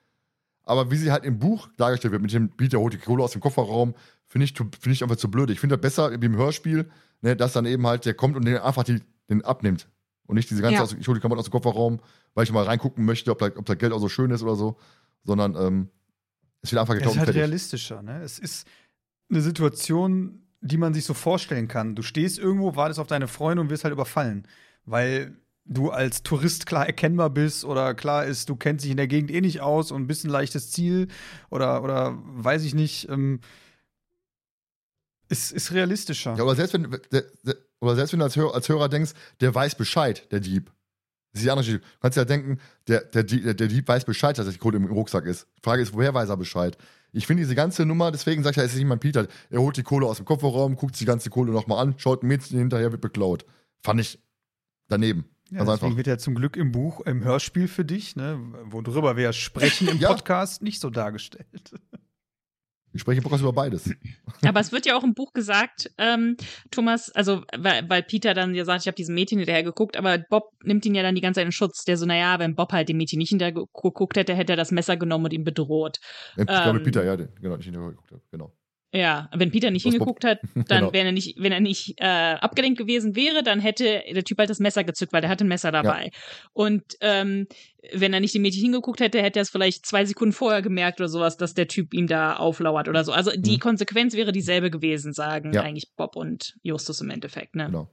[0.65, 3.33] Aber wie sie halt im Buch dargestellt wird, mit dem Peter holt die Kohle aus
[3.33, 3.95] dem Kofferraum,
[4.27, 5.51] finde ich, finde ich einfach zu blöd.
[5.51, 6.91] Ich finde das besser wie im Hörspiel,
[7.21, 9.01] ne, dass dann eben halt der kommt und den einfach die,
[9.31, 9.89] den abnimmt.
[10.27, 10.83] Und nicht diese ganze, Ja.
[10.83, 12.01] aus, ich hole die Klamotten aus dem Kofferraum,
[12.35, 14.57] weil ich mal reingucken möchte, ob, da, ob das Geld auch so schön ist oder
[14.57, 14.77] so.
[15.23, 15.89] Sondern ähm,
[16.67, 18.23] es wird einfach Es geklaut ist halt realistischer, ne?
[18.23, 18.67] Es ist
[19.31, 21.95] eine Situation, die man sich so vorstellen kann.
[21.95, 24.47] Du stehst irgendwo, wartest auf deine Freunde und wirst halt überfallen.
[24.85, 29.09] Weil du als Tourist klar erkennbar bist oder klar ist, du kennst dich in der
[29.09, 31.09] Gegend eh nicht aus und bist ein leichtes Ziel
[31.51, 33.09] oder, oder weiß ich nicht.
[33.09, 33.41] Ähm,
[35.29, 36.37] ist, ist realistischer.
[36.37, 39.13] Ja, oder selbst wenn, der, der, oder selbst wenn du als Hörer, als Hörer denkst,
[39.41, 40.73] der weiß Bescheid, der Dieb.
[41.37, 41.87] Das ist die andere Geschichte.
[41.87, 42.59] Du kannst ja denken,
[42.89, 45.47] der, der, Dieb- der, der Dieb weiß Bescheid, dass die Kohle im Rucksack ist.
[45.59, 46.79] Die Frage ist, woher weiß er Bescheid?
[47.13, 49.27] Ich finde diese ganze Nummer, deswegen sag ich ja, es ist nicht mein Peter.
[49.51, 52.23] Er holt die Kohle aus dem Kofferraum, guckt sich die ganze Kohle nochmal an, schaut
[52.23, 53.45] ein Mädchen hinterher, wird beklaut.
[53.83, 54.19] Fand ich
[54.89, 55.27] daneben.
[55.51, 55.97] Ja, also deswegen einfach.
[55.99, 59.99] wird ja zum Glück im Buch, im Hörspiel für dich, ne, worüber wir sprechen im
[59.99, 60.09] Ja.
[60.09, 61.47] Podcast, nicht so dargestellt.
[62.97, 63.91] Ich spreche Podcast über beides.
[64.47, 66.37] Aber es wird ja auch im Buch gesagt, ähm,
[66.71, 70.19] Thomas, also weil, weil Peter dann ja sagt, ich habe diesem Mädchen hinterher geguckt, aber
[70.19, 71.85] Bob nimmt ihn ja dann die ganze Zeit in Schutz.
[71.85, 74.71] Der so, naja, wenn Bob halt dem Mädchen nicht hinterher geguckt hätte, hätte er das
[74.73, 75.99] Messer genommen und ihn bedroht.
[76.37, 78.23] Ich glaube, Ähm, Peter, ja, den- genau, nicht hingeguckt habe.
[78.31, 78.53] Genau.
[78.97, 80.93] Ja, wenn Peter nicht Was hingeguckt hat, dann Genau.
[80.95, 84.49] wenn er nicht, wenn er nicht äh, abgelenkt gewesen wäre, dann hätte der Typ halt
[84.49, 86.11] das Messer gezückt, weil der hatte ein Messer dabei.
[86.55, 87.47] Und ähm,
[87.93, 90.99] wenn er nicht dem Mädchen hingeguckt hätte, hätte er es vielleicht zwei Sekunden vorher gemerkt
[91.01, 93.13] oder sowas, dass der Typ ihm da auflauert oder so.
[93.13, 93.61] Also die Mhm.
[93.61, 95.61] Konsequenz wäre dieselbe gewesen, sagen Ja.
[95.63, 97.55] eigentlich Bob und Justus im Endeffekt.
[97.55, 97.67] Ne?
[97.67, 97.91] genau.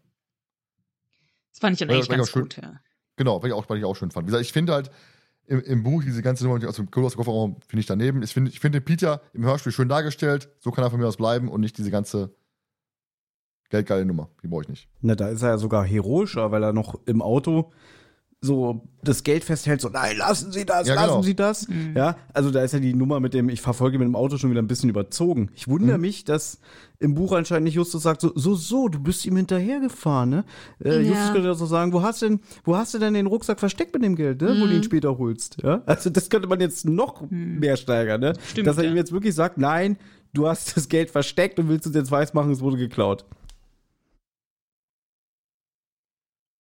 [1.51, 2.41] Das fand ich dann Ja, eigentlich das ganz ja schön.
[2.43, 2.57] gut.
[2.61, 2.80] Ja.
[3.15, 4.25] Genau, was ich auch, was ich auch schön fand.
[4.25, 4.89] Wie gesagt, ich finde halt
[5.48, 8.22] im, im Buch diese ganze Nummer aus dem Kofferraum finde ich daneben.
[8.24, 10.49] Ich finde, ich finde Peter im Hörspiel schön dargestellt.
[10.60, 12.36] So kann er von mir aus bleiben und nicht diese ganze
[13.70, 14.30] geldgeile Nummer.
[14.44, 14.88] Die brauche ich nicht.
[15.02, 17.72] Na, da ist er ja sogar heroischer, weil er noch im Auto
[18.45, 21.22] so das Geld festhält, so, nein, lassen Sie das, Ja, lassen genau.
[21.22, 21.68] Sie das.
[21.70, 21.94] Mhm.
[21.95, 24.49] Ja, also da ist ja die Nummer mit dem, ich verfolge mit dem Auto schon
[24.52, 25.49] wieder ein bisschen überzogen.
[25.56, 26.02] Ich wundere Mhm.
[26.02, 26.60] mich, dass
[26.99, 30.45] im Buch anscheinend nicht Justus sagt, so, so, so, du bist ihm hinterhergefahren, ne?
[30.84, 31.10] Äh, Ja.
[31.10, 33.94] Justus könnte ja so sagen, wo hast denn, wo hast du denn den Rucksack versteckt
[33.94, 34.57] mit dem Geld, ne?
[34.60, 35.82] Wo du ihn später holst, ja?
[35.86, 37.60] Also das könnte man jetzt noch Mhm.
[37.60, 38.34] mehr steigern, ne?
[38.49, 38.91] Stimmt, Dass er ja.
[38.91, 39.98] ihm jetzt wirklich sagt, nein,
[40.34, 43.24] du hast das Geld versteckt und willst uns jetzt weismachen, es wurde geklaut.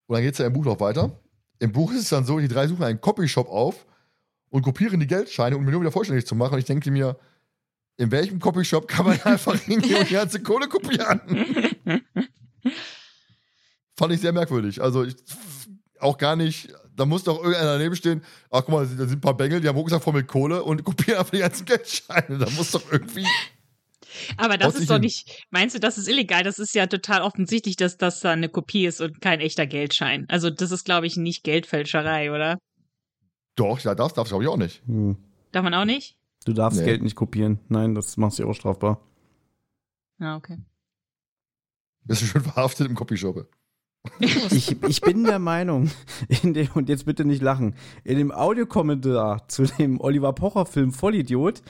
[0.07, 1.19] Und dann geht es ja im Buch noch weiter.
[1.63, 3.85] Im Buch ist es dann so, die drei suchen einen Copyshop auf
[4.49, 6.55] und kopieren die Geldscheine, um mir nur wieder vollständig zu machen.
[6.55, 7.17] Und ich denke mir,
[7.95, 11.21] in welchem Copyshop kann man einfach hingehen und die ganze Kohle kopieren?
[13.95, 14.81] Fand ich sehr merkwürdig.
[14.81, 15.15] Also ich,
[16.01, 16.67] auch gar nicht,
[16.97, 19.69] da muss doch irgendeiner daneben stehen, ach guck mal, da sind ein paar Bengel, die
[19.69, 22.39] haben Rucksack voll mit Kohle und kopieren einfach die ganzen Geldscheine.
[22.39, 23.25] Da muss doch irgendwie.
[24.37, 26.43] Aber das ist doch nicht, meinst du, das ist illegal?
[26.43, 30.25] Das ist ja total offensichtlich, dass das da eine Kopie ist und kein echter Geldschein.
[30.29, 32.57] Also das ist, glaube ich, nicht Geldfälscherei, oder?
[33.55, 34.81] Doch, ja, das darfst du glaube ich auch nicht.
[34.87, 35.17] Hm.
[35.51, 36.17] Darf man auch nicht?
[36.45, 36.85] Du darfst Nee.
[36.85, 37.59] Geld nicht kopieren.
[37.69, 38.99] Nein, das machst du auch strafbar.
[40.19, 40.57] Ah, okay.
[42.05, 43.47] Bist du schon verhaftet im Copyshop.
[44.19, 45.89] Ich, ich bin der Meinung,
[46.43, 51.61] in dem, und jetzt bitte nicht lachen, in dem Audiokommentar zu dem Oliver Pocher-Film Vollidiot,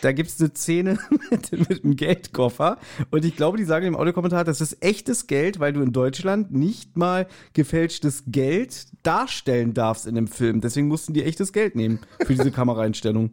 [0.00, 0.98] da gibt es eine Szene
[1.30, 2.78] mit, mit einem Geldkoffer.
[3.10, 6.52] Und ich glaube, die sagen im Audiokommentar, das ist echtes Geld, weil du in Deutschland
[6.52, 10.62] nicht mal gefälschtes Geld darstellen darfst in dem Film.
[10.62, 13.30] Deswegen mussten die echtes Geld nehmen für diese Kameraeinstellung.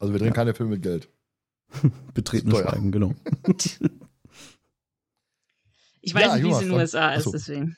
[0.00, 1.08] Also wir drehen keine Filme mit Geld.
[2.12, 2.50] Betreten.
[2.50, 3.14] Schweigen, genau.
[6.02, 7.32] Ich weiß Ja, nicht, wie es in den USA ist, Achso.
[7.32, 7.76] deswegen.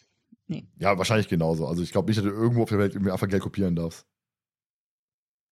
[0.79, 1.67] Ja, wahrscheinlich genauso.
[1.67, 4.07] Also ich glaube nicht, dass du irgendwo auf der Welt irgendwie einfach Geld kopieren darfst.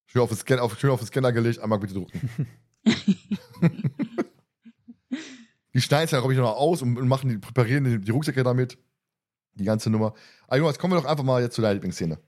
[0.06, 2.48] Schön auf den, Scan auf, schön auf den Scanner gelegt, einmal bitte drucken.
[5.74, 8.42] die schneiden es ja, glaube ich, noch aus und machen die, präparieren die, die Rucksäcke
[8.42, 8.78] damit.
[9.54, 10.14] Die ganze Nummer.
[10.46, 12.18] Aber Jonas, kommen wir doch einfach mal jetzt zu deiner Lieblingsszene.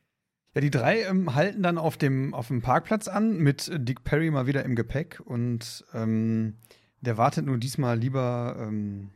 [0.55, 4.31] Ja, die drei ähm, halten dann auf dem, auf dem Parkplatz an, mit Dick Perry
[4.31, 6.59] mal wieder im Gepäck und ähm,
[7.01, 9.11] der wartet nur diesmal lieber ähm,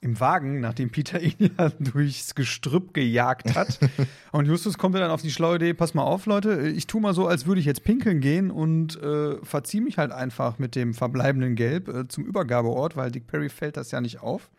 [0.00, 3.78] im Wagen, nachdem Peter ihn ja durchs Gestrüpp gejagt hat.
[4.32, 7.14] und Justus kommt dann auf die schlaue Idee, pass mal auf, Leute, ich tu mal
[7.14, 10.94] so, als würde ich jetzt pinkeln gehen und äh, verziehe mich halt einfach mit dem
[10.94, 14.50] verbleibenden Gelb äh, zum Übergabeort, weil Dick Perry fällt das ja nicht auf.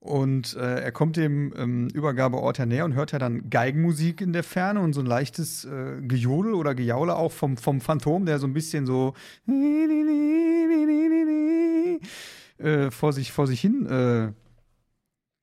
[0.00, 4.32] Und äh, er kommt dem ähm, Übergabeort ja näher und hört ja dann Geigenmusik in
[4.32, 8.38] der Ferne und so ein leichtes äh, Gejodel oder Gejaule auch vom, vom Phantom, der
[8.38, 9.12] so ein bisschen so
[12.60, 14.32] äh, vor, sich, vor sich hin äh,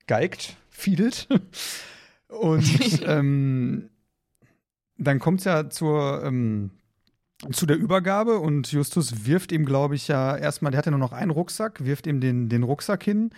[0.06, 1.28] geigt, fiedelt.
[2.28, 3.90] Und ähm,
[4.96, 6.70] dann kommt es ja zur, ähm,
[7.52, 10.98] zu der Übergabe und Justus wirft ihm, glaube ich, ja erstmal, der hat ja nur
[10.98, 13.30] noch einen Rucksack, wirft ihm den, den Rucksack hin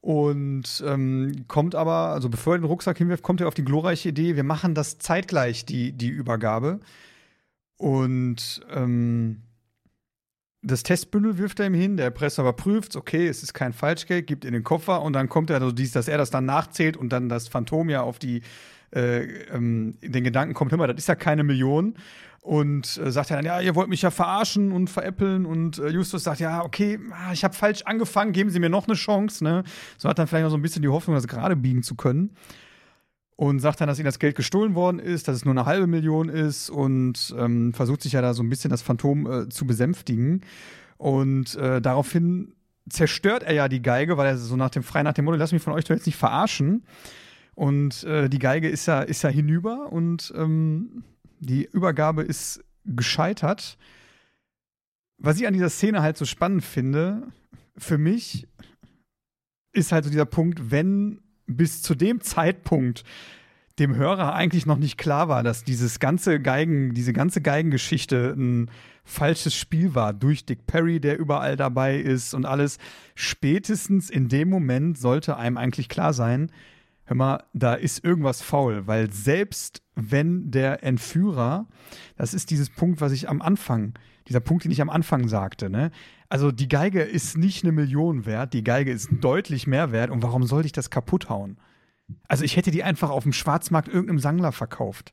[0.00, 4.10] und ähm, kommt aber, also bevor er den Rucksack hinwirft, kommt er auf die glorreiche
[4.10, 6.80] Idee, wir machen das zeitgleich, die, die Übergabe.
[7.76, 9.42] Und ähm,
[10.64, 14.44] das Testbündel wirft er ihm hin, der Erpresser überprüft, okay, es ist kein Falschgeld, gibt
[14.44, 17.10] in den Koffer und dann kommt er also dies, dass er das dann nachzählt und
[17.10, 18.40] dann das Phantom ja auf die
[18.94, 21.94] äh, ähm, den Gedanken kommt, hör mal, das ist ja keine Million.
[22.40, 25.46] Und äh, sagt er dann, ja, ihr wollt mich ja verarschen und veräppeln.
[25.46, 28.86] Und äh, Justus sagt, ja, okay, ah, ich habe falsch angefangen, geben Sie mir noch
[28.86, 29.42] eine Chance.
[29.42, 29.64] Ne?
[29.96, 32.36] So hat dann vielleicht noch so ein bisschen die Hoffnung, das gerade biegen zu können.
[33.36, 35.88] Und sagt dann, dass ihm das Geld gestohlen worden ist, dass es nur eine halbe
[35.88, 39.66] Million ist und ähm, versucht sich ja da so ein bisschen das Phantom äh, zu
[39.66, 40.42] besänftigen.
[40.98, 42.54] Und äh, daraufhin
[42.88, 45.52] zerstört er ja die Geige, weil er so nach dem frei nach dem Motto, lass
[45.52, 46.84] mich von euch doch jetzt nicht verarschen.
[47.54, 51.04] Und äh, die Geige ist ja, ist ja hinüber und ähm,
[51.40, 53.78] die Übergabe ist gescheitert.
[55.18, 57.28] Was ich an dieser Szene halt so spannend finde,
[57.76, 58.46] für mich
[59.72, 63.04] ist halt so dieser Punkt, wenn bis zu dem Zeitpunkt
[63.78, 68.70] dem Hörer eigentlich noch nicht klar war, dass dieses ganze Geigen, diese ganze Geigengeschichte ein
[69.04, 72.78] falsches Spiel war durch Dick Perry, der überall dabei ist und alles.
[73.14, 76.50] Spätestens in dem Moment sollte einem eigentlich klar sein,
[77.04, 81.66] hör mal, da ist irgendwas faul, weil selbst wenn der Entführer,
[82.16, 83.94] das ist dieses Punkt, was ich am Anfang,
[84.28, 85.90] dieser Punkt, den ich am Anfang sagte, ne?
[86.28, 90.22] Also die Geige ist nicht eine Million wert, die Geige ist deutlich mehr wert und
[90.22, 91.58] warum sollte ich das kaputt hauen?
[92.28, 95.12] Also ich hätte die einfach auf dem Schwarzmarkt irgendeinem Sangler verkauft.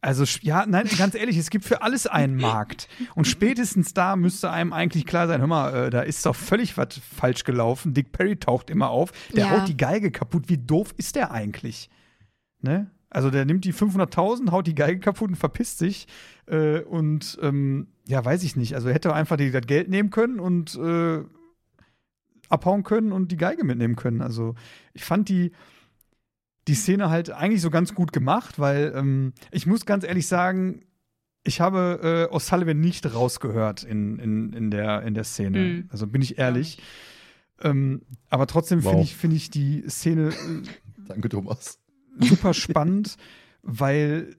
[0.00, 2.88] Also ja, nein, ganz ehrlich, es gibt für alles einen Markt.
[3.16, 6.76] Und spätestens da müsste einem eigentlich klar sein, hör mal, äh, da ist doch völlig
[6.76, 7.94] was falsch gelaufen.
[7.94, 9.50] Dick Perry taucht immer auf, der Ja.
[9.50, 10.48] haut die Geige kaputt.
[10.48, 11.90] Wie doof ist der eigentlich?
[12.60, 12.90] Ne?
[13.10, 16.06] Also der nimmt die 500.000, haut die Geige kaputt und verpisst sich.
[16.46, 18.74] Äh, und ähm, ja, weiß ich nicht.
[18.74, 21.22] Also er hätte einfach die, das Geld nehmen können und äh,
[22.48, 24.22] abhauen können und die Geige mitnehmen können.
[24.22, 24.54] Also
[24.94, 25.52] ich fand die,
[26.66, 30.80] die Szene halt eigentlich so ganz gut gemacht, weil ähm, ich muss ganz ehrlich sagen,
[31.44, 35.58] ich habe äh, O'Sullivan nicht rausgehört in, in, in, der, in der Szene.
[35.58, 35.88] Mhm.
[35.90, 36.80] Also bin ich ehrlich.
[37.60, 38.90] Ähm, aber trotzdem Wow.
[38.92, 40.62] finde ich, find ich die Szene äh,
[41.08, 41.78] Danke, Thomas.
[42.18, 43.16] super spannend,
[43.62, 44.36] weil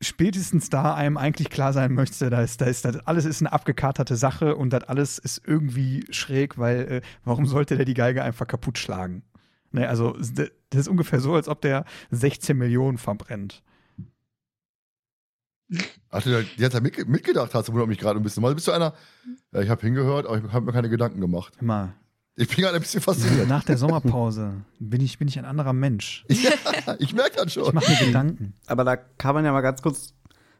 [0.00, 3.52] spätestens da einem eigentlich klar sein möchte, da ist, da ist, das alles ist eine
[3.52, 8.22] abgekaterte Sache und das alles ist irgendwie schräg, weil äh, warum sollte der die Geige
[8.22, 9.22] einfach kaputt schlagen?
[9.72, 10.50] Ne, also das
[10.80, 13.62] ist ungefähr so, als ob der 16 Millionen verbrennt.
[16.10, 18.42] Ach, du die ganze Zeit mitge mitgedacht hast, wundert mich gerade ein bisschen.
[18.42, 18.94] Mal bist du einer,
[19.52, 21.60] ja, ich habe hingehört, aber ich habe mir keine Gedanken gemacht.
[21.60, 21.94] Mal,
[22.38, 23.48] Ich bin gerade ein bisschen fasziniert.
[23.48, 26.24] nach der Sommerpause bin ich, bin ich ein anderer Mensch.
[26.28, 27.74] ja, ich merke das Ich schon.
[27.74, 28.52] mache mir Gedanken.
[28.66, 30.12] Aber da kann man ja mal ganz kurz,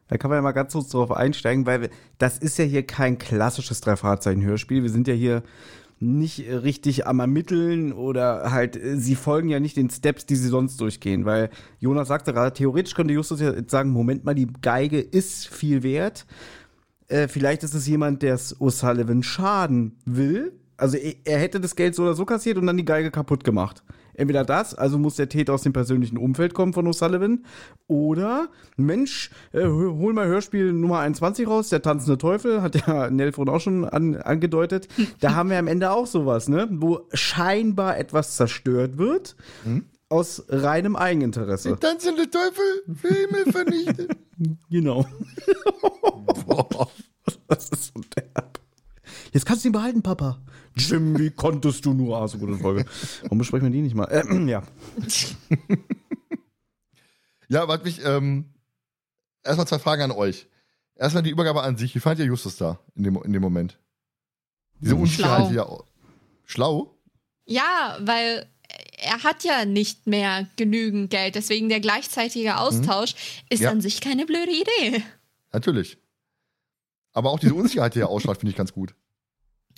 [0.08, 2.86] da kann man ja mal ganz kurz drauf einsteigen, weil wir, das ist ja hier
[2.86, 4.82] kein klassisches Drei-Fahrzeichen-Hörspiel.
[4.82, 5.42] Wir sind ja hier
[5.98, 10.80] nicht richtig am Ermitteln oder halt, sie folgen ja nicht den Steps, die sie sonst
[10.80, 15.00] durchgehen, weil Jonas sagte gerade, theoretisch könnte Justus ja jetzt sagen, Moment mal, die Geige
[15.00, 16.26] ist viel wert.
[17.08, 20.52] Äh, vielleicht ist es jemand, der es O'Sullivan schaden will.
[20.76, 23.44] Also er, er hätte das Geld so oder so kassiert und dann die Geige kaputt
[23.44, 23.82] gemacht.
[24.14, 27.44] Entweder das, also muss der Täter aus dem persönlichen Umfeld kommen von O'Sullivan,
[27.86, 33.32] oder Mensch, äh, hol mal Hörspiel Nummer 21 raus, der tanzende Teufel, hat ja Nell
[33.32, 34.88] vorhin auch schon an, angedeutet.
[35.20, 36.66] Da haben wir am Ende auch sowas, ne?
[36.70, 39.36] Wo scheinbar etwas zerstört wird.
[40.08, 41.70] Aus reinem Eigeninteresse.
[41.70, 42.64] Der tanzende Teufel,
[43.02, 44.16] Himmel vernichtet.
[44.68, 45.06] Genau.
[46.46, 46.88] Boah.
[47.48, 48.60] Das ist so derb.
[49.32, 50.38] Jetzt kannst du ihn behalten, Papa.
[50.76, 52.16] Jim, wie konntest du nur?
[52.20, 52.84] Ah, so gute Folge.
[53.22, 54.04] Warum besprechen wir die nicht mal?
[54.06, 54.62] Äh, ja.
[57.48, 58.46] Ja, warte mich, ähm,
[59.44, 60.48] erstmal zwei Fragen an euch.
[60.96, 61.94] Erstmal die Übergabe an sich.
[61.94, 63.78] Wie fand ihr Justus da in dem, in dem Moment?
[64.80, 65.02] Diese Hm.
[65.02, 65.66] Unsicherheit, ja.
[66.44, 66.98] Schlau?
[67.44, 68.50] Ja, weil
[68.98, 73.14] er hat ja nicht mehr genügend Geld, deswegen der gleichzeitige Austausch
[73.48, 73.70] ist Ja.
[73.70, 75.04] an sich keine blöde Idee.
[75.52, 75.98] Natürlich.
[77.12, 78.94] Aber auch diese Unsicherheit, die er ausstrahlt, finde ich ganz gut.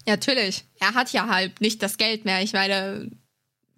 [0.06, 0.64] Ja, natürlich.
[0.80, 2.42] Er hat ja halt nicht das Geld mehr.
[2.42, 3.10] Ich meine,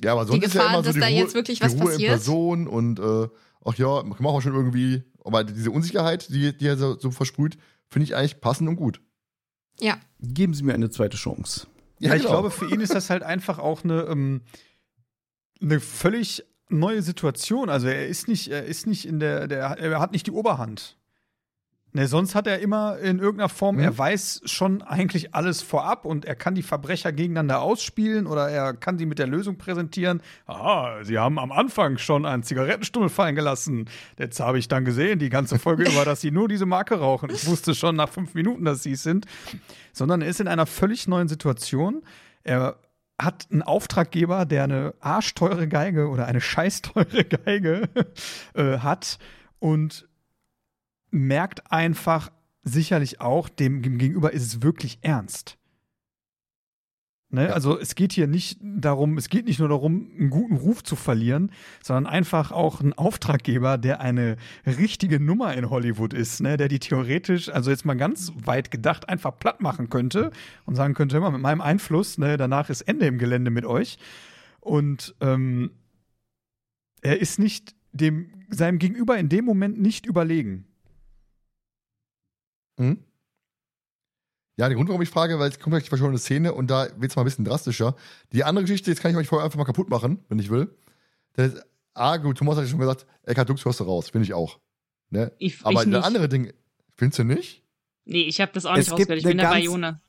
[0.03, 1.65] Ja, aber sonst ist ja Gefahr, immer so dass die da Ruhe, jetzt wirklich die
[1.65, 2.11] was Ruhe in passiert?
[2.11, 3.29] Person und äh,
[3.65, 5.03] ach ja, machen wir schon irgendwie.
[5.25, 9.01] Aber diese Unsicherheit, die, die er so, so versprüht, finde ich eigentlich passend und gut.
[9.81, 9.99] ja.
[10.23, 11.67] Geben Sie mir eine zweite Chance.
[11.99, 12.33] Ja, ich genau.
[12.35, 14.43] glaube, für ihn ist das halt einfach auch eine, ähm,
[15.63, 17.69] eine völlig neue Situation.
[17.69, 20.99] Also er ist nicht, er ist nicht in der, der er hat nicht die Oberhand.
[21.93, 23.83] Ne, sonst hat er immer in irgendeiner Form, Mhm.
[23.83, 28.75] er weiß schon eigentlich alles vorab und er kann die Verbrecher gegeneinander ausspielen oder er
[28.75, 30.23] kann sie mit der Lösung präsentieren.
[30.47, 33.86] Ah, sie haben am Anfang schon einen Zigarettenstummel fallen gelassen.
[34.19, 37.28] Jetzt habe ich dann gesehen, die ganze Folge über, dass sie nur diese Marke rauchen.
[37.31, 39.27] Ich wusste schon nach fünf Minuten, dass sie es sind.
[39.93, 42.02] Sondern er ist in einer völlig neuen Situation.
[42.44, 42.77] Er
[43.20, 47.05] hat einen Auftraggeber, der eine arschteure Geige oder eine scheißteure
[47.44, 47.89] Geige
[48.55, 49.19] äh, hat
[49.59, 50.07] und
[51.11, 52.31] merkt einfach
[52.63, 55.57] sicherlich auch, dem gegenüber ist es wirklich ernst.
[57.33, 57.47] Ne?
[57.47, 57.53] Ja.
[57.53, 60.97] Also es geht hier nicht darum, es geht nicht nur darum, einen guten Ruf zu
[60.97, 66.57] verlieren, sondern einfach auch ein Auftraggeber, der eine richtige Nummer in Hollywood ist, ne?
[66.57, 70.33] der die theoretisch, also jetzt mal ganz weit gedacht, einfach platt machen könnte
[70.67, 73.99] und sagen könnte, immer mit meinem Einfluss, ne, danach ist Ende im Gelände mit euch.
[74.59, 75.71] Und ähm,
[77.01, 80.67] er ist nicht dem seinem Gegenüber in dem Moment nicht überlegen.
[82.81, 82.99] Mhm.
[84.57, 86.89] Ja, der Grund, warum ich frage, weil es kommt gleich die verschollene Szene und da
[87.00, 87.94] wird es mal ein bisschen drastischer.
[88.33, 90.75] Die andere Geschichte, jetzt kann ich euch vorher einfach mal kaputt machen, wenn ich will.
[91.34, 94.25] Das ist, ah, gut, Thomas hat ja schon gesagt, Eckhard Dux hörst du raus, finde
[94.25, 94.59] ich auch.
[95.09, 95.33] Ne?
[95.39, 96.05] Ich, Aber ich das nicht.
[96.05, 96.52] andere Ding,
[96.97, 97.65] findest du nicht?
[98.05, 99.18] Nee, ich habe das auch Es nicht rausgehört.
[99.18, 100.00] Ich bin eine da bei Jona.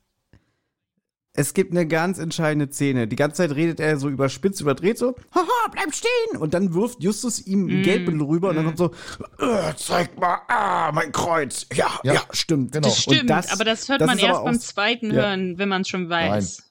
[1.34, 3.08] Es gibt eine ganz entscheidende Szene.
[3.08, 6.36] Die ganze Zeit redet er so überspitzt, überdreht so, haha, bleib stehen!
[6.38, 8.74] Und dann wirft Justus ihm ein Mm, Geldbündel rüber und dann mm.
[8.74, 8.90] kommt so,
[9.38, 11.66] äh, zeig mal, ah, mein Kreuz.
[11.72, 12.20] Ja, ja, Ja.
[12.32, 12.72] stimmt.
[12.72, 12.86] Genau.
[12.86, 15.22] Das Und stimmt, das- aber das hört das man erst beim zweiten Ja.
[15.22, 16.70] Hören, wenn man es schon weiß.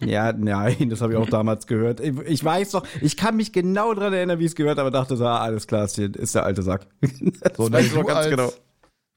[0.00, 1.98] Ja, nein, das habe ich auch damals gehört.
[2.00, 4.90] Ich, ich weiß doch, ich kann mich genau dran erinnern, wie ich es gehört habe,
[4.92, 5.98] dachte so, ah, alles klar, ist
[6.34, 6.86] der alte Sack.
[7.40, 8.52] Das So, weiß nee, ich noch ganz als, genau.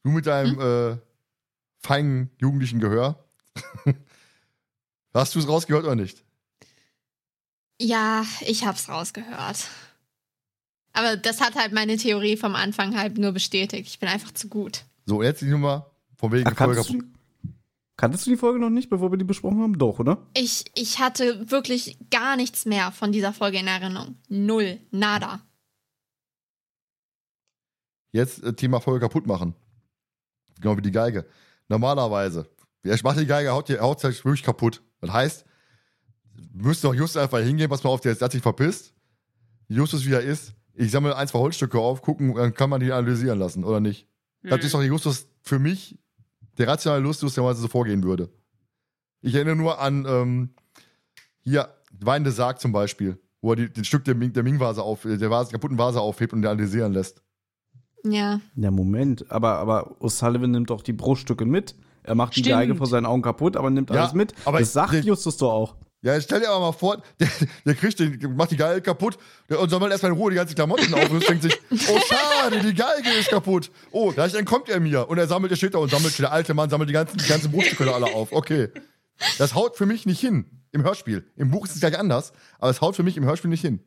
[0.03, 0.97] du mit deinem äh,
[1.79, 3.22] feinen jugendlichen Gehör.
[5.13, 6.23] Hast du es rausgehört oder nicht?
[7.79, 9.67] Ja, ich hab's rausgehört.
[10.93, 13.87] Aber das hat halt meine Theorie vom Anfang halt nur bestätigt.
[13.87, 14.85] Ich bin einfach zu gut.
[15.05, 17.03] So, jetzt die Nummer von wegen Ach, Folge kanntest, du,
[17.97, 19.77] kanntest du die Folge noch nicht, bevor wir die besprochen haben?
[19.77, 20.25] Doch, oder?
[20.35, 24.15] Ich, ich hatte wirklich gar nichts mehr von dieser Folge in Erinnerung.
[24.29, 24.79] Null.
[24.91, 25.41] Nada.
[28.11, 29.55] Jetzt äh, Thema Folge kaputt machen.
[30.61, 31.25] Genau wie die Geige.
[31.67, 32.47] Normalerweise,
[32.83, 34.81] wer macht die Geige, haut die haut wirklich kaputt.
[35.01, 35.45] Das heißt,
[36.53, 38.93] müsste doch Justus einfach hingehen, pass mal auf, der hat sich verpisst.
[39.67, 42.91] Justus, wie er ist, ich sammle ein, zwei Holzstücke auf, gucken, dann kann man die
[42.91, 44.07] analysieren lassen, oder nicht?
[44.43, 44.65] Das Hm.
[44.65, 45.97] ist doch Justus für mich,
[46.57, 48.29] der rationale Justus, der mal so vorgehen würde.
[49.21, 50.49] Ich erinnere nur an ähm,
[51.39, 55.03] hier, Weinende Sarg zum Beispiel, wo er die, den Stück der, Ming- der Ming-Vase auf,
[55.03, 57.21] der Vase, kaputten Vase aufhebt und analysieren lässt.
[58.03, 58.41] Ja.
[58.55, 59.31] Ja, Moment.
[59.31, 61.75] Aber, aber O'Sullivan nimmt doch die Bruchstücke mit.
[62.03, 62.55] Er macht die Stimmt.
[62.55, 64.33] Geige vor seinen Augen kaputt, aber nimmt Ja, alles mit.
[64.45, 65.75] aber das sagt der- Justus doch auch.
[66.01, 67.29] Ja, stell dir aber mal vor, der,
[67.65, 69.17] der kriegt den, macht die Geige kaputt
[69.49, 72.59] der, und sammelt erstmal in Ruhe die ganzen Klamotten auf und denkt sich, oh schade,
[72.59, 73.71] die Geige ist kaputt.
[73.91, 75.07] Oh, gleich entkommt er mir.
[75.07, 77.25] Und er sammelt, er steht da und sammelt, der alte Mann sammelt die ganzen, die
[77.27, 78.33] ganzen Bruchstücke alle auf.
[78.33, 78.67] Okay.
[79.37, 81.25] Das haut für mich nicht hin im Hörspiel.
[81.37, 83.79] Im Buch ist es gleich anders, aber es haut für mich im Hörspiel nicht hin.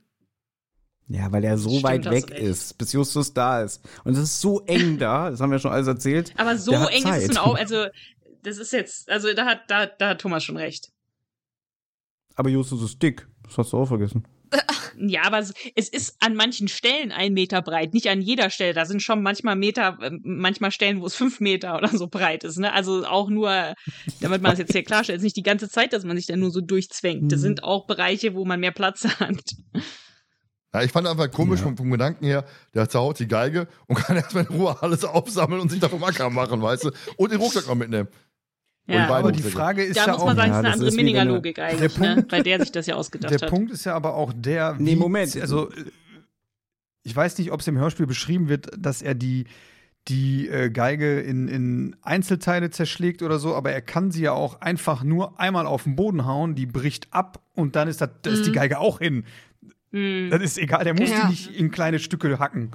[1.09, 3.81] Ja, weil er so Stimmt, weit weg ist, bis Justus da ist.
[4.05, 6.33] Und es ist so eng da, das haben wir schon alles erzählt.
[6.37, 7.23] Aber so eng Zeit.
[7.23, 7.87] ist es nun auch, also
[8.43, 10.89] das ist jetzt, also da hat, da, da hat Thomas schon recht.
[12.35, 13.27] Aber Justus ist dick.
[13.45, 14.27] Das hast du auch vergessen.
[14.99, 15.53] Ja, aber es-
[15.91, 18.73] ist an manchen Stellen ein Meter breit, nicht an jeder Stelle.
[18.73, 22.45] Da sind schon manchmal Meter, äh, manchmal Stellen, wo es fünf Meter oder so breit
[22.45, 22.57] ist.
[22.57, 22.73] Ne?
[22.73, 23.75] Also auch nur,
[24.23, 26.25] damit man es jetzt hier klarstellt, es ist nicht die ganze Zeit, dass man sich
[26.25, 27.31] da nur so durchzwängt.
[27.31, 27.43] Das Mhm.
[27.43, 29.43] sind auch Bereiche, wo man mehr Platz hat.
[30.77, 31.67] Ja, ich fand einfach komisch Ja.
[31.67, 35.61] vom, vom Gedanken her, der zerhaut die Geige und kann erstmal in Ruhe alles aufsammeln
[35.61, 36.91] und sich da vom Acker machen, weißt du?
[37.17, 38.09] Und den Rucksack noch mitnehmen.
[38.89, 39.43] Ja, Aber die.
[39.43, 40.27] Frage ist da ja muss auch.
[40.27, 42.15] man sagen, Ja, es ist eine das andere er- Minninger-Logik eigentlich, Der ne?
[42.15, 43.49] Punkt- bei der sich das ja ausgedacht Der hat.
[43.51, 44.77] Punkt ist ja aber auch der.
[44.79, 45.35] Nee, Moment.
[45.41, 45.71] Also,
[47.03, 49.47] ich weiß nicht, ob es im Hörspiel beschrieben wird, dass er die,
[50.09, 54.61] die äh, Geige in, in Einzelteile zerschlägt oder so, aber er kann sie ja auch
[54.61, 58.31] einfach nur einmal auf den Boden hauen, die bricht ab und dann ist, das, da
[58.31, 58.55] ist die Mhm.
[58.55, 59.25] Geige auch hin.
[59.97, 60.31] Hm.
[60.31, 61.23] Das ist egal, der muss Ja.
[61.23, 62.73] die nicht in kleine Stücke hacken.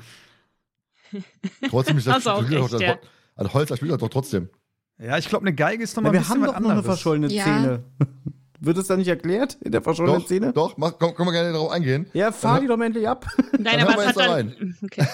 [1.69, 2.98] Trotzdem ist das, doch recht, das, ja.
[3.35, 4.50] das Holz, das spielt das doch trotzdem.
[4.98, 6.69] Ja, ich glaube, eine Geige ist Ja, nochmal ein wir bisschen haben was doch noch
[6.72, 7.43] eine verschollene Ja.
[7.43, 7.83] Szene.
[8.64, 10.53] Wird es da nicht erklärt in der verschollenen Doch, Szene?
[10.53, 12.06] doch, mach, komm, können wir gerne darauf eingehen.
[12.14, 13.25] Ja, fahr die doch mal endlich ab.
[13.53, 14.77] Nein, Dann aber wir jetzt da dann.
[14.83, 15.08] Okay.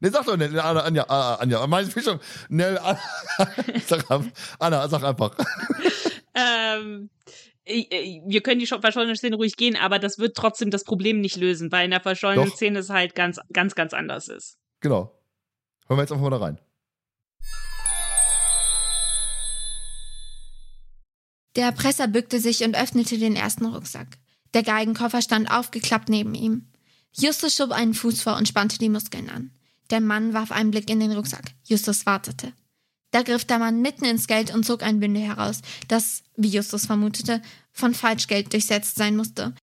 [0.00, 2.98] Nee, sag doch nicht, Anna, Anja, Anna, Anja, mein Fischer, Nell, Anna,
[3.86, 5.34] sag, einfach- Anna, sag einfach.
[6.34, 10.84] ähm, äh, wir können die scho- verschollene Szene ruhig gehen, aber das wird trotzdem das
[10.84, 12.56] Problem nicht lösen, weil in der verschollenen Doch.
[12.56, 14.58] Szene es halt ganz, ganz, ganz anders ist.
[14.80, 15.12] Genau.
[15.86, 16.58] Hören wir jetzt einfach mal da rein.
[21.56, 24.18] Der Erpresser bückte sich und öffnete den ersten Rucksack.
[24.54, 26.70] Der Geigenkoffer stand aufgeklappt neben ihm.
[27.12, 29.50] Justus schob einen Fuß vor und spannte die Muskeln an.
[29.90, 31.52] Der Mann warf einen Blick in den Rucksack.
[31.64, 32.52] Justus wartete.
[33.10, 36.86] Da griff der Mann mitten ins Geld und zog ein Bündel heraus, das, wie Justus
[36.86, 37.40] vermutete,
[37.72, 39.54] von Falschgeld durchsetzt sein musste.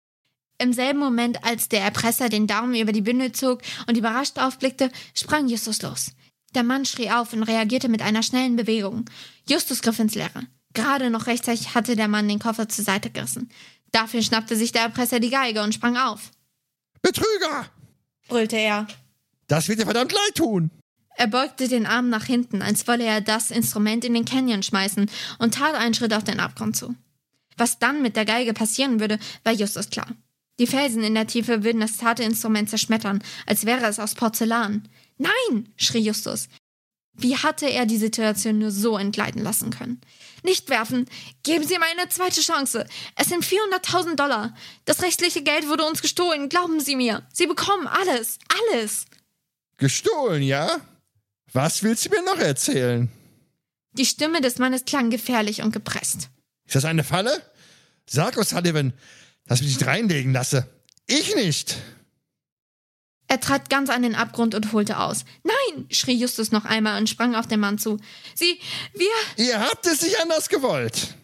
[0.59, 4.91] Im selben Moment, als der Erpresser den Daumen über die Bündel zog und überrascht aufblickte,
[5.15, 6.13] sprang Justus los.
[6.55, 9.05] Der Mann schrie auf und reagierte mit einer schnellen Bewegung.
[9.49, 10.47] Justus griff ins Leere.
[10.73, 13.51] Gerade noch rechtzeitig hatte der Mann den Koffer zur Seite gerissen.
[13.93, 16.31] Dafür schnappte sich der Erpresser die Geige und sprang auf.
[17.03, 17.69] Betrüger!
[18.29, 18.87] Brüllte er.
[19.49, 20.71] Das wird dir verdammt leid tun!
[21.17, 25.11] Er beugte den Arm nach hinten, als wolle er das Instrument in den Canyon schmeißen
[25.39, 26.95] und tat einen Schritt auf den Abgrund zu.
[27.57, 30.09] Was dann mit der Geige passieren würde, war Justus klar.
[30.59, 34.89] Die Felsen in der Tiefe würden das zarte Instrument zerschmettern, als wäre es aus Porzellan.
[35.19, 35.73] Nein!
[35.77, 36.49] schrie Justus.
[37.17, 40.01] Wie hatte er die Situation nur so entgleiten lassen können?
[40.43, 41.07] Nicht werfen!
[41.45, 42.87] Geben Sie mir eine zweite Chance!
[43.15, 44.55] Es sind 400.000 Dollar!
[44.85, 47.27] Das restliche Geld wurde uns gestohlen, glauben Sie mir!
[47.33, 48.39] Sie bekommen alles!
[48.73, 49.07] Alles!
[49.77, 50.81] Gestohlen, ja?
[51.55, 53.09] Was willst du mir noch erzählen?
[53.93, 56.29] Die Stimme des Mannes klang gefährlich und gepresst.
[56.67, 57.43] Ist das eine Falle?
[58.07, 58.93] Sag O'Sullivan,
[59.47, 60.69] dass ich mich nicht reinlegen lasse.
[61.07, 61.77] Ich nicht!
[63.29, 65.25] Er trat ganz an den Abgrund und holte aus.
[65.45, 65.87] Nein!
[65.91, 67.99] schrie Justus noch einmal und sprang auf den Mann zu.
[68.35, 68.59] Sie,
[68.93, 69.45] wir.
[69.45, 71.15] Ihr habt es nicht anders gewollt.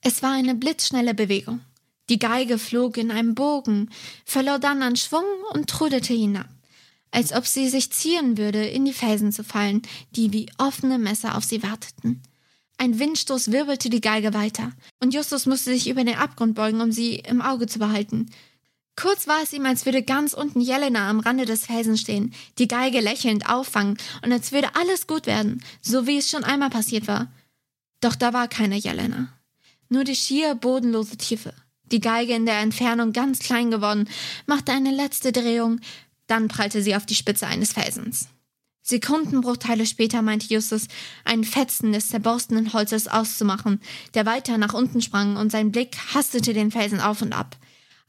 [0.00, 1.60] Es war eine blitzschnelle Bewegung.
[2.08, 3.90] Die Geige flog in einem Bogen,
[4.24, 6.48] verlor dann an Schwung und trudelte hinab,
[7.10, 9.82] als ob sie sich zieren würde, in die Felsen zu fallen,
[10.12, 12.22] die wie offene Messer auf sie warteten.
[12.78, 16.92] Ein Windstoß wirbelte die Geige weiter, und Justus musste sich über den Abgrund beugen, um
[16.92, 18.30] sie im Auge zu behalten.
[18.96, 22.68] Kurz war es ihm, als würde ganz unten Jelena am Rande des Felsens stehen, die
[22.68, 27.06] Geige lächelnd auffangen und als würde alles gut werden, so wie es schon einmal passiert
[27.06, 27.30] war.
[28.00, 29.28] Doch da war keine Jelena.
[29.88, 31.52] Nur die schier bodenlose Tiefe.
[31.92, 34.08] Die Geige in der Entfernung ganz klein geworden,
[34.46, 35.80] machte eine letzte Drehung,
[36.30, 38.28] dann prallte sie auf die Spitze eines Felsens.
[38.82, 40.88] Sekundenbruchteile später meinte Justus,
[41.24, 43.80] einen Fetzen des zerborstenen Holzes auszumachen,
[44.14, 47.56] der weiter nach unten sprang und sein Blick hastete den Felsen auf und ab.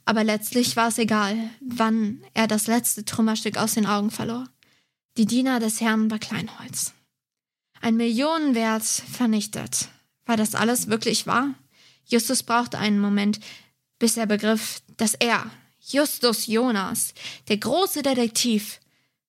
[0.06, 4.48] Aber letztlich war es egal, wann er das letzte Trümmerstück aus den Augen verlor.
[5.18, 6.94] Die Diener des Herrn war Kleinholz.
[7.82, 9.90] Ein Millionenwert vernichtet.
[10.26, 11.54] War das alles wirklich wahr?
[12.06, 13.40] Justus brauchte einen Moment,
[14.00, 15.50] bis er begriff, dass er,
[15.84, 17.14] Justus Jonas,
[17.48, 18.80] der große Detektiv,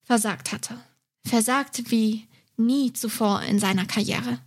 [0.03, 0.79] versagt hatte.
[1.25, 4.39] Versagt wie nie zuvor in seiner Karriere.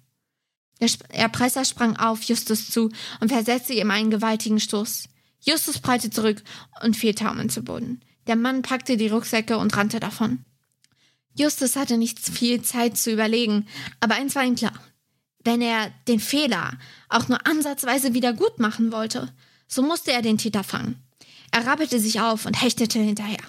[0.80, 5.08] Der Erpresser sprang auf Justus zu und versetzte ihm einen gewaltigen Stoß.
[5.40, 6.44] Justus prallte zurück
[6.84, 8.02] und fiel taumelnd zu Boden.
[8.28, 10.44] Der Mann packte die Rucksäcke und rannte davon.
[11.34, 13.68] Justus hatte nicht viel Zeit zu überlegen,
[14.00, 14.74] aber eins war ihm klar.
[15.44, 16.78] Wenn er den Fehler
[17.10, 19.34] auch nur ansatzweise wieder gut machen wollte,
[19.68, 21.05] so musste er den Täter fangen.
[21.56, 23.40] Er rappelte sich auf und hechtete hinterher.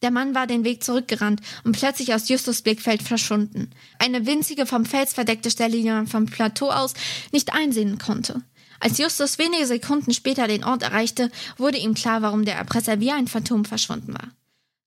[0.00, 3.72] Der Mann war den Weg zurückgerannt und plötzlich aus Justus Blickfeld verschwunden.
[3.98, 6.94] Eine winzige vom Fels verdeckte Stelle, die man vom Plateau aus
[7.32, 8.40] nicht einsehen konnte.
[8.80, 13.10] Als Justus wenige Sekunden später den Ort erreichte, wurde ihm klar, warum der Erpresser wie
[13.10, 14.30] ein Phantom verschwunden war.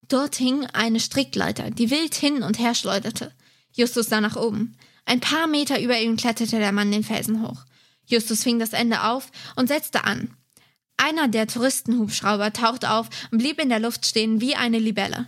[0.08, 3.32] Dort hing eine Strickleiter, die wild hin und her schleuderte.
[3.74, 4.76] Justus sah nach oben.
[5.06, 7.64] Ein paar Meter über ihm kletterte der Mann den Felsen hoch.
[8.08, 10.34] Justus fing das Ende auf und setzte an.
[11.02, 15.28] Einer der Touristenhubschrauber tauchte auf und blieb in der Luft stehen wie eine Libelle.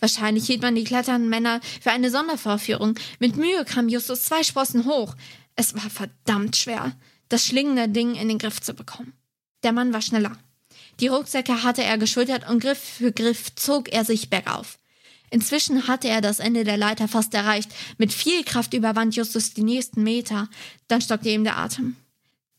[0.00, 2.94] Wahrscheinlich hielt man die kletternden Männer für eine Sondervorführung.
[3.18, 5.14] Mit Mühe kam Justus zwei Sprossen hoch.
[5.56, 6.94] Es war verdammt schwer
[7.28, 9.12] das schlingende Ding in den Griff zu bekommen.
[9.62, 10.38] Der Mann war schneller.
[11.00, 14.78] Die Rucksäcke hatte er geschultert und Griff für Griff zog er sich bergauf.
[15.30, 17.70] Inzwischen hatte er das Ende der Leiter fast erreicht.
[17.98, 20.48] Mit viel Kraft überwand Justus die nächsten Meter.
[20.86, 21.96] Dann stockte ihm der Atem.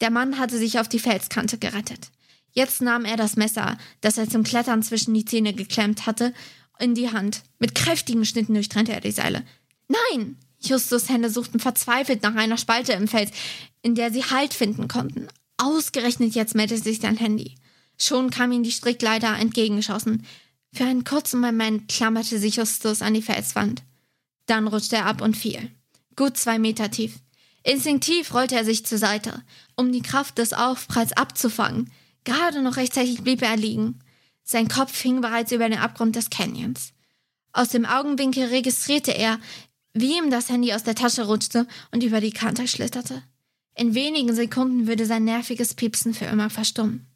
[0.01, 2.09] Der Mann hatte sich auf die Felskante gerettet.
[2.55, 6.33] Jetzt nahm er das Messer, das er zum Klettern zwischen die Zähne geklemmt hatte,
[6.79, 7.43] in die Hand.
[7.59, 9.43] Mit kräftigen Schnitten durchtrennte er die Seile.
[9.87, 10.37] Nein!
[10.61, 13.31] Justus Hände suchten verzweifelt nach einer Spalte im Fels,
[13.81, 15.27] in der sie Halt finden konnten.
[15.57, 17.55] Ausgerechnet jetzt meldete sich sein Handy.
[17.99, 20.25] Schon kam ihm die Strickleiter entgegengeschossen.
[20.73, 23.83] Für einen kurzen Moment klammerte sich Justus an die Felswand.
[24.47, 25.71] Dann rutschte er ab und fiel.
[26.15, 27.19] Gut zwei Meter tief.
[27.63, 29.43] Instinktiv rollte er sich zur Seite,
[29.75, 31.91] um die Kraft des Aufpralls abzufangen.
[32.25, 33.99] Gerade noch rechtzeitig blieb er liegen.
[34.43, 36.91] Sein Kopf hing bereits über den Abgrund des Canyons.
[37.53, 39.39] Aus dem Augenwinkel registrierte er,
[39.93, 43.23] wie ihm das Handy aus der Tasche rutschte und über die Kante schlitterte.
[43.75, 47.07] In wenigen Sekunden würde sein nerviges Piepsen für immer verstummen.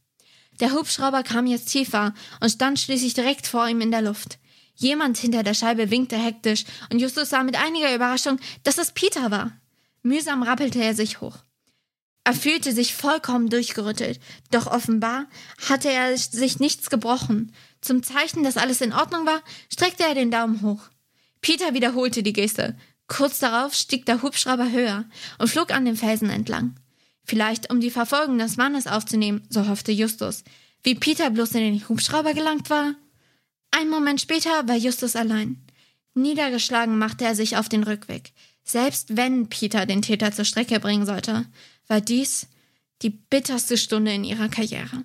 [0.59, 4.39] Der Hubschrauber kam jetzt tiefer und stand schließlich direkt vor ihm in der Luft.
[4.75, 9.31] Jemand hinter der Scheibe winkte hektisch und Justus sah mit einiger Überraschung, dass es Peter
[9.31, 9.51] war.
[10.03, 11.37] Mühsam rappelte er sich hoch.
[12.29, 14.19] Er fühlte sich vollkommen durchgerüttelt,
[14.51, 15.25] doch offenbar
[15.67, 17.51] hatte er sich nichts gebrochen.
[17.81, 19.41] Zum Zeichen, dass alles in Ordnung war,
[19.73, 20.91] streckte er den Daumen hoch.
[21.41, 22.77] Peter wiederholte die Geste.
[23.07, 25.05] Kurz darauf stieg der Hubschrauber höher
[25.39, 26.75] und flog an dem Felsen entlang.
[27.23, 30.43] Vielleicht um die Verfolgung des Mannes aufzunehmen, so hoffte Justus.
[30.83, 32.93] Wie Peter bloß in den Hubschrauber gelangt war?
[33.71, 35.65] Ein Moment später war Justus allein.
[36.13, 38.33] Niedergeschlagen machte er sich auf den Rückweg.
[38.63, 41.47] Selbst wenn Peter den Täter zur Strecke bringen sollte,
[41.89, 42.47] war dies
[43.01, 45.03] die bitterste Stunde in ihrer Karriere.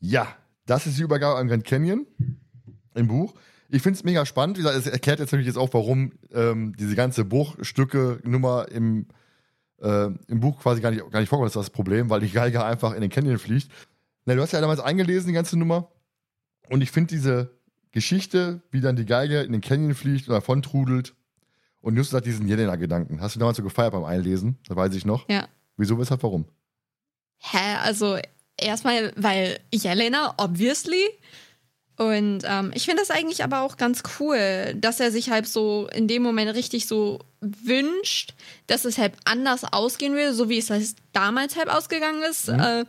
[0.00, 0.36] Ja,
[0.66, 2.06] das ist die Übergabe an Grand Canyon
[2.94, 3.34] im Buch.
[3.68, 4.56] Ich finde es mega spannend.
[4.56, 9.08] Wie gesagt, es erklärt jetzt natürlich jetzt auch, warum ähm, diese ganze Bruchstücke-Nummer im,
[9.82, 11.46] äh, im Buch quasi gar nicht, gar nicht vorkommt.
[11.46, 13.70] Das ist das Problem, weil die Geige einfach in den Canyon fliegt.
[14.24, 15.90] Na, du hast ja damals eingelesen, die ganze Nummer.
[16.70, 17.58] Und ich finde diese
[17.90, 21.14] Geschichte, wie dann die Geige in den Canyon fliegt und davon trudelt.
[21.88, 23.22] Und Justus hat diesen Jelena-Gedanken.
[23.22, 24.58] Hast du damals so gefeiert beim Einlesen?
[24.68, 25.26] Das weiß ich noch.
[25.26, 25.48] Ja.
[25.78, 26.44] Wieso, weshalb, warum?
[27.38, 28.18] Hä, also
[28.58, 31.02] erstmal, weil Jelena, obviously.
[31.96, 35.88] Und ähm, ich finde das eigentlich aber auch ganz cool, dass er sich halt so
[35.90, 38.34] in dem Moment richtig so wünscht,
[38.66, 42.48] dass es halt anders ausgehen würde, so wie es halt damals halt ausgegangen ist.
[42.48, 42.60] Mhm.
[42.60, 42.84] Äh,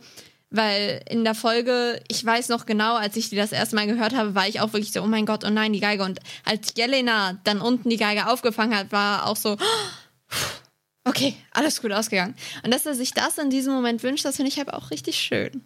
[0.50, 4.14] weil in der Folge, ich weiß noch genau, als ich die das erste Mal gehört
[4.14, 6.04] habe, war ich auch wirklich so, oh mein Gott, oh nein, die Geige.
[6.04, 9.56] Und als Jelena dann unten die Geige aufgefangen hat, war auch so,
[11.04, 12.34] Okay, alles gut ausgegangen.
[12.62, 15.16] Und dass er sich das in diesem Moment wünscht, das finde ich halt auch richtig
[15.16, 15.64] schön.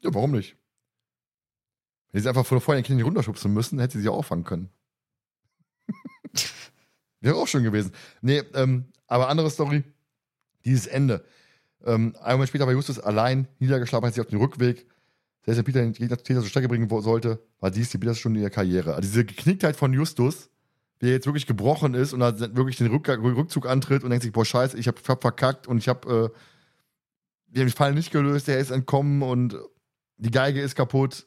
[0.00, 0.56] Ja, warum nicht?
[2.10, 4.70] Wenn sie einfach vor vorher den Kind runterschubsen müssen, hätte sie sich auch auffangen können.
[7.20, 7.92] Wäre auch schön gewesen.
[8.20, 9.84] Nee, ähm, aber andere Story,
[10.64, 11.24] dieses Ende.
[11.84, 14.86] Ähm, ein Moment später war Justus allein, niedergeschlagen, hat sich auf den Rückweg,
[15.44, 18.50] selbst wenn Peter den Gegner zur Strecke bringen sollte, war dies die bitterste Stunde ihrer
[18.50, 18.94] Karriere.
[18.94, 20.50] Also diese Geknicktheit von Justus,
[21.00, 24.32] der jetzt wirklich gebrochen ist und dann wirklich den Rück Rückzug antritt und denkt sich,
[24.32, 26.28] boah, scheiße, ich hab, hab verkackt und ich hab äh,
[27.48, 29.56] den Fall nicht gelöst, der ist entkommen und
[30.16, 31.26] die Geige ist kaputt.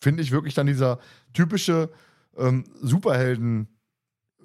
[0.00, 0.98] Finde ich wirklich dann dieser
[1.32, 1.90] typische
[2.36, 3.68] ähm, Superhelden-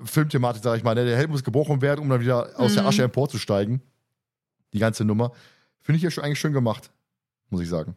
[0.03, 0.95] Filmthematik, sag ich mal.
[0.95, 1.05] Ne?
[1.05, 2.75] Der Held muss gebrochen werden, um dann wieder aus mhm.
[2.75, 3.81] der Asche emporzusteigen.
[4.73, 5.31] Die ganze Nummer.
[5.81, 6.91] Finde ich ja schon eigentlich schön gemacht,
[7.49, 7.95] muss ich sagen.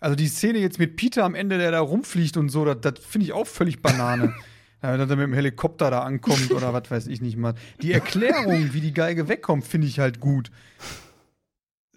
[0.00, 3.26] Also die Szene jetzt mit Peter am Ende, der da rumfliegt und so, das, finde
[3.26, 4.34] ich auch völlig Banane.
[4.82, 7.54] ja, wenn er mit dem Helikopter da ankommt oder was weiß ich nicht mal.
[7.82, 10.50] Die Erklärung, wie die Geige wegkommt, finde ich halt gut.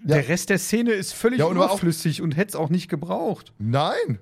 [0.04, 0.16] Ja.
[0.16, 3.54] Der Rest der Szene ist völlig ja, und überflüssig und hätte es auch nicht gebraucht.
[3.60, 4.20] Nein,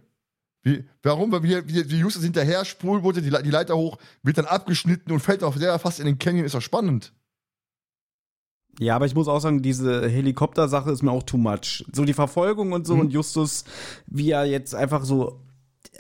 [0.62, 1.32] wie, warum?
[1.32, 5.20] Weil wir, wir, die Justus hinterher, Spulboote, die, die Leiter hoch, wird dann abgeschnitten und
[5.22, 7.14] fällt auf der fast in den Canyon, ist doch spannend.
[8.80, 11.84] Ja, aber ich muss auch sagen, diese Helikopter-Sache ist mir auch too much.
[11.92, 13.02] So die Verfolgung und so mhm.
[13.02, 13.66] und Justus,
[14.08, 15.42] wie er jetzt einfach so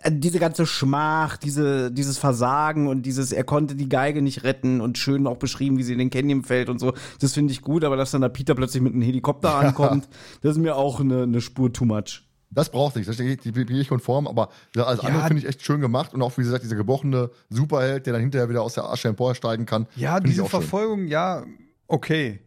[0.01, 4.79] äh, diese ganze Schmach, diese, dieses Versagen und dieses, er konnte die Geige nicht retten
[4.79, 7.61] und schön auch beschrieben, wie sie in den Canyon fällt und so, das finde ich
[7.61, 10.07] gut, aber dass dann da Peter plötzlich mit einem Helikopter ankommt,
[10.41, 12.23] das ist mir auch eine, eine Spur too much.
[12.49, 15.81] Das braucht nichts, das bin ich konform, aber alles ja, andere finde ich echt schön
[15.81, 19.09] gemacht und auch, wie gesagt, dieser gebrochene Superheld, der dann hinterher wieder aus der Asche
[19.09, 19.85] emporsteigen kann.
[19.97, 21.07] Ja, diese Verfolgung, schön.
[21.09, 21.43] ja,
[21.87, 22.39] okay.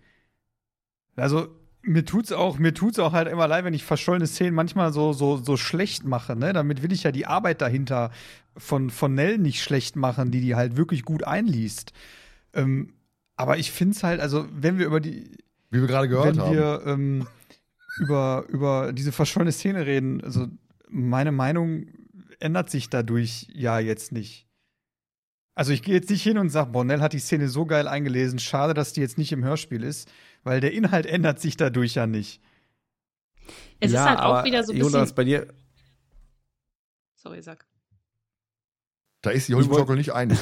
[1.23, 1.47] Also,
[1.83, 5.12] mir tut's auch, mir tut's auch halt immer leid, wenn ich verschollene Szenen manchmal so,
[5.12, 6.52] so, so schlecht mache, ne?
[6.52, 8.10] Damit will ich ja die Arbeit dahinter
[8.57, 11.92] von, von Nell nicht schlecht machen, die die halt wirklich gut einliest.
[12.55, 12.94] Ähm,
[13.36, 15.36] aber ich finde es halt, also, wenn wir über die.
[15.70, 16.57] Wie wir gerade gehört wenn haben.
[16.57, 17.28] Wir, ähm,
[17.99, 20.49] über, über diese verschollene Szene reden, also
[20.89, 21.86] meine Meinung
[22.41, 24.49] ändert sich dadurch ja jetzt nicht.
[25.55, 28.39] Also ich gehe jetzt nicht hin und sage, Bornell hat die Szene so geil eingelesen,
[28.39, 30.10] schade, dass die jetzt nicht im Hörspiel ist,
[30.43, 32.41] weil der Inhalt ändert sich dadurch ja nicht.
[33.81, 34.93] Es ja, ist halt auch wieder so ein bisschen.
[34.93, 35.49] Jonas, bei dir.
[37.17, 37.67] Sorry, sag.
[39.23, 40.39] Da ist die Hollywood nicht einig.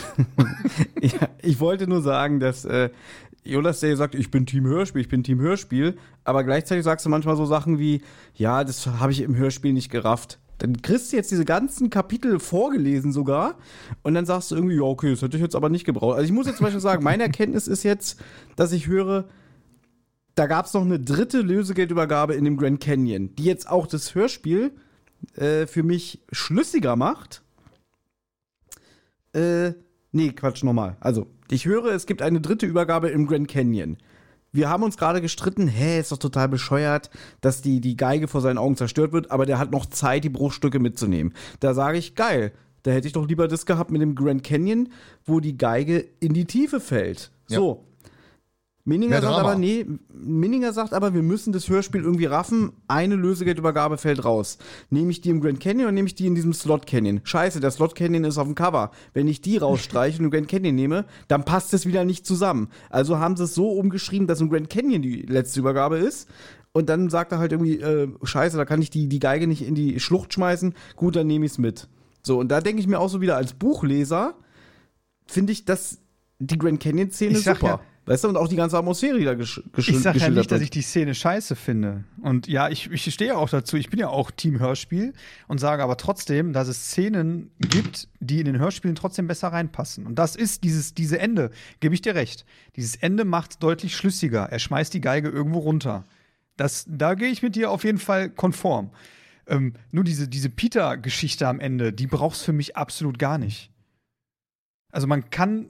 [1.03, 2.89] ja, ich wollte nur sagen, dass äh,
[3.45, 7.11] Jonas, der sagt, ich bin Team Hörspiel, ich bin Team Hörspiel, aber gleichzeitig sagst du
[7.11, 8.03] manchmal so Sachen wie,
[8.35, 10.39] ja, das habe ich im Hörspiel nicht gerafft.
[10.59, 13.57] Dann kriegst du jetzt diese ganzen Kapitel vorgelesen sogar
[14.03, 16.17] und dann sagst du irgendwie, ja, okay, das hätte ich jetzt aber nicht gebraucht.
[16.17, 18.21] Also ich muss jetzt zum Beispiel sagen, meine Erkenntnis ist jetzt,
[18.57, 19.27] dass ich höre,
[20.41, 24.15] da gab es noch eine dritte Lösegeldübergabe in dem Grand Canyon, die jetzt auch das
[24.15, 24.73] Hörspiel
[25.35, 27.43] äh, für mich schlüssiger macht.
[29.35, 29.73] Äh,
[30.13, 30.97] nee, Quatsch, nochmal.
[30.99, 33.99] Also, ich höre, es gibt eine dritte Übergabe im Grand Canyon.
[34.51, 37.11] Wir haben uns gerade gestritten, hä, ist doch total bescheuert,
[37.43, 40.31] dass die, die Geige vor seinen Augen zerstört wird, aber der hat noch Zeit, die
[40.31, 41.35] Bruchstücke mitzunehmen.
[41.61, 42.53] Da sage ich, geil,
[42.83, 44.89] da hätte ich doch lieber das gehabt mit dem Grand Canyon,
[45.27, 47.31] wo die Geige in die Tiefe fällt.
[47.51, 47.59] Ja.
[47.59, 47.85] So,
[48.85, 52.73] Minninger sagt aber, nee, Minninger sagt aber, wir müssen das Hörspiel irgendwie raffen.
[52.89, 54.59] Eine Lösegeldübergabe fällt raus.
[54.89, 57.21] Nehme ich die im Grand Canyon oder nehme ich die in diesem Slot Canyon?
[57.23, 58.91] Scheiße, der Slot Canyon ist auf dem Cover.
[59.13, 62.69] Wenn ich die rausstreiche und im Grand Canyon nehme, dann passt es wieder nicht zusammen.
[62.89, 66.29] Also haben sie es so umgeschrieben, dass im Grand Canyon die letzte Übergabe ist.
[66.73, 69.63] Und dann sagt er halt irgendwie, äh, scheiße, da kann ich die, die Geige nicht
[69.63, 70.75] in die Schlucht schmeißen.
[70.97, 71.89] Gut, dann nehme ich es mit.
[72.23, 74.35] So, und da denke ich mir auch so wieder als Buchleser,
[75.27, 75.99] finde ich das
[76.39, 77.67] die Grand Canyon-Szene super.
[77.67, 80.31] Ja, Weißt du, und auch die ganze Atmosphäre, die da gesch geschildert Ich sage ja
[80.31, 82.03] nicht, dass ich die Szene scheiße finde.
[82.21, 83.77] Und ja, ich, ich stehe ja auch dazu.
[83.77, 85.13] Ich bin ja auch Team Hörspiel
[85.47, 90.07] und sage aber trotzdem, dass es Szenen gibt, die in den Hörspielen trotzdem besser reinpassen.
[90.07, 92.45] Und das ist dieses diese Ende, gebe ich dir recht.
[92.75, 94.49] Dieses Ende macht deutlich schlüssiger.
[94.51, 96.05] Er schmeißt die Geige irgendwo runter.
[96.57, 98.91] Das, da gehe ich mit dir auf jeden Fall konform.
[99.47, 103.71] Ähm, nur diese, diese Peter-Geschichte am Ende, die brauchst für mich absolut gar nicht.
[104.91, 105.69] Also man kann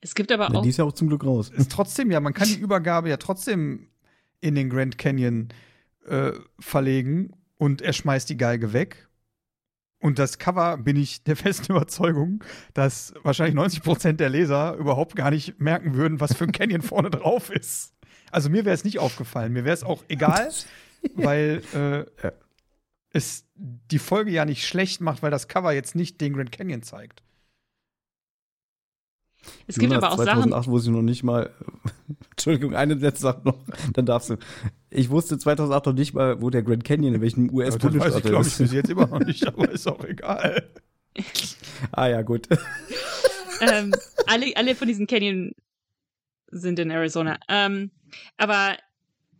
[0.00, 0.62] es gibt aber auch.
[0.62, 1.50] die ist ja auch zum Glück raus.
[1.50, 3.88] Ist trotzdem, ja, man kann die Übergabe ja trotzdem
[4.40, 5.48] in den Grand Canyon
[6.06, 9.08] äh, verlegen und er schmeißt die Geige weg.
[10.00, 12.44] Und das Cover bin ich der festen Überzeugung,
[12.74, 16.82] dass wahrscheinlich 90 Prozent der Leser überhaupt gar nicht merken würden, was für ein Canyon
[16.82, 17.94] vorne drauf ist.
[18.30, 19.52] Also mir wäre es nicht aufgefallen.
[19.52, 20.50] Mir wäre es auch egal,
[21.14, 22.30] weil äh,
[23.10, 26.82] es die Folge ja nicht schlecht macht, weil das Cover jetzt nicht den Grand Canyon
[26.82, 27.22] zeigt.
[29.66, 30.72] Es gibt Jonas, aber auch 2008 Sachen.
[30.72, 31.50] wo sie noch nicht mal.
[32.30, 33.58] Entschuldigung, eine letzte Sache noch,
[33.92, 34.36] dann darfst du.
[34.90, 38.16] Ich wusste 2008 noch nicht mal, wo der Grand Canyon in welchem US-Bundesstaat ist.
[38.18, 40.68] Ich glaube ich bis jetzt immer noch nicht, aber ist auch egal.
[41.92, 42.48] ah ja, gut.
[43.60, 43.92] ähm,
[44.26, 45.52] alle, alle von diesen Canyon
[46.50, 47.38] sind in Arizona.
[47.48, 47.90] Ähm,
[48.36, 48.76] aber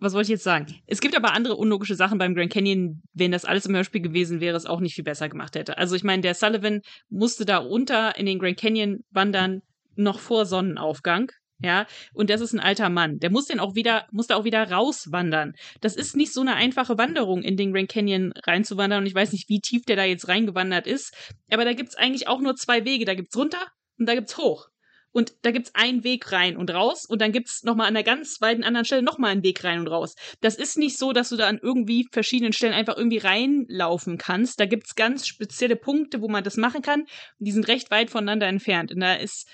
[0.00, 0.66] was wollte ich jetzt sagen?
[0.86, 3.02] Es gibt aber andere unlogische Sachen beim Grand Canyon.
[3.14, 5.78] Wenn das alles im Hörspiel gewesen wäre, es auch nicht viel besser gemacht hätte.
[5.78, 9.62] Also ich meine, der Sullivan musste da runter in den Grand Canyon wandern,
[9.98, 11.30] noch vor Sonnenaufgang.
[11.60, 13.18] Ja, und das ist ein alter Mann.
[13.18, 15.54] Der muss den auch wieder, muss da auch wieder rauswandern.
[15.80, 19.00] Das ist nicht so eine einfache Wanderung, in den Grand Canyon reinzuwandern.
[19.00, 21.12] Und ich weiß nicht, wie tief der da jetzt reingewandert ist.
[21.50, 23.04] Aber da gibt's eigentlich auch nur zwei Wege.
[23.04, 23.60] Da gibt's runter
[23.98, 24.68] und da gibt's hoch.
[25.10, 28.04] Und da gibt's einen Weg rein und raus und dann gibt's noch mal an einer
[28.04, 30.14] ganz weiten anderen Stelle noch mal einen Weg rein und raus.
[30.42, 34.60] Das ist nicht so, dass du da an irgendwie verschiedenen Stellen einfach irgendwie reinlaufen kannst.
[34.60, 37.06] Da gibt's ganz spezielle Punkte, wo man das machen kann.
[37.38, 38.92] Die sind recht weit voneinander entfernt.
[38.92, 39.48] Und da ist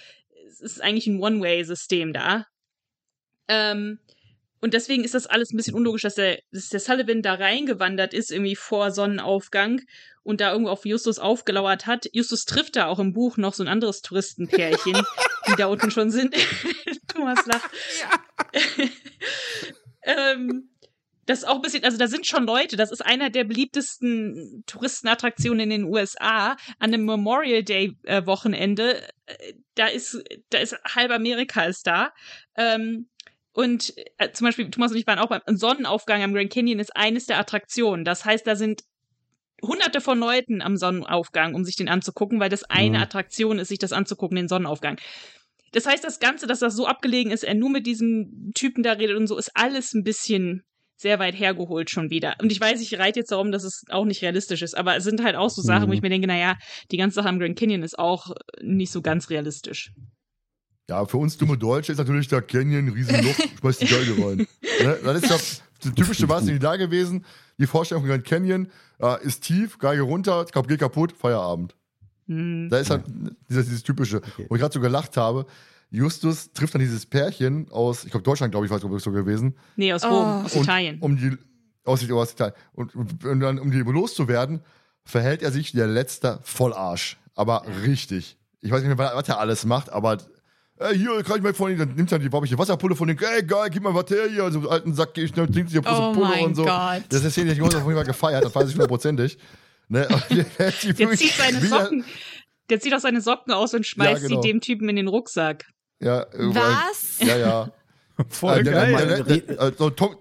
[0.61, 2.47] es ist eigentlich ein One-Way-System da.
[3.49, 3.99] Ähm,
[4.61, 8.15] und deswegen ist das alles ein bisschen unlogisch, dass der, dass der Sullivan da reingewandert
[8.15, 9.83] ist, irgendwie vor Sonnenaufgang
[10.23, 12.09] und da irgendwo auf Justus aufgelauert hat.
[12.13, 14.95] Justus trifft da auch im Buch noch so ein anderes Touristenpärchen,
[15.49, 16.35] die da unten schon sind.
[17.09, 17.71] Thomas lacht.
[18.01, 18.89] Ja.
[20.33, 20.71] ähm,
[21.27, 24.63] das ist auch ein bisschen, also da sind schon Leute, das ist einer der beliebtesten
[24.67, 26.57] Touristenattraktionen in den USA.
[26.79, 32.13] An einem Memorial Day äh, Wochenende, äh, da ist, da ist halb Amerika ist da.
[32.57, 33.09] Ähm,
[33.53, 36.97] und äh, zum Beispiel, Thomas und ich waren auch beim Sonnenaufgang am Grand Canyon ist
[36.97, 38.05] eines der Attraktionen.
[38.05, 38.83] Das heißt, da sind
[39.63, 43.05] hunderte von Leuten am Sonnenaufgang, um sich den anzugucken, weil das eine mhm.
[43.05, 44.99] Attraktion ist, sich das anzugucken, den Sonnenaufgang.
[45.73, 48.93] Das heißt, das Ganze, dass das so abgelegen ist, er nur mit diesem Typen da
[48.93, 50.65] redet und so, ist alles ein bisschen
[50.97, 52.37] sehr weit hergeholt schon wieder.
[52.41, 55.05] Und ich weiß, ich reite jetzt darum, dass es auch nicht realistisch ist, aber es
[55.05, 55.89] sind halt auch so Sachen, mhm.
[55.91, 56.57] wo ich mir denke, naja,
[56.91, 58.31] die ganze Sache am Grand Canyon ist auch
[58.63, 59.93] nicht so ganz realistisch.
[60.89, 64.47] Ja, für uns dumme Deutsche ist natürlich der Canyon ein Riesenloch, schmeißt die Geige rein.
[64.83, 64.99] ne?
[65.03, 67.25] Das ist das, das typische, was nicht da gewesen.
[67.59, 68.69] Die Vorstellung von Grand Canyon
[69.01, 71.75] äh, ist tief, Geige runter, geht kaputt, Feierabend.
[72.27, 72.69] Mhm.
[72.69, 73.05] Da ist halt
[73.49, 74.47] dieses, dieses typische, okay.
[74.49, 75.47] wo ich gerade so gelacht habe.
[75.95, 79.57] Justus trifft dann dieses Pärchen aus, ich glaube, Deutschland, glaube ich, war es so gewesen.
[79.77, 80.45] Nee, aus Rom, oh.
[80.45, 80.99] aus Italien.
[81.01, 81.37] Um die,
[81.85, 82.55] aus, aus Italien.
[82.73, 84.61] Und, und, dann, um die loszuwerden,
[85.05, 87.19] verhält er sich wie der letzte Vollarsch.
[87.37, 88.37] Aber richtig.
[88.61, 90.19] Ich weiß nicht mehr, was er alles macht, aber
[90.79, 93.19] ey, hier, kann ich mal von ihm, dann nimmt er die weibliche Wasserpulle von dem,
[93.19, 95.79] ey, geil, gib mal was her hier, so einen alten Sack, ich ne, trinkt sich
[95.79, 96.65] auf oh Pulle und so.
[96.65, 97.03] Gott.
[97.09, 99.39] Das ist hier nicht auf jeden Fall gefeiert, das weiß ich hundertprozentig.
[99.89, 100.09] Ne?
[100.59, 102.05] Der, zieht seine Socken,
[102.71, 104.41] der zieht auch seine Socken aus und schmeißt ja, genau.
[104.41, 105.67] sie dem Typen in den Rucksack.
[106.01, 107.19] Ja, Was?
[107.21, 107.71] Ja, ja.
[108.29, 109.07] Voll äh, geil.
[109.07, 110.17] Der, der, der, so Tom,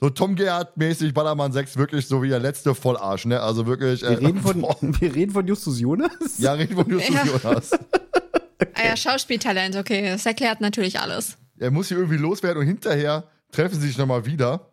[0.00, 3.40] so Tom Gerhardt-mäßig Ballermann 6 wirklich so wie der letzte Vollarsch, ne?
[3.40, 4.02] Also wirklich.
[4.02, 4.62] Äh, wir, reden von,
[5.00, 6.38] wir reden von Justus Jonas?
[6.38, 7.24] Ja, reden von Justus ja.
[7.24, 7.72] Jonas.
[7.72, 8.72] okay.
[8.74, 10.02] Ah ja, Schauspieltalent, okay.
[10.08, 11.36] Das erklärt natürlich alles.
[11.58, 14.72] Er muss hier irgendwie loswerden und hinterher treffen sie sich nochmal wieder,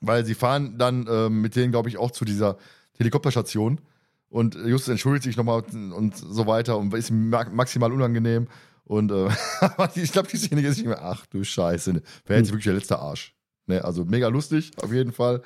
[0.00, 2.58] weil sie fahren dann äh, mit denen, glaube ich, auch zu dieser
[2.98, 3.80] Helikopterstation.
[4.28, 8.46] Und Justus entschuldigt sich nochmal und so weiter und ist maximal unangenehm.
[8.90, 9.28] Und äh,
[9.94, 12.02] ich glaube, diejenige ist nicht mehr, ach du Scheiße, ne?
[12.26, 12.54] wäre jetzt hm.
[12.54, 13.36] wirklich der letzte Arsch.
[13.66, 13.84] Ne?
[13.84, 15.42] Also mega lustig, auf jeden Fall.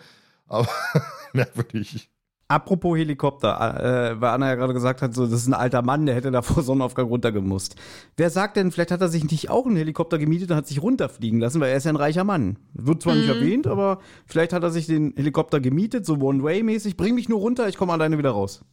[0.47, 0.67] Aber
[1.35, 2.09] merkwürdig.
[2.49, 6.07] Apropos Helikopter, äh, weil Anna ja gerade gesagt hat, so, das ist ein alter Mann,
[6.07, 7.77] der hätte da vor Sonnenaufgang runtergemusst.
[8.17, 10.83] Wer sagt denn, vielleicht hat er sich nicht auch einen Helikopter gemietet und hat sich
[10.83, 12.59] runterfliegen lassen, weil er ist ja ein reicher Mann.
[12.73, 13.21] Wird zwar mhm.
[13.21, 16.97] nicht erwähnt, aber vielleicht hat er sich den Helikopter gemietet, so One-Way-mäßig.
[16.97, 18.65] Bring mich nur runter, ich komme alleine wieder raus.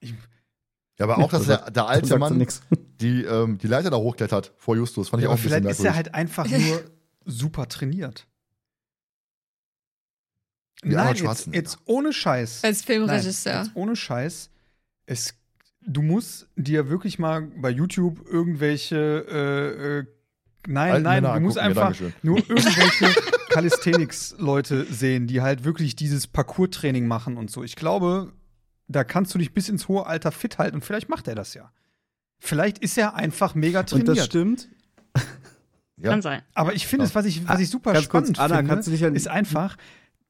[0.00, 0.14] Ich,
[0.98, 2.44] ja, aber auch, dass der, der alte Mann
[3.00, 5.78] die, ähm, die Leiter da hochklettert vor Justus, fand ich ja, auch ein bisschen Vielleicht
[5.78, 6.82] ist er halt einfach nur
[7.24, 8.26] super trainiert.
[10.82, 12.62] Wie Nein, jetzt, jetzt, ohne Scheiß.
[12.62, 13.52] Als Filmregisseur.
[13.52, 14.50] Nein, jetzt ohne Scheiß.
[15.06, 15.34] Es,
[15.80, 18.96] du musst dir wirklich mal bei YouTube irgendwelche
[19.28, 20.06] äh, äh,
[20.66, 23.14] Nein, Alten nein, du musst einfach nur irgendwelche
[23.48, 27.62] Calisthenics-Leute sehen, die halt wirklich dieses Parcours-Training machen und so.
[27.62, 28.32] Ich glaube,
[28.88, 31.54] da kannst du dich bis ins hohe Alter fit halten und vielleicht macht er das
[31.54, 31.70] ja.
[32.38, 34.08] Vielleicht ist er einfach mega trainiert.
[34.08, 34.68] Und das stimmt.
[35.96, 36.10] ja.
[36.10, 36.42] Kann sein.
[36.54, 39.28] Aber ich finde es, was ich, was ich super Ganz spannend kurz, Anna, finde, ist
[39.28, 39.76] einfach,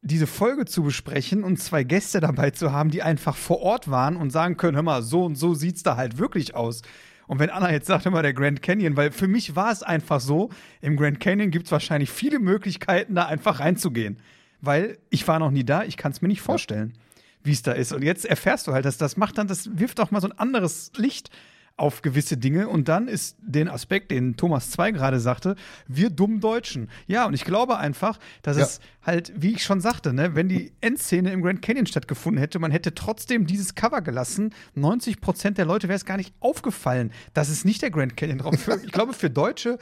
[0.01, 4.17] diese Folge zu besprechen und zwei Gäste dabei zu haben, die einfach vor Ort waren
[4.17, 6.83] und sagen können, hör mal, so und so sieht's da halt wirklich aus.
[7.27, 10.21] Und wenn Anna jetzt sagt, immer der Grand Canyon, weil für mich war es einfach
[10.21, 10.49] so,
[10.81, 14.19] im Grand Canyon gibt es wahrscheinlich viele Möglichkeiten, da einfach reinzugehen.
[14.61, 16.95] Weil ich war noch nie da, ich kann es mir nicht vorstellen.
[16.97, 17.08] Ja
[17.43, 17.93] wie es da ist.
[17.93, 20.39] Und jetzt erfährst du halt, dass das macht dann, das wirft auch mal so ein
[20.39, 21.31] anderes Licht
[21.79, 25.55] auf gewisse Dinge und dann ist den Aspekt, den Thomas 2 gerade sagte,
[25.87, 26.91] wir dummen Deutschen.
[27.07, 28.65] Ja, und ich glaube einfach, dass ja.
[28.65, 32.59] es halt, wie ich schon sagte, ne, wenn die Endszene im Grand Canyon stattgefunden hätte,
[32.59, 37.13] man hätte trotzdem dieses Cover gelassen, 90 Prozent der Leute wäre es gar nicht aufgefallen,
[37.33, 38.85] dass es nicht der Grand Canyon drauf ist.
[38.85, 39.79] ich glaube, für Deutsche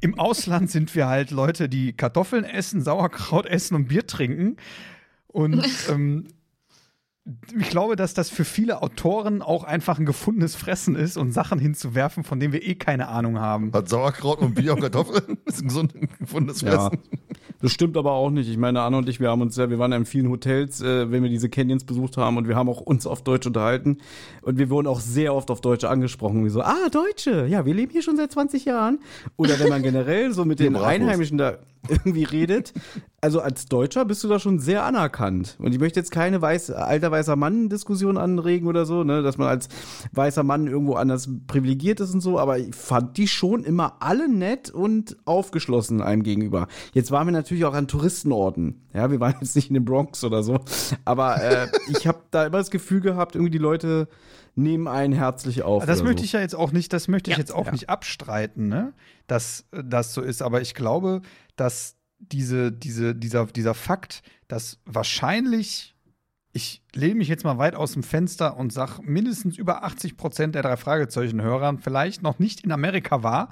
[0.00, 4.56] im Ausland sind wir halt Leute, die Kartoffeln essen, Sauerkraut essen und Bier trinken.
[5.28, 6.26] Und ähm,
[7.56, 11.60] ich glaube, dass das für viele Autoren auch einfach ein gefundenes Fressen ist und Sachen
[11.60, 13.72] hinzuwerfen, von denen wir eh keine Ahnung haben.
[13.72, 15.38] Hat Sauerkraut und Bier und Kartoffeln.
[15.44, 16.98] Das ist ein gesund gefundenes Ja, Fressen.
[17.60, 18.48] das stimmt aber auch nicht.
[18.48, 20.80] Ich meine, Anna und ich, wir haben uns ja, wir waren ja in vielen Hotels,
[20.80, 23.98] äh, wenn wir diese Canyons besucht haben und wir haben auch uns auf Deutsch unterhalten
[24.40, 26.44] und wir wurden auch sehr oft auf Deutsch angesprochen.
[26.44, 28.98] Wie so, ah, Deutsche, ja, wir leben hier schon seit 20 Jahren.
[29.36, 30.74] Oder wenn man generell so mit den.
[30.74, 32.72] Einheimischen da irgendwie redet.
[33.20, 35.56] Also als Deutscher bist du da schon sehr anerkannt.
[35.58, 39.46] Und ich möchte jetzt keine weiß, alter weißer Mann-Diskussion anregen oder so, ne, dass man
[39.46, 39.68] als
[40.12, 44.28] weißer Mann irgendwo anders privilegiert ist und so, aber ich fand die schon immer alle
[44.28, 46.66] nett und aufgeschlossen einem gegenüber.
[46.92, 48.82] Jetzt waren wir natürlich auch an Touristenorten.
[48.92, 50.58] Ja, wir waren jetzt nicht in den Bronx oder so,
[51.04, 54.08] aber äh, ich habe da immer das Gefühl gehabt, irgendwie die Leute
[54.54, 55.86] nehmen einen herzlich auf.
[55.86, 56.24] Das möchte so.
[56.24, 57.40] ich ja jetzt auch nicht, das möchte ich Ja.
[57.40, 57.72] jetzt auch Ja.
[57.72, 58.92] nicht abstreiten, ne?
[59.26, 60.42] dass äh, das so ist.
[60.42, 61.22] Aber ich glaube,
[61.56, 65.94] dass diese, diese, dieser, dieser Fakt, dass wahrscheinlich,
[66.52, 70.54] ich lehne mich jetzt mal weit aus dem Fenster und sage, mindestens über 80 Prozent
[70.54, 73.48] der drei Fragezeichen-Hörern vielleicht noch nicht in Amerika war,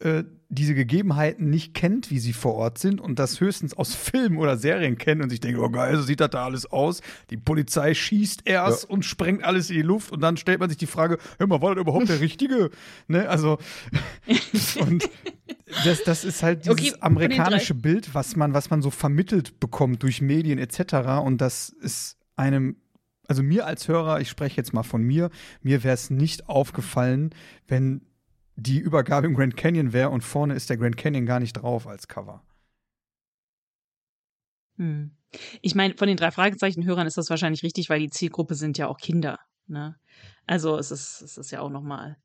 [0.00, 4.38] äh, diese Gegebenheiten nicht kennt, wie sie vor Ort sind und das höchstens aus Filmen
[4.38, 7.00] oder Serien kennt und sich denkt, oh geil, so sieht das da alles aus.
[7.30, 10.78] Die Polizei schießt erst und sprengt alles in die Luft und dann stellt man sich
[10.78, 12.70] die Frage, hör mal, war das überhaupt der Richtige?
[13.08, 13.58] ne, also
[14.80, 15.08] und
[15.84, 20.02] das, das ist halt dieses Okay, amerikanische Bild, was man, was man so vermittelt bekommt
[20.02, 21.22] durch Medien etc.
[21.24, 22.76] Und das ist einem,
[23.26, 25.30] also mir als Hörer, ich spreche jetzt mal von mir,
[25.62, 27.34] mir wäre es nicht aufgefallen,
[27.66, 28.06] wenn
[28.56, 31.86] die Übergabe im Grand Canyon wäre und vorne ist der Grand Canyon gar nicht drauf
[31.86, 32.42] als Cover.
[34.76, 35.12] Hm.
[35.62, 38.86] Ich meine, von den drei Fragezeichen-Hörern ist das wahrscheinlich richtig, weil die Zielgruppe sind ja
[38.86, 39.40] auch Kinder.
[39.66, 39.96] Ne?
[40.46, 42.16] Also es ist, es ist ja auch nochmal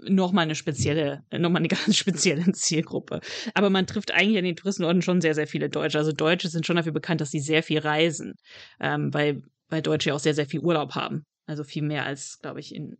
[0.00, 3.20] noch mal eine spezielle, noch mal eine ganz spezielle Zielgruppe.
[3.54, 5.98] Aber man trifft eigentlich an den Touristenorten schon sehr, sehr viele Deutsche.
[5.98, 8.34] Also Deutsche sind schon dafür bekannt, dass sie sehr viel reisen,
[8.80, 11.24] ähm, weil, weil Deutsche ja auch sehr, sehr viel Urlaub haben.
[11.46, 12.96] Also viel mehr als, glaube ich, in,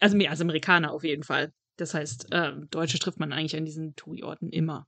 [0.00, 1.52] also mehr als Amerikaner auf jeden Fall.
[1.76, 4.86] Das heißt, ähm, Deutsche trifft man eigentlich an diesen Touri-Orten immer.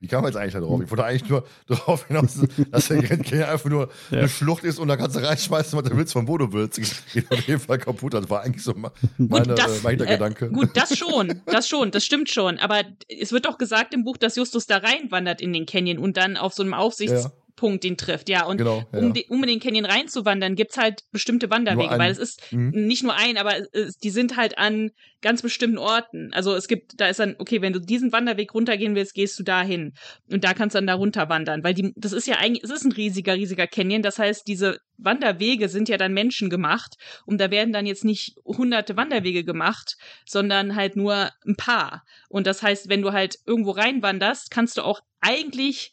[0.00, 0.80] Wie kam man jetzt eigentlich da drauf?
[0.80, 2.38] Ich wollte eigentlich nur darauf hinaus,
[2.70, 4.18] dass der Grand Canyon einfach nur Ja.
[4.18, 6.80] eine Schlucht ist und da kannst du reinschmeißen, was du willst, von wo du willst.
[7.12, 8.14] Geht auf jeden Fall kaputt.
[8.14, 10.46] Das war eigentlich so me- meine, das, äh, mein Hintergedanke.
[10.46, 12.58] Äh, gut, das schon, das schon, das stimmt schon.
[12.58, 16.16] Aber es wird doch gesagt im Buch, dass Justus da reinwandert in den Canyon und
[16.16, 16.74] dann auf so einem
[17.58, 18.28] Aufsichtspunkt den trifft.
[18.28, 18.84] Ja, und genau.
[18.92, 18.98] Ja.
[18.98, 22.70] um, de, um in den Canyon reinzuwandern, gibt's halt bestimmte Wanderwege, weil es ist Mhm.
[22.86, 26.30] nicht nur ein, aber es, die sind halt an ganz bestimmten Orten.
[26.32, 29.42] Also es gibt, da ist dann, okay, wenn du diesen Wanderweg runtergehen willst, gehst du
[29.42, 29.94] dahin.
[30.30, 32.84] Und da kannst du dann da runterwandern, weil die, das ist ja eigentlich, es ist
[32.84, 34.02] ein riesiger, riesiger Canyon.
[34.02, 36.96] Das heißt, diese Wanderwege sind ja dann menschengemacht
[37.26, 42.04] und da werden dann jetzt nicht hunderte Wanderwege gemacht, sondern halt nur ein paar.
[42.28, 45.92] Und das heißt, wenn du halt irgendwo reinwanderst, kannst du auch eigentlich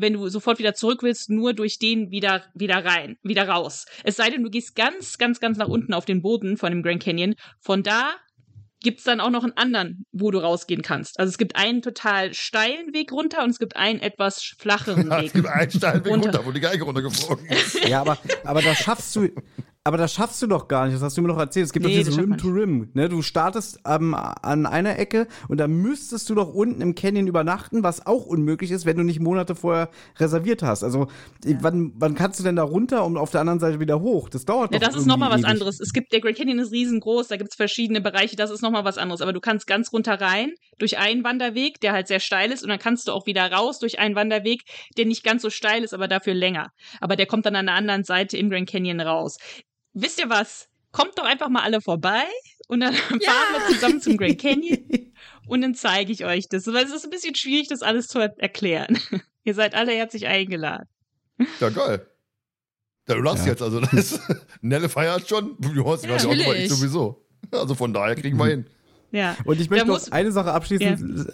[0.00, 3.86] wenn du sofort wieder zurück willst, nur durch den wieder, wieder rein, wieder raus.
[4.04, 6.82] Es sei denn, du gehst ganz, ganz, ganz nach unten auf den Boden von dem
[6.82, 7.34] Grand Canyon.
[7.60, 8.12] Von da
[8.82, 11.18] gibt's dann auch noch einen anderen, wo du rausgehen kannst.
[11.18, 15.18] Also es gibt einen total steilen Weg runter und es gibt einen etwas flacheren Ja,
[15.18, 15.32] es Weg.
[15.34, 16.30] gibt einen Steinweg Runter.
[16.30, 17.86] runter, wo die Geige runtergeflogen ist.
[17.86, 19.28] Ja, aber, aber das schaffst du.
[19.82, 20.94] Aber das schaffst du doch gar nicht.
[20.94, 21.64] Das hast du mir noch erzählt.
[21.64, 22.90] Es gibt Nee, doch dieses Rim to Rim.
[22.92, 23.08] Ne?
[23.08, 27.82] Du startest ähm, an einer Ecke und da müsstest du doch unten im Canyon übernachten,
[27.82, 30.84] was auch unmöglich ist, wenn du nicht Monate vorher reserviert hast.
[30.84, 31.08] Also
[31.60, 34.28] wann, wann kannst du denn da runter und auf der anderen Seite wieder hoch?
[34.28, 35.80] Das dauert Ja, doch das ist nochmal was anderes.
[35.80, 38.98] Es gibt, der Grand Canyon ist riesengroß, da gibt's verschiedene Bereiche, das ist nochmal was
[38.98, 39.22] anderes.
[39.22, 42.68] Aber du kannst ganz runter rein durch einen Wanderweg, der halt sehr steil ist, und
[42.68, 44.60] dann kannst du auch wieder raus durch einen Wanderweg,
[44.98, 46.68] der nicht ganz so steil ist, aber dafür länger.
[47.00, 49.38] Aber der kommt dann an der anderen Seite im Grand Canyon raus.
[49.92, 50.68] Wisst ihr was?
[50.92, 52.24] Kommt doch einfach mal alle vorbei
[52.68, 55.12] und dann fahren wir zusammen zum Grand Canyon
[55.46, 56.66] und dann zeige ich euch das.
[56.66, 58.98] Weil es ist ein bisschen schwierig, das alles zu er- erklären.
[59.44, 60.86] Ihr seid alle herzlich eingeladen.
[61.60, 62.06] Ja, geil.
[63.08, 63.52] Ja, du lachst Ja.
[63.52, 64.20] jetzt, also das ist,
[64.60, 66.46] Nelle feiert schon, du hast ja, Natürlich.
[66.46, 67.24] auch ich sowieso.
[67.50, 68.66] Also von daher kriegen wir hin.
[69.12, 69.36] Ja.
[69.44, 71.32] Und ich möchte noch eine Sache abschließend,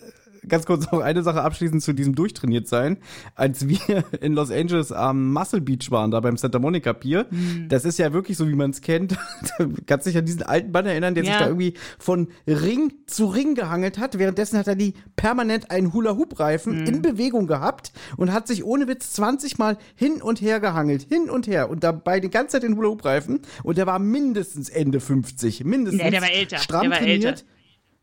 [0.48, 2.98] ganz kurz noch eine Sache abschließend zu diesem durchtrainiert sein.
[3.34, 7.68] Als wir in Los Angeles am Muscle Beach waren, da beim Santa Monica Pier, Hm.
[7.68, 9.16] das ist ja wirklich so, wie man es kennt.
[9.58, 11.40] Du kannst dich an diesen alten Mann erinnern, der sich Ja.
[11.40, 14.18] da irgendwie von Ring zu Ring gehangelt hat.
[14.18, 16.94] Währenddessen hat er die permanent einen Hula-Hoop-Reifen Hm.
[16.94, 21.02] in Bewegung gehabt und hat sich ohne Witz 20 Mal hin und her gehangelt.
[21.08, 21.70] Hin und her.
[21.70, 23.40] Und dabei die ganze Zeit den Hula-Hoop-Reifen.
[23.62, 25.64] Und der war mindestens Ende 50.
[25.64, 26.02] Mindestens.
[26.02, 26.58] Nee, der war älter.
[26.58, 27.24] Stramm Der war trainiert.
[27.24, 27.42] älter.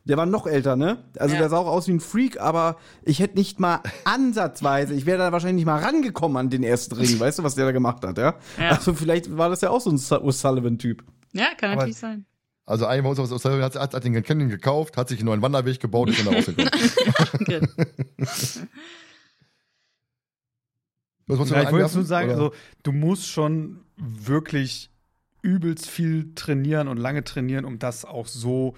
[0.06, 0.98] Der war noch älter, ne?
[1.17, 1.40] Also Ja.
[1.41, 5.17] der sah auch aus wie ein Freak, aber ich hätte nicht mal ansatzweise, ich wäre
[5.17, 7.19] da wahrscheinlich nicht mal rangekommen an den ersten Ring.
[7.19, 8.35] Weißt du, was der da gemacht hat, ja?
[8.59, 8.69] Ja.
[8.72, 11.03] Also vielleicht war das ja auch so ein Su- O'Sullivan-Typ.
[11.32, 12.25] Ja, kann Aber- natürlich sein.
[12.65, 15.25] Also einer bei uns aus Australien hat, hat, hat den Canyon gekauft, hat sich einen
[15.25, 16.69] neuen Wanderweg gebaut, ist dann da rausgekommen.
[17.40, 17.69] Gut.
[21.27, 22.35] Was wolltest du Ja, ich wollte nur sagen, oder?
[22.35, 24.90] also, du musst schon wirklich
[25.41, 28.75] übelst viel trainieren und lange trainieren, um das auch so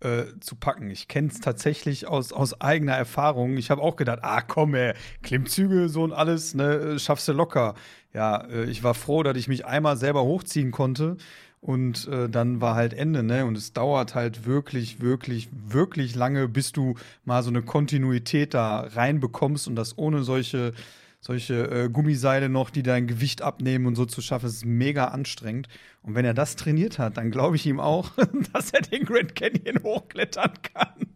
[0.00, 0.90] äh, zu packen.
[0.90, 3.56] Ich kenne es tatsächlich aus, aus eigener Erfahrung.
[3.56, 7.32] Ich habe auch gedacht, ah komm, ey, Klimmzüge so und alles, ne, äh, schaffst du
[7.32, 7.74] locker.
[8.14, 11.16] Ja, äh, ich war froh, dass ich mich einmal selber hochziehen konnte.
[11.60, 13.44] Und äh, dann war halt Ende, ne?
[13.44, 16.94] Und es dauert halt wirklich, wirklich, wirklich lange, bis du
[17.24, 20.72] mal so eine Kontinuität da reinbekommst und das ohne solche,
[21.20, 25.68] solche äh, Gummiseile noch, die dein Gewicht abnehmen und so zu schaffen, ist mega anstrengend.
[26.02, 28.12] Und wenn er das trainiert hat, dann glaube ich ihm auch,
[28.52, 31.06] dass er den Grand Canyon hochklettern kann.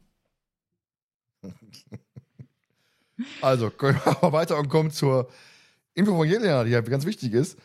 [3.40, 5.28] Also, können wir mal weiter und kommen zur
[5.94, 7.56] Info von Jelena, die ja ganz wichtig ist.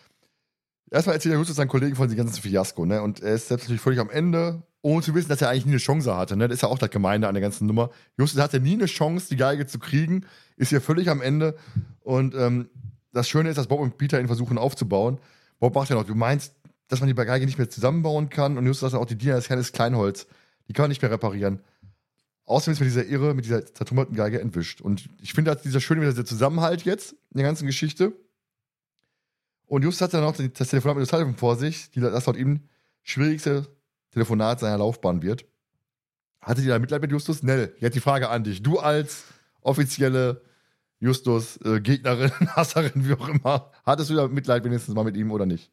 [0.91, 3.01] Erstmal erzählt der Justus seinen Kollegen von dem ganzen Fiasko, ne?
[3.01, 5.71] Und er ist selbst natürlich völlig am Ende, ohne zu wissen, dass er eigentlich nie
[5.73, 6.47] eine Chance hatte, ne?
[6.47, 7.89] Das ist ja auch das Gemeinde an der ganzen Nummer.
[8.17, 10.25] Justus hatte nie eine Chance, die Geige zu kriegen,
[10.55, 11.55] ist hier völlig am Ende.
[12.01, 12.69] Und ähm,
[13.11, 15.19] das Schöne ist, dass Bob und Peter ihn versuchen aufzubauen.
[15.59, 16.53] Bob macht ja noch, du meinst,
[16.87, 18.57] dass man die Geige nicht mehr zusammenbauen kann.
[18.57, 20.27] Und Justus sagt auch, die Diener des Herrn ist Kleinholz.
[20.67, 21.59] Die kann man nicht mehr reparieren.
[22.45, 24.79] Außerdem ist mir dieser Irre mit dieser zertrümmerten Geige entwischt.
[24.79, 28.13] Und ich finde, dass dieser schöne dieser Zusammenhalt jetzt in der ganzen Geschichte.
[29.65, 32.61] Und Justus hat dann noch das Telefonat mit Sullivan vor sich, die das laut ihm
[33.03, 33.67] schwierigste
[34.17, 35.45] Telefonat seiner Laufbahn wird.
[36.41, 37.43] Hattet ihr da Mitleid mit Justus?
[37.43, 38.63] Nell, jetzt die Frage an dich.
[38.63, 39.25] Du als
[39.61, 40.41] offizielle
[40.99, 45.31] Justus, äh, Gegnerin, Hasserin, wie auch immer, hattest du da Mitleid wenigstens mal mit ihm
[45.31, 45.71] oder nicht?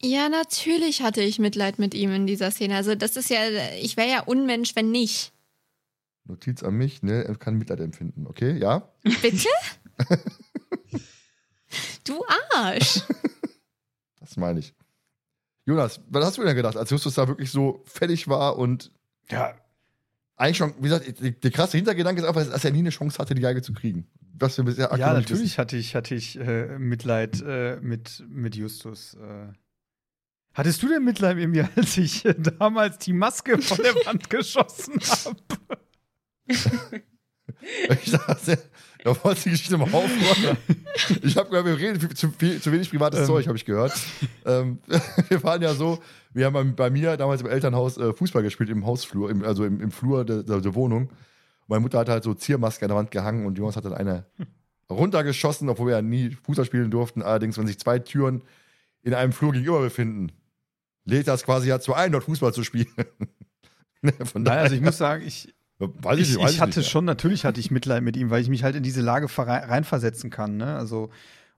[0.00, 2.76] Ja, natürlich hatte ich Mitleid mit ihm in dieser Szene.
[2.76, 3.40] Also das ist ja,
[3.80, 5.32] ich wäre ja Unmensch, wenn nicht.
[6.24, 7.24] Notiz an mich, ne?
[7.24, 8.56] Er kann Mitleid empfinden, okay?
[8.56, 8.92] Ja?
[9.02, 9.48] Bitte?
[12.04, 12.22] du
[12.54, 13.00] Arsch.
[14.20, 14.72] Das meine ich.
[15.64, 18.90] Jonas, was hast du denn gedacht, als Justus da wirklich so fertig war und
[19.30, 19.54] Ja,
[20.36, 21.04] eigentlich schon, wie gesagt,
[21.44, 24.08] der krasse Hintergedanke ist einfach, dass er nie eine Chance hatte, die Geige zu kriegen.
[24.34, 29.14] Was wir bisher ja natürlich hatte ich, hatte ich äh, Mitleid äh, mit, mit Justus.
[29.14, 29.52] Äh.
[30.54, 34.30] Hattest du denn Mitleid mit mir, als ich äh, damals die Maske von der Wand
[34.30, 35.36] geschossen habe?
[38.04, 38.58] Ich dachte,
[39.04, 40.56] da wollte die Geschichte mal aufräumen.
[41.22, 43.26] Ich habe gehört, wir reden viel- zu, viel, zu wenig privates Ähm.
[43.26, 43.92] Zeug, habe ich gehört.
[44.46, 44.78] ähm,
[45.28, 45.98] wir waren ja so,
[46.32, 49.80] wir haben bei- mir damals im Elternhaus äh, Fußball gespielt, im Hausflur, im, also im,
[49.80, 51.10] im Flur der, der, der Wohnung.
[51.66, 54.26] Meine Mutter hatte halt so Ziermaske an der Wand gehangen und Jonas hat dann eine
[54.90, 57.22] runtergeschossen, obwohl wir ja nie Fußball spielen durften.
[57.22, 58.42] Allerdings, wenn sich zwei Türen
[59.02, 60.32] in einem Flur gegenüber befinden,
[61.04, 62.86] lädt das quasi dazu ein, dort Fußball zu spielen.
[62.94, 63.12] Von
[64.42, 65.54] Nein, daher, also ich muss sagen, ich,
[65.88, 66.90] weiß ich, nicht, weiß ich hatte nicht, ja.
[66.90, 70.30] schon, natürlich hatte ich Mitleid mit ihm, weil ich mich halt in diese Lage reinversetzen
[70.30, 70.56] kann.
[70.56, 70.76] Ne?
[70.76, 71.10] Also,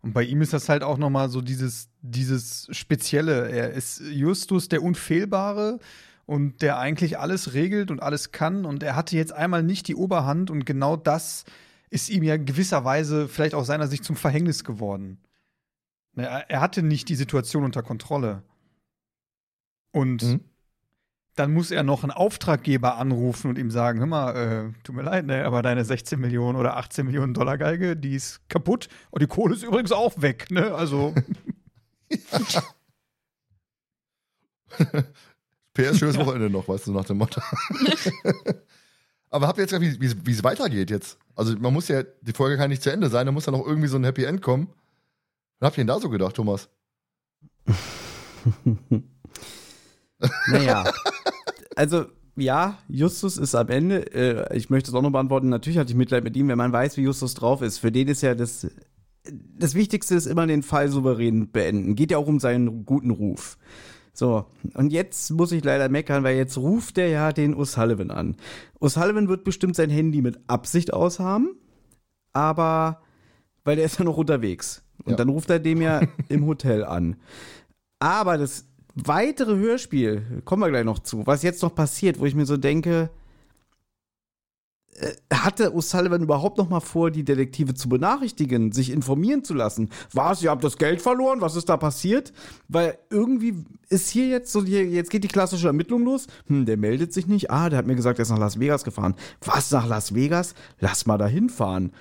[0.02, 3.50] und bei ihm ist das halt auch nochmal so dieses, dieses Spezielle.
[3.50, 5.78] Er ist Justus der Unfehlbare
[6.26, 8.64] und der eigentlich alles regelt und alles kann.
[8.66, 11.44] Und er hatte jetzt einmal nicht die Oberhand und genau das
[11.90, 15.18] ist ihm ja gewisserweise vielleicht aus seiner Sicht zum Verhängnis geworden.
[16.14, 18.42] Ne, Er, er hatte nicht die Situation unter Kontrolle.
[19.92, 20.40] Und Mhm.
[21.34, 25.02] Dann muss er noch einen Auftraggeber anrufen und ihm sagen, hör mal, äh, tut mir
[25.02, 29.20] leid, ne, aber deine 16 Millionen oder 18 Millionen Dollar Geige, die ist kaputt und
[29.22, 30.72] die Kohle ist übrigens auch weg, ne?
[30.74, 31.14] Also,
[35.74, 37.40] PS, schönes Wochenende noch, weißt du, nach dem Motto.
[39.30, 41.18] Aber habt ihr jetzt gesagt, wie es weitergeht jetzt?
[41.34, 43.66] Also, man muss ja, die Folge kann nicht zu Ende sein, da muss ja noch
[43.66, 44.68] irgendwie so ein Happy End kommen.
[45.58, 46.68] Was habt ihr denn da so gedacht, Thomas?
[50.48, 50.84] Naja.
[51.76, 54.12] also, ja, Justus ist am Ende.
[54.14, 55.48] Äh, ich möchte es auch noch beantworten.
[55.48, 57.78] Natürlich hatte ich Mitleid mit ihm, wenn man weiß, wie Justus drauf ist.
[57.78, 58.66] Für den ist ja das.
[59.58, 61.94] Das Wichtigste ist immer den Fall souverän beenden.
[61.94, 63.56] Geht ja auch um seinen guten Ruf.
[64.12, 68.36] So, und jetzt muss ich leider meckern, weil jetzt ruft der ja den O'Sullivan an.
[68.80, 71.56] O'Sullivan wird bestimmt sein Handy mit Absicht aushaben,
[72.32, 73.00] aber
[73.64, 74.84] weil der ist ja noch unterwegs.
[75.04, 75.16] Und Ja.
[75.16, 77.16] dann ruft er dem ja im Hotel an.
[77.98, 82.34] Aber das weitere Hörspiel, kommen wir gleich noch zu, was jetzt noch passiert, wo ich
[82.34, 83.10] mir so denke,
[84.96, 89.90] äh, hatte O'Sullivan überhaupt noch mal vor, die Detektive zu benachrichtigen, sich informieren zu lassen?
[90.12, 91.40] Was, ihr habt das Geld verloren?
[91.40, 92.32] Was ist da passiert?
[92.68, 96.28] Weil irgendwie ist hier jetzt so, hier, jetzt geht die klassische Ermittlung los.
[96.46, 97.50] Hm, der meldet sich nicht.
[97.50, 99.16] Ah, der hat mir gesagt, er ist nach Las Vegas gefahren.
[99.44, 100.54] Was, nach Las Vegas?
[100.78, 101.92] Lass mal da hinfahren.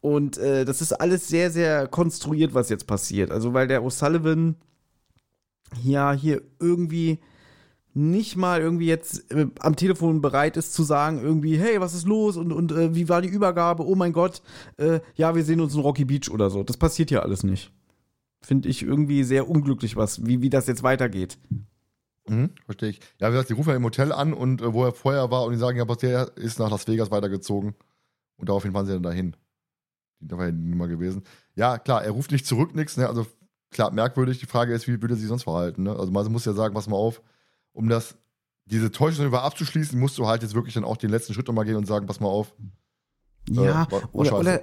[0.00, 3.32] Und äh, das ist alles sehr, sehr konstruiert, was jetzt passiert.
[3.32, 4.54] Also, weil der O'Sullivan
[5.82, 7.18] ja hier irgendwie
[7.96, 12.06] nicht mal irgendwie jetzt äh, am Telefon bereit ist zu sagen, irgendwie, hey, was ist
[12.06, 13.86] los und, und äh, wie war die Übergabe?
[13.86, 14.42] Oh mein Gott,
[14.76, 16.62] äh, ja, wir sehen uns in Rocky Beach oder so.
[16.62, 17.72] Das passiert ja alles nicht.
[18.42, 21.38] Finde ich irgendwie sehr unglücklich, was, wie, wie das jetzt weitergeht.
[22.28, 23.00] Mhm, verstehe ich.
[23.18, 25.44] Ja, wie gesagt, die rufen ja im Hotel an und äh, wo er vorher war
[25.44, 27.74] und die sagen, ja, der ist nach Las Vegas weitergezogen.
[28.36, 29.36] Und daraufhin fahren sie dann dahin.
[30.20, 31.22] Da war ja die Nummer gewesen.
[31.54, 33.08] Ja, klar, er ruft nicht zurück, nix, ne?
[33.08, 33.26] Also
[33.76, 34.40] klar, merkwürdig.
[34.40, 35.92] Die Frage ist, wie würde er sich sonst verhalten, ne?
[35.96, 37.22] Also man muss ja sagen, pass mal auf,
[37.72, 38.16] um das,
[38.64, 41.64] diese Täuschung über abzuschließen, musst du halt jetzt wirklich dann auch den letzten Schritt nochmal
[41.64, 42.52] gehen und sagen, pass mal auf.
[43.48, 44.60] Ja, Äh, war- war oder, oder,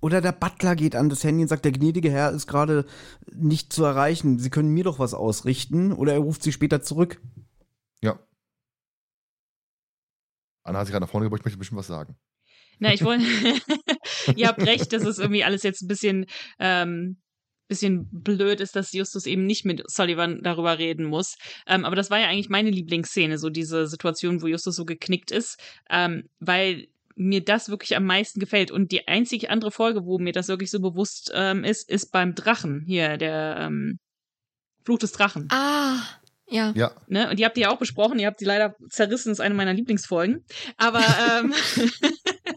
[0.00, 2.86] oder der Butler geht an das Handy und sagt, der gnädige Herr ist gerade
[3.30, 4.38] nicht zu erreichen.
[4.38, 5.92] Sie können mir doch was ausrichten.
[5.92, 7.20] Oder er ruft sie später zurück.
[8.00, 8.18] Ja.
[10.64, 12.16] Anna hat sich gerade nach vorne gebeugt, möchte bestimmt was sagen.
[12.78, 13.24] Na, ich wollte.
[14.36, 16.26] Ihr habt recht, dass es irgendwie alles jetzt ein bisschen,
[16.58, 17.18] ähm,
[17.68, 21.36] bisschen blöd ist, dass Justus eben nicht mit Sullivan darüber reden muss.
[21.66, 25.30] Ähm, aber das war ja eigentlich meine Lieblingsszene, so diese Situation, wo Justus so geknickt
[25.30, 25.58] ist,
[25.90, 28.70] ähm, weil mir das wirklich am meisten gefällt.
[28.70, 32.34] Und die einzige andere Folge, wo mir das wirklich so bewusst ähm, ist, ist beim
[32.34, 33.98] Drachen hier, der ähm,
[34.84, 35.48] Fluch des Drachen.
[35.50, 36.00] Ah,
[36.48, 36.72] ja.
[36.74, 37.30] Ja, Ne?
[37.30, 39.72] Und die habt ihr ja auch besprochen, ihr habt sie leider zerrissen, ist eine meiner
[39.72, 40.44] Lieblingsfolgen.
[40.76, 41.02] Aber
[41.40, 41.54] ähm,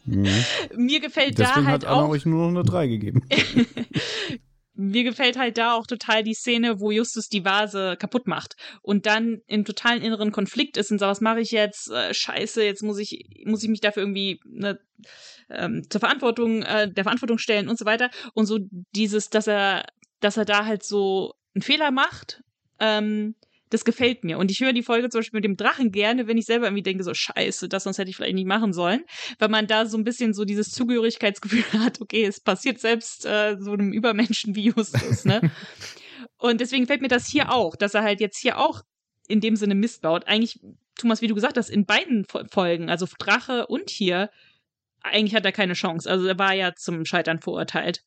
[0.75, 3.21] mir gefällt da Deswegen halt hat Anna auch euch nur noch eine 3 gegeben.
[4.75, 9.05] mir gefällt halt da auch total die Szene, wo Justus die Vase kaputt macht und
[9.05, 11.89] dann im totalen inneren Konflikt ist und sagt, was mache ich jetzt?
[11.89, 14.79] Äh, scheiße, jetzt muss ich, muss ich mich dafür irgendwie ne,
[15.49, 18.09] ähm, zur Verantwortung, äh, der Verantwortung stellen und so weiter.
[18.33, 18.59] Und so
[18.91, 19.85] dieses, dass er,
[20.19, 22.43] dass er da halt so einen Fehler macht,
[22.79, 23.35] ähm,
[23.75, 24.37] das gefällt mir.
[24.37, 26.83] Und ich höre die Folge zum Beispiel mit dem Drachen gerne, wenn ich selber irgendwie
[26.83, 29.03] denke, so scheiße, das sonst hätte ich vielleicht nicht machen sollen.
[29.39, 33.57] Weil man da so ein bisschen so dieses Zugehörigkeitsgefühl hat, okay, es passiert selbst äh,
[33.59, 35.51] so einem Übermenschen wie Justus, ne?
[36.37, 38.81] Und deswegen fällt mir das hier auch, dass er halt jetzt hier auch
[39.27, 40.27] in dem Sinne Mist baut.
[40.27, 40.59] Eigentlich,
[40.95, 44.29] Thomas, wie du gesagt hast, in beiden Fo- Folgen, also Drache und hier,
[45.01, 46.09] eigentlich hat er keine Chance.
[46.09, 48.03] Also er war ja zum Scheitern verurteilt.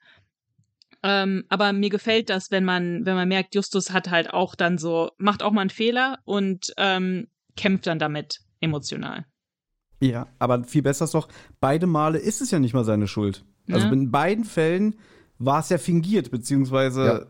[1.02, 4.78] Ähm, aber mir gefällt das, wenn man, wenn man merkt, Justus hat halt auch dann
[4.78, 9.24] so, macht auch mal einen Fehler und ähm, kämpft dann damit emotional.
[10.00, 11.28] Ja, aber viel besser ist doch,
[11.60, 13.44] beide Male ist es ja nicht mal seine Schuld.
[13.70, 13.92] Also Ja.
[13.92, 14.96] in beiden Fällen
[15.40, 17.26] war es ja fingiert, beziehungsweise Ja.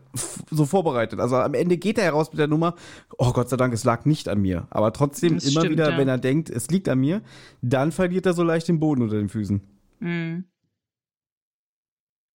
[0.49, 1.19] so vorbereitet.
[1.19, 2.75] Also am Ende geht er heraus mit der Nummer,
[3.19, 4.67] oh Gott sei Dank, es lag nicht an mir.
[4.71, 5.97] Aber trotzdem Das immer stimmt, wieder, ja.
[5.97, 7.21] wenn er denkt, es liegt an mir,
[7.61, 9.61] dann verliert er so leicht den Boden unter den Füßen.
[9.99, 10.45] Mhm.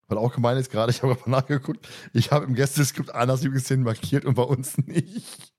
[0.09, 3.85] Weil auch gemein ist gerade, ich habe mal nachgeguckt, ich habe im Gästeskript Annas Lieblingsszenen
[3.85, 5.53] markiert und bei uns nicht.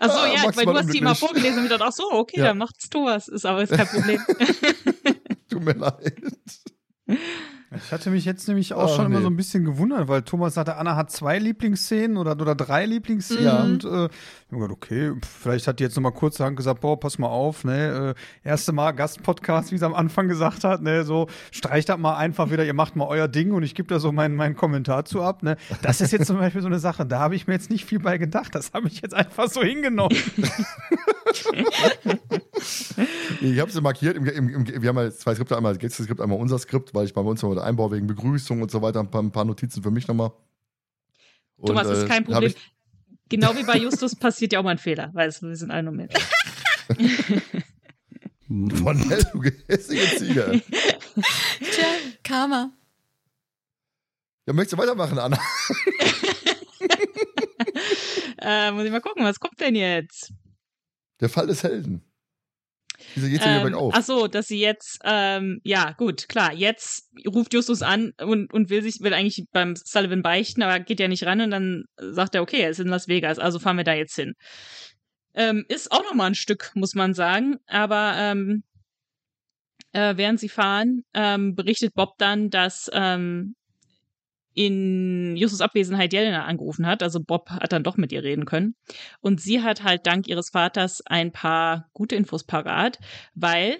[0.00, 2.10] Ach so, Ah, ja, weil du hast die mal vorgelesen und ich dachte, ach so,
[2.12, 2.46] okay, Ja.
[2.46, 3.28] dann macht's Thomas.
[3.28, 4.20] Ist aber ist kein Problem.
[5.50, 6.22] Tut mir leid.
[7.76, 9.22] Ich hatte mich jetzt nämlich auch Oh, schon immer nee.
[9.24, 13.44] so ein bisschen gewundert, weil Thomas sagte, Anna hat zwei Lieblingsszenen oder, oder drei Lieblingsszenen
[13.44, 13.62] Ja.
[13.62, 17.18] und äh, ich hab gedacht, okay, vielleicht hat die jetzt nochmal kurzerhand gesagt, boah, pass
[17.18, 18.14] mal auf, ne,
[18.44, 22.16] äh, erste Mal Gastpodcast, wie sie am Anfang gesagt hat, ne, so streicht das mal
[22.16, 25.04] einfach wieder, ihr macht mal euer Ding und ich gebe da so meinen meinen Kommentar
[25.04, 25.58] zu ab, ne.
[25.82, 27.98] Das ist jetzt zum Beispiel so eine Sache, da habe ich mir jetzt nicht viel
[27.98, 30.16] bei gedacht, das habe ich jetzt einfach so hingenommen.
[33.40, 34.16] Ich habe sie markiert.
[34.16, 37.04] Im, im, im, wir haben ja zwei Skripte, einmal das Gästeskript, einmal unser Skript, weil
[37.04, 39.44] ich bei uns noch mit Einbau wegen Begrüßung und so weiter ein paar, ein paar
[39.44, 40.30] Notizen für mich nochmal.
[41.56, 42.54] Und, Thomas, ist äh, kein Problem.
[43.28, 45.82] Genau wie bei Justus passiert ja auch mal ein Fehler, weil es, wir sind alle
[45.82, 46.20] nur Menschen.
[48.82, 50.62] von der du gehässige Ziege.
[51.60, 51.84] Tja,
[52.22, 52.70] Karma.
[54.46, 55.38] Ja, möchtest du weitermachen, Anna?
[58.38, 60.32] äh, muss ich mal gucken, was kommt denn jetzt?
[61.20, 62.07] Der Fall des Helden.
[63.14, 63.94] Wieso geht's Ähm, bergauf?
[63.96, 68.70] ach so, dass sie jetzt, ähm, ja, gut, klar, jetzt ruft Justus an und, und
[68.70, 72.34] will sich, will eigentlich beim Sullivan beichten, aber geht ja nicht ran und dann sagt
[72.34, 74.34] er, okay, er ist in Las Vegas, also fahren wir da jetzt hin.
[75.34, 78.62] Ähm, ist auch nochmal ein Stück, muss man sagen, aber ähm,
[79.92, 83.54] äh, während sie fahren, ähm, berichtet Bob dann, dass ähm,
[84.58, 87.04] in Justus Abwesenheit Jelena angerufen hat.
[87.04, 88.74] Also Bob hat dann doch mit ihr reden können.
[89.20, 92.98] Und sie hat halt dank ihres Vaters ein paar gute Infos parat,
[93.36, 93.78] weil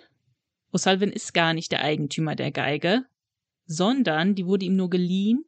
[0.72, 3.04] O'Sullivan ist gar nicht der Eigentümer der Geige,
[3.66, 5.44] sondern die wurde ihm nur geliehen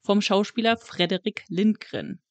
[0.00, 2.22] vom Schauspieler Frederik Lindgren.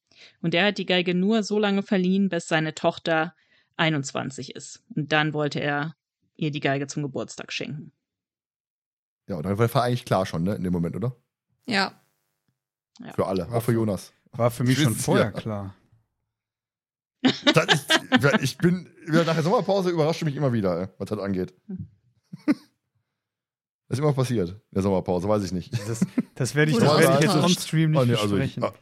[0.42, 3.36] Und der hat die Geige nur so lange verliehen, bis seine Tochter
[3.78, 4.84] 21 ist.
[4.96, 5.94] Und dann wollte er
[6.36, 7.92] ihr die Geige zum Geburtstag schenken.
[9.28, 11.16] Ja, und dann war eigentlich klar schon, ne, in dem Moment, oder?
[11.68, 11.99] Ja.
[13.00, 13.14] Ja.
[13.14, 14.12] Für alle, auch für Jonas.
[14.32, 15.32] War für mich schon Wisst vorher ihr.
[15.32, 15.76] klar.
[17.54, 17.92] Das ist,
[18.42, 21.54] ich bin, nach der Sommerpause überrascht mich immer wieder, was das angeht.
[22.46, 25.74] Das ist immer passiert, in der Sommerpause, weiß ich nicht.
[25.90, 26.06] Das,
[26.36, 27.58] das werde ich, das werde ich jetzt ausgetauscht.
[27.58, 28.64] on-stream nicht Oh, nee, also ich- besprechen.
[28.64, 28.74] ah.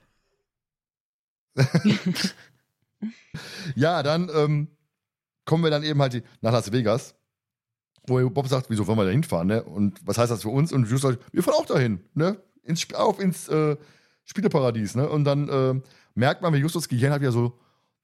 [3.75, 4.67] ja, dann ähm,
[5.45, 7.15] kommen wir dann eben halt die- nach Las Vegas,
[8.07, 9.63] wo Bob sagt, wieso wollen wir da hinfahren, ne?
[9.63, 10.71] Und was heißt das für uns?
[10.71, 12.41] Und Jules sagt, wir fahren auch dahin, ne?
[12.63, 13.77] Ins, auf ins äh,
[14.27, 15.09] Spieleparadies, ne?
[15.09, 15.81] Und dann äh,
[16.13, 17.57] merkt man, wie Justus Gehirn halt wieder so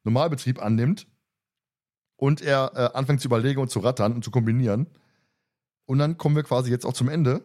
[0.03, 1.06] Normalbetrieb annimmt
[2.16, 4.88] und er äh, anfängt zu überlegen und zu rattern und zu kombinieren.
[5.85, 7.42] Und dann kommen wir quasi jetzt auch zum Ende.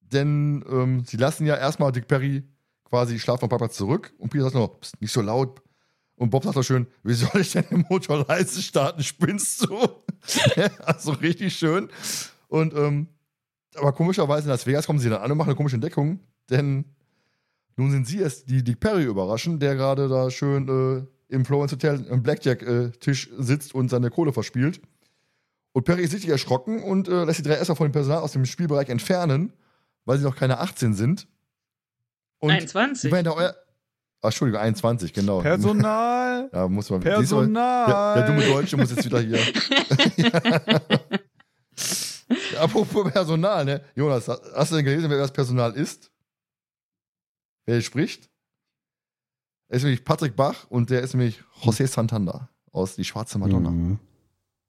[0.00, 2.42] denn ähm, sie lassen ja erstmal Dick Perry
[2.84, 5.62] quasi Schlaf vom Papa zurück und Peter sagt noch, Psst, nicht so laut.
[6.16, 9.02] Und Bob sagt doch schön, wie soll ich denn den Motor leise starten?
[9.02, 9.78] Spinnst du?
[10.84, 11.88] also richtig schön.
[12.48, 13.08] Und ähm,
[13.74, 16.93] aber komischerweise in Las Vegas kommen sie dann an und machen eine komische Entdeckung, denn
[17.76, 21.72] nun sind sie es, die Dick Perry überraschen, der gerade da schön äh, im Florence
[21.72, 24.80] Hotel am Blackjack-Tisch sitzt und seine Kohle verspielt.
[25.72, 28.32] Und Perry ist richtig erschrocken und äh, lässt die drei erstmal von dem Personal aus
[28.32, 29.52] dem Spielbereich entfernen,
[30.04, 31.26] weil sie noch keine 18 sind.
[32.38, 33.08] Und 21.
[33.08, 33.56] die werden da euer.
[34.20, 35.40] Ach, Entschuldigung, 21, genau.
[35.40, 36.48] Personal!
[36.52, 37.00] Ja, muss man.
[37.00, 37.86] Personal!
[37.86, 39.38] Der, der dumme Deutsche muss jetzt wieder hier.
[40.16, 40.60] Ja,
[42.60, 43.80] Apropos Personal, ne?
[43.94, 46.10] Jonas, hast du denn gelesen, wer das Personal ist?
[47.66, 48.30] Wer hier spricht?
[49.68, 53.70] Er ist nämlich Patrick Bach und der ist nämlich José Santander aus Die Schwarze Madonna.
[53.70, 53.98] Mhm.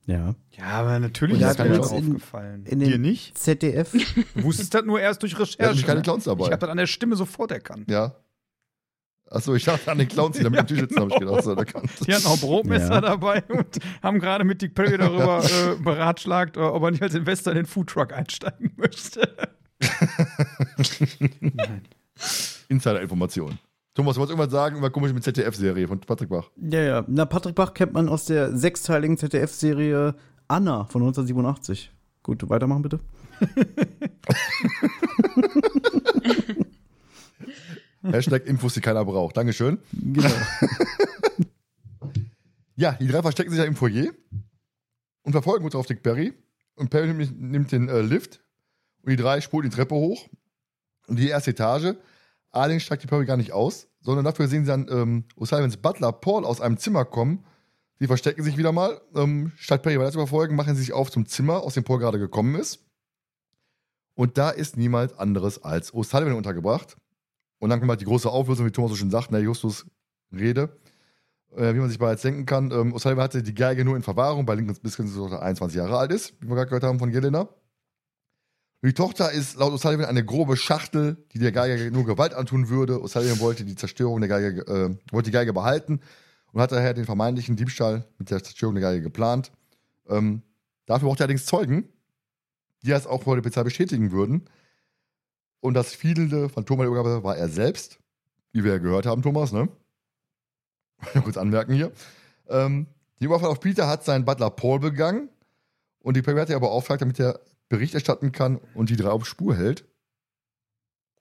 [0.07, 0.35] Ja.
[0.51, 2.65] Ja, aber natürlich ist hat mir das aufgefallen.
[2.67, 3.35] in Dir nicht?
[3.37, 3.91] ZDF.
[4.35, 5.63] Du wusstest das nur erst durch Er Recherche.
[5.69, 6.03] nämlich keine ne?
[6.03, 6.57] Clowns Ich habe dabei.
[6.57, 7.89] das an der Stimme sofort erkannt.
[7.89, 8.15] Ja.
[9.31, 11.43] Achso, ich dachte an den Clowns, die da mit dem Tisch sitzen, habe ich gedacht.
[11.43, 11.89] So, da kann.
[12.05, 13.01] Die hatten auch Brotmesser Ja.
[13.01, 17.15] dabei und haben gerade mit Dick Perry darüber äh, beratschlagt, äh, ob er nicht als
[17.15, 19.27] Investor in den Foodtruck einsteigen möchte.
[22.69, 23.57] Insider-Information.
[23.93, 26.49] Thomas, du wolltest irgendwas sagen über komische mit ZDF-Serie von Patrick Bach.
[26.57, 27.05] Ja, ja.
[27.07, 30.15] Na, Patrick Bach kennt man aus der sechsteiligen ZDF-Serie
[30.47, 31.91] Anna von 1987.
[32.23, 32.99] Gut, weitermachen bitte.
[38.03, 39.37] Hashtag Infos, die keiner braucht.
[39.37, 39.79] Dankeschön.
[39.91, 40.29] Genau.
[42.77, 44.11] Ja, die drei verstecken sich ja im Foyer
[45.23, 46.33] und verfolgen uns auf Dick Perry.
[46.75, 48.41] Und Perry nimmt, nimmt den äh, Lift
[49.01, 50.27] und die drei spulen die Treppe hoch
[51.07, 51.95] und die erste Etage.
[52.55, 56.11] Allerdings steigt die Perry gar nicht aus, sondern dafür sehen sie dann ähm, O'Sullivans Butler
[56.11, 57.45] Paul aus einem Zimmer kommen.
[57.99, 59.01] Sie verstecken sich wieder mal.
[59.15, 61.99] Ähm, statt Perry weiter zu verfolgen, machen sie sich auf zum Zimmer, aus dem Paul
[61.99, 62.85] gerade gekommen ist.
[64.13, 66.95] Und da ist niemand anderes als O'Sullivan untergebracht.
[67.59, 69.85] Und dann kommt halt die große Auflösung, wie Thomas so schon sagt, in der Justus
[70.31, 70.77] Rede
[71.55, 74.47] äh, wie man sich bereits denken kann, ähm, O'Sullivan hatte die Geige nur in Verwahrung,
[74.47, 77.47] weil Lincoln bis so 21 Jahre alt ist, wie wir gerade gehört haben von Jelena.
[78.85, 82.97] Die Tochter ist laut O'Sullivan eine grobe Schachtel, die der Geige nur Gewalt antun würde.
[82.97, 86.01] O'Sullivan wollte die Zerstörung der Geige, äh, wollte die Geige behalten
[86.51, 89.51] und hat daher den vermeintlichen Diebstahl mit der Zerstörung der Geige geplant.
[90.07, 90.43] Ähm,
[90.85, 91.89] dafür braucht er allerdings Zeugen,
[92.83, 94.47] die das auch vor der Polizei bestätigen würden.
[95.61, 97.97] Und das Fiedelde von Thomas der war er selbst,
[98.51, 99.67] wie wir ja gehört haben, Thomas, ne?
[101.23, 101.91] kurz anmerken hier.
[102.49, 102.85] Ähm,
[103.19, 105.29] die Überfall auf Peter hat sein Butler Paul begangen
[105.97, 107.39] und die Perry hat er beauftragt, damit er
[107.69, 109.85] Bericht erstatten kann und die drei auf Spur hält.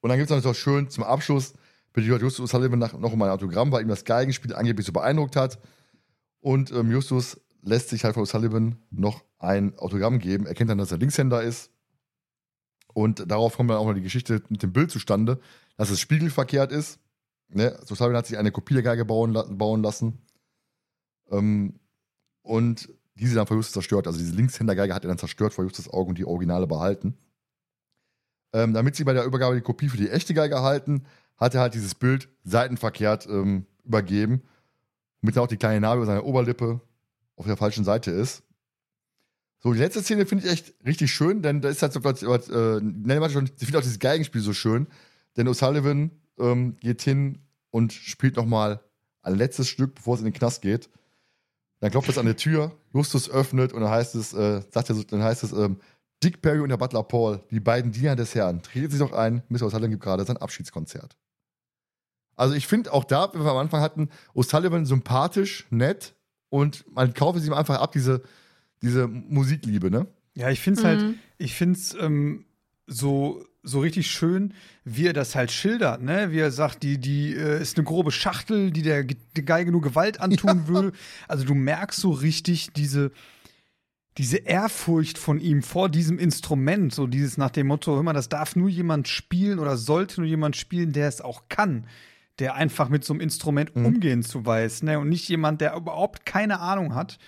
[0.00, 1.54] Und dann gibt es noch schön zum Abschluss,
[1.92, 5.36] bittet Justus Sullivan nach, noch um ein Autogramm, weil ihm das Geigenspiel angeblich so beeindruckt
[5.36, 5.58] hat.
[6.40, 10.92] Und ähm, Justus lässt sich halt von Sullivan noch ein Autogramm geben, erkennt dann, dass
[10.92, 11.70] er Linkshänder ist.
[12.92, 15.40] Und darauf kommt dann auch noch die Geschichte mit dem Bild zustande,
[15.76, 17.00] dass es spiegelverkehrt ist.
[17.48, 17.78] Ne?
[17.84, 20.18] So Sullivan hat sich eine Kopie der Geige bauen, bauen lassen.
[21.30, 21.80] Ähm,
[22.42, 24.06] und diese dann vor Justus zerstört.
[24.06, 27.16] Also diese Linkshändergeige hat er dann zerstört vor Justus Augen und die Originale behalten.
[28.52, 31.04] Ähm, damit sie bei der Übergabe die Kopie für die echte Geige erhalten,
[31.36, 34.42] hat er halt dieses Bild seitenverkehrt ähm, übergeben,
[35.20, 36.80] damit dann auch die kleine Narbe über seiner Oberlippe
[37.36, 38.42] auf der falschen Seite ist.
[39.58, 42.22] So, die letzte Szene finde ich echt richtig schön, denn da ist halt so was
[42.22, 44.86] äh, meinte schon, sie findet auch dieses Geigenspiel so schön,
[45.36, 47.38] denn O'Sullivan ähm, geht hin
[47.70, 48.80] und spielt nochmal
[49.22, 50.90] ein letztes Stück, bevor es in den Knast geht.
[51.84, 54.94] Dann klopft es an der Tür, Justus öffnet und dann heißt es, äh, sagt er
[54.94, 55.76] so, dann heißt es, ähm,
[56.22, 59.42] Dick Perry und der Butler Paul, die beiden Diener des Herrn, treten sich doch ein,
[59.50, 59.64] Mr.
[59.66, 61.18] O'Sullivan gibt gerade sein Abschiedskonzert.
[62.36, 66.14] Also ich finde auch da, wie wir am Anfang hatten, O'Sullivan sympathisch, nett
[66.48, 68.22] und man kauft es ihm einfach ab, diese,
[68.80, 70.06] diese Musikliebe, ne?
[70.32, 70.88] Ja, ich finde es Mhm.
[70.88, 71.04] halt,
[71.36, 72.46] ich finde es ähm,
[72.86, 74.52] so, so richtig schön,
[74.84, 76.30] wie er das halt schildert, ne?
[76.32, 79.80] Wie er sagt, die, die äh, ist eine grobe Schachtel, die der, der Geige nur
[79.80, 80.92] Gewalt antun will.
[81.28, 83.10] Also du merkst so richtig diese,
[84.18, 88.28] diese Ehrfurcht von ihm vor diesem Instrument, so dieses nach dem Motto, hör mal, das
[88.28, 91.86] darf nur jemand spielen oder sollte nur jemand spielen, der es auch kann.
[92.40, 93.86] Der einfach mit so einem Instrument Mhm.
[93.86, 94.98] umgehen zu weiß, ne?
[94.98, 97.18] Und nicht jemand, der überhaupt keine Ahnung hat.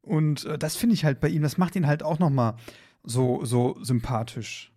[0.00, 2.56] Und äh, das finde ich halt bei ihm, das macht ihn halt auch noch mal
[3.04, 4.72] so, so sympathisch.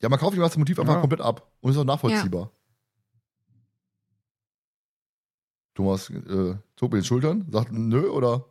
[0.00, 1.00] Ja, man kauft ihm das Motiv einfach Ja.
[1.00, 2.52] komplett ab und ist auch nachvollziehbar.
[5.74, 8.44] Thomas äh, zog mit den Schultern, sagt nö oder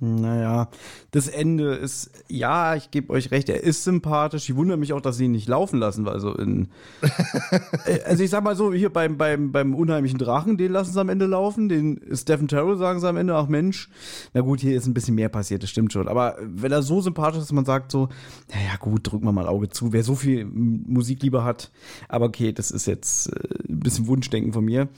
[0.00, 0.68] Naja,
[1.12, 4.48] das Ende ist, ja, ich gebe euch recht, er ist sympathisch.
[4.48, 6.68] Ich wundere mich auch, dass sie ihn nicht laufen lassen, also in.
[7.86, 11.00] Äh, also ich sag mal so, hier beim, beim, beim unheimlichen Drachen, den lassen sie
[11.00, 13.90] am Ende laufen, den Stephen Terrell sagen sie am Ende, ach Mensch,
[14.32, 16.08] na gut, hier ist ein bisschen mehr passiert, das stimmt schon.
[16.08, 18.08] Aber wenn er so sympathisch ist, dass man sagt so,
[18.50, 21.70] naja gut, drücken wir mal Auge zu, wer so viel Musik lieber hat.
[22.08, 24.88] Aber okay, das ist jetzt äh, ein bisschen Wunschdenken von mir.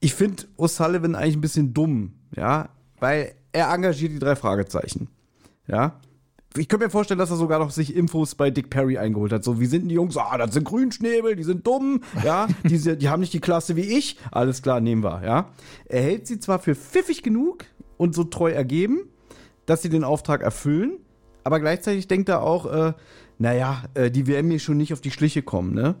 [0.00, 2.68] Ich finde O'Sullivan eigentlich ein bisschen dumm, ja,
[3.00, 5.08] weil er engagiert die drei Fragezeichen.
[5.66, 5.98] Ja.
[6.56, 9.44] Ich könnte mir vorstellen, dass er sogar noch sich Infos bei Dick Perry eingeholt hat.
[9.44, 10.16] So, wie sind die Jungs?
[10.16, 13.82] Ah, das sind Grünschnäbel, die sind dumm, ja, die, die haben nicht die Klasse wie
[13.98, 14.18] ich.
[14.30, 15.50] Alles klar, nehmen wir, ja.
[15.86, 17.64] Er hält sie zwar für pfiffig genug
[17.98, 19.00] und so treu ergeben,
[19.66, 20.98] dass sie den Auftrag erfüllen,
[21.44, 22.92] aber gleichzeitig denkt er auch, äh,
[23.38, 25.94] naja, äh, die werden mir schon nicht auf die Schliche kommen, ne?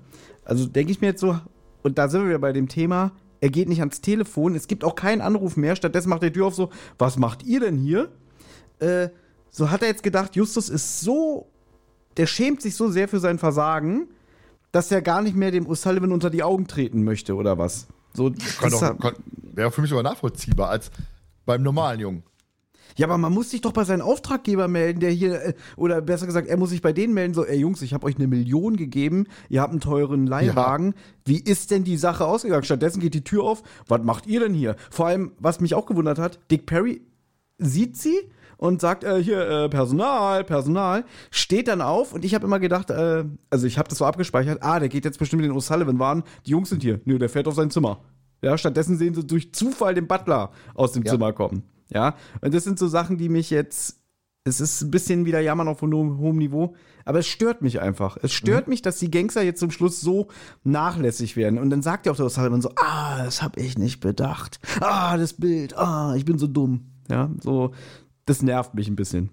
[0.44, 1.38] Also denke ich mir jetzt so,
[1.82, 4.94] und da sind wir bei dem Thema, er geht nicht ans Telefon, es gibt auch
[4.94, 8.10] keinen Anruf mehr, stattdessen macht er die Tür auf so, was macht ihr denn hier?
[8.78, 9.08] Äh,
[9.50, 11.46] so hat er jetzt gedacht, Justus ist so,
[12.16, 14.08] der schämt sich so sehr für sein Versagen,
[14.72, 17.86] dass er gar nicht mehr dem O'Sullivan unter die Augen treten möchte oder was.
[18.12, 18.32] So,
[19.54, 20.90] Wäre für mich aber nachvollziehbar als
[21.44, 22.22] beim normalen Jungen.
[22.96, 26.26] Ja, aber man muss sich doch bei seinem Auftraggeber melden, der hier, äh, oder besser
[26.26, 28.76] gesagt, er muss sich bei denen melden, so, ey Jungs, ich habe euch eine Million
[28.76, 30.88] gegeben, ihr habt einen teuren Leihwagen.
[30.88, 30.92] Ja.
[31.26, 32.64] Wie ist denn die Sache ausgegangen?
[32.64, 34.76] Stattdessen geht die Tür auf, was macht ihr denn hier?
[34.90, 37.02] Vor allem, was mich auch gewundert hat, Dick Perry
[37.58, 38.16] sieht sie
[38.56, 42.90] und sagt, äh, hier, äh, Personal, Personal, steht dann auf und ich habe immer gedacht,
[42.90, 46.22] äh, also ich habe das so abgespeichert, ah, der geht jetzt bestimmt in den O'Sullivan-Waren,
[46.46, 47.00] die Jungs sind hier.
[47.04, 48.00] Nö, der fährt auf sein Zimmer.
[48.42, 51.12] Ja, stattdessen sehen sie durch Zufall den Butler aus dem ja.
[51.12, 51.62] Zimmer kommen.
[51.92, 54.00] Ja, und das sind so Sachen, die mich jetzt.
[54.44, 58.16] Es ist ein bisschen wieder Jammern auf hohem, hohem Niveau, aber es stört mich einfach.
[58.22, 58.74] Es stört mhm.
[58.74, 60.28] mich, dass die Gangster jetzt zum Schluss so
[60.62, 61.58] nachlässig werden.
[61.58, 64.60] Und dann sagt ja auch der O'Sullivan so: Ah, das hab ich nicht bedacht.
[64.80, 65.76] Ah, das Bild.
[65.76, 66.92] Ah, ich bin so dumm.
[67.08, 67.72] Ja, so,
[68.24, 69.30] das nervt mich ein bisschen.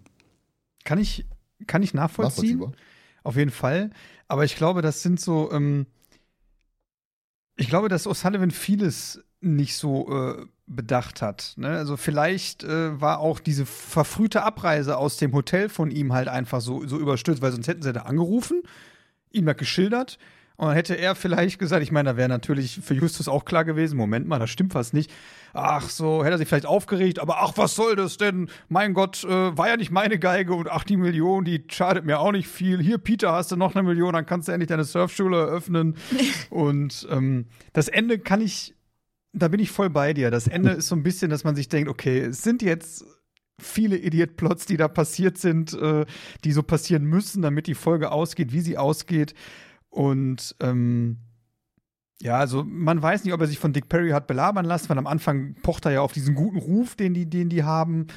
[0.84, 1.26] Kann ich,
[1.68, 2.76] kann ich nachvollziehen?
[3.24, 3.92] Auf jeden Fall.
[4.28, 5.86] Aber ich glaube, das sind so, ähm,
[7.56, 11.54] ich glaube, dass O'Sullivan vieles nicht so äh, bedacht hat.
[11.58, 11.70] Ne?
[11.70, 16.62] Also vielleicht äh, war auch diese verfrühte Abreise aus dem Hotel von ihm halt einfach
[16.62, 18.64] so, so überstürzt, weil sonst hätten sie da angerufen,
[19.32, 20.18] ihm mal geschildert
[20.56, 23.66] und dann hätte er vielleicht gesagt, ich meine, da wäre natürlich für Justus auch klar
[23.66, 25.12] gewesen, Moment mal, das stimmt was nicht.
[25.52, 28.50] Ach so, hätte er sich vielleicht aufgeregt, aber ach, was soll das denn?
[28.70, 32.20] Mein Gott, äh, war ja nicht meine Geige und ach, die Million, die schadet mir
[32.20, 32.82] auch nicht viel.
[32.82, 35.98] Hier, Peter, hast du noch eine Million, dann kannst du endlich deine Surfschule eröffnen.
[36.52, 38.76] und ähm, das Ende kann ich
[39.34, 40.32] da bin ich voll bei dir.
[40.32, 43.04] Das Ende ist so ein bisschen, dass man sich denkt, okay, es sind jetzt
[43.60, 46.06] viele Idiot-Plots, die da passiert sind, äh,
[46.44, 49.34] die so passieren müssen, damit die Folge ausgeht, wie sie ausgeht.
[49.90, 51.18] Und ähm,
[52.22, 54.98] ja, also man weiß nicht, ob er sich von Dick Perry hat belabern lassen, weil
[54.98, 58.08] am Anfang pocht er ja auf diesen guten Ruf, den die, den die haben.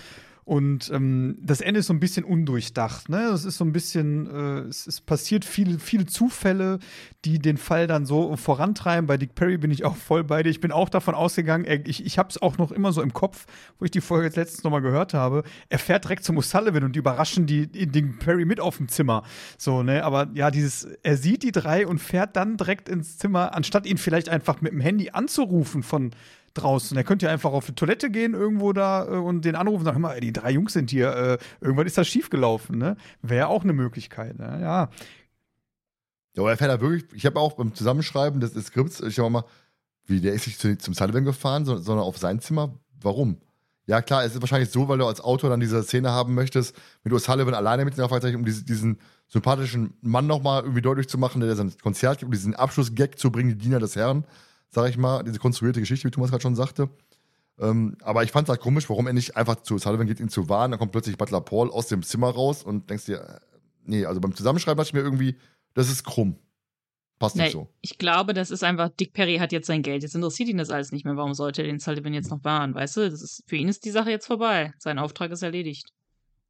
[0.47, 3.08] Und ähm, das Ende ist so ein bisschen undurchdacht.
[3.08, 3.18] Ne?
[3.34, 6.78] Es ist so ein bisschen, äh, es, es passiert viele, viele Zufälle,
[7.25, 9.08] die den Fall dann so vorantreiben.
[9.08, 10.50] Bei Dick Perry bin ich auch voll bei dir.
[10.50, 13.12] Ich bin auch davon ausgegangen, er, ich, ich habe es auch noch immer so im
[13.12, 13.47] Kopf,
[13.81, 15.42] wo ich die Folge jetzt letztens nochmal gehört habe.
[15.68, 19.25] Er fährt direkt zum O'Sullivan und die überraschen die, Dick Perry mit auf dem Zimmer.
[19.58, 23.52] So, ne, aber ja, dieses, er sieht die drei und fährt dann direkt ins Zimmer,
[23.52, 26.12] anstatt ihn vielleicht einfach mit dem Handy anzurufen von
[26.56, 26.96] draußen.
[26.96, 29.84] Er könnte ja einfach auf die Toilette gehen irgendwo da äh, und den anrufen und
[29.86, 32.96] sagen, mal, die drei Jungs sind hier, äh, irgendwann ist das schiefgelaufen, ne?
[33.22, 34.58] Wäre auch eine Möglichkeit, ne?
[34.60, 34.90] Ja.
[36.34, 39.18] Ja, aber er fährt da wirklich, ich habe auch beim Zusammenschreiben des, des Skripts, ich
[39.18, 39.44] habe mal,
[40.04, 42.74] wie, der ist nicht zu, zum Sullivan gefahren, sondern auf sein Zimmer.
[43.00, 43.38] Warum?
[43.86, 46.76] Ja, klar, es ist wahrscheinlich so, weil du als Autor dann diese Szene haben möchtest,
[47.04, 51.18] mit O'Sullivan alleine mit den Fragezeichen, um diese, diesen sympathischen Mann nochmal irgendwie deutlich zu
[51.18, 54.24] machen, der sein Konzert gibt, um diesen Abschlussgag zu bringen, die Diener des Herrn
[54.70, 56.88] sag ich mal, diese konstruierte Geschichte, wie Thomas gerade schon sagte.
[57.58, 60.28] Ähm, aber ich fand es halt komisch, warum er nicht einfach zu Sullivan geht, ihn
[60.28, 63.40] zu warnen, dann kommt plötzlich Butler Paul aus dem Zimmer raus und denkst dir, äh,
[63.84, 65.36] nee, also beim Zusammenschreiben dachte ich mir irgendwie,
[65.74, 66.38] das ist krumm.
[67.18, 67.68] Passt nee, nicht so.
[67.80, 70.02] Ich glaube, das ist einfach, Dick Perry hat jetzt sein Geld.
[70.02, 71.16] Jetzt interessiert ihn das alles nicht mehr.
[71.16, 72.74] Warum sollte er den Sullivan jetzt noch warnen?
[72.74, 74.74] Weißt du, das ist, für ihn ist die Sache jetzt vorbei.
[74.78, 75.88] Sein Auftrag ist erledigt.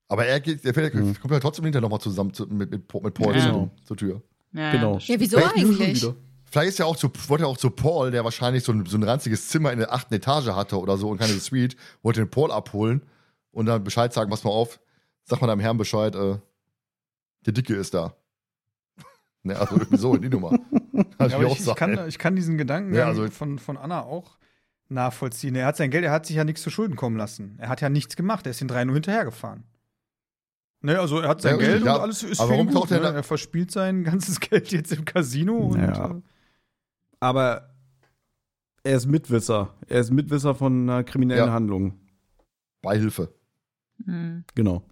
[0.08, 1.14] Aber er geht, er fährt, mhm.
[1.20, 3.52] kommt ja trotzdem hinterher nochmal zusammen zu, mit, mit, mit Paul ja.
[3.52, 4.22] zur, zur Tür.
[4.52, 4.98] Ja, genau.
[4.98, 6.04] Ja, wieso eigentlich?
[6.50, 8.97] Vielleicht ist ja auch zu, wollte ja auch zu Paul, der wahrscheinlich so ein, so
[8.97, 12.31] ein ranziges Zimmer in der achten Etage hatte oder so und keine Suite, wollte den
[12.31, 13.02] Paul abholen
[13.50, 14.81] und dann Bescheid sagen, pass mal auf,
[15.25, 16.39] sag mal deinem Herrn Bescheid, äh,
[17.44, 18.15] der Dicke ist da.
[19.42, 20.52] ne, also irgendwie so in die Nummer.
[21.18, 24.36] ja, ich, ich, ich, kann, ich kann diesen Gedanken ja, also, von, von Anna auch
[24.89, 25.55] nachvollziehen.
[25.57, 27.57] Er hat sein Geld, er hat sich ja nichts zu Schulden kommen lassen.
[27.58, 29.65] Er hat ja nichts gemacht, er ist den drei nur hinterhergefahren.
[30.83, 33.00] Ne, also er hat sein ja, Geld ja, und alles ist aber warum gut, ne?
[33.00, 36.10] er, er verspielt sein ganzes Geld jetzt im Casino und ja.
[36.10, 36.15] Äh,
[37.26, 37.74] aber
[38.82, 39.74] er ist Mitwisser.
[39.88, 41.52] Er ist Mitwisser von einer kriminellen ja.
[41.52, 41.98] Handlung.
[42.82, 43.34] Beihilfe.
[44.05, 44.44] Hm.
[44.55, 44.84] Genau.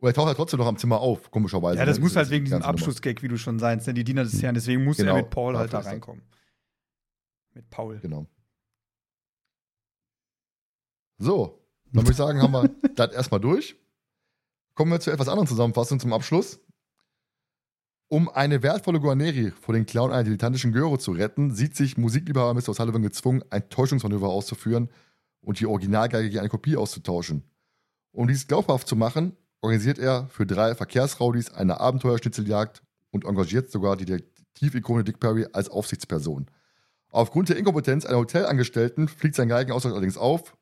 [0.00, 1.78] Oder er taucht halt trotzdem noch am Zimmer auf, komischerweise.
[1.78, 2.04] Ja, das ne?
[2.04, 2.62] muss halt wegen die diesem.
[2.62, 3.94] Abschlussgag, wie du schon sagst, ne?
[3.94, 4.54] die Diener des Herrn.
[4.54, 5.16] Deswegen muss Genau.
[5.16, 6.22] er mit Paul halt da reinkommen.
[7.54, 7.98] Mit Paul.
[8.00, 8.26] Genau.
[11.18, 13.76] So, dann würde ich sagen, haben wir das erstmal durch.
[14.74, 16.60] Kommen wir zu etwas anderen Zusammenfassung zum Abschluss.
[18.08, 22.54] Um eine wertvolle Guarneri vor den Clown einer dilettantischen Göre zu retten, sieht sich Musikliebhaber
[22.54, 22.68] Mr.
[22.68, 24.90] O'Sullivan gezwungen, ein Täuschungsmanöver auszuführen
[25.40, 27.42] und die Originalgeige gegen eine Kopie auszutauschen.
[28.12, 33.96] Um dies glaubhaft zu machen, organisiert er für drei Verkehrsraudis eine Abenteuerschnitzeljagd und engagiert sogar
[33.96, 36.46] die Detektiv-Ikone Dick Perry als Aufsichtsperson.
[37.10, 40.56] Aufgrund der Inkompetenz einer Hotelangestellten fliegt sein Geigenaustausch allerdings auf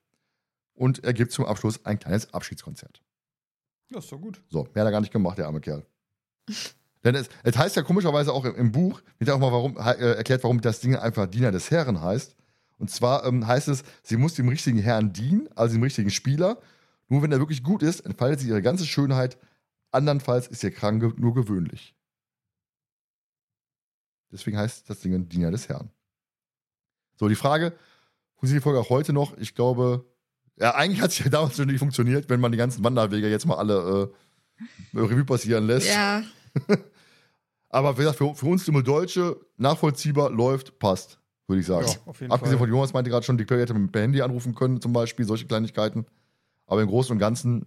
[0.73, 3.03] und er gibt zum Abschluss ein kleines Abschiedskonzert.
[3.91, 4.43] Ja, ist doch gut.
[4.49, 5.85] So, mehr hat er gar nicht gemacht, der arme Kerl.
[7.05, 9.77] Denn es, es heißt ja komischerweise auch im, im Buch, wird ja auch mal warum,
[9.77, 12.35] äh, erklärt, warum das Ding einfach Diener des Herren heißt.
[12.79, 16.59] Und zwar ähm, heißt es, sie muss dem richtigen Herrn dienen, also dem richtigen Spieler.
[17.09, 19.39] Nur wenn er wirklich gut ist, entfaltet sie ihre ganze Schönheit.
[19.91, 21.95] Andernfalls ist ihr Kranke nur gewöhnlich.
[24.33, 25.91] Deswegen heißt das Ding Diener des Herrn.
[27.17, 27.73] So, die Frage,
[28.35, 29.37] funktioniert die Folge auch heute noch?
[29.39, 30.05] Ich glaube,
[30.57, 33.47] ja, eigentlich hat es ja damals schon nicht funktioniert, wenn man die ganzen Wanderwege jetzt
[33.47, 34.13] mal alle
[34.95, 35.87] äh, Revue passieren lässt.
[35.87, 36.23] Ja,
[37.75, 41.89] Aber wie gesagt, für, für uns dumme Deutsche nachvollziehbar läuft, passt, würde ich sagen.
[41.89, 42.69] Ja, auf jeden Abgesehen Fall.
[42.69, 45.27] von Jonas meinte gerade schon, Dick Perry hätte mit per Handy anrufen können, zum Beispiel,
[45.27, 46.07] solche Kleinigkeiten.
[46.67, 47.67] Aber im Großen und Ganzen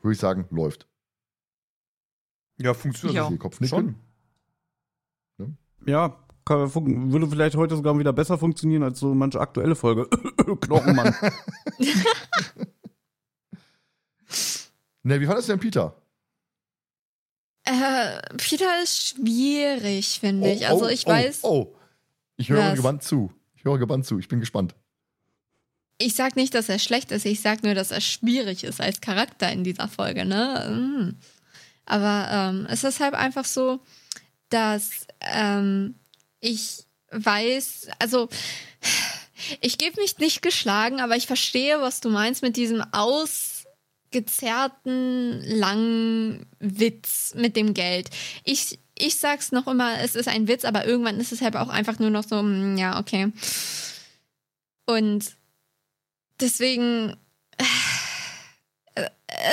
[0.00, 0.88] würde ich sagen, läuft.
[2.58, 3.16] Ja, funktioniert.
[3.16, 3.30] Ja.
[3.30, 3.94] Die Kopfnicken.
[5.36, 5.56] Schon.
[5.86, 6.74] Ja, kann,
[7.12, 10.08] würde vielleicht heute sogar wieder besser funktionieren als so manche aktuelle Folge.
[10.62, 11.14] Knochenmann.
[15.04, 15.94] Ne, wie fandest du denn Peter?
[17.66, 20.66] Äh, Peter ist schwierig, finde ich.
[20.66, 21.76] Also ich weiß, Oh, oh.
[22.36, 22.76] Ich höre Was?
[22.76, 23.32] gebannt zu.
[23.54, 24.18] Ich höre gebannt zu.
[24.18, 24.74] Ich bin gespannt.
[25.98, 29.00] ich sag nicht, dass er schlecht ist, ich sag nur, dass er schwierig ist als
[29.00, 30.68] Charakter in dieser Folge, ne?
[31.14, 31.16] Mm.
[31.86, 33.80] Aber ähm, es ist halt einfach so,
[34.50, 35.94] dass ähm,
[36.40, 38.28] ich weiß, also
[39.60, 42.82] ich gebe mich nicht geschlagen, aber ich verstehe, was du meinst mit diesem
[44.06, 48.08] ausgezerrten, langen Witz mit dem Geld.
[48.44, 51.68] Ich, ich sag's noch immer, es ist ein Witz, aber irgendwann ist es halt auch
[51.68, 53.32] einfach nur noch so, mm, ja, okay.
[54.86, 55.36] Und
[56.40, 57.16] deswegen.
[57.58, 57.64] äh,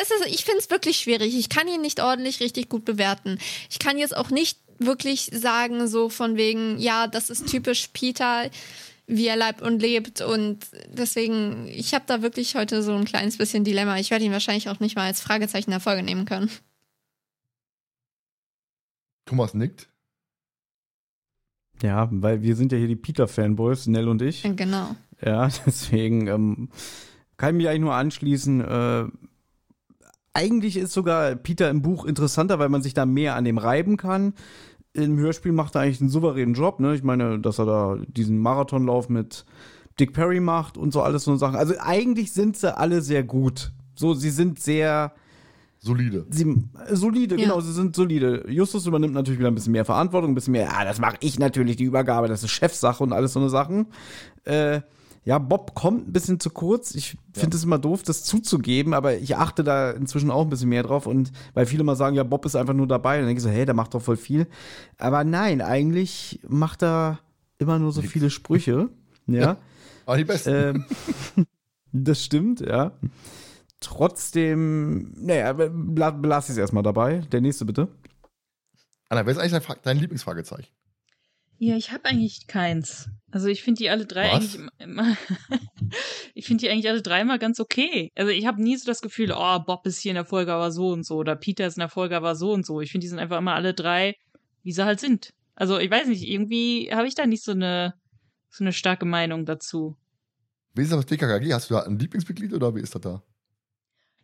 [0.02, 1.36] Es ist, ich finde es wirklich schwierig.
[1.36, 3.40] Ich kann ihn nicht ordentlich richtig gut bewerten.
[3.70, 8.50] Ich kann jetzt auch nicht wirklich sagen, so von wegen, ja, das ist typisch Peter,
[9.08, 10.22] wie er leibt und lebt.
[10.22, 13.98] Und deswegen, ich habe da wirklich heute so ein kleines bisschen Dilemma.
[13.98, 16.50] Ich werde ihn wahrscheinlich auch nicht mal als Fragezeichen der Folge nehmen können.
[19.26, 19.90] Thomas nickt.
[21.82, 24.44] ja, weil wir sind ja hier die Peter-Fanboys, Nell und ich.
[24.44, 24.96] Genau.
[25.22, 26.70] Ja, deswegen ähm,
[27.38, 28.62] kann ich mich eigentlich nur anschließen.
[28.62, 29.06] Äh,
[30.34, 33.98] eigentlich ist sogar Peter im Buch interessanter, weil man sich da mehr an dem reiben
[33.98, 34.34] kann.
[34.94, 36.80] Im Hörspiel macht er eigentlich einen souveränen Job.
[36.80, 36.94] Ne?
[36.96, 39.46] Ich meine, dass er da diesen Marathonlauf mit
[40.00, 41.56] Dick Perry macht und so alles so eine Sachen.
[41.56, 43.72] Also eigentlich sind sie alle sehr gut.
[43.96, 45.14] So, sie sind sehr
[45.80, 46.26] Solide.
[46.30, 46.44] Sie,
[46.88, 47.42] äh, solide, Ja.
[47.42, 48.46] genau, sie sind solide.
[48.50, 51.40] Justus übernimmt natürlich wieder ein bisschen mehr Verantwortung, ein bisschen mehr, ja, das mache ich
[51.40, 53.88] natürlich, die Übergabe, das ist Chefsache und alles so eine Sachen.
[54.46, 54.80] Äh,
[55.26, 56.96] ja, Bob kommt ein bisschen zu kurz.
[56.96, 60.70] Ich finde es immer doof, das zuzugeben, aber ich achte da inzwischen auch ein bisschen
[60.70, 61.08] mehr drauf.
[61.08, 63.50] Und weil viele mal sagen, ja, Bob ist einfach nur dabei, dann denke ich so,
[63.50, 64.48] hey, der macht doch voll viel.
[64.98, 67.20] Aber nein, eigentlich macht er
[67.58, 68.90] immer nur so viele Sprüche.
[69.26, 69.56] Ja.
[70.06, 70.50] Aber die besten.
[70.54, 70.86] Ähm,
[71.94, 72.92] das stimmt, ja.
[73.80, 77.20] Trotzdem, naja, bela- belasse ich es erstmal dabei.
[77.32, 77.88] Der nächste bitte.
[79.08, 80.68] Anna, wer ist eigentlich dein, dein Lieblingsfragezeichen?
[81.60, 83.10] Ja, ich habe eigentlich keins.
[83.34, 84.36] Also ich finde die alle drei Was?
[84.36, 85.18] eigentlich immer, immer
[86.36, 88.12] ich finde die eigentlich alle drei immer ganz okay.
[88.14, 90.72] Also ich habe nie so das Gefühl, oh, Bob ist hier in der Folge aber
[90.72, 92.80] so und so oder Peter ist in der Folge aber so und so.
[92.80, 94.16] Ich finde, die sind einfach immer alle drei,
[94.62, 95.34] wie sie halt sind.
[95.56, 97.96] Also ich weiß nicht, irgendwie habe ich da nicht so eine
[98.52, 99.98] so eine starke Meinung dazu.
[100.76, 101.54] Wie ist das mit TKKG?
[101.54, 103.24] Hast du da ein Lieblingsmitglied oder wie ist das da?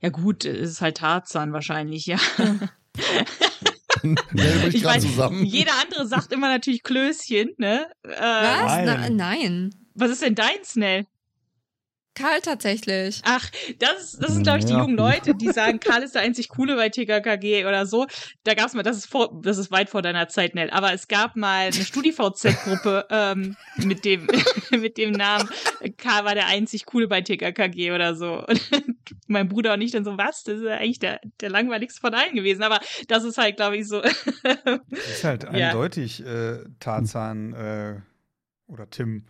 [0.01, 2.19] Ja gut, es ist halt Tarzan wahrscheinlich, ja.
[4.01, 4.17] Bin
[4.67, 5.43] ich Ich gerade weiß, zusammen.
[5.45, 7.87] jeder andere sagt immer natürlich Klößchen, ne?
[8.03, 8.71] Äh, Was?
[8.75, 8.85] Nein.
[8.85, 9.69] Na, nein.
[9.95, 11.05] was ist denn dein Snell?
[12.15, 13.21] Karl tatsächlich.
[13.23, 14.79] Ach, das, das sind, glaube ich, die Ja.
[14.79, 18.07] jungen Leute, die sagen, Karl ist der einzig Coole bei TKKG oder so.
[18.43, 21.07] Da gab's mal, das ist vor, das ist weit vor deiner Zeit, Nell, aber es
[21.07, 24.27] gab mal eine StudiVZ-Gruppe ähm, mit dem
[24.71, 25.47] mit dem Namen
[25.97, 28.45] Karl war der einzig Coole bei TKKG oder so.
[28.45, 28.69] Und
[29.27, 30.43] mein Bruder und ich dann so, was?
[30.43, 32.63] Das ist ja eigentlich der, der langweiligste von allen gewesen.
[32.63, 34.01] Aber das ist halt, glaube ich, so.
[34.01, 35.49] Ist halt Ja.
[35.49, 38.01] eindeutig äh, Tarzan äh,
[38.67, 39.25] oder Tim.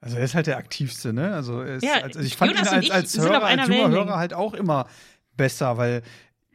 [0.00, 1.34] Also er ist halt der aktivste, ne?
[1.34, 3.90] Also, er ist, Ja, also ich fand Jonas ihn als, als Hörer, als junger.
[3.90, 4.86] Hörer halt auch immer
[5.36, 6.02] besser, weil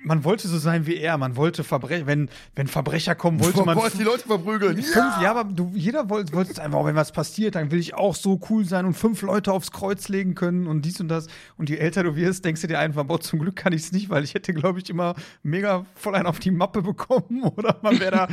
[0.04, 1.18] man wollte so sein wie er.
[1.18, 3.78] Man wollte Verbrecher, wenn, wenn Verbrecher kommen, wollte man.
[3.78, 4.76] Wollte die Leute verprügeln.
[4.82, 8.16] Fünf, ja, aber du, jeder wollte, wollte einfach, wenn was passiert, dann will ich auch
[8.16, 11.28] so cool sein und fünf Leute aufs Kreuz legen können und dies und das.
[11.58, 13.92] Und je älter du wirst, denkst du dir einfach, boah, zum Glück kann ich es
[13.92, 17.78] nicht, weil ich hätte, glaube ich, immer mega voll einen auf die Mappe bekommen oder
[17.82, 18.28] man wäre da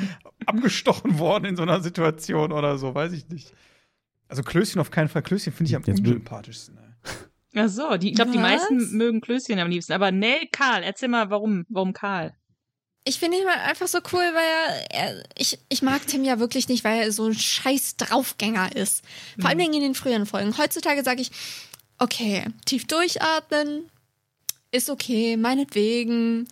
[0.47, 3.55] abgestochen worden in so einer Situation oder so, weiß ich nicht.
[4.31, 5.23] Also Klößchen auf keinen Fall.
[5.23, 6.79] Klößchen finde ich am Jetzt unsympathischsten.
[7.57, 9.93] Ach so, die, ich glaube, die meisten mögen Klößchen am liebsten.
[9.93, 12.33] Aber Nell, Karl, erzähl mal, warum, warum Karl?
[13.05, 16.39] Ich finde ihn halt einfach so cool, weil er, er ich, ich mag Tim ja
[16.39, 19.03] wirklich nicht, weil er so ein scheiß Draufgänger ist.
[19.41, 20.57] Vor allem in den früheren Folgen.
[20.59, 21.33] Heutzutage sage ich,
[21.99, 23.91] okay, tief durchatmen,
[24.71, 26.47] ist okay, meinetwegen.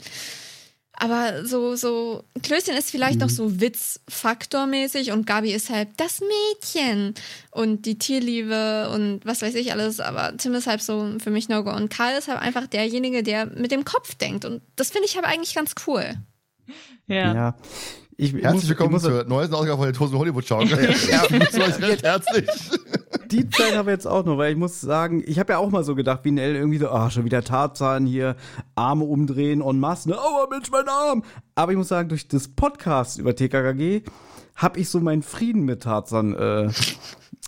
[1.00, 7.14] Aber so, so, Klößchen ist vielleicht noch so Witzfaktormäßig und Gabi ist halt das Mädchen
[7.52, 10.00] und die Tierliebe und was weiß ich alles.
[10.00, 11.70] Aber Tim ist halt so für mich No-Go.
[11.70, 14.44] Und Karl ist halt einfach derjenige, der mit dem Kopf denkt.
[14.44, 16.16] Und das finde ich aber eigentlich ganz cool.
[17.06, 17.32] Ja.
[17.32, 17.54] Ja.
[18.20, 20.60] Ich, ich Herzlich muss, ich willkommen muss, zur neuesten Ausgabe von der Tosen Hollywood Schau.
[20.62, 22.48] Ja, recht herzlich.
[23.30, 25.70] die Zeit haben wir jetzt auch noch, weil ich muss sagen, ich habe ja auch
[25.70, 28.34] mal so gedacht, wie Nell irgendwie so, ah, schon wieder Tarzan hier,
[28.74, 30.16] Arme umdrehen en masse, ne?
[30.18, 31.22] Oh, Mensch, mein Arm!
[31.54, 34.02] Aber ich muss sagen, durch das Podcast über TKKG
[34.56, 36.70] habe ich so meinen Frieden mit Tarzan äh,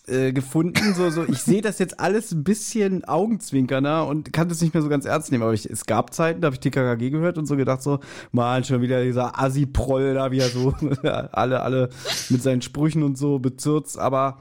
[0.06, 0.94] äh, gefunden.
[0.94, 4.82] So, so, ich sehe das jetzt alles ein bisschen augenzwinkerner und kann das nicht mehr
[4.82, 5.42] so ganz ernst nehmen.
[5.42, 8.00] Aber ich, es gab Zeiten, da habe ich TKKG gehört und so gedacht, so,
[8.32, 11.90] mal schon wieder dieser Assi-Proll da, wie er so alle, alle
[12.28, 13.98] mit seinen Sprüchen und so bezirzt.
[13.98, 14.38] Aber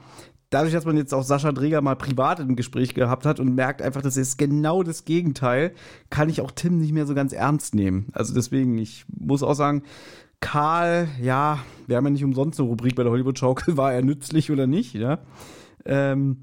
[0.50, 3.80] dadurch, dass man jetzt auch Sascha Dreger mal privat im Gespräch gehabt hat und merkt
[3.80, 5.72] einfach, das ist genau das Gegenteil,
[6.10, 8.08] kann ich auch Tim nicht mehr so ganz ernst nehmen.
[8.12, 9.82] Also deswegen, ich muss auch sagen,
[10.40, 14.02] Karl, ja, wir haben ja nicht umsonst eine Rubrik bei der Hollywood Schaukel, war er
[14.02, 15.18] nützlich oder nicht, ja.
[15.84, 16.38] Ähm,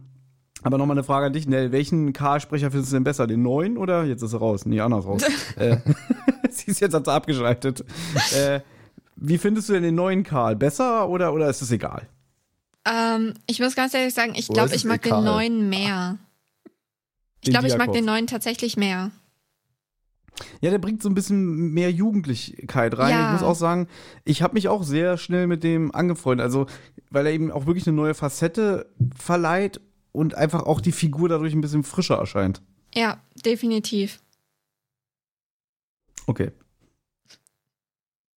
[0.64, 1.72] aber nochmal eine Frage an dich, Nell.
[1.72, 3.28] Welchen Karl-Sprecher findest du denn besser?
[3.28, 4.04] Den neuen oder?
[4.04, 4.66] Jetzt ist er raus.
[4.66, 5.22] Nee, anders raus.
[5.56, 5.78] äh,
[6.50, 7.86] sie ist jetzt hat sie abgeschaltet.
[8.36, 8.62] Äh,
[9.16, 10.56] wie findest du denn den neuen Karl?
[10.56, 12.08] Besser oder, oder ist es egal?
[12.86, 15.22] Ähm, ich muss ganz ehrlich sagen, ich glaube, ich mag egal?
[15.22, 16.18] den neuen mehr.
[17.42, 19.12] Ich Den glaube, ich mag den neuen tatsächlich mehr.
[20.62, 23.12] Ja, der bringt so ein bisschen mehr Jugendlichkeit rein.
[23.12, 23.28] Ja.
[23.28, 23.88] Ich muss auch sagen,
[24.24, 26.44] ich habe mich auch sehr schnell mit dem angefreundet.
[26.46, 26.68] Also,
[27.10, 31.54] weil er eben auch wirklich eine neue Facette verleiht und einfach auch die Figur dadurch
[31.54, 32.62] ein bisschen frischer erscheint.
[32.94, 34.20] Ja, definitiv.
[36.28, 36.52] Okay.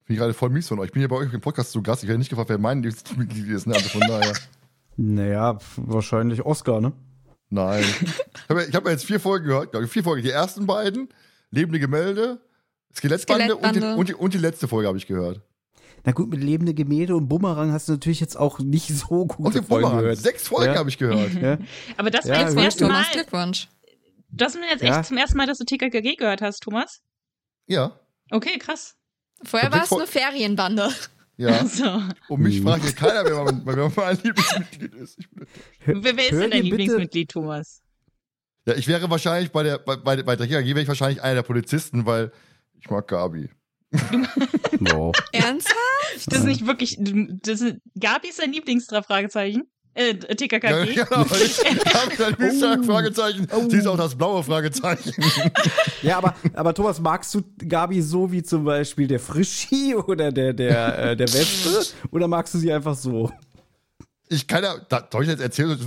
[0.06, 0.86] Bin ich gerade voll mies von euch.
[0.86, 2.02] Ich bin hier bei euch im Podcast zu Gast.
[2.02, 3.66] Ich werde nicht gefragt, wer mein Mitglied ist.
[3.66, 3.74] Ne?
[3.74, 4.34] Also von daher.
[4.96, 6.92] Naja, wahrscheinlich Oscar, ne?
[7.48, 7.84] Nein.
[7.84, 9.74] Ich habe hab jetzt vier Folgen gehört.
[9.74, 10.22] ich, Vier Folgen.
[10.22, 11.08] Die ersten beiden,
[11.50, 12.40] Lebende Gemälde,
[12.94, 15.40] Skelettbande, Und, die, und, die, und die letzte Folge habe ich gehört.
[16.04, 19.28] Na gut, mit lebende Gemälde und Bumerang hast du natürlich jetzt auch nicht so Und
[19.36, 20.02] gute den Folgen Bumerang.
[20.02, 20.18] gehört.
[20.18, 20.78] Sechs Folgen Ja.
[20.78, 21.34] habe ich gehört.
[21.34, 21.58] Ja?
[21.96, 22.88] Aber das Ja, war jetzt zum ersten Mal.
[23.02, 23.68] Thomas, Glückwunsch.
[24.30, 24.98] Das ist mir jetzt Ja.
[25.00, 27.02] echt zum ersten Mal, dass du TKKG gehört hast, Thomas.
[27.66, 28.00] Ja.
[28.30, 28.96] Okay, krass.
[29.44, 30.88] Vorher war es eine Ferienbande.
[31.36, 31.64] Ja.
[31.66, 32.02] So.
[32.28, 35.18] Und mich fragt hier keiner, wer mein, wer mein Lieblingsmitglied ist.
[35.86, 37.80] Wer, wer ist denn dein dir bitte- Lieblingsmitglied, Thomas?
[38.70, 41.36] Ja, ich wäre wahrscheinlich bei der, bei, bei, bei der TKG wäre ich wahrscheinlich einer
[41.36, 42.30] der Polizisten, weil
[42.78, 43.48] ich mag Gabi.
[44.82, 45.14] Wow.
[45.32, 45.76] Ernsthaft?
[46.28, 46.96] Das ist nicht wirklich.
[47.42, 49.64] Das ist, Gabi ist dein Lieblingsfragezeichen?
[49.94, 50.94] Äh, Ja, TKKG?
[50.94, 51.24] genau.
[52.16, 52.78] Gabi ist ein Mr.
[52.80, 52.82] Oh.
[52.84, 53.46] Fragezeichen.
[53.68, 55.12] Sie ist auch das blaue Fragezeichen.
[56.02, 60.54] Ja, aber, aber Thomas, magst du Gabi so wie zum Beispiel der Frischi oder der,
[60.54, 61.94] der, äh, der Wespe?
[62.10, 63.30] Oder magst du sie einfach so?
[64.30, 65.78] Ich kann ja, da, soll ich jetzt erzählen?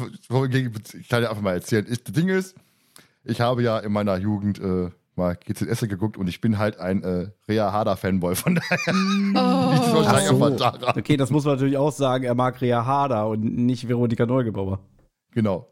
[1.00, 1.88] Ich kann ja einfach mal erzählen.
[1.90, 2.54] Ich, das Ding ist,
[3.24, 7.04] ich habe ja in meiner Jugend äh, mal GZS geguckt und ich bin halt ein
[7.04, 8.36] äh, Rea Harder-Fanboy.
[8.36, 8.78] Von daher
[9.36, 10.04] Oh.
[10.06, 10.50] Ach so.
[10.50, 10.98] daran.
[10.98, 14.80] Okay, das muss man natürlich auch sagen, er mag Rea Harder und nicht Veronika Neugebauer.
[15.32, 15.68] Genau.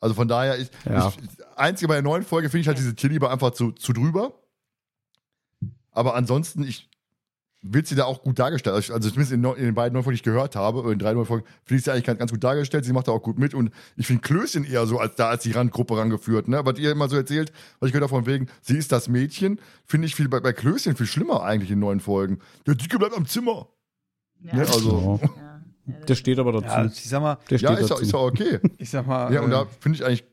[0.00, 1.08] Also von daher, ich, Ja.
[1.08, 1.16] ich,
[1.56, 4.32] einzige bei der neuen Folge finde ich halt diese Tierliebe einfach zu, zu drüber.
[5.92, 6.90] Aber ansonsten, ich
[7.66, 8.76] wird sie da auch gut dargestellt.
[8.76, 10.98] Also, also zumindest in, in den beiden neuen Folgen, die ich gehört habe, oder in
[10.98, 12.84] drei neuen Folgen, finde ich sie eigentlich ganz, ganz gut dargestellt.
[12.84, 15.44] Sie macht da auch gut mit und ich finde Klößchen eher so als da als
[15.44, 16.46] die Randgruppe rangeführt.
[16.46, 16.60] Ne?
[16.64, 19.58] Was ihr immer so erzählt, was ich gehört habe von wegen, sie ist das Mädchen,
[19.86, 22.38] finde ich viel, bei, bei Klößchen viel schlimmer eigentlich in neuen Folgen.
[22.66, 23.68] Der Dicke bleibt am Zimmer.
[24.42, 24.54] Ja.
[24.56, 24.60] Ne?
[24.60, 25.94] Also, Ja.
[26.08, 26.66] Der steht aber dazu.
[26.66, 27.94] Ja, ich sag mal, Der steht ja, ist, dazu.
[27.94, 28.58] auch- ist auch okay.
[28.78, 30.24] ich sag mal, ja, und äh, da finde ich eigentlich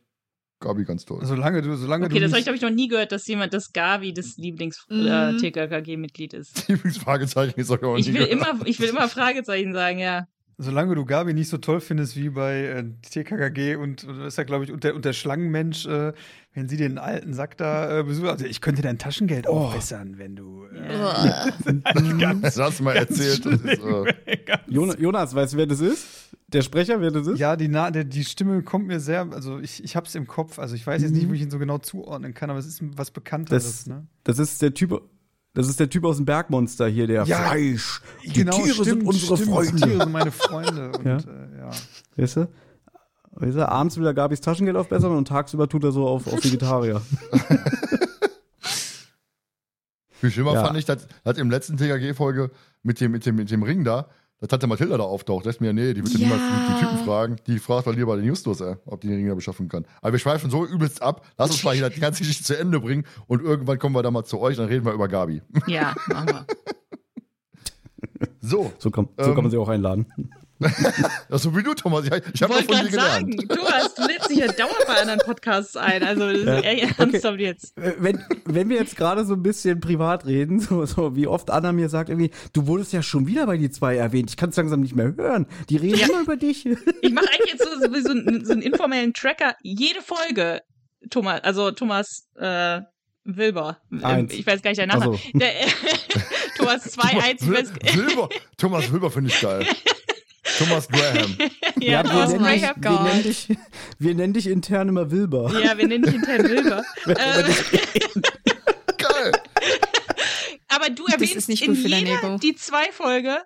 [0.61, 1.19] Gabi ganz toll.
[1.23, 3.53] solange du, solange Okay, du das habe ich, glaube ich, noch nie gehört, dass jemand,
[3.53, 4.43] das Gavi das Mhm.
[4.43, 6.67] Lieblings-TKKG-Mitglied ist.
[6.69, 8.53] Lieblingsfragezeichen ist auch noch Ich nie will, gehört.
[8.53, 10.27] immer, ich will immer Fragezeichen sagen, ja.
[10.61, 14.38] Solange du Gabi nicht so toll findest wie bei äh, TKKG und, und das ist
[14.38, 16.14] ja, glaube ich, und der, und der Schlangenmensch, äh,
[16.53, 19.51] wenn sie den alten Sack da äh, besucht, also ich könnte dein Taschengeld Oh.
[19.65, 20.65] aufbessern, wenn du.
[20.65, 22.33] Äh, Uah.
[22.41, 23.45] Das hast du mal erzählt.
[23.45, 23.65] Das ist,
[24.25, 26.06] äh, ganz- Jon- Jonas, weißt du, wer das ist?
[26.48, 27.40] Der Sprecher, wer das ist?
[27.40, 30.59] Ja, die, Na der, die Stimme kommt mir sehr, also ich, ich hab's im Kopf.
[30.59, 32.81] Also ich weiß jetzt nicht, wo ich ihn so genau zuordnen kann, aber es ist
[32.98, 34.06] was Bekannteres, Das- ne?
[34.25, 35.01] Das ist der Typ.
[35.53, 38.01] Das ist der Typ aus dem Bergmonster hier, der Ja, Fleisch.
[38.23, 39.73] Die genau, Tiere stimmt, sind unsere stimmt, Freunde.
[39.75, 40.91] Die Tiere sind meine Freunde.
[40.97, 41.17] Und, Ja.
[41.17, 41.69] Äh, ja.
[42.15, 42.49] Weißt du?
[43.33, 43.67] Weißt du?
[43.69, 47.01] Abends will er Gabis Taschengeld aufbessern und tagsüber tut er so auf, auf Vegetarier.
[50.11, 50.65] Viel schlimmer Ja.
[50.65, 52.51] fand ich, dass, dass im letzten TKG-Folge
[52.83, 54.07] mit dem, mit, dem, mit dem Ring da,
[54.41, 55.45] dass Tante Mathilda da auftaucht.
[55.45, 56.19] Das ist mir, nee, die wird ja.
[56.19, 57.35] Niemals die, die Typen fragen.
[57.47, 59.85] Die fragt doch lieber den Justus, ey, ob die den Ring da beschaffen kann.
[60.01, 61.25] Aber wir schweifen so übelst ab.
[61.37, 64.11] Lass uns mal hier die ganze Geschichte zu Ende bringen und irgendwann kommen wir da
[64.11, 65.41] mal zu euch, dann reden wir über Gabi.
[65.67, 66.45] Ja, machen wir.
[68.43, 69.35] So, So kann, so Ähm.
[69.35, 70.07] kann man sie auch einladen.
[71.30, 72.06] So wie du, Thomas.
[72.06, 73.51] Ich, ich habe wollte von gerade dir sagen, gelernt.
[73.51, 76.03] Thomas, du lädst dich ja dauernd bei anderen Podcasts ein.
[76.03, 76.59] Also Ja.
[76.61, 77.77] ernsthaft jetzt.
[77.77, 81.49] Äh, Wenn, wenn wir jetzt gerade so ein bisschen privat reden, so, so wie oft
[81.49, 84.49] Anna mir sagt, irgendwie, du wurdest ja schon wieder bei die zwei erwähnt, ich kann
[84.49, 85.48] es langsam nicht mehr hören.
[85.69, 86.07] Die reden Ja.
[86.07, 86.65] immer über dich.
[87.01, 89.56] Ich mache eigentlich jetzt so, so, so, einen, so einen informellen Tracker.
[89.64, 90.61] Jede Folge,
[91.09, 92.81] Thomas, also Thomas äh,
[93.23, 93.77] Wilber.
[94.01, 94.33] Eins.
[94.33, 95.17] Ich weiß gar nicht der Ach Name.
[95.17, 95.38] so.
[95.40, 95.51] Der,
[96.57, 97.35] Thomas 2-1.
[97.40, 99.65] Ich Wil- weiß, Wilber, Thomas Wilber finde ich geil.
[100.64, 101.38] Thomas Graham.
[101.80, 103.06] ja, wir, Thomas nennen dich, Graham.
[103.06, 103.48] wir, nennen dich,
[103.99, 105.51] wir nennen dich intern immer Wilber.
[105.64, 106.83] Ja, wir nennen dich intern Wilber.
[107.07, 107.14] ähm,
[108.98, 109.31] Geil.
[110.69, 112.38] aber du Das erwähnst ist nicht in jeder Ego.
[112.38, 113.38] die zwei Folge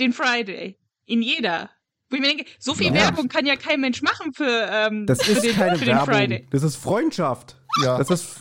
[0.00, 0.78] den Friday.
[1.06, 1.70] In jeder.
[2.10, 2.94] Wo ich mir denke, so viel Ja.
[2.94, 5.96] Werbung kann ja kein Mensch machen für, ähm, Das für, ist den, keine für den
[5.96, 6.14] Werbung.
[6.14, 6.46] Friday.
[6.50, 7.56] Das ist Freundschaft.
[7.82, 8.36] Ja, Das ist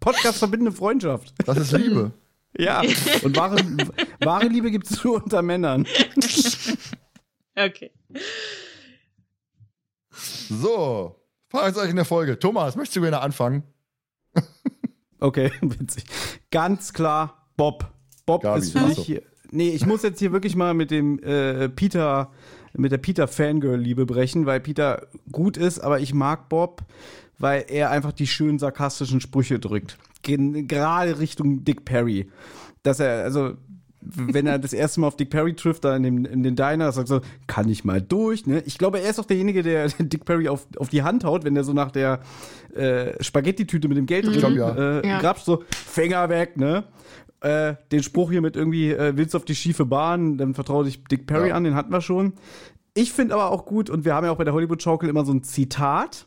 [0.00, 1.32] Podcast verbindende Freundschaft.
[1.46, 2.12] das ist Liebe.
[2.56, 2.82] Ja.
[3.22, 3.56] Und wahre,
[4.20, 5.86] wahre Liebe gibt es nur unter Männern.
[7.58, 7.90] Okay.
[10.10, 11.16] So,
[11.48, 12.38] Fragezeichen der Folge.
[12.38, 13.64] Thomas, möchtest du gerne anfangen?
[15.20, 16.04] Okay, witzig.
[16.50, 17.90] Ganz klar, Bob.
[18.26, 19.02] Bob Gabi, ist für mich so.
[19.02, 19.22] hier.
[19.50, 22.30] Nee, ich muss jetzt hier wirklich mal mit dem äh, Peter,
[22.74, 26.84] mit der Peter-Fangirl-Liebe brechen, weil Peter gut ist, aber ich mag Bob,
[27.38, 29.96] weil er einfach die schönen sarkastischen Sprüche drückt.
[30.22, 32.30] Gerade Richtung Dick Perry.
[32.82, 33.56] Dass er, also,
[34.16, 36.90] wenn er das erste Mal auf Dick Perry trifft, da in, dem, in den Diner,
[36.92, 38.62] sagt so, kann ich mal durch, ne?
[38.66, 41.54] Ich glaube, er ist auch derjenige, der Dick Perry auf, auf die Hand haut, wenn
[41.56, 42.20] er so nach der
[42.74, 44.74] äh, Spaghetti-Tüte mit dem Geld glaub, drin ja.
[45.00, 45.20] äh, Ja.
[45.20, 46.84] grapscht, so, Finger weg, ne?
[47.40, 50.84] Äh, den Spruch hier mit irgendwie, äh, willst du auf die schiefe Bahn, dann vertraue
[50.84, 51.54] dich Dick Perry Ja.
[51.54, 52.32] an, den hatten wir schon.
[52.94, 55.32] Ich finde aber auch gut, und wir haben ja auch bei der Hollywood-Schaukel immer so
[55.32, 56.26] ein Zitat,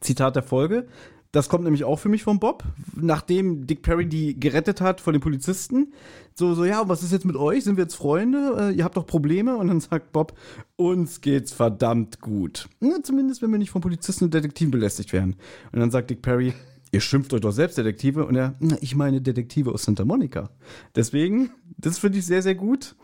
[0.00, 0.86] Zitat der Folge.
[1.32, 2.64] Das kommt nämlich auch für mich von Bob,
[2.96, 5.92] nachdem Dick Perry die gerettet hat von den Polizisten.
[6.34, 7.62] So, so, ja, was ist jetzt mit euch?
[7.62, 8.70] Sind wir jetzt Freunde?
[8.72, 9.56] Äh, ihr habt doch Probleme?
[9.56, 10.36] Und dann sagt Bob,
[10.74, 12.68] uns geht's verdammt gut.
[12.80, 15.36] Ja, zumindest, wenn wir nicht von Polizisten und Detektiven belästigt werden.
[15.70, 16.52] Und dann sagt Dick Perry,
[16.90, 18.26] ihr schimpft euch doch selbst Detektive.
[18.26, 20.50] Und er, "Na, ich meine Detektive aus Santa Monica.
[20.96, 22.96] Deswegen, das finde ich sehr, sehr gut.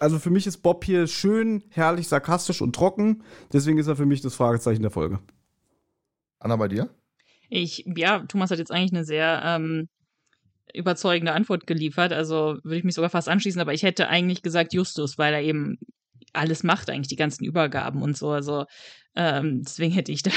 [0.00, 3.22] Also für mich ist Bob hier schön, herrlich, sarkastisch und trocken.
[3.52, 5.20] Deswegen ist er für mich das Fragezeichen der Folge.
[6.40, 6.88] Anna, bei dir?
[7.48, 9.88] Ich, ja, Thomas hat jetzt eigentlich eine sehr ähm,
[10.74, 12.12] überzeugende Antwort geliefert.
[12.12, 15.42] Also würde ich mich sogar fast anschließen, aber ich hätte eigentlich gesagt Justus, weil er
[15.42, 15.78] eben
[16.32, 18.30] alles macht, eigentlich die ganzen Übergaben und so.
[18.30, 18.66] Also
[19.16, 20.30] ähm, deswegen hätte ich da,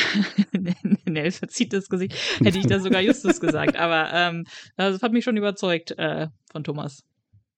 [1.06, 3.76] Nell verzieht das Gesicht, hätte ich da sogar Justus gesagt.
[3.76, 4.46] Aber ähm,
[4.78, 7.04] also, das hat mich schon überzeugt äh, von Thomas.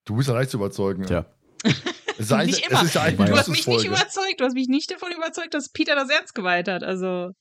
[0.06, 1.06] Du bist ja leicht zu überzeugen.
[1.06, 1.26] Tja.
[2.16, 2.82] Es ist ja Nicht immer.
[2.82, 5.70] Es ist ja Du hast mich nicht überzeugt, du hast mich nicht davon überzeugt, dass
[5.70, 6.84] Peter das ernst gemeint hat.
[6.84, 7.32] Also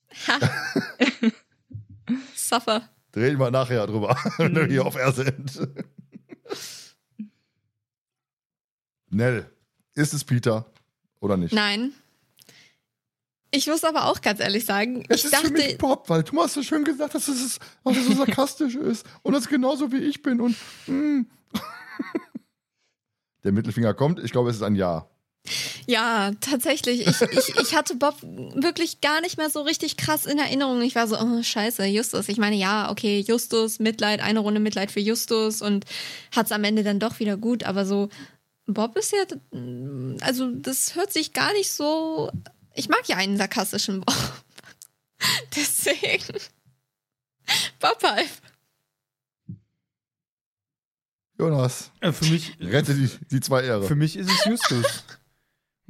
[2.34, 2.88] Suffer.
[3.14, 5.68] Reden wir nachher drüber, wenn wir hier auf R sind.
[9.10, 9.50] Nell,
[9.94, 10.66] ist es Peter
[11.20, 11.52] oder nicht?
[11.52, 11.92] Nein.
[13.54, 16.22] Ich muss aber auch ganz ehrlich sagen, Es ich ist für mich dachte, Pop, weil
[16.22, 19.92] du hast so schön gesagt, dass es, dass es so sarkastisch ist und das genauso
[19.92, 21.26] wie ich bin und mm.
[23.44, 24.20] der Mittelfinger kommt.
[24.20, 25.06] Ich glaube, es ist ein Ja.
[25.86, 30.38] Ja, tatsächlich, ich, ich, ich hatte Bob wirklich gar nicht mehr so richtig krass in
[30.38, 30.80] Erinnerung.
[30.82, 32.28] Ich war so, oh, scheiße, Justus.
[32.28, 35.84] Ich meine, ja, okay, Justus, Mitleid, eine Runde Mitleid für Justus und
[36.34, 38.08] hat's am Ende dann doch wieder gut, aber so,
[38.66, 39.24] Bob ist ja,
[40.20, 42.30] also das hört sich gar nicht so,
[42.74, 44.14] ich mag ja einen sarkastischen Bob.
[45.56, 46.38] Deswegen,
[47.80, 48.30] Bob halt.
[51.38, 53.86] Jonas, Äh, für mich, rette die, die zwei Ehre.
[53.86, 55.04] Für mich ist es Justus.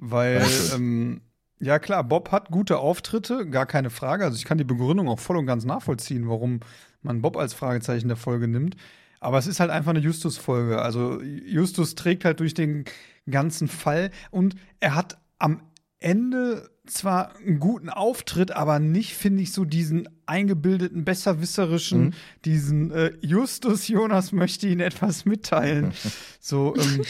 [0.05, 1.21] Weil, ähm,
[1.61, 4.25] ja klar, Bob hat gute Auftritte, gar keine Frage.
[4.25, 6.59] Also ich kann die Begründung auch voll und ganz nachvollziehen, warum
[7.03, 8.75] man Bob als Fragezeichen der Folge nimmt.
[9.21, 10.83] Aber es ist halt einfach eine Justus-Folge.
[10.83, 12.85] Also Justus trägt halt durch den
[13.31, 15.63] ganzen Fall und er hat am
[16.01, 22.13] Ende zwar einen guten Auftritt, aber nicht, finde ich, so diesen eingebildeten, besserwisserischen, Mhm.
[22.45, 25.93] diesen äh, Justus Jonas möchte Ihnen etwas mitteilen.
[26.41, 27.05] so, ähm,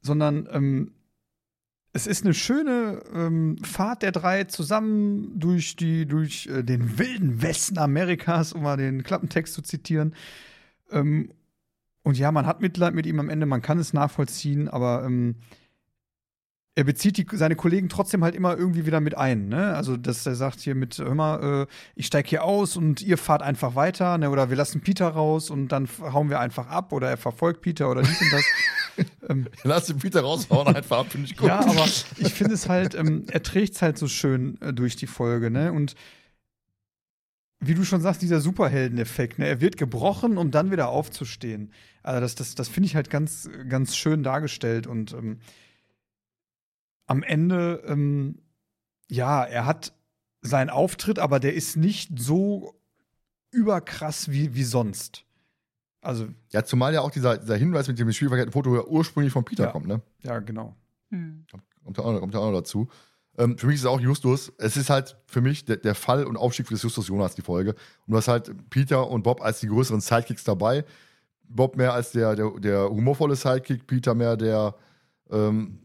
[0.00, 0.90] sondern ähm,
[1.96, 7.40] es ist eine schöne ähm, Fahrt der drei zusammen durch, die, durch äh, den wilden
[7.40, 10.14] Westen Amerikas, um mal den Klappentext zu zitieren.
[10.90, 11.30] Ähm,
[12.02, 15.36] und ja, man hat Mitleid mit ihm am Ende, man kann es nachvollziehen, aber ähm,
[16.74, 19.48] er bezieht die, seine Kollegen trotzdem halt immer irgendwie wieder mit ein.
[19.48, 19.76] Ne?
[19.76, 23.18] Also, dass er sagt hier mit, hör mal, äh, ich steige hier aus und ihr
[23.18, 24.30] fahrt einfach weiter, ne?
[24.30, 27.88] oder wir lassen Peter raus und dann hauen wir einfach ab oder er verfolgt Peter
[27.88, 28.44] oder dies und das.
[29.28, 31.48] ähm, Lass den Peter raushauen einfach ab, finde ich gut.
[31.48, 34.96] Ja, aber ich finde es halt, ähm, er trägt es halt so schön äh, durch
[34.96, 35.72] die Folge, ne?
[35.72, 35.94] Und
[37.60, 39.46] wie du schon sagst, dieser Superheldeneffekt, ne?
[39.46, 41.72] Er wird gebrochen, um dann wieder aufzustehen.
[42.02, 45.38] Also das, das, das finde ich halt ganz, ganz schön dargestellt und ähm,
[47.06, 48.38] am Ende, ähm,
[49.10, 49.92] ja, er hat
[50.40, 52.74] seinen Auftritt, aber der ist nicht so
[53.50, 55.24] überkrass wie, wie sonst.
[56.04, 56.28] Also.
[56.50, 59.64] Ja, zumal ja auch dieser, dieser Hinweis mit dem spielverkehrten Foto ja ursprünglich von Peter
[59.64, 59.70] Ja.
[59.72, 60.00] kommt, ne?
[60.22, 60.76] Ja, genau.
[61.10, 61.44] Hm.
[61.84, 62.88] Kommt ja auch, noch- kommt ja auch noch dazu.
[63.36, 64.52] Ähm, für mich ist es auch Justus.
[64.58, 67.70] Es ist halt für mich der, der Fall und Aufstieg des Justus Jonas, die Folge.
[68.06, 70.84] Und du hast halt Peter und Bob als die größeren Sidekicks dabei.
[71.48, 74.74] Bob mehr als der, der, der humorvolle Sidekick, Peter mehr der,
[75.30, 75.78] ähm,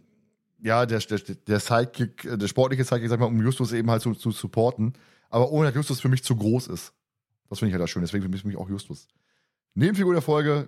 [0.61, 4.01] ja, der, der, der Sidekick, der sportliche Sidekick, sag ich mal, um Justus eben halt
[4.01, 4.93] zu, zu supporten.
[5.29, 6.93] Aber ohne dass Justus für mich zu groß ist.
[7.49, 8.01] Das finde ich halt das schön.
[8.03, 9.07] Deswegen für mich auch Justus.
[9.75, 10.67] Nebenfigur der Folge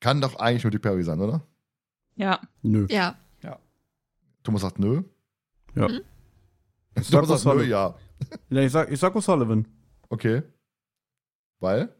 [0.00, 1.46] kann doch eigentlich nur Dick Perry sein, oder?
[2.16, 2.40] Ja.
[2.62, 2.86] Nö.
[2.90, 3.16] Ja.
[4.42, 5.02] Thomas sagt nö.
[5.74, 5.88] Ja.
[5.88, 6.00] Mhm.
[6.96, 7.94] Ich sag, Thomas sagt nö, ja.
[8.50, 9.66] Ja, ich sag, ich sag O'Sullivan.
[10.08, 10.42] Okay.
[11.60, 11.94] Weil?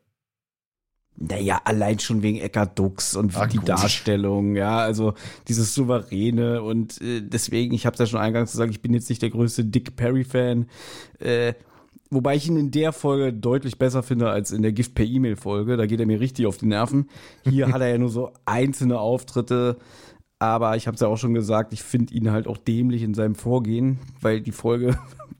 [1.16, 3.68] Naja, allein schon wegen Eckart Dux und Ah, die gut.
[3.68, 5.14] Darstellung, ja, also
[5.48, 9.20] dieses Souveräne und äh, deswegen, ich habe ja schon eingangs gesagt, ich bin jetzt nicht
[9.20, 10.66] der größte Dick Perry-Fan,
[11.18, 11.52] äh,
[12.10, 15.76] wobei ich ihn in der Folge deutlich besser finde als in der Gift per E-Mail-Folge,
[15.76, 17.08] da geht er mir richtig auf die Nerven.
[17.44, 19.76] Hier hat er ja nur so einzelne Auftritte,
[20.38, 23.14] aber ich habe es ja auch schon gesagt, ich finde ihn halt auch dämlich in
[23.14, 24.98] seinem Vorgehen, weil die Folge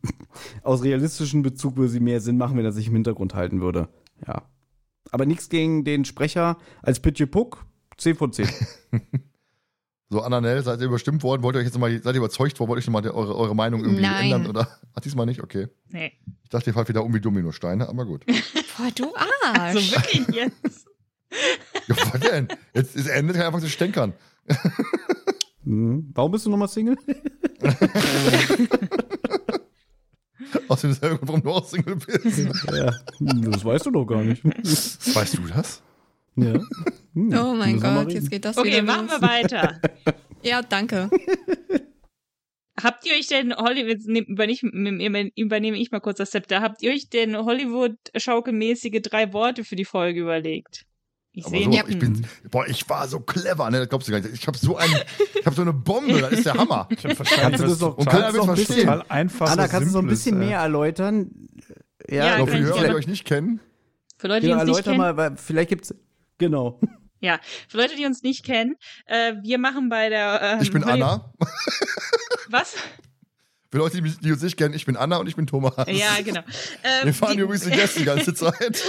[0.63, 3.89] aus realistischem Bezug würde sie mehr Sinn machen, wenn er sich im Hintergrund halten würde.
[4.27, 4.43] Ja.
[5.11, 7.67] Aber nichts gegen den Sprecher als Pitje Puck.
[7.97, 8.49] 10 von 10.
[10.13, 11.45] So, Ananel, seid ihr überstimmt worden?
[11.45, 12.71] Wollt ihr euch jetzt mal, seid ihr überzeugt worden?
[12.71, 14.25] Wollt ihr euch nochmal eure, eure Meinung irgendwie Nein.
[14.25, 14.49] ändern?
[14.49, 14.67] Oder?
[14.95, 15.41] Ach, diesmal nicht?
[15.41, 15.69] Okay.
[15.89, 16.13] Nee.
[16.43, 18.27] Ich dachte, ihr fallt wieder um wie Dominosteine, aber gut.
[18.77, 19.55] Boah, du Arsch.
[19.55, 20.89] Also wirklich jetzt.
[21.87, 22.49] ja, was denn?
[22.75, 24.13] Jetzt ist endet, kann einfach zu stänkern.
[25.63, 26.11] Mhm.
[26.13, 26.97] Warum bist du nochmal Single?
[30.67, 32.39] Aus demselben Grund, warum du auch Single bist.
[32.73, 34.45] ja, das weißt du doch gar nicht.
[34.45, 35.83] weißt du das?
[36.35, 36.55] ja.
[37.15, 39.21] Hm, Oh mein Gott, jetzt geht das Okay, wieder machen los.
[39.21, 39.81] wir weiter.
[40.43, 41.11] Ja, danke.
[42.83, 47.11] Habt ihr euch denn Hollywood, übernehme, übernehme ich mal kurz das Zepter, habt ihr euch
[47.11, 50.87] denn Hollywood-schaukelmäßige drei Worte für die Folge überlegt?
[51.33, 51.85] Ich sehe so, nicht.
[51.89, 53.81] ich bin, boah, ich war so clever, ne?
[53.81, 54.33] Das glaubst du gar nicht.
[54.33, 54.89] Ich habe so ein,
[55.39, 56.89] ich habe so eine Bombe, das ist der Hammer.
[56.91, 58.89] Ich hab Kannst du das doch- Und kannst keiner du will verstehen.
[59.11, 59.51] einfach.
[59.51, 61.31] Anna, kannst du so ein bisschen äh, mehr erläutern?
[62.09, 63.61] Ja, Ja, für die ich Hörer, die euch nicht kennen,
[64.17, 65.95] Für Leute, die Genau, uns nicht erläuter kennen, mal, weil vielleicht gibt's.
[66.39, 66.81] Genau.
[67.69, 68.77] Für Leute, die uns nicht kennen,
[69.07, 70.59] äh, wir machen bei der.
[70.59, 71.33] Äh, ich bin Anna.
[72.49, 72.75] Was?
[73.71, 75.75] Für Leute, die, mich, die uns nicht kennen, ich bin Anna und ich bin Thomas.
[75.87, 76.41] Ja, genau.
[76.83, 78.83] Ähm, Wir fahren die- übrigens die Gäste die ganze Zeit.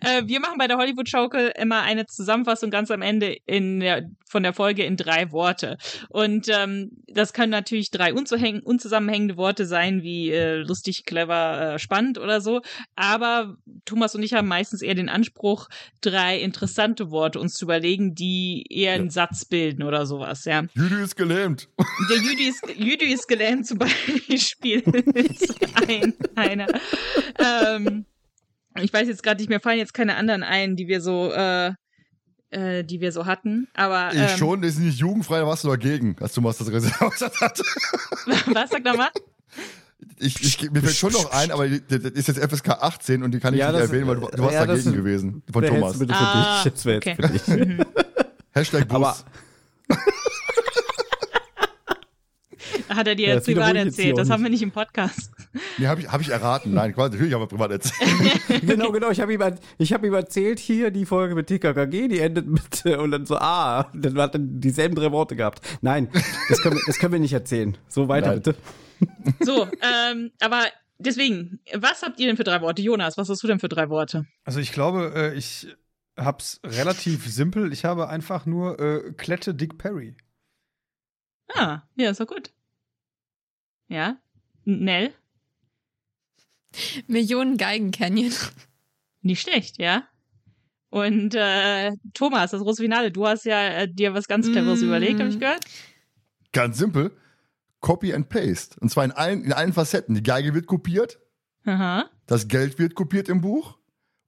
[0.00, 4.08] Äh, wir machen bei der Hollywood Schaukel immer eine Zusammenfassung ganz am Ende in der,
[4.26, 5.76] von der Folge in drei Worte.
[6.08, 12.18] Und ähm, das können natürlich drei unzusammenhängende Worte sein, wie äh, lustig, clever, äh, spannend
[12.18, 12.60] oder so.
[12.96, 15.68] Aber Thomas und ich haben meistens eher den Anspruch,
[16.00, 20.64] drei interessante Worte uns zu überlegen, die eher einen Satz bilden oder sowas, ja.
[20.74, 21.68] Jüdi ist gelähmt.
[22.10, 24.82] Der Jüdi ist, Jüdi ist gelähmt zum Beispiel.
[25.88, 26.66] ein, einer.
[27.38, 28.04] Ähm,
[28.76, 31.72] ich weiß jetzt gerade nicht, mir fallen jetzt keine anderen ein, die wir so, äh,
[32.50, 33.68] äh, die wir so hatten.
[33.74, 36.70] Aber Ich ähm, schon, das ist nicht jugendfrei, da warst du dagegen, als Thomas das
[36.70, 37.58] gesagt hat.
[38.46, 39.10] was sag nochmal?
[40.20, 43.40] Ich, ich, mir fällt schon noch ein, aber das ist jetzt FSK 18 und die
[43.40, 45.42] kann ich Ja, nicht erwähnen, weil du, du warst ja, das- dagegen gewesen.
[45.52, 45.92] Von Thomas.
[45.94, 46.72] du bitte für Ah, dich.
[46.86, 47.16] Okay.
[47.16, 47.66] jetzt für dich.
[47.66, 47.84] Mhm.
[48.52, 48.96] Hashtag Bus.
[48.96, 49.16] Aber
[52.88, 54.18] Hat er dir Ja, das privat erzählt?
[54.18, 55.30] Das haben wir nicht im Podcast.
[55.78, 56.72] nee, habe ich, hab ich erraten.
[56.74, 58.10] Nein, quasi, natürlich haben wir privat erzählt.
[58.66, 59.10] genau, genau.
[59.10, 59.42] Ich habe ihm,
[59.78, 63.26] ich hab ihm erzählt, hier die Folge mit TKKG, die endet mit, äh, und dann
[63.26, 65.60] so, ah, dann hat er dieselben drei Worte gehabt.
[65.80, 66.08] Nein,
[66.48, 67.76] das können wir, das können wir nicht erzählen.
[67.88, 68.42] So weiter Nein.
[68.42, 68.54] bitte.
[69.40, 70.64] So, ähm, aber
[70.98, 72.82] deswegen, was habt ihr denn für drei Worte?
[72.82, 74.26] Jonas, was hast du denn für drei Worte?
[74.44, 75.68] Also ich glaube, äh, ich
[76.16, 77.72] hab's relativ simpel.
[77.72, 80.16] Ich habe einfach nur äh, Klette Dick Perry.
[81.54, 82.50] Ah, ja, ist doch gut.
[83.88, 84.18] Ja?
[84.64, 85.12] Nell?
[87.06, 88.32] Millionen Geigen Canyon.
[89.22, 90.04] Nicht schlecht, ja?
[90.90, 94.84] Und äh, Thomas, das große Finale, du hast ja äh, dir was ganz Cleveres Mm.
[94.84, 95.64] überlegt, habe ich gehört.
[96.52, 97.12] Ganz simpel.
[97.80, 98.76] Copy and Paste.
[98.80, 100.14] Und zwar in allen, in allen Facetten.
[100.14, 101.18] Die Geige wird kopiert,
[101.64, 102.08] Aha.
[102.26, 103.78] das Geld wird kopiert im Buch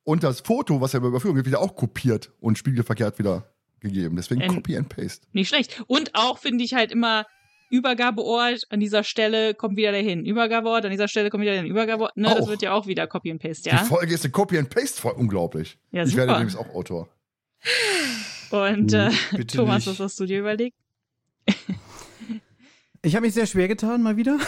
[0.04, 4.16] und das Foto, was ja bei Überführung wird, wieder auch kopiert und spiegelverkehrt wieder gegeben.
[4.16, 5.26] Deswegen Ähm, Copy and Paste.
[5.32, 5.82] Nicht schlecht.
[5.86, 7.26] Und auch finde ich halt immer
[7.70, 10.26] Übergabeort an dieser Stelle kommt wieder dahin.
[10.26, 11.66] Übergabeort an dieser Stelle kommt wieder dahin.
[11.66, 12.48] Übergabeort, ne, das Auch.
[12.48, 13.84] wird ja auch wieder Copy and Paste, Die ja.
[13.84, 15.18] Folge ist eine Copy and Paste Folge.
[15.20, 15.78] Unglaublich.
[15.92, 17.08] Ja, ich werde übrigens auch Autor.
[18.50, 19.98] Und äh, Bitte Thomas, nicht.
[19.98, 20.76] was hast du dir überlegt?
[23.02, 24.38] Ich habe mich sehr schwer getan, mal wieder.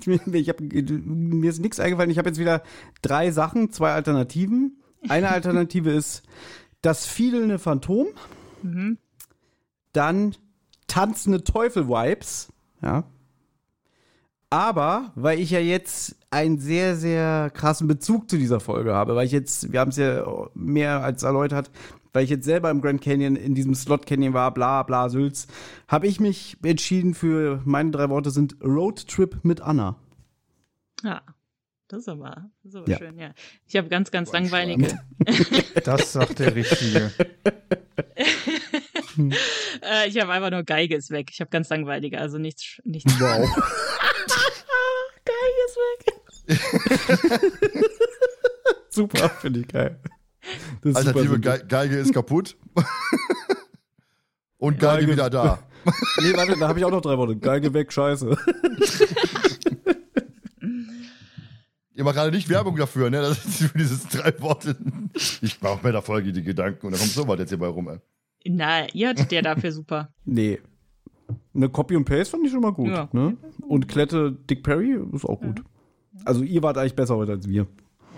[0.32, 2.10] ich hab, mir ist nichts eingefallen.
[2.10, 2.62] Ich habe jetzt wieder
[3.02, 4.80] drei Sachen, zwei Alternativen.
[5.10, 6.22] Eine Alternative ist
[6.80, 8.06] das fiedelnde Phantom,
[8.62, 8.96] Mhm.
[9.92, 10.36] dann
[10.86, 12.51] tanzende Teufel-Vibes,
[12.82, 13.04] ja.
[14.50, 19.24] Aber, weil ich ja jetzt einen sehr, sehr krassen Bezug zu dieser Folge habe, weil
[19.24, 21.70] ich jetzt, wir haben es ja mehr als erläutert,
[22.12, 25.46] weil ich jetzt selber im Grand Canyon in diesem Slot Canyon war, bla bla Sülz,
[25.88, 29.96] habe ich mich entschieden für meine drei Worte sind Roadtrip mit Anna.
[31.02, 31.22] Ja.
[31.88, 32.96] Das ist aber, das ist aber Ja.
[32.98, 33.32] schön, ja.
[33.66, 34.98] Ich habe ganz, ganz Boah, langweilige.
[35.84, 37.10] Das sagt der Richtige.
[39.82, 41.30] äh, ich habe einfach nur Geige ist weg.
[41.32, 43.12] Ich habe ganz langweilige, also nichts, nichts.
[43.20, 43.48] Wow.
[48.90, 50.00] super, finde ich geil.
[50.82, 52.56] Das ist Alternative Ge Geige ist kaputt.
[54.58, 55.60] und Geige Geige- wieder da.
[56.20, 57.36] Nee, warte, da habe ich auch noch drei Worte.
[57.36, 58.36] Geige weg, scheiße.
[61.94, 63.20] Ihr macht gerade nicht Werbung dafür, ne?
[63.20, 64.76] Das ist für dieses drei Worte.
[65.40, 67.88] Ich mache bei der Folge die Gedanken und dann kommt so was jetzt hierbei rum,
[67.88, 67.98] ey.
[68.46, 70.12] Na, ihr hattet ja dafür super.
[70.24, 70.60] Nee.
[71.54, 72.88] Eine Copy und Paste fand ich schon mal gut.
[72.90, 73.08] Ja.
[73.12, 73.36] Ne?
[73.66, 75.62] Und Klette Dick Perry ist auch gut.
[76.24, 77.66] Also ihr wart eigentlich besser heute als wir.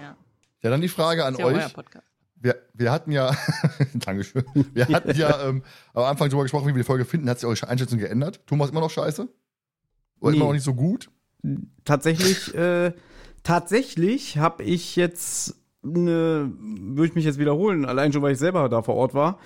[0.00, 0.16] Ja.
[0.62, 1.74] Ja, dann die Frage an ja euch.
[1.74, 2.06] Podcast.
[2.36, 3.34] Wir, wir hatten ja,
[3.94, 4.44] Dankeschön.
[4.72, 5.62] Wir hatten ja ähm,
[5.94, 7.28] am Anfang darüber gesprochen, wie wir die Folge finden.
[7.30, 8.40] Hat sich eure Einschätzung geändert?
[8.46, 9.28] Thomas immer noch scheiße?
[10.20, 10.36] Oder Nee.
[10.36, 11.08] immer noch nicht so gut?
[11.84, 12.92] Tatsächlich, äh,
[13.42, 18.68] tatsächlich habe ich jetzt eine, würde ich mich jetzt wiederholen, allein schon, weil ich selber
[18.68, 19.38] da vor Ort war.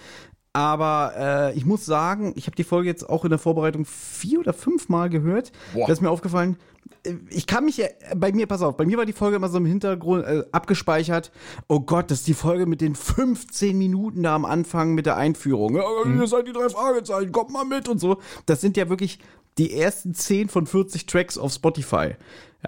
[0.58, 4.40] Aber äh, ich muss sagen, ich habe die Folge jetzt auch in der Vorbereitung vier
[4.40, 5.52] oder fünf Mal gehört.
[5.72, 5.86] Boah.
[5.86, 6.56] Da ist mir aufgefallen,
[7.04, 7.80] äh, ich kann mich,
[8.16, 11.30] bei mir, pass auf, bei mir war die Folge immer so im Hintergrund äh, abgespeichert.
[11.68, 15.16] Oh Gott, das ist die Folge mit den 15 Minuten da am Anfang mit der
[15.16, 15.76] Einführung.
[15.76, 18.18] Ja, Ihr seid die drei Fragezeichen, kommt mal mit und so.
[18.46, 19.20] Das sind ja wirklich
[19.58, 22.16] die ersten 10 von 40 Tracks auf Spotify.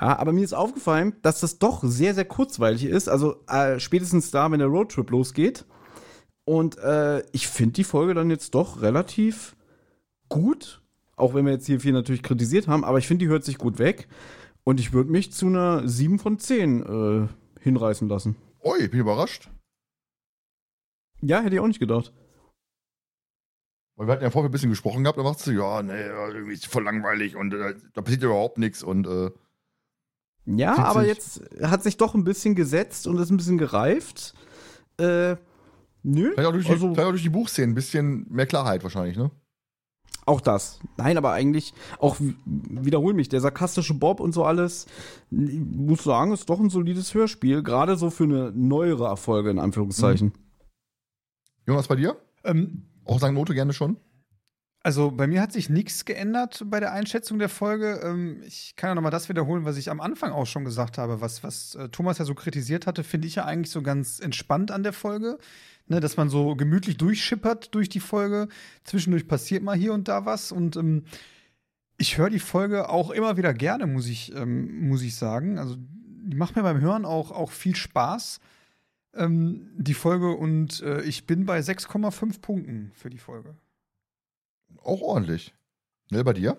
[0.01, 3.09] Ja, aber mir ist aufgefallen, dass das doch sehr, sehr kurzweilig ist.
[3.09, 5.65] Also äh, spätestens da, wenn der Roadtrip losgeht.
[6.44, 9.57] Und äh, ich finde die Folge dann jetzt doch relativ
[10.28, 10.83] gut.
[11.17, 13.59] Auch wenn wir jetzt hier viel natürlich kritisiert haben, aber ich finde, die hört sich
[13.59, 14.09] gut weg.
[14.65, 17.28] Und ich würde mich zu einer 7 von 10 äh,
[17.62, 18.36] hinreißen lassen.
[18.65, 19.51] Ui, ich bin überrascht.
[21.23, 22.12] Ja, hätte ich auch nicht gedacht.
[23.97, 26.55] Weil wir hatten ja vorher ein bisschen gesprochen gehabt, da warst du, ja, nee, irgendwie
[26.55, 29.31] ist voll langweilig und äh, da passiert überhaupt nichts und äh,
[30.47, 34.35] Ja, aber jetzt hat sich doch ein bisschen gesetzt und ist ein bisschen gereift.
[34.97, 35.36] Äh,
[36.03, 36.33] nö.
[36.33, 39.17] vielleicht auch, durch die, also, vielleicht auch durch die Buchszenen ein bisschen mehr Klarheit wahrscheinlich,
[39.17, 39.31] ne?
[40.27, 40.79] Auch das.
[40.97, 44.87] Nein, aber eigentlich, auch wiederhol mich, der sarkastische Bob und so alles,
[45.31, 49.59] ich muss sagen, ist doch ein solides Hörspiel, gerade so für eine neuere Erfolge, in
[49.59, 50.33] Anführungszeichen.
[51.67, 52.17] Jonas, bei dir?
[52.45, 53.97] Ähm, Auch sagen Note gerne schon?
[54.83, 58.01] Also bei mir hat sich nichts geändert bei der Einschätzung der Folge.
[58.03, 61.20] Ähm, ich kann ja nochmal das wiederholen, was ich am Anfang auch schon gesagt habe.
[61.20, 64.70] Was, was äh, Thomas ja so kritisiert hatte, finde ich ja eigentlich so ganz entspannt
[64.70, 65.39] an der Folge.
[65.91, 68.47] Ne, dass man so gemütlich durchschippert durch die Folge.
[68.85, 70.52] Zwischendurch passiert mal hier und da was.
[70.52, 71.02] Und ähm,
[71.99, 75.59] ich höre die Folge auch immer wieder gerne, muss ich, ähm, muss ich sagen.
[75.59, 78.39] Also die macht mir beim Hören auch, auch viel Spaß.
[79.15, 83.57] Ähm, die Folge und äh, ich bin bei 6,5 Punkten für die Folge.
[84.85, 85.55] Auch ordentlich.
[86.10, 86.57] Nell, bei dir?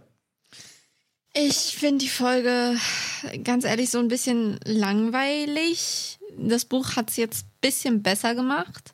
[1.34, 2.76] Ich finde die Folge
[3.46, 6.20] ganz ehrlich so ein bisschen langweilig.
[6.38, 8.94] Das Buch hat es jetzt ein bisschen besser gemacht.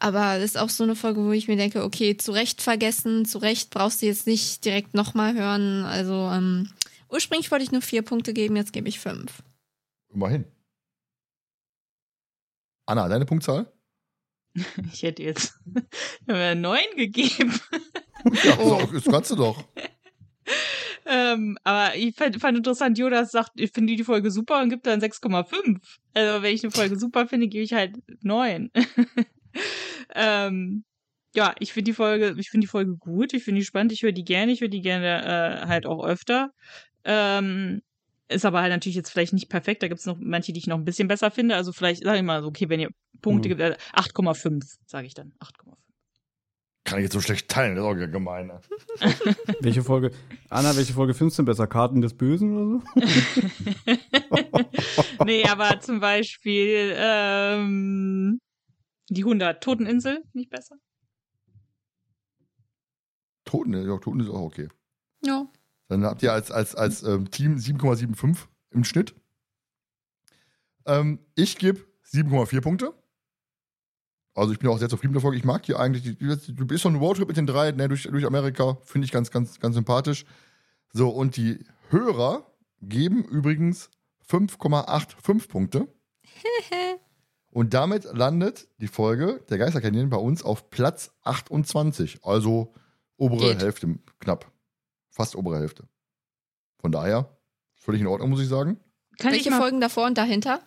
[0.00, 3.26] Aber das ist auch so eine Folge, wo ich mir denke, okay, zu Recht vergessen,
[3.26, 5.84] zu Recht brauchst du jetzt nicht direkt nochmal hören.
[5.84, 6.70] Also ähm,
[7.10, 9.42] ursprünglich wollte ich nur vier Punkte geben, jetzt gebe ich fünf.
[10.12, 10.46] Immerhin.
[12.86, 13.70] Anna, deine Punktzahl?
[14.92, 15.54] Ich hätte jetzt
[16.26, 17.60] neun gegeben.
[18.44, 19.64] Ja, so, das kannst du doch.
[21.06, 24.86] ähm, aber ich fand, fand interessant, Jonas sagt, ich finde die Folge super und gibt
[24.86, 25.80] dann 6,5.
[26.12, 28.70] Also wenn ich eine Folge super finde, gebe ich halt 9.
[30.14, 30.84] ähm,
[31.34, 34.02] ja, ich finde die Folge, ich finde die Folge gut, ich finde die spannend, ich
[34.02, 36.50] höre die gerne, ich höre die gerne äh, halt auch öfter.
[37.04, 37.82] Ähm,
[38.28, 39.82] ist aber halt natürlich jetzt vielleicht nicht perfekt.
[39.82, 41.56] Da gibt es noch manche, die ich noch ein bisschen besser finde.
[41.56, 42.90] Also vielleicht, sag ich mal so, okay, wenn ihr
[43.22, 43.56] Punkte Mhm.
[43.56, 45.32] gibt, äh, 8,5, sage ich dann.
[45.40, 45.76] 8,5.
[46.84, 48.48] kann ich jetzt so schlecht teilen, das ist auch gemein.
[48.48, 48.60] Ne?
[49.60, 50.12] Welche Folge?
[50.48, 51.66] Anna, welche Folge findest du denn besser?
[51.68, 53.04] Karten des Bösen oder so?
[55.24, 58.40] nee, aber zum Beispiel ähm,
[59.10, 60.76] die 100 Toteninsel, nicht besser?
[63.44, 64.68] Toten, ja, Toten ist auch okay.
[65.24, 65.46] Ja.
[65.88, 69.14] Dann habt ihr als, als, als ähm, Team 7,75 im Schnitt.
[70.86, 72.94] Ähm, ich gebe 7,4 Punkte.
[74.34, 75.34] Also ich bin auch sehr zufrieden davon.
[75.34, 78.04] Ich mag hier eigentlich, die, du bist so ein Roadtrip mit den drei, ne, durch,
[78.04, 80.24] durch Amerika, finde ich ganz, ganz, ganz sympathisch.
[80.92, 82.46] So, und die Hörer
[82.80, 83.90] geben übrigens
[84.28, 85.88] 5,85 Punkte.
[87.50, 92.24] und damit landet die Folge der Geisterkanyon bei uns auf Platz 28.
[92.24, 92.74] Also
[93.16, 93.62] obere Geht.
[93.62, 94.50] Hälfte, knapp.
[95.10, 95.88] Fast obere Hälfte.
[96.78, 97.36] Von daher,
[97.74, 98.78] völlig in Ordnung, muss ich sagen.
[99.18, 100.60] Kann Welche ich Folgen davor und dahinter?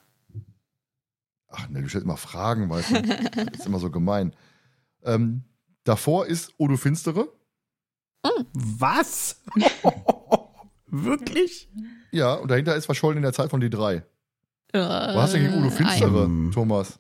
[1.48, 3.02] Ach, ne, du stellst immer Fragen, weißt du.
[3.02, 4.36] Das ist immer so gemein.
[5.06, 5.44] Ähm,
[5.84, 7.28] davor ist Odo Finstere.
[8.54, 9.42] Was?
[10.88, 11.70] Wirklich?
[12.12, 14.06] Ja, und dahinter ist Verschollen in der Zeit von die drei.
[14.74, 16.52] Äh, Was hast du denn gegen Udo Finstere, ein.
[16.52, 17.00] Thomas?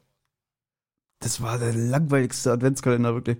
[1.19, 3.37] Das war der langweiligste Adventskalender, wirklich.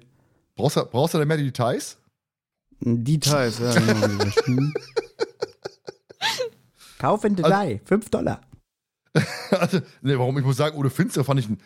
[0.56, 1.98] Brauchst du, brauchst du da mehr Details?
[2.82, 3.74] Details, ja.
[7.00, 8.42] Kaufen drei, fünf Dollar.
[9.52, 10.38] also, nee, warum?
[10.40, 11.60] Ich muss sagen, Udo Finstere fand ich ein,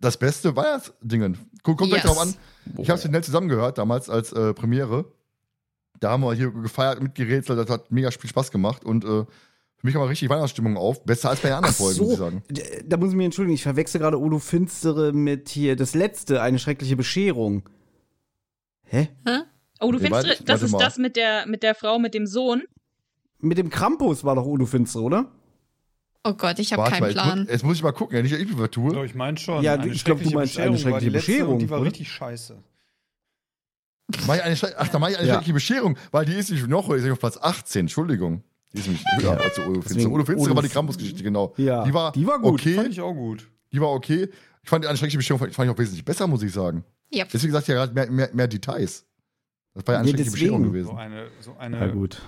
[0.00, 1.38] das beste Weihnachtsdingen.
[1.62, 2.12] Kommt kommt gleich Yes.
[2.12, 2.34] drauf an.
[2.78, 5.04] Ich habe es schnell zusammengehört, damals als äh, Premiere.
[6.00, 9.24] Da haben wir hier gefeiert, mitgerätselt, das hat mega viel Spaß gemacht und äh,
[9.82, 11.04] für mich kam richtig Weihnachtsstimmung auf.
[11.04, 12.04] Besser als bei den anderen Ach Folgen, so.
[12.04, 12.42] muss ich sagen.
[12.86, 16.58] Da muss ich mich entschuldigen, ich verwechsel gerade Udo Finstere mit hier das letzte, eine
[16.60, 17.68] schreckliche Bescherung.
[18.84, 19.08] Hä?
[19.80, 20.78] oh, du Nee, findest, warte- das warte ist mal.
[20.78, 22.62] das mit der, mit der Frau mit dem Sohn.
[23.40, 25.32] Mit dem Krampus war doch Udo Finstere, oder?
[26.24, 27.40] Oh Gott, ich habe keinen mal, jetzt, Plan.
[27.40, 28.92] mu- jetzt muss ich mal gucken, ja, nicht, dass ich was tue.
[28.94, 29.64] Doch, ich meine schon.
[29.64, 31.88] Ja, eine ich glaub, du meinst eine die schreckliche letzte Bescherung, Und die war oder?
[31.88, 32.62] richtig scheiße.
[34.28, 35.34] Mach ich eine, ach, da mache ich eine Ja.
[35.34, 38.44] schreckliche Bescherung, weil die ist nicht noch die ist auf Platz 18, Entschuldigung.
[38.72, 39.82] Die ist nämlich höher als Udo Finstere.
[39.94, 41.52] Deswegen Udo Finstere Udo war die Krampus-Geschichte, genau.
[41.56, 42.60] Ja, Die war, die war gut.
[42.60, 43.48] okay, Fand ich auch gut.
[43.72, 44.28] die war okay.
[44.62, 46.84] Ich fand die eine schreckliche Bescherung fand ich auch wesentlich besser, muss ich sagen.
[47.10, 47.24] Ja.
[47.24, 49.04] Deswegen gesagt ja gerade mehr, mehr, mehr Details.
[49.74, 50.62] Das war ja eine Nee, schreckliche deswegen.
[50.62, 50.96] Bescherung So gewesen.
[50.96, 52.22] eine, so Na eine gut.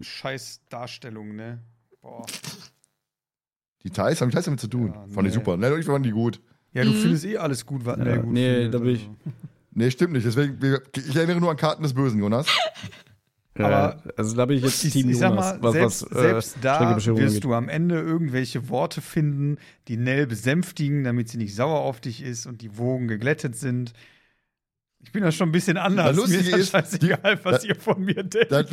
[0.00, 1.62] scheiß Darstellung, ne?
[2.00, 2.26] Boah.
[3.84, 4.88] Details haben Details damit zu tun.
[4.94, 5.30] Ja, Fand ich nee.
[5.30, 5.56] super.
[5.56, 6.40] Ne, ich fand die gut.
[6.72, 6.94] Ja, du Mhm.
[6.94, 9.16] findest eh alles gut, was Ja, gut nee, findet, da bin ich- also.
[9.74, 10.26] Nee, stimmt nicht.
[10.26, 10.58] Deswegen,
[10.96, 12.46] ich erinnere nur an Karten des Bösen, Jonas.
[13.58, 16.02] Ja, Aber also da bin ich jetzt Ich, Team ich sag Jonas, mal, was, selbst,
[16.10, 17.44] was, äh, selbst da wirst angeht.
[17.44, 19.58] du am Ende irgendwelche Worte finden,
[19.88, 23.92] die Nell besänftigen, damit sie nicht sauer auf dich ist und die Wogen geglättet sind.
[25.04, 26.06] Ich bin da schon ein bisschen anders.
[26.08, 28.52] Das Lustige Mir ist ist, scheißegal, was das- ihr von mir denkt.
[28.52, 28.66] Das,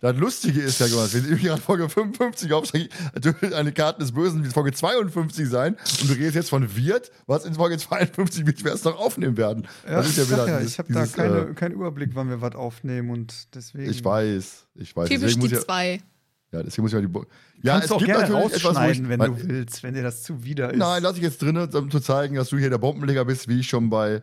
[0.00, 2.88] das Lustige ist ja, Jonas, wir sind gerade Folge 55 aufsteigen.
[3.14, 5.76] Natürlich eine Karten des Bösen wird Folge 52 sein.
[6.00, 9.36] Und du redest jetzt von Wirt, was in Folge 52 wird, wir erst noch aufnehmen
[9.36, 9.66] werden.
[9.86, 12.10] Ja, das ist ja ich wieder ja, dieses- ich habe da keine, äh, keinen Überblick,
[12.14, 13.90] wann wir was aufnehmen und deswegen.
[13.90, 15.08] Ich weiß, ich weiß.
[15.08, 16.00] Typisch Deswegen muss die ich, ja, zwei.
[16.52, 17.06] ja, deswegen muss ich ja die.
[17.08, 17.26] Bo
[17.60, 20.22] ja, Kannst du auch gerne natürlich etwas, rausschneiden, ich- wenn du willst, wenn dir das
[20.22, 20.78] zuwider ist.
[20.78, 23.58] Nein, lass ich jetzt drin, um zu zeigen, dass du hier der Bombenleger bist, wie
[23.58, 24.22] ich schon bei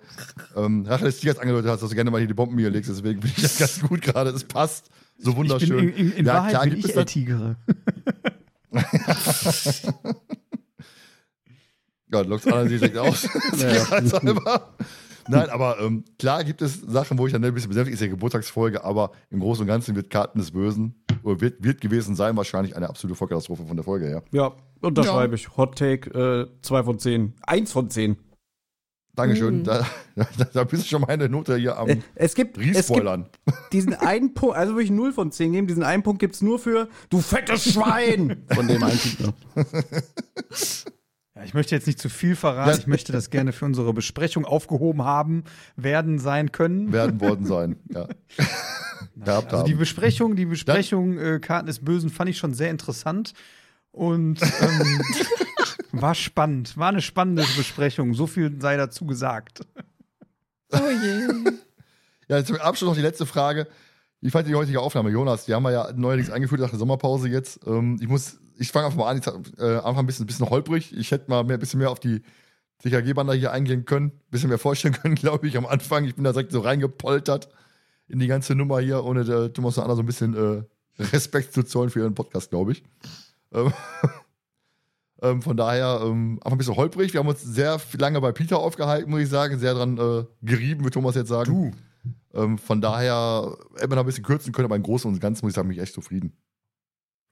[0.56, 2.90] ähm, Rache des Tigers angedeutet hast, dass du gerne mal hier die Bomben hier legst.
[2.90, 4.32] Deswegen finde ich das ganz gut gerade.
[4.32, 5.80] Das passt so wunderschön.
[5.80, 7.58] in, in, in ja, Wahrheit klar bin ich der Tigere.
[12.12, 13.22] Ja, anderen sieht direkt aus.
[13.54, 14.76] Sicherheitshalber.
[15.28, 18.08] Nein, aber ähm, klar gibt es Sachen, wo ich dann ein bisschen besänftigt ist ja
[18.08, 22.38] Geburtstagsfolge, aber im Großen und Ganzen wird Karten des Bösen, oder wird, wird gewesen sein,
[22.38, 24.24] wahrscheinlich eine absolute Vollkatastrophe von der Folge her.
[24.32, 25.58] Ja, unterschreibe ich.
[25.58, 27.34] Hot Take, äh, 2 von 10.
[27.42, 28.18] 1 von 10.
[29.16, 29.60] Dankeschön.
[29.60, 29.64] Mhm.
[29.64, 29.86] Da,
[30.16, 33.08] da, da bist du schon meine Note hier am Äh, es gibt, es gibt
[33.74, 36.42] diesen einen Punkt, also würde ich 0 von 10 geben, diesen einen Punkt gibt es
[36.42, 39.34] nur für du fettes Schwein von dem einen Typ.
[41.36, 42.80] Ja, ich möchte jetzt nicht zu viel verraten.
[42.80, 45.44] Ich möchte das gerne für unsere Besprechung aufgehoben haben,
[45.76, 46.94] werden, sein können.
[46.94, 47.76] Werden worden sein.
[47.90, 48.08] Ja.
[49.18, 49.74] Gehabt Also die.
[49.74, 53.34] Besprechung, die Besprechung äh, Karten des Bösen fand ich schon sehr interessant
[53.92, 55.02] und ähm,
[56.02, 56.78] war spannend.
[56.78, 58.14] War eine spannende Besprechung.
[58.14, 59.62] So viel sei dazu gesagt.
[60.72, 61.52] Oh je.
[62.28, 63.68] Ja, zum Abschluss noch die letzte Frage.
[64.20, 65.46] Wie fand die heutige Aufnahme, Jonas?
[65.46, 67.60] Die haben wir ja neuerdings eingeführt nach der Sommerpause jetzt.
[67.68, 69.20] Ähm, ich muss, ich fange einfach mal an.
[69.20, 70.92] Ich äh, Anfang ein bisschen, bisschen holprig.
[70.98, 72.24] Ich hätte mal mehr, ein bisschen mehr auf die
[72.80, 76.06] TKG-Bander hier eingehen können, ein bisschen mehr vorstellen können, glaube ich, am Anfang.
[76.06, 77.50] Ich bin da direkt so reingepoltert
[78.08, 80.64] in die ganze Nummer hier, ohne der Thomas und Anna so ein bisschen äh,
[81.04, 82.84] Respekt zu zollen für ihren Podcast, glaube ich.
[83.54, 83.72] Ähm,
[85.26, 87.14] ähm, von daher ähm, einfach ein bisschen holprig.
[87.14, 89.58] Wir haben uns sehr lange bei Peter aufgehalten, muss ich sagen.
[89.60, 91.52] Sehr dran äh, gerieben, würde Thomas jetzt sagen.
[91.52, 91.72] Du,
[92.34, 95.52] Ähm, von daher hätte man ein bisschen kürzen können, aber im Großen und Ganzen muss
[95.52, 96.34] ich sagen, bin ich echt zufrieden.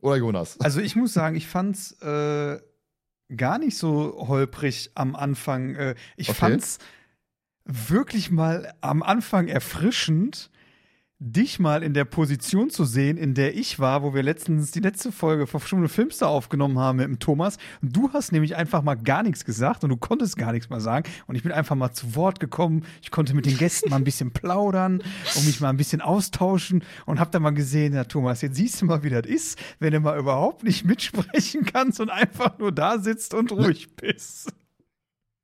[0.01, 0.59] Oder Jonas?
[0.59, 2.59] also ich muss sagen, ich fand's äh,
[3.35, 5.75] gar nicht so holprig am Anfang.
[5.75, 6.37] Äh, ich Okay.
[6.39, 6.79] fand's
[7.65, 10.49] wirklich mal am Anfang erfrischend,
[11.25, 14.81] dich mal in der Position zu sehen, in der ich war, wo wir letztens die
[14.81, 17.57] letzte Folge von Stunde Filmster aufgenommen haben mit dem Thomas.
[17.81, 20.81] Und du hast nämlich einfach mal gar nichts gesagt und du konntest gar nichts mehr
[20.81, 21.09] sagen.
[21.25, 22.85] Und ich bin einfach mal zu Wort gekommen.
[23.01, 25.01] Ich konnte mit den Gästen mal ein bisschen plaudern
[25.35, 28.81] und mich mal ein bisschen austauschen und hab dann mal gesehen, ja Thomas, jetzt siehst
[28.81, 32.73] du mal, wie das ist, wenn du mal überhaupt nicht mitsprechen kannst und einfach nur
[32.73, 34.51] da sitzt und ruhig bist.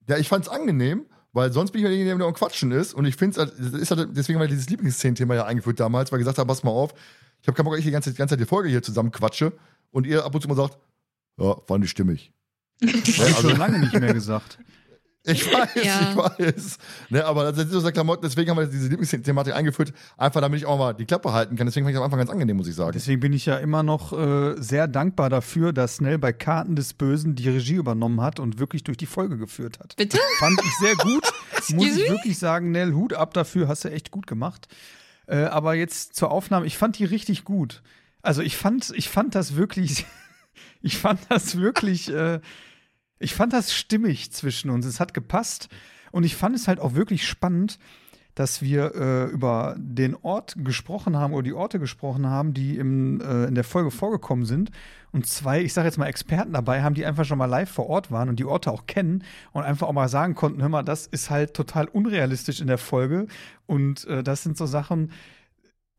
[0.09, 2.93] Ja, ich fand's angenehm, weil sonst bin ich ja derjenige, der am Quatschen ist.
[2.93, 6.17] Und ich finde es, halt, ist halt, deswegen wir dieses Lieblingsszenen-Thema ja eingeführt damals, weil
[6.19, 6.93] wir gesagt haben, pass mal auf,
[7.41, 9.53] ich habe keinen Bock, ich die ganze, die ganze Zeit die Folge hier zusammen quatsche
[9.91, 10.77] und ihr ab und zu mal sagt,
[11.40, 12.33] ja, fand ich stimmig.
[12.80, 14.59] Das habe ich schon lange nicht mehr gesagt.
[15.23, 16.11] Ich weiß, Ja.
[16.11, 16.17] ich
[16.56, 16.77] weiß.
[17.09, 20.59] Ne, aber das ist so eine Klamotten, deswegen haben wir diese Lieblingsthematik eingeführt, einfach damit
[20.59, 21.67] ich auch mal die Klappe halten kann.
[21.67, 22.91] Deswegen fand ich das am Anfang ganz angenehm, muss ich sagen.
[22.93, 26.93] Deswegen bin ich ja immer noch äh, sehr dankbar dafür, dass Snell bei Karten des
[26.93, 29.95] Bösen die Regie übernommen hat und wirklich durch die Folge geführt hat.
[29.98, 30.19] Bitte?
[30.39, 31.23] Fand ich sehr gut.
[31.69, 34.67] muss ich wirklich sagen, Nell, Hut ab dafür, hast du echt gut gemacht.
[35.27, 37.81] Äh, aber jetzt zur Aufnahme, ich fand die richtig gut.
[38.22, 40.06] Also ich fand, ich fand das wirklich,
[40.81, 42.39] ich fand das wirklich, äh,
[43.19, 44.85] ich fand das stimmig zwischen uns.
[44.85, 45.69] Es hat gepasst
[46.11, 47.77] und ich fand es halt auch wirklich spannend,
[48.35, 53.19] dass wir äh, über den Ort gesprochen haben oder die Orte gesprochen haben, die im,
[53.19, 54.72] äh, in der Folge vorgekommen sind.
[55.11, 57.88] Und zwei, ich sage jetzt mal Experten dabei haben, die einfach schon mal live vor
[57.88, 60.83] Ort waren und die Orte auch kennen und einfach auch mal sagen konnten, hör mal,
[60.83, 63.27] das ist halt total unrealistisch in der Folge.
[63.65, 65.11] Und äh, das sind so Sachen,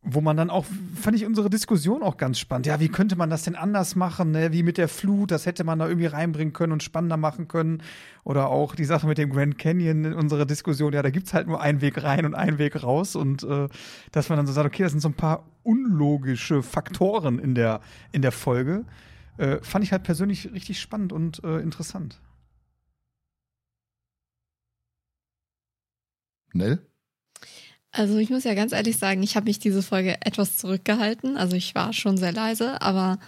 [0.03, 0.65] wo man dann auch,
[0.95, 2.67] fand ich unsere Diskussion auch ganz spannend.
[2.67, 4.51] Ja, wie könnte man das denn anders machen, ne?
[4.51, 7.83] Wie mit der Flut, das hätte man da irgendwie reinbringen können und spannender machen können.
[8.25, 11.47] Oder auch die Sache mit dem Grand Canyon in unserer Diskussion, ja, da gibt's halt
[11.47, 13.15] nur einen Weg rein und einen Weg raus.
[13.15, 13.69] Und äh,
[14.11, 17.81] dass man dann so sagt, okay, das sind so ein paar unlogische Faktoren in der,
[18.13, 18.87] in der Folge.
[19.37, 22.21] Äh, fand ich halt persönlich richtig spannend und äh, interessant.
[26.55, 26.90] Nell?
[27.93, 31.37] Also ich muss ja ganz ehrlich sagen, ich habe mich diese Folge etwas zurückgehalten.
[31.37, 33.19] Also ich war schon sehr leise, aber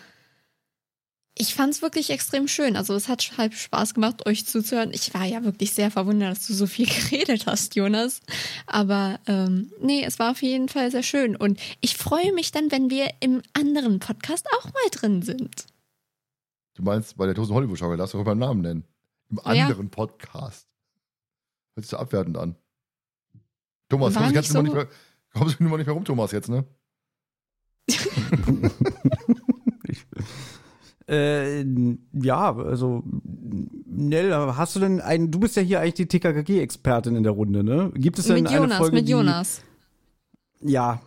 [1.35, 2.77] ich fand es wirklich extrem schön.
[2.77, 4.93] Also es hat halt Spaß gemacht, euch zuzuhören.
[4.93, 8.21] Ich war ja wirklich sehr verwundert, dass du so viel geredet hast, Jonas.
[8.67, 11.35] Aber ähm, nee, es war auf jeden Fall sehr schön.
[11.35, 15.67] Und ich freue mich dann, wenn wir im anderen Podcast auch mal drin sind.
[16.75, 18.85] Du meinst, bei der Tosen Hollywood Schau, darfst du auch beim Namen nennen.
[19.31, 19.65] Im Ja.
[19.65, 20.69] anderen Podcast.
[21.75, 22.55] Hört sich so abwertend an.
[23.93, 24.87] Thomas, kommst, nicht kannst du so- nicht mehr,
[25.35, 26.65] kommst du nur mal nicht mehr rum, Thomas, jetzt, ne?
[31.09, 31.65] Äh,
[32.13, 33.03] ja, also
[33.87, 37.65] Nell, hast du denn einen, du bist ja hier eigentlich die TKKG-Expertin in der Runde,
[37.65, 37.91] ne?
[37.95, 39.63] Gibt es denn Mit eine Jonas, Folge, mit die, Jonas.
[40.63, 41.03] Ja,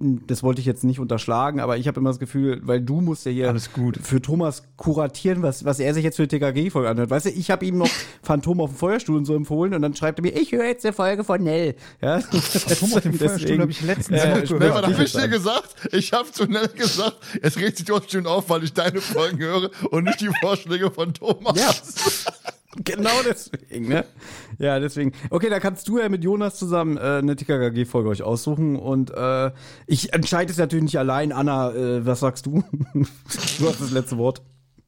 [0.00, 3.26] das wollte ich jetzt nicht unterschlagen, aber ich habe immer das Gefühl, weil du musst
[3.26, 3.98] ja hier Alles gut.
[4.02, 7.10] für Thomas kuratieren, was, was er sich jetzt für die TKG-Folge anhört.
[7.10, 7.90] Weißt du, ich habe ihm noch
[8.22, 10.86] Phantom auf dem Feuerstuhl und so empfohlen und dann schreibt er mir, ich höre jetzt
[10.86, 11.74] eine Folge von Nell.
[12.00, 14.84] Ja, Phantom auf dem Feuerstuhl habe ich letztens ich- war gehört.
[14.84, 15.74] da ich Fisch dir gesagt?
[15.92, 19.38] Ich hab zu Nell gesagt, es regt sich doch schön auf, weil ich deine Folgen
[19.38, 21.58] höre und nicht die Vorschläge von Thomas.
[21.58, 21.70] Ja.
[22.84, 24.04] Genau deswegen, ne?
[24.58, 25.12] Ja, deswegen.
[25.30, 29.50] Okay, da kannst du ja mit Jonas zusammen äh, eine TKKG-Folge euch aussuchen und äh,
[29.86, 31.32] ich entscheide es natürlich nicht allein.
[31.32, 32.62] Anna, äh, was sagst du?
[32.94, 34.42] du hast das letzte Wort.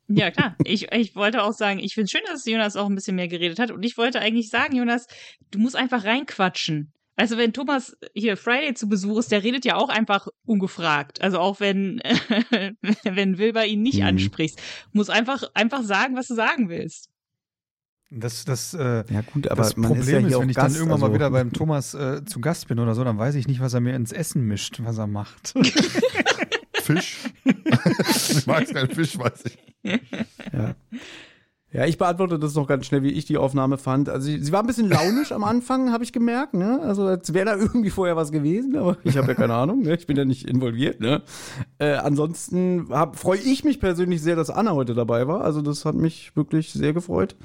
[0.08, 0.56] Ja, klar.
[0.64, 3.58] Ich, ich wollte auch sagen, ich finde schön, dass Jonas auch ein bisschen mehr geredet
[3.58, 3.70] hat.
[3.70, 5.06] Und ich wollte eigentlich sagen, Jonas,
[5.50, 6.92] du musst einfach reinquatschen.
[7.16, 11.22] Also wenn Thomas hier Friday zu Besuch ist, der redet ja auch einfach ungefragt.
[11.22, 12.00] Also auch wenn,
[13.04, 14.06] wenn Wilber ihn nicht Mhm.
[14.06, 14.60] anspricht.
[14.92, 17.08] Muss einfach, einfach sagen, was du sagen willst.
[18.14, 20.74] Das, das, äh, Ja, gut, aber das Problem ist ja auch wenn ich Gast, dann
[20.74, 23.48] irgendwann also- mal wieder beim Thomas äh, zu Gast bin oder so, dann weiß ich
[23.48, 25.54] nicht, was er mir ins Essen mischt, was er macht.
[26.82, 27.18] Fisch.
[27.44, 27.52] du
[28.46, 29.58] magst keinen Fisch, weiß ich.
[30.52, 30.74] Ja.
[31.74, 34.10] Ja, ich beantworte das noch ganz schnell, wie ich die Aufnahme fand.
[34.10, 36.52] Also sie, sie war ein bisschen launisch am Anfang, habe ich gemerkt.
[36.52, 36.80] Ne?
[36.82, 39.80] Also als wäre da irgendwie vorher was gewesen, aber ich habe ja keine Ahnung.
[39.80, 39.94] Ne?
[39.94, 41.00] Ich bin ja nicht involviert.
[41.00, 41.22] Ne?
[41.78, 45.44] Äh, ansonsten freue ich mich persönlich sehr, dass Anna heute dabei war.
[45.44, 47.36] Also das hat mich wirklich sehr gefreut.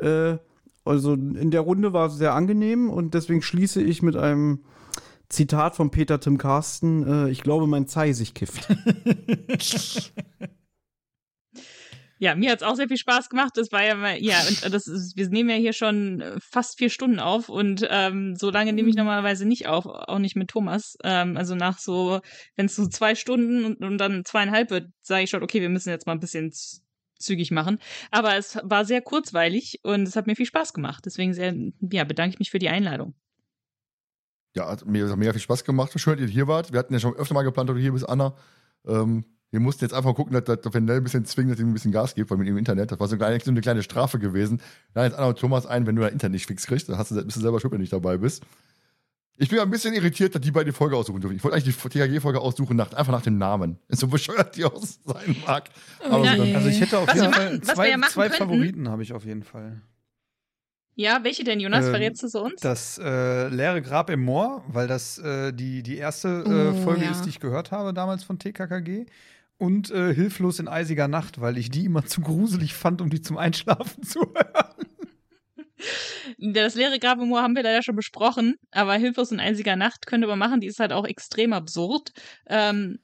[0.00, 0.38] Äh,
[0.84, 4.60] also in der Runde war es sehr angenehm und deswegen schließe ich mit einem
[5.28, 7.06] Zitat von Peter Tim Carsten.
[7.06, 8.68] Äh, ich glaube, mein Zei sich kifft.
[12.22, 13.52] Ja, mir hat's auch sehr viel Spaß gemacht.
[13.54, 16.90] Das war ja mal, ja, und das ist, wir nehmen ja hier schon fast vier
[16.90, 20.98] Stunden auf und ähm, so lange nehme ich normalerweise nicht auf, auch nicht mit Thomas.
[21.02, 22.20] Ähm, also nach so,
[22.56, 25.70] wenn es so zwei Stunden und, und dann zweieinhalb wird, sage ich schon, okay, wir
[25.70, 26.52] müssen jetzt mal ein bisschen
[27.20, 27.78] zügig machen.
[28.10, 31.04] Aber es war sehr kurzweilig und es hat mir viel Spaß gemacht.
[31.06, 31.54] Deswegen sehr,
[31.92, 33.14] ja, bedanke ich mich für die Einladung.
[34.56, 35.92] Ja, hat mir hat mega viel Spaß gemacht.
[35.98, 36.72] Schön, dass ihr hier wart.
[36.72, 38.34] Wir hatten ja schon öfter mal geplant, dass du hier bist, Anna.
[38.86, 41.68] Ähm, Wir mussten jetzt einfach gucken, dass, dass wir Nell ein bisschen zwingen, dass ihm
[41.70, 43.60] ein bisschen Gas gibt, weil mit ihm Internet, das war so eine, kleine- so eine
[43.60, 44.60] kleine Strafe gewesen.
[44.94, 47.10] Da jetzt Anna und Thomas ein, wenn du dein Internet nicht fix kriegst, dann hast
[47.10, 48.44] du, bist du selber schuld, wenn du nicht dabei bist.
[49.42, 51.34] Ich bin ein bisschen irritiert, dass die beide die Folge aussuchen dürfen.
[51.34, 53.78] Ich wollte eigentlich die TKG-Folge aussuchen, nach, einfach nach dem Namen.
[53.88, 55.70] So bescheuert die auch sein mag.
[56.04, 56.56] Aber Ja, so dann.
[56.56, 59.24] Also ich hätte auf Was jeden Fall machen- zwei, ja zwei Favoriten habe ich auf
[59.24, 59.80] jeden Fall.
[60.94, 61.86] Ja, welche denn, Jonas?
[61.86, 62.60] Ähm, Verrätst du so uns?
[62.60, 67.04] Das äh, leere Grab im Moor, weil das äh, die, die erste äh, Oh, Folge
[67.06, 67.10] ja.
[67.10, 69.06] ist, die ich gehört habe damals von TKKG.
[69.56, 73.20] Und äh, Hilflos in eisiger Nacht, weil ich die immer zu gruselig fand, um die
[73.20, 74.69] zum Einschlafen zu hören.
[76.38, 80.06] Das leere Grab im Moor haben wir leider schon besprochen, aber Hilflos in einziger Nacht
[80.06, 82.12] könnte man machen, die ist halt auch extrem absurd.
[82.46, 82.98] Ähm,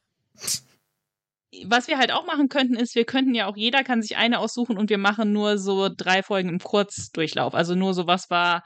[1.64, 4.38] was wir halt auch machen könnten, ist, wir könnten ja auch, jeder kann sich eine
[4.38, 7.54] aussuchen und wir machen nur so drei Folgen im Kurzdurchlauf.
[7.54, 8.64] Also nur so, was war,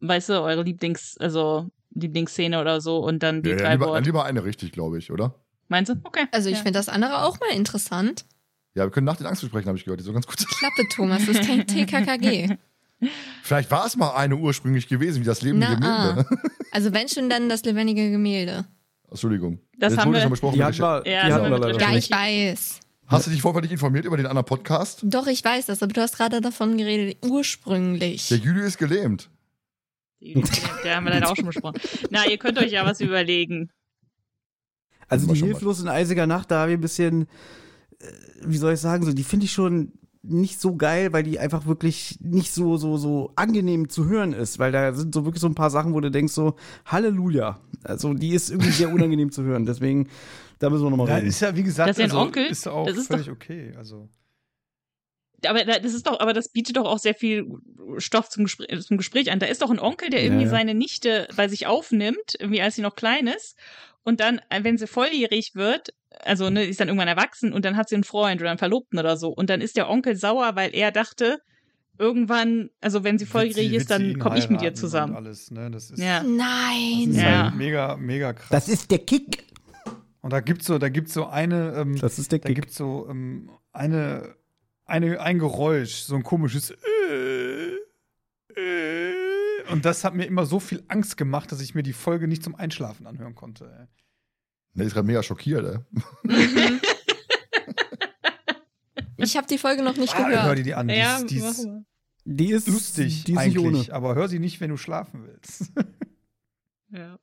[0.00, 3.94] weißt du, eure Lieblings-, also Lieblingsszene oder so und dann die ja, drei lieber, dann
[3.94, 4.04] Worte.
[4.04, 5.34] lieber eine richtig, glaube ich, oder?
[5.68, 5.96] Meinst du?
[6.04, 6.26] Okay.
[6.32, 6.62] Also ich ja.
[6.62, 8.24] finde das andere auch mal interessant.
[8.74, 10.00] Ja, wir können nach den Angst besprechen, habe ich gehört.
[10.00, 10.36] Die so ganz gut.
[10.36, 12.56] Klappe, Thomas, das ist kein TKKG.
[13.42, 16.26] Vielleicht war es mal eine ursprünglich gewesen, wie das Leben Na, Gemälde.
[16.70, 18.64] Also wenn schon, dann das lebendige Gemälde.
[19.10, 19.58] Entschuldigung.
[19.78, 20.54] Das Jetzt haben wir- schon besprochen.
[20.54, 22.80] Die Ja, die leider Ja, ich weiß.
[23.06, 25.00] Hast du dich vorher nicht informiert über den anderen Podcast?
[25.02, 28.28] Doch, ich weiß das, aber du hast gerade davon geredet, ursprünglich.
[28.28, 29.28] Der Jüli ist gelähmt.
[30.20, 30.42] Die,
[30.84, 31.80] der haben wir leider auch schon besprochen.
[32.10, 33.70] Na, ihr könnt euch ja was überlegen.
[35.08, 35.40] Also die.
[35.40, 37.22] Hilflos in eisiger Nacht, da habe ich ein bisschen,
[37.98, 38.06] äh,
[38.46, 39.92] wie soll ich sagen, so, die finde ich schon
[40.24, 44.58] nicht so geil, weil die einfach wirklich nicht so, so, so angenehm zu hören ist,
[44.60, 46.54] weil da sind so wirklich so ein paar Sachen, wo du denkst so,
[46.86, 47.58] Halleluja.
[47.82, 50.08] Also die ist irgendwie sehr unangenehm zu hören, deswegen,
[50.60, 51.26] da müssen wir nochmal Ja, reden.
[51.26, 52.46] ist ja, wie gesagt, Das ist ja ein also, Onkel.
[52.46, 53.74] ist auch Das ist völlig okay.
[53.76, 54.08] Also.
[55.44, 57.44] Aber da- das ist doch, aber das bietet doch auch sehr viel
[57.98, 59.40] Stoff zum Gespräch, zum Gespräch an.
[59.40, 60.56] Da ist doch ein Onkel, der irgendwie Ja, ja.
[60.56, 63.56] seine Nichte bei sich aufnimmt, irgendwie als sie noch klein ist.
[64.04, 65.90] Und dann, äh, wenn sie volljährig wird,
[66.24, 68.98] also ne, ist dann irgendwann erwachsen und dann hat sie einen Freund oder einen Verlobten
[68.98, 69.28] oder so.
[69.30, 71.38] Und dann ist der Onkel sauer, weil er dachte,
[71.98, 75.14] irgendwann, also wenn sie volljährig ist, dann komme ich mit ihr zusammen.
[75.14, 75.70] Alles, ne?
[75.70, 76.18] Das ist, Ja.
[76.20, 77.10] das Nein.
[77.10, 77.44] ist Ja.
[77.44, 78.48] halt mega, mega krass.
[78.50, 79.44] Das ist der Kick.
[80.20, 82.56] und da gibt's so, da gibt's so eine, ähm, Das ist der da Kick.
[82.56, 84.34] gibt's so ähm, eine,
[84.84, 87.76] eine, ein Geräusch, so ein komisches äh,
[88.56, 89.11] äh,
[89.72, 92.42] und das hat mir immer so viel Angst gemacht, dass ich mir die Folge nicht
[92.44, 93.64] zum Einschlafen anhören konnte.
[93.64, 93.86] Ey.
[94.74, 95.84] Der ist gerade mega schockiert,
[96.24, 96.78] ey.
[99.16, 100.58] Ich habe die Folge noch nicht Ah, hör gehört.
[100.58, 100.88] dir die an.
[100.88, 101.68] Die, Ja, ist, die ist
[102.24, 103.94] Die ist lustig die ist nicht eigentlich, ohne.
[103.94, 105.72] aber hör sie nicht, wenn du schlafen willst.
[106.94, 107.18] Ja.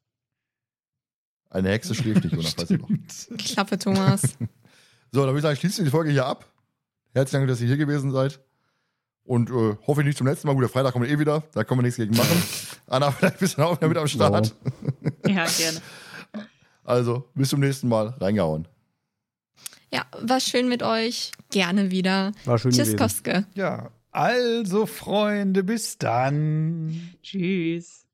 [1.51, 2.89] Eine Hexe schläft nicht, Jonas, weißt du noch.
[3.37, 4.23] Klappe, Thomas.
[5.11, 6.51] So, dann würde ich sagen, schließen wir die Folge hier ab.
[7.13, 8.39] Herzlichen Dank, dass ihr hier gewesen seid.
[9.29, 10.55] Und äh, hoffe ich nicht zum letzten Mal.
[10.55, 11.43] Gut, der Freitag kommt eh wieder.
[11.53, 12.43] Da können wir nichts gegen machen.
[12.87, 14.55] Anna, vielleicht bist du auch wieder mit am Start.
[15.27, 15.81] ja, gerne.
[16.83, 18.15] Also, bis zum nächsten Mal.
[18.19, 18.67] Reingehauen.
[19.93, 21.31] Ja, war schön mit euch.
[21.51, 22.31] Gerne wieder.
[22.45, 22.97] War schön Tschüss, gewesen.
[22.97, 23.45] Koske.
[23.53, 27.13] Ja, also Freunde, bis dann.
[27.21, 28.07] Tschüss.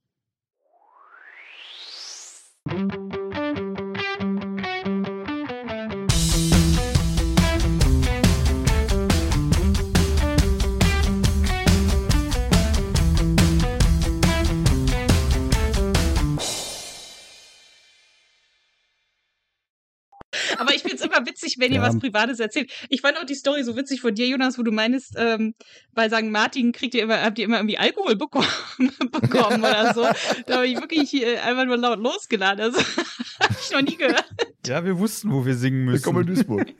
[21.55, 21.87] Witzig, wenn ihr Ja.
[21.87, 22.71] was Privates erzählt.
[22.89, 25.53] Ich fand auch die Story so witzig von dir, Jonas, wo du meinst, ähm,
[25.93, 26.25] bei St.
[26.29, 28.47] Martin kriegt ihr immer, habt ihr immer irgendwie Alkohol bekommen,
[29.11, 30.05] bekommen oder so.
[30.45, 32.61] Da habe ich wirklich äh, einfach nur laut losgeladen.
[32.61, 32.79] Also
[33.39, 34.25] habe ich noch nie gehört.
[34.65, 36.47] Ja, wir wussten, wo wir singen Willkommen in müssen.
[36.47, 36.73] Duisburg.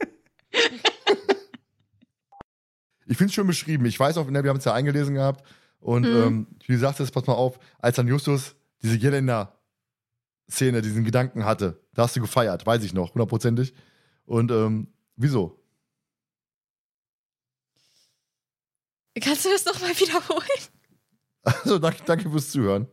[3.08, 3.86] ich finde es schön beschrieben.
[3.86, 5.46] Ich weiß auch, ne, wir haben es ja eingelesen gehabt.
[5.80, 6.16] Und Mhm.
[6.16, 11.80] ähm, wie du sagtest, pass mal auf, als dann Justus diese Jelena-Szene, diesen Gedanken hatte,
[11.94, 13.74] da hast du gefeiert, weiß ich noch, hundertprozentig.
[14.26, 15.60] Und ähm, wieso?
[19.22, 20.42] Kannst du das nochmal wiederholen?
[21.44, 22.88] Also, danke, danke fürs Zuhören.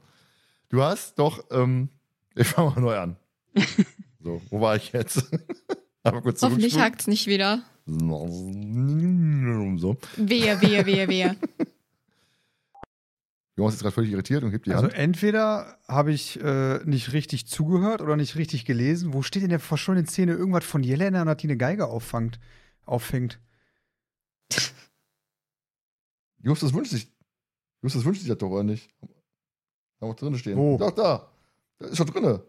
[0.69, 1.89] Du hast doch, ähm,
[2.35, 3.17] ich fange mal neu an.
[4.25, 5.19] So, wo war ich jetzt?
[6.05, 6.85] Aber kurz Hoffentlich zurückspulen.
[6.93, 7.65] hakt's nicht wieder.
[7.87, 7.97] So.
[10.17, 11.37] Wehe, wehe, wehe, wehe.
[13.57, 14.95] Jonas ist gerade völlig irritiert und hebt die Also Hand.
[14.95, 19.13] entweder habe ich äh, nicht richtig zugehört oder nicht richtig gelesen.
[19.13, 22.41] Wo steht in der verschollenen Szene irgendwas von Jelena und hat die eine Geige auffangt,
[22.87, 23.41] auffängt?
[26.39, 27.13] Justus wünscht sich,
[27.83, 28.91] Justus wünscht sich das doch, oder nicht?
[30.01, 30.57] Haben wir drin stehen.
[30.57, 30.79] Wo?
[30.79, 31.31] Doch, da.
[31.79, 32.45] Da ist schon drinne.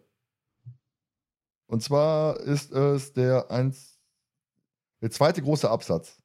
[1.67, 3.99] Und zwar ist es der eins,
[5.01, 6.22] der zweite große Absatz.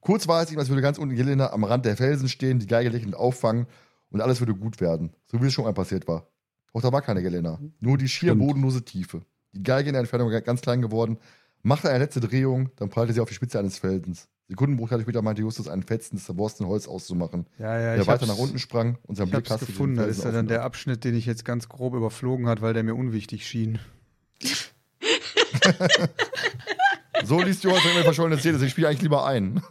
[0.00, 2.66] Kurz war es ihm, als würde ganz unten Jelena am Rand der Felsen stehen, die
[2.66, 3.66] Geige lächelnd auffangen
[4.10, 5.12] und alles würde gut werden.
[5.26, 6.28] So wie es schon mal passiert war.
[6.72, 7.58] Auch da war keine Jelena.
[7.80, 8.42] Nur die schier Stimmt.
[8.42, 9.22] bodenlose Tiefe.
[9.52, 11.18] Die Geige in der Entfernung ganz klein geworden.
[11.62, 14.28] Machte eine letzte Drehung, dann prallte sie auf die Spitze eines Felsens.
[14.48, 17.46] Sekundenbruchteile später meinte Justus, einen Fetzen des zerborstenen Holz auszumachen.
[17.58, 19.96] Ja, ja, der ich weiter nach unten sprang und sein Blick hasste den gefunden.
[19.96, 20.66] Das ist ja dann der ab.
[20.66, 23.80] Abschnitt, den ich jetzt ganz grob überflogen hat, weil der mir unwichtig schien.
[27.24, 29.62] So liest Johann seine verschollene Szene, deswegen spiele ich eigentlich lieber ein.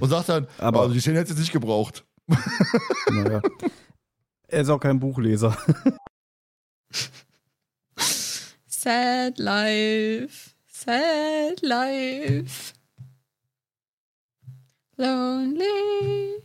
[0.00, 2.04] und sagt dann, Aber- aber also die Szene hätte es nicht gebraucht.
[3.10, 3.40] Naja.
[4.48, 5.56] Er ist auch kein Buchleser.
[8.66, 10.50] Sad life.
[10.66, 12.74] Sad life.
[14.96, 16.42] Lonely.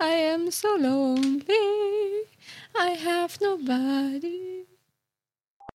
[0.00, 1.44] I am so lonely.
[2.78, 4.64] I have nobody.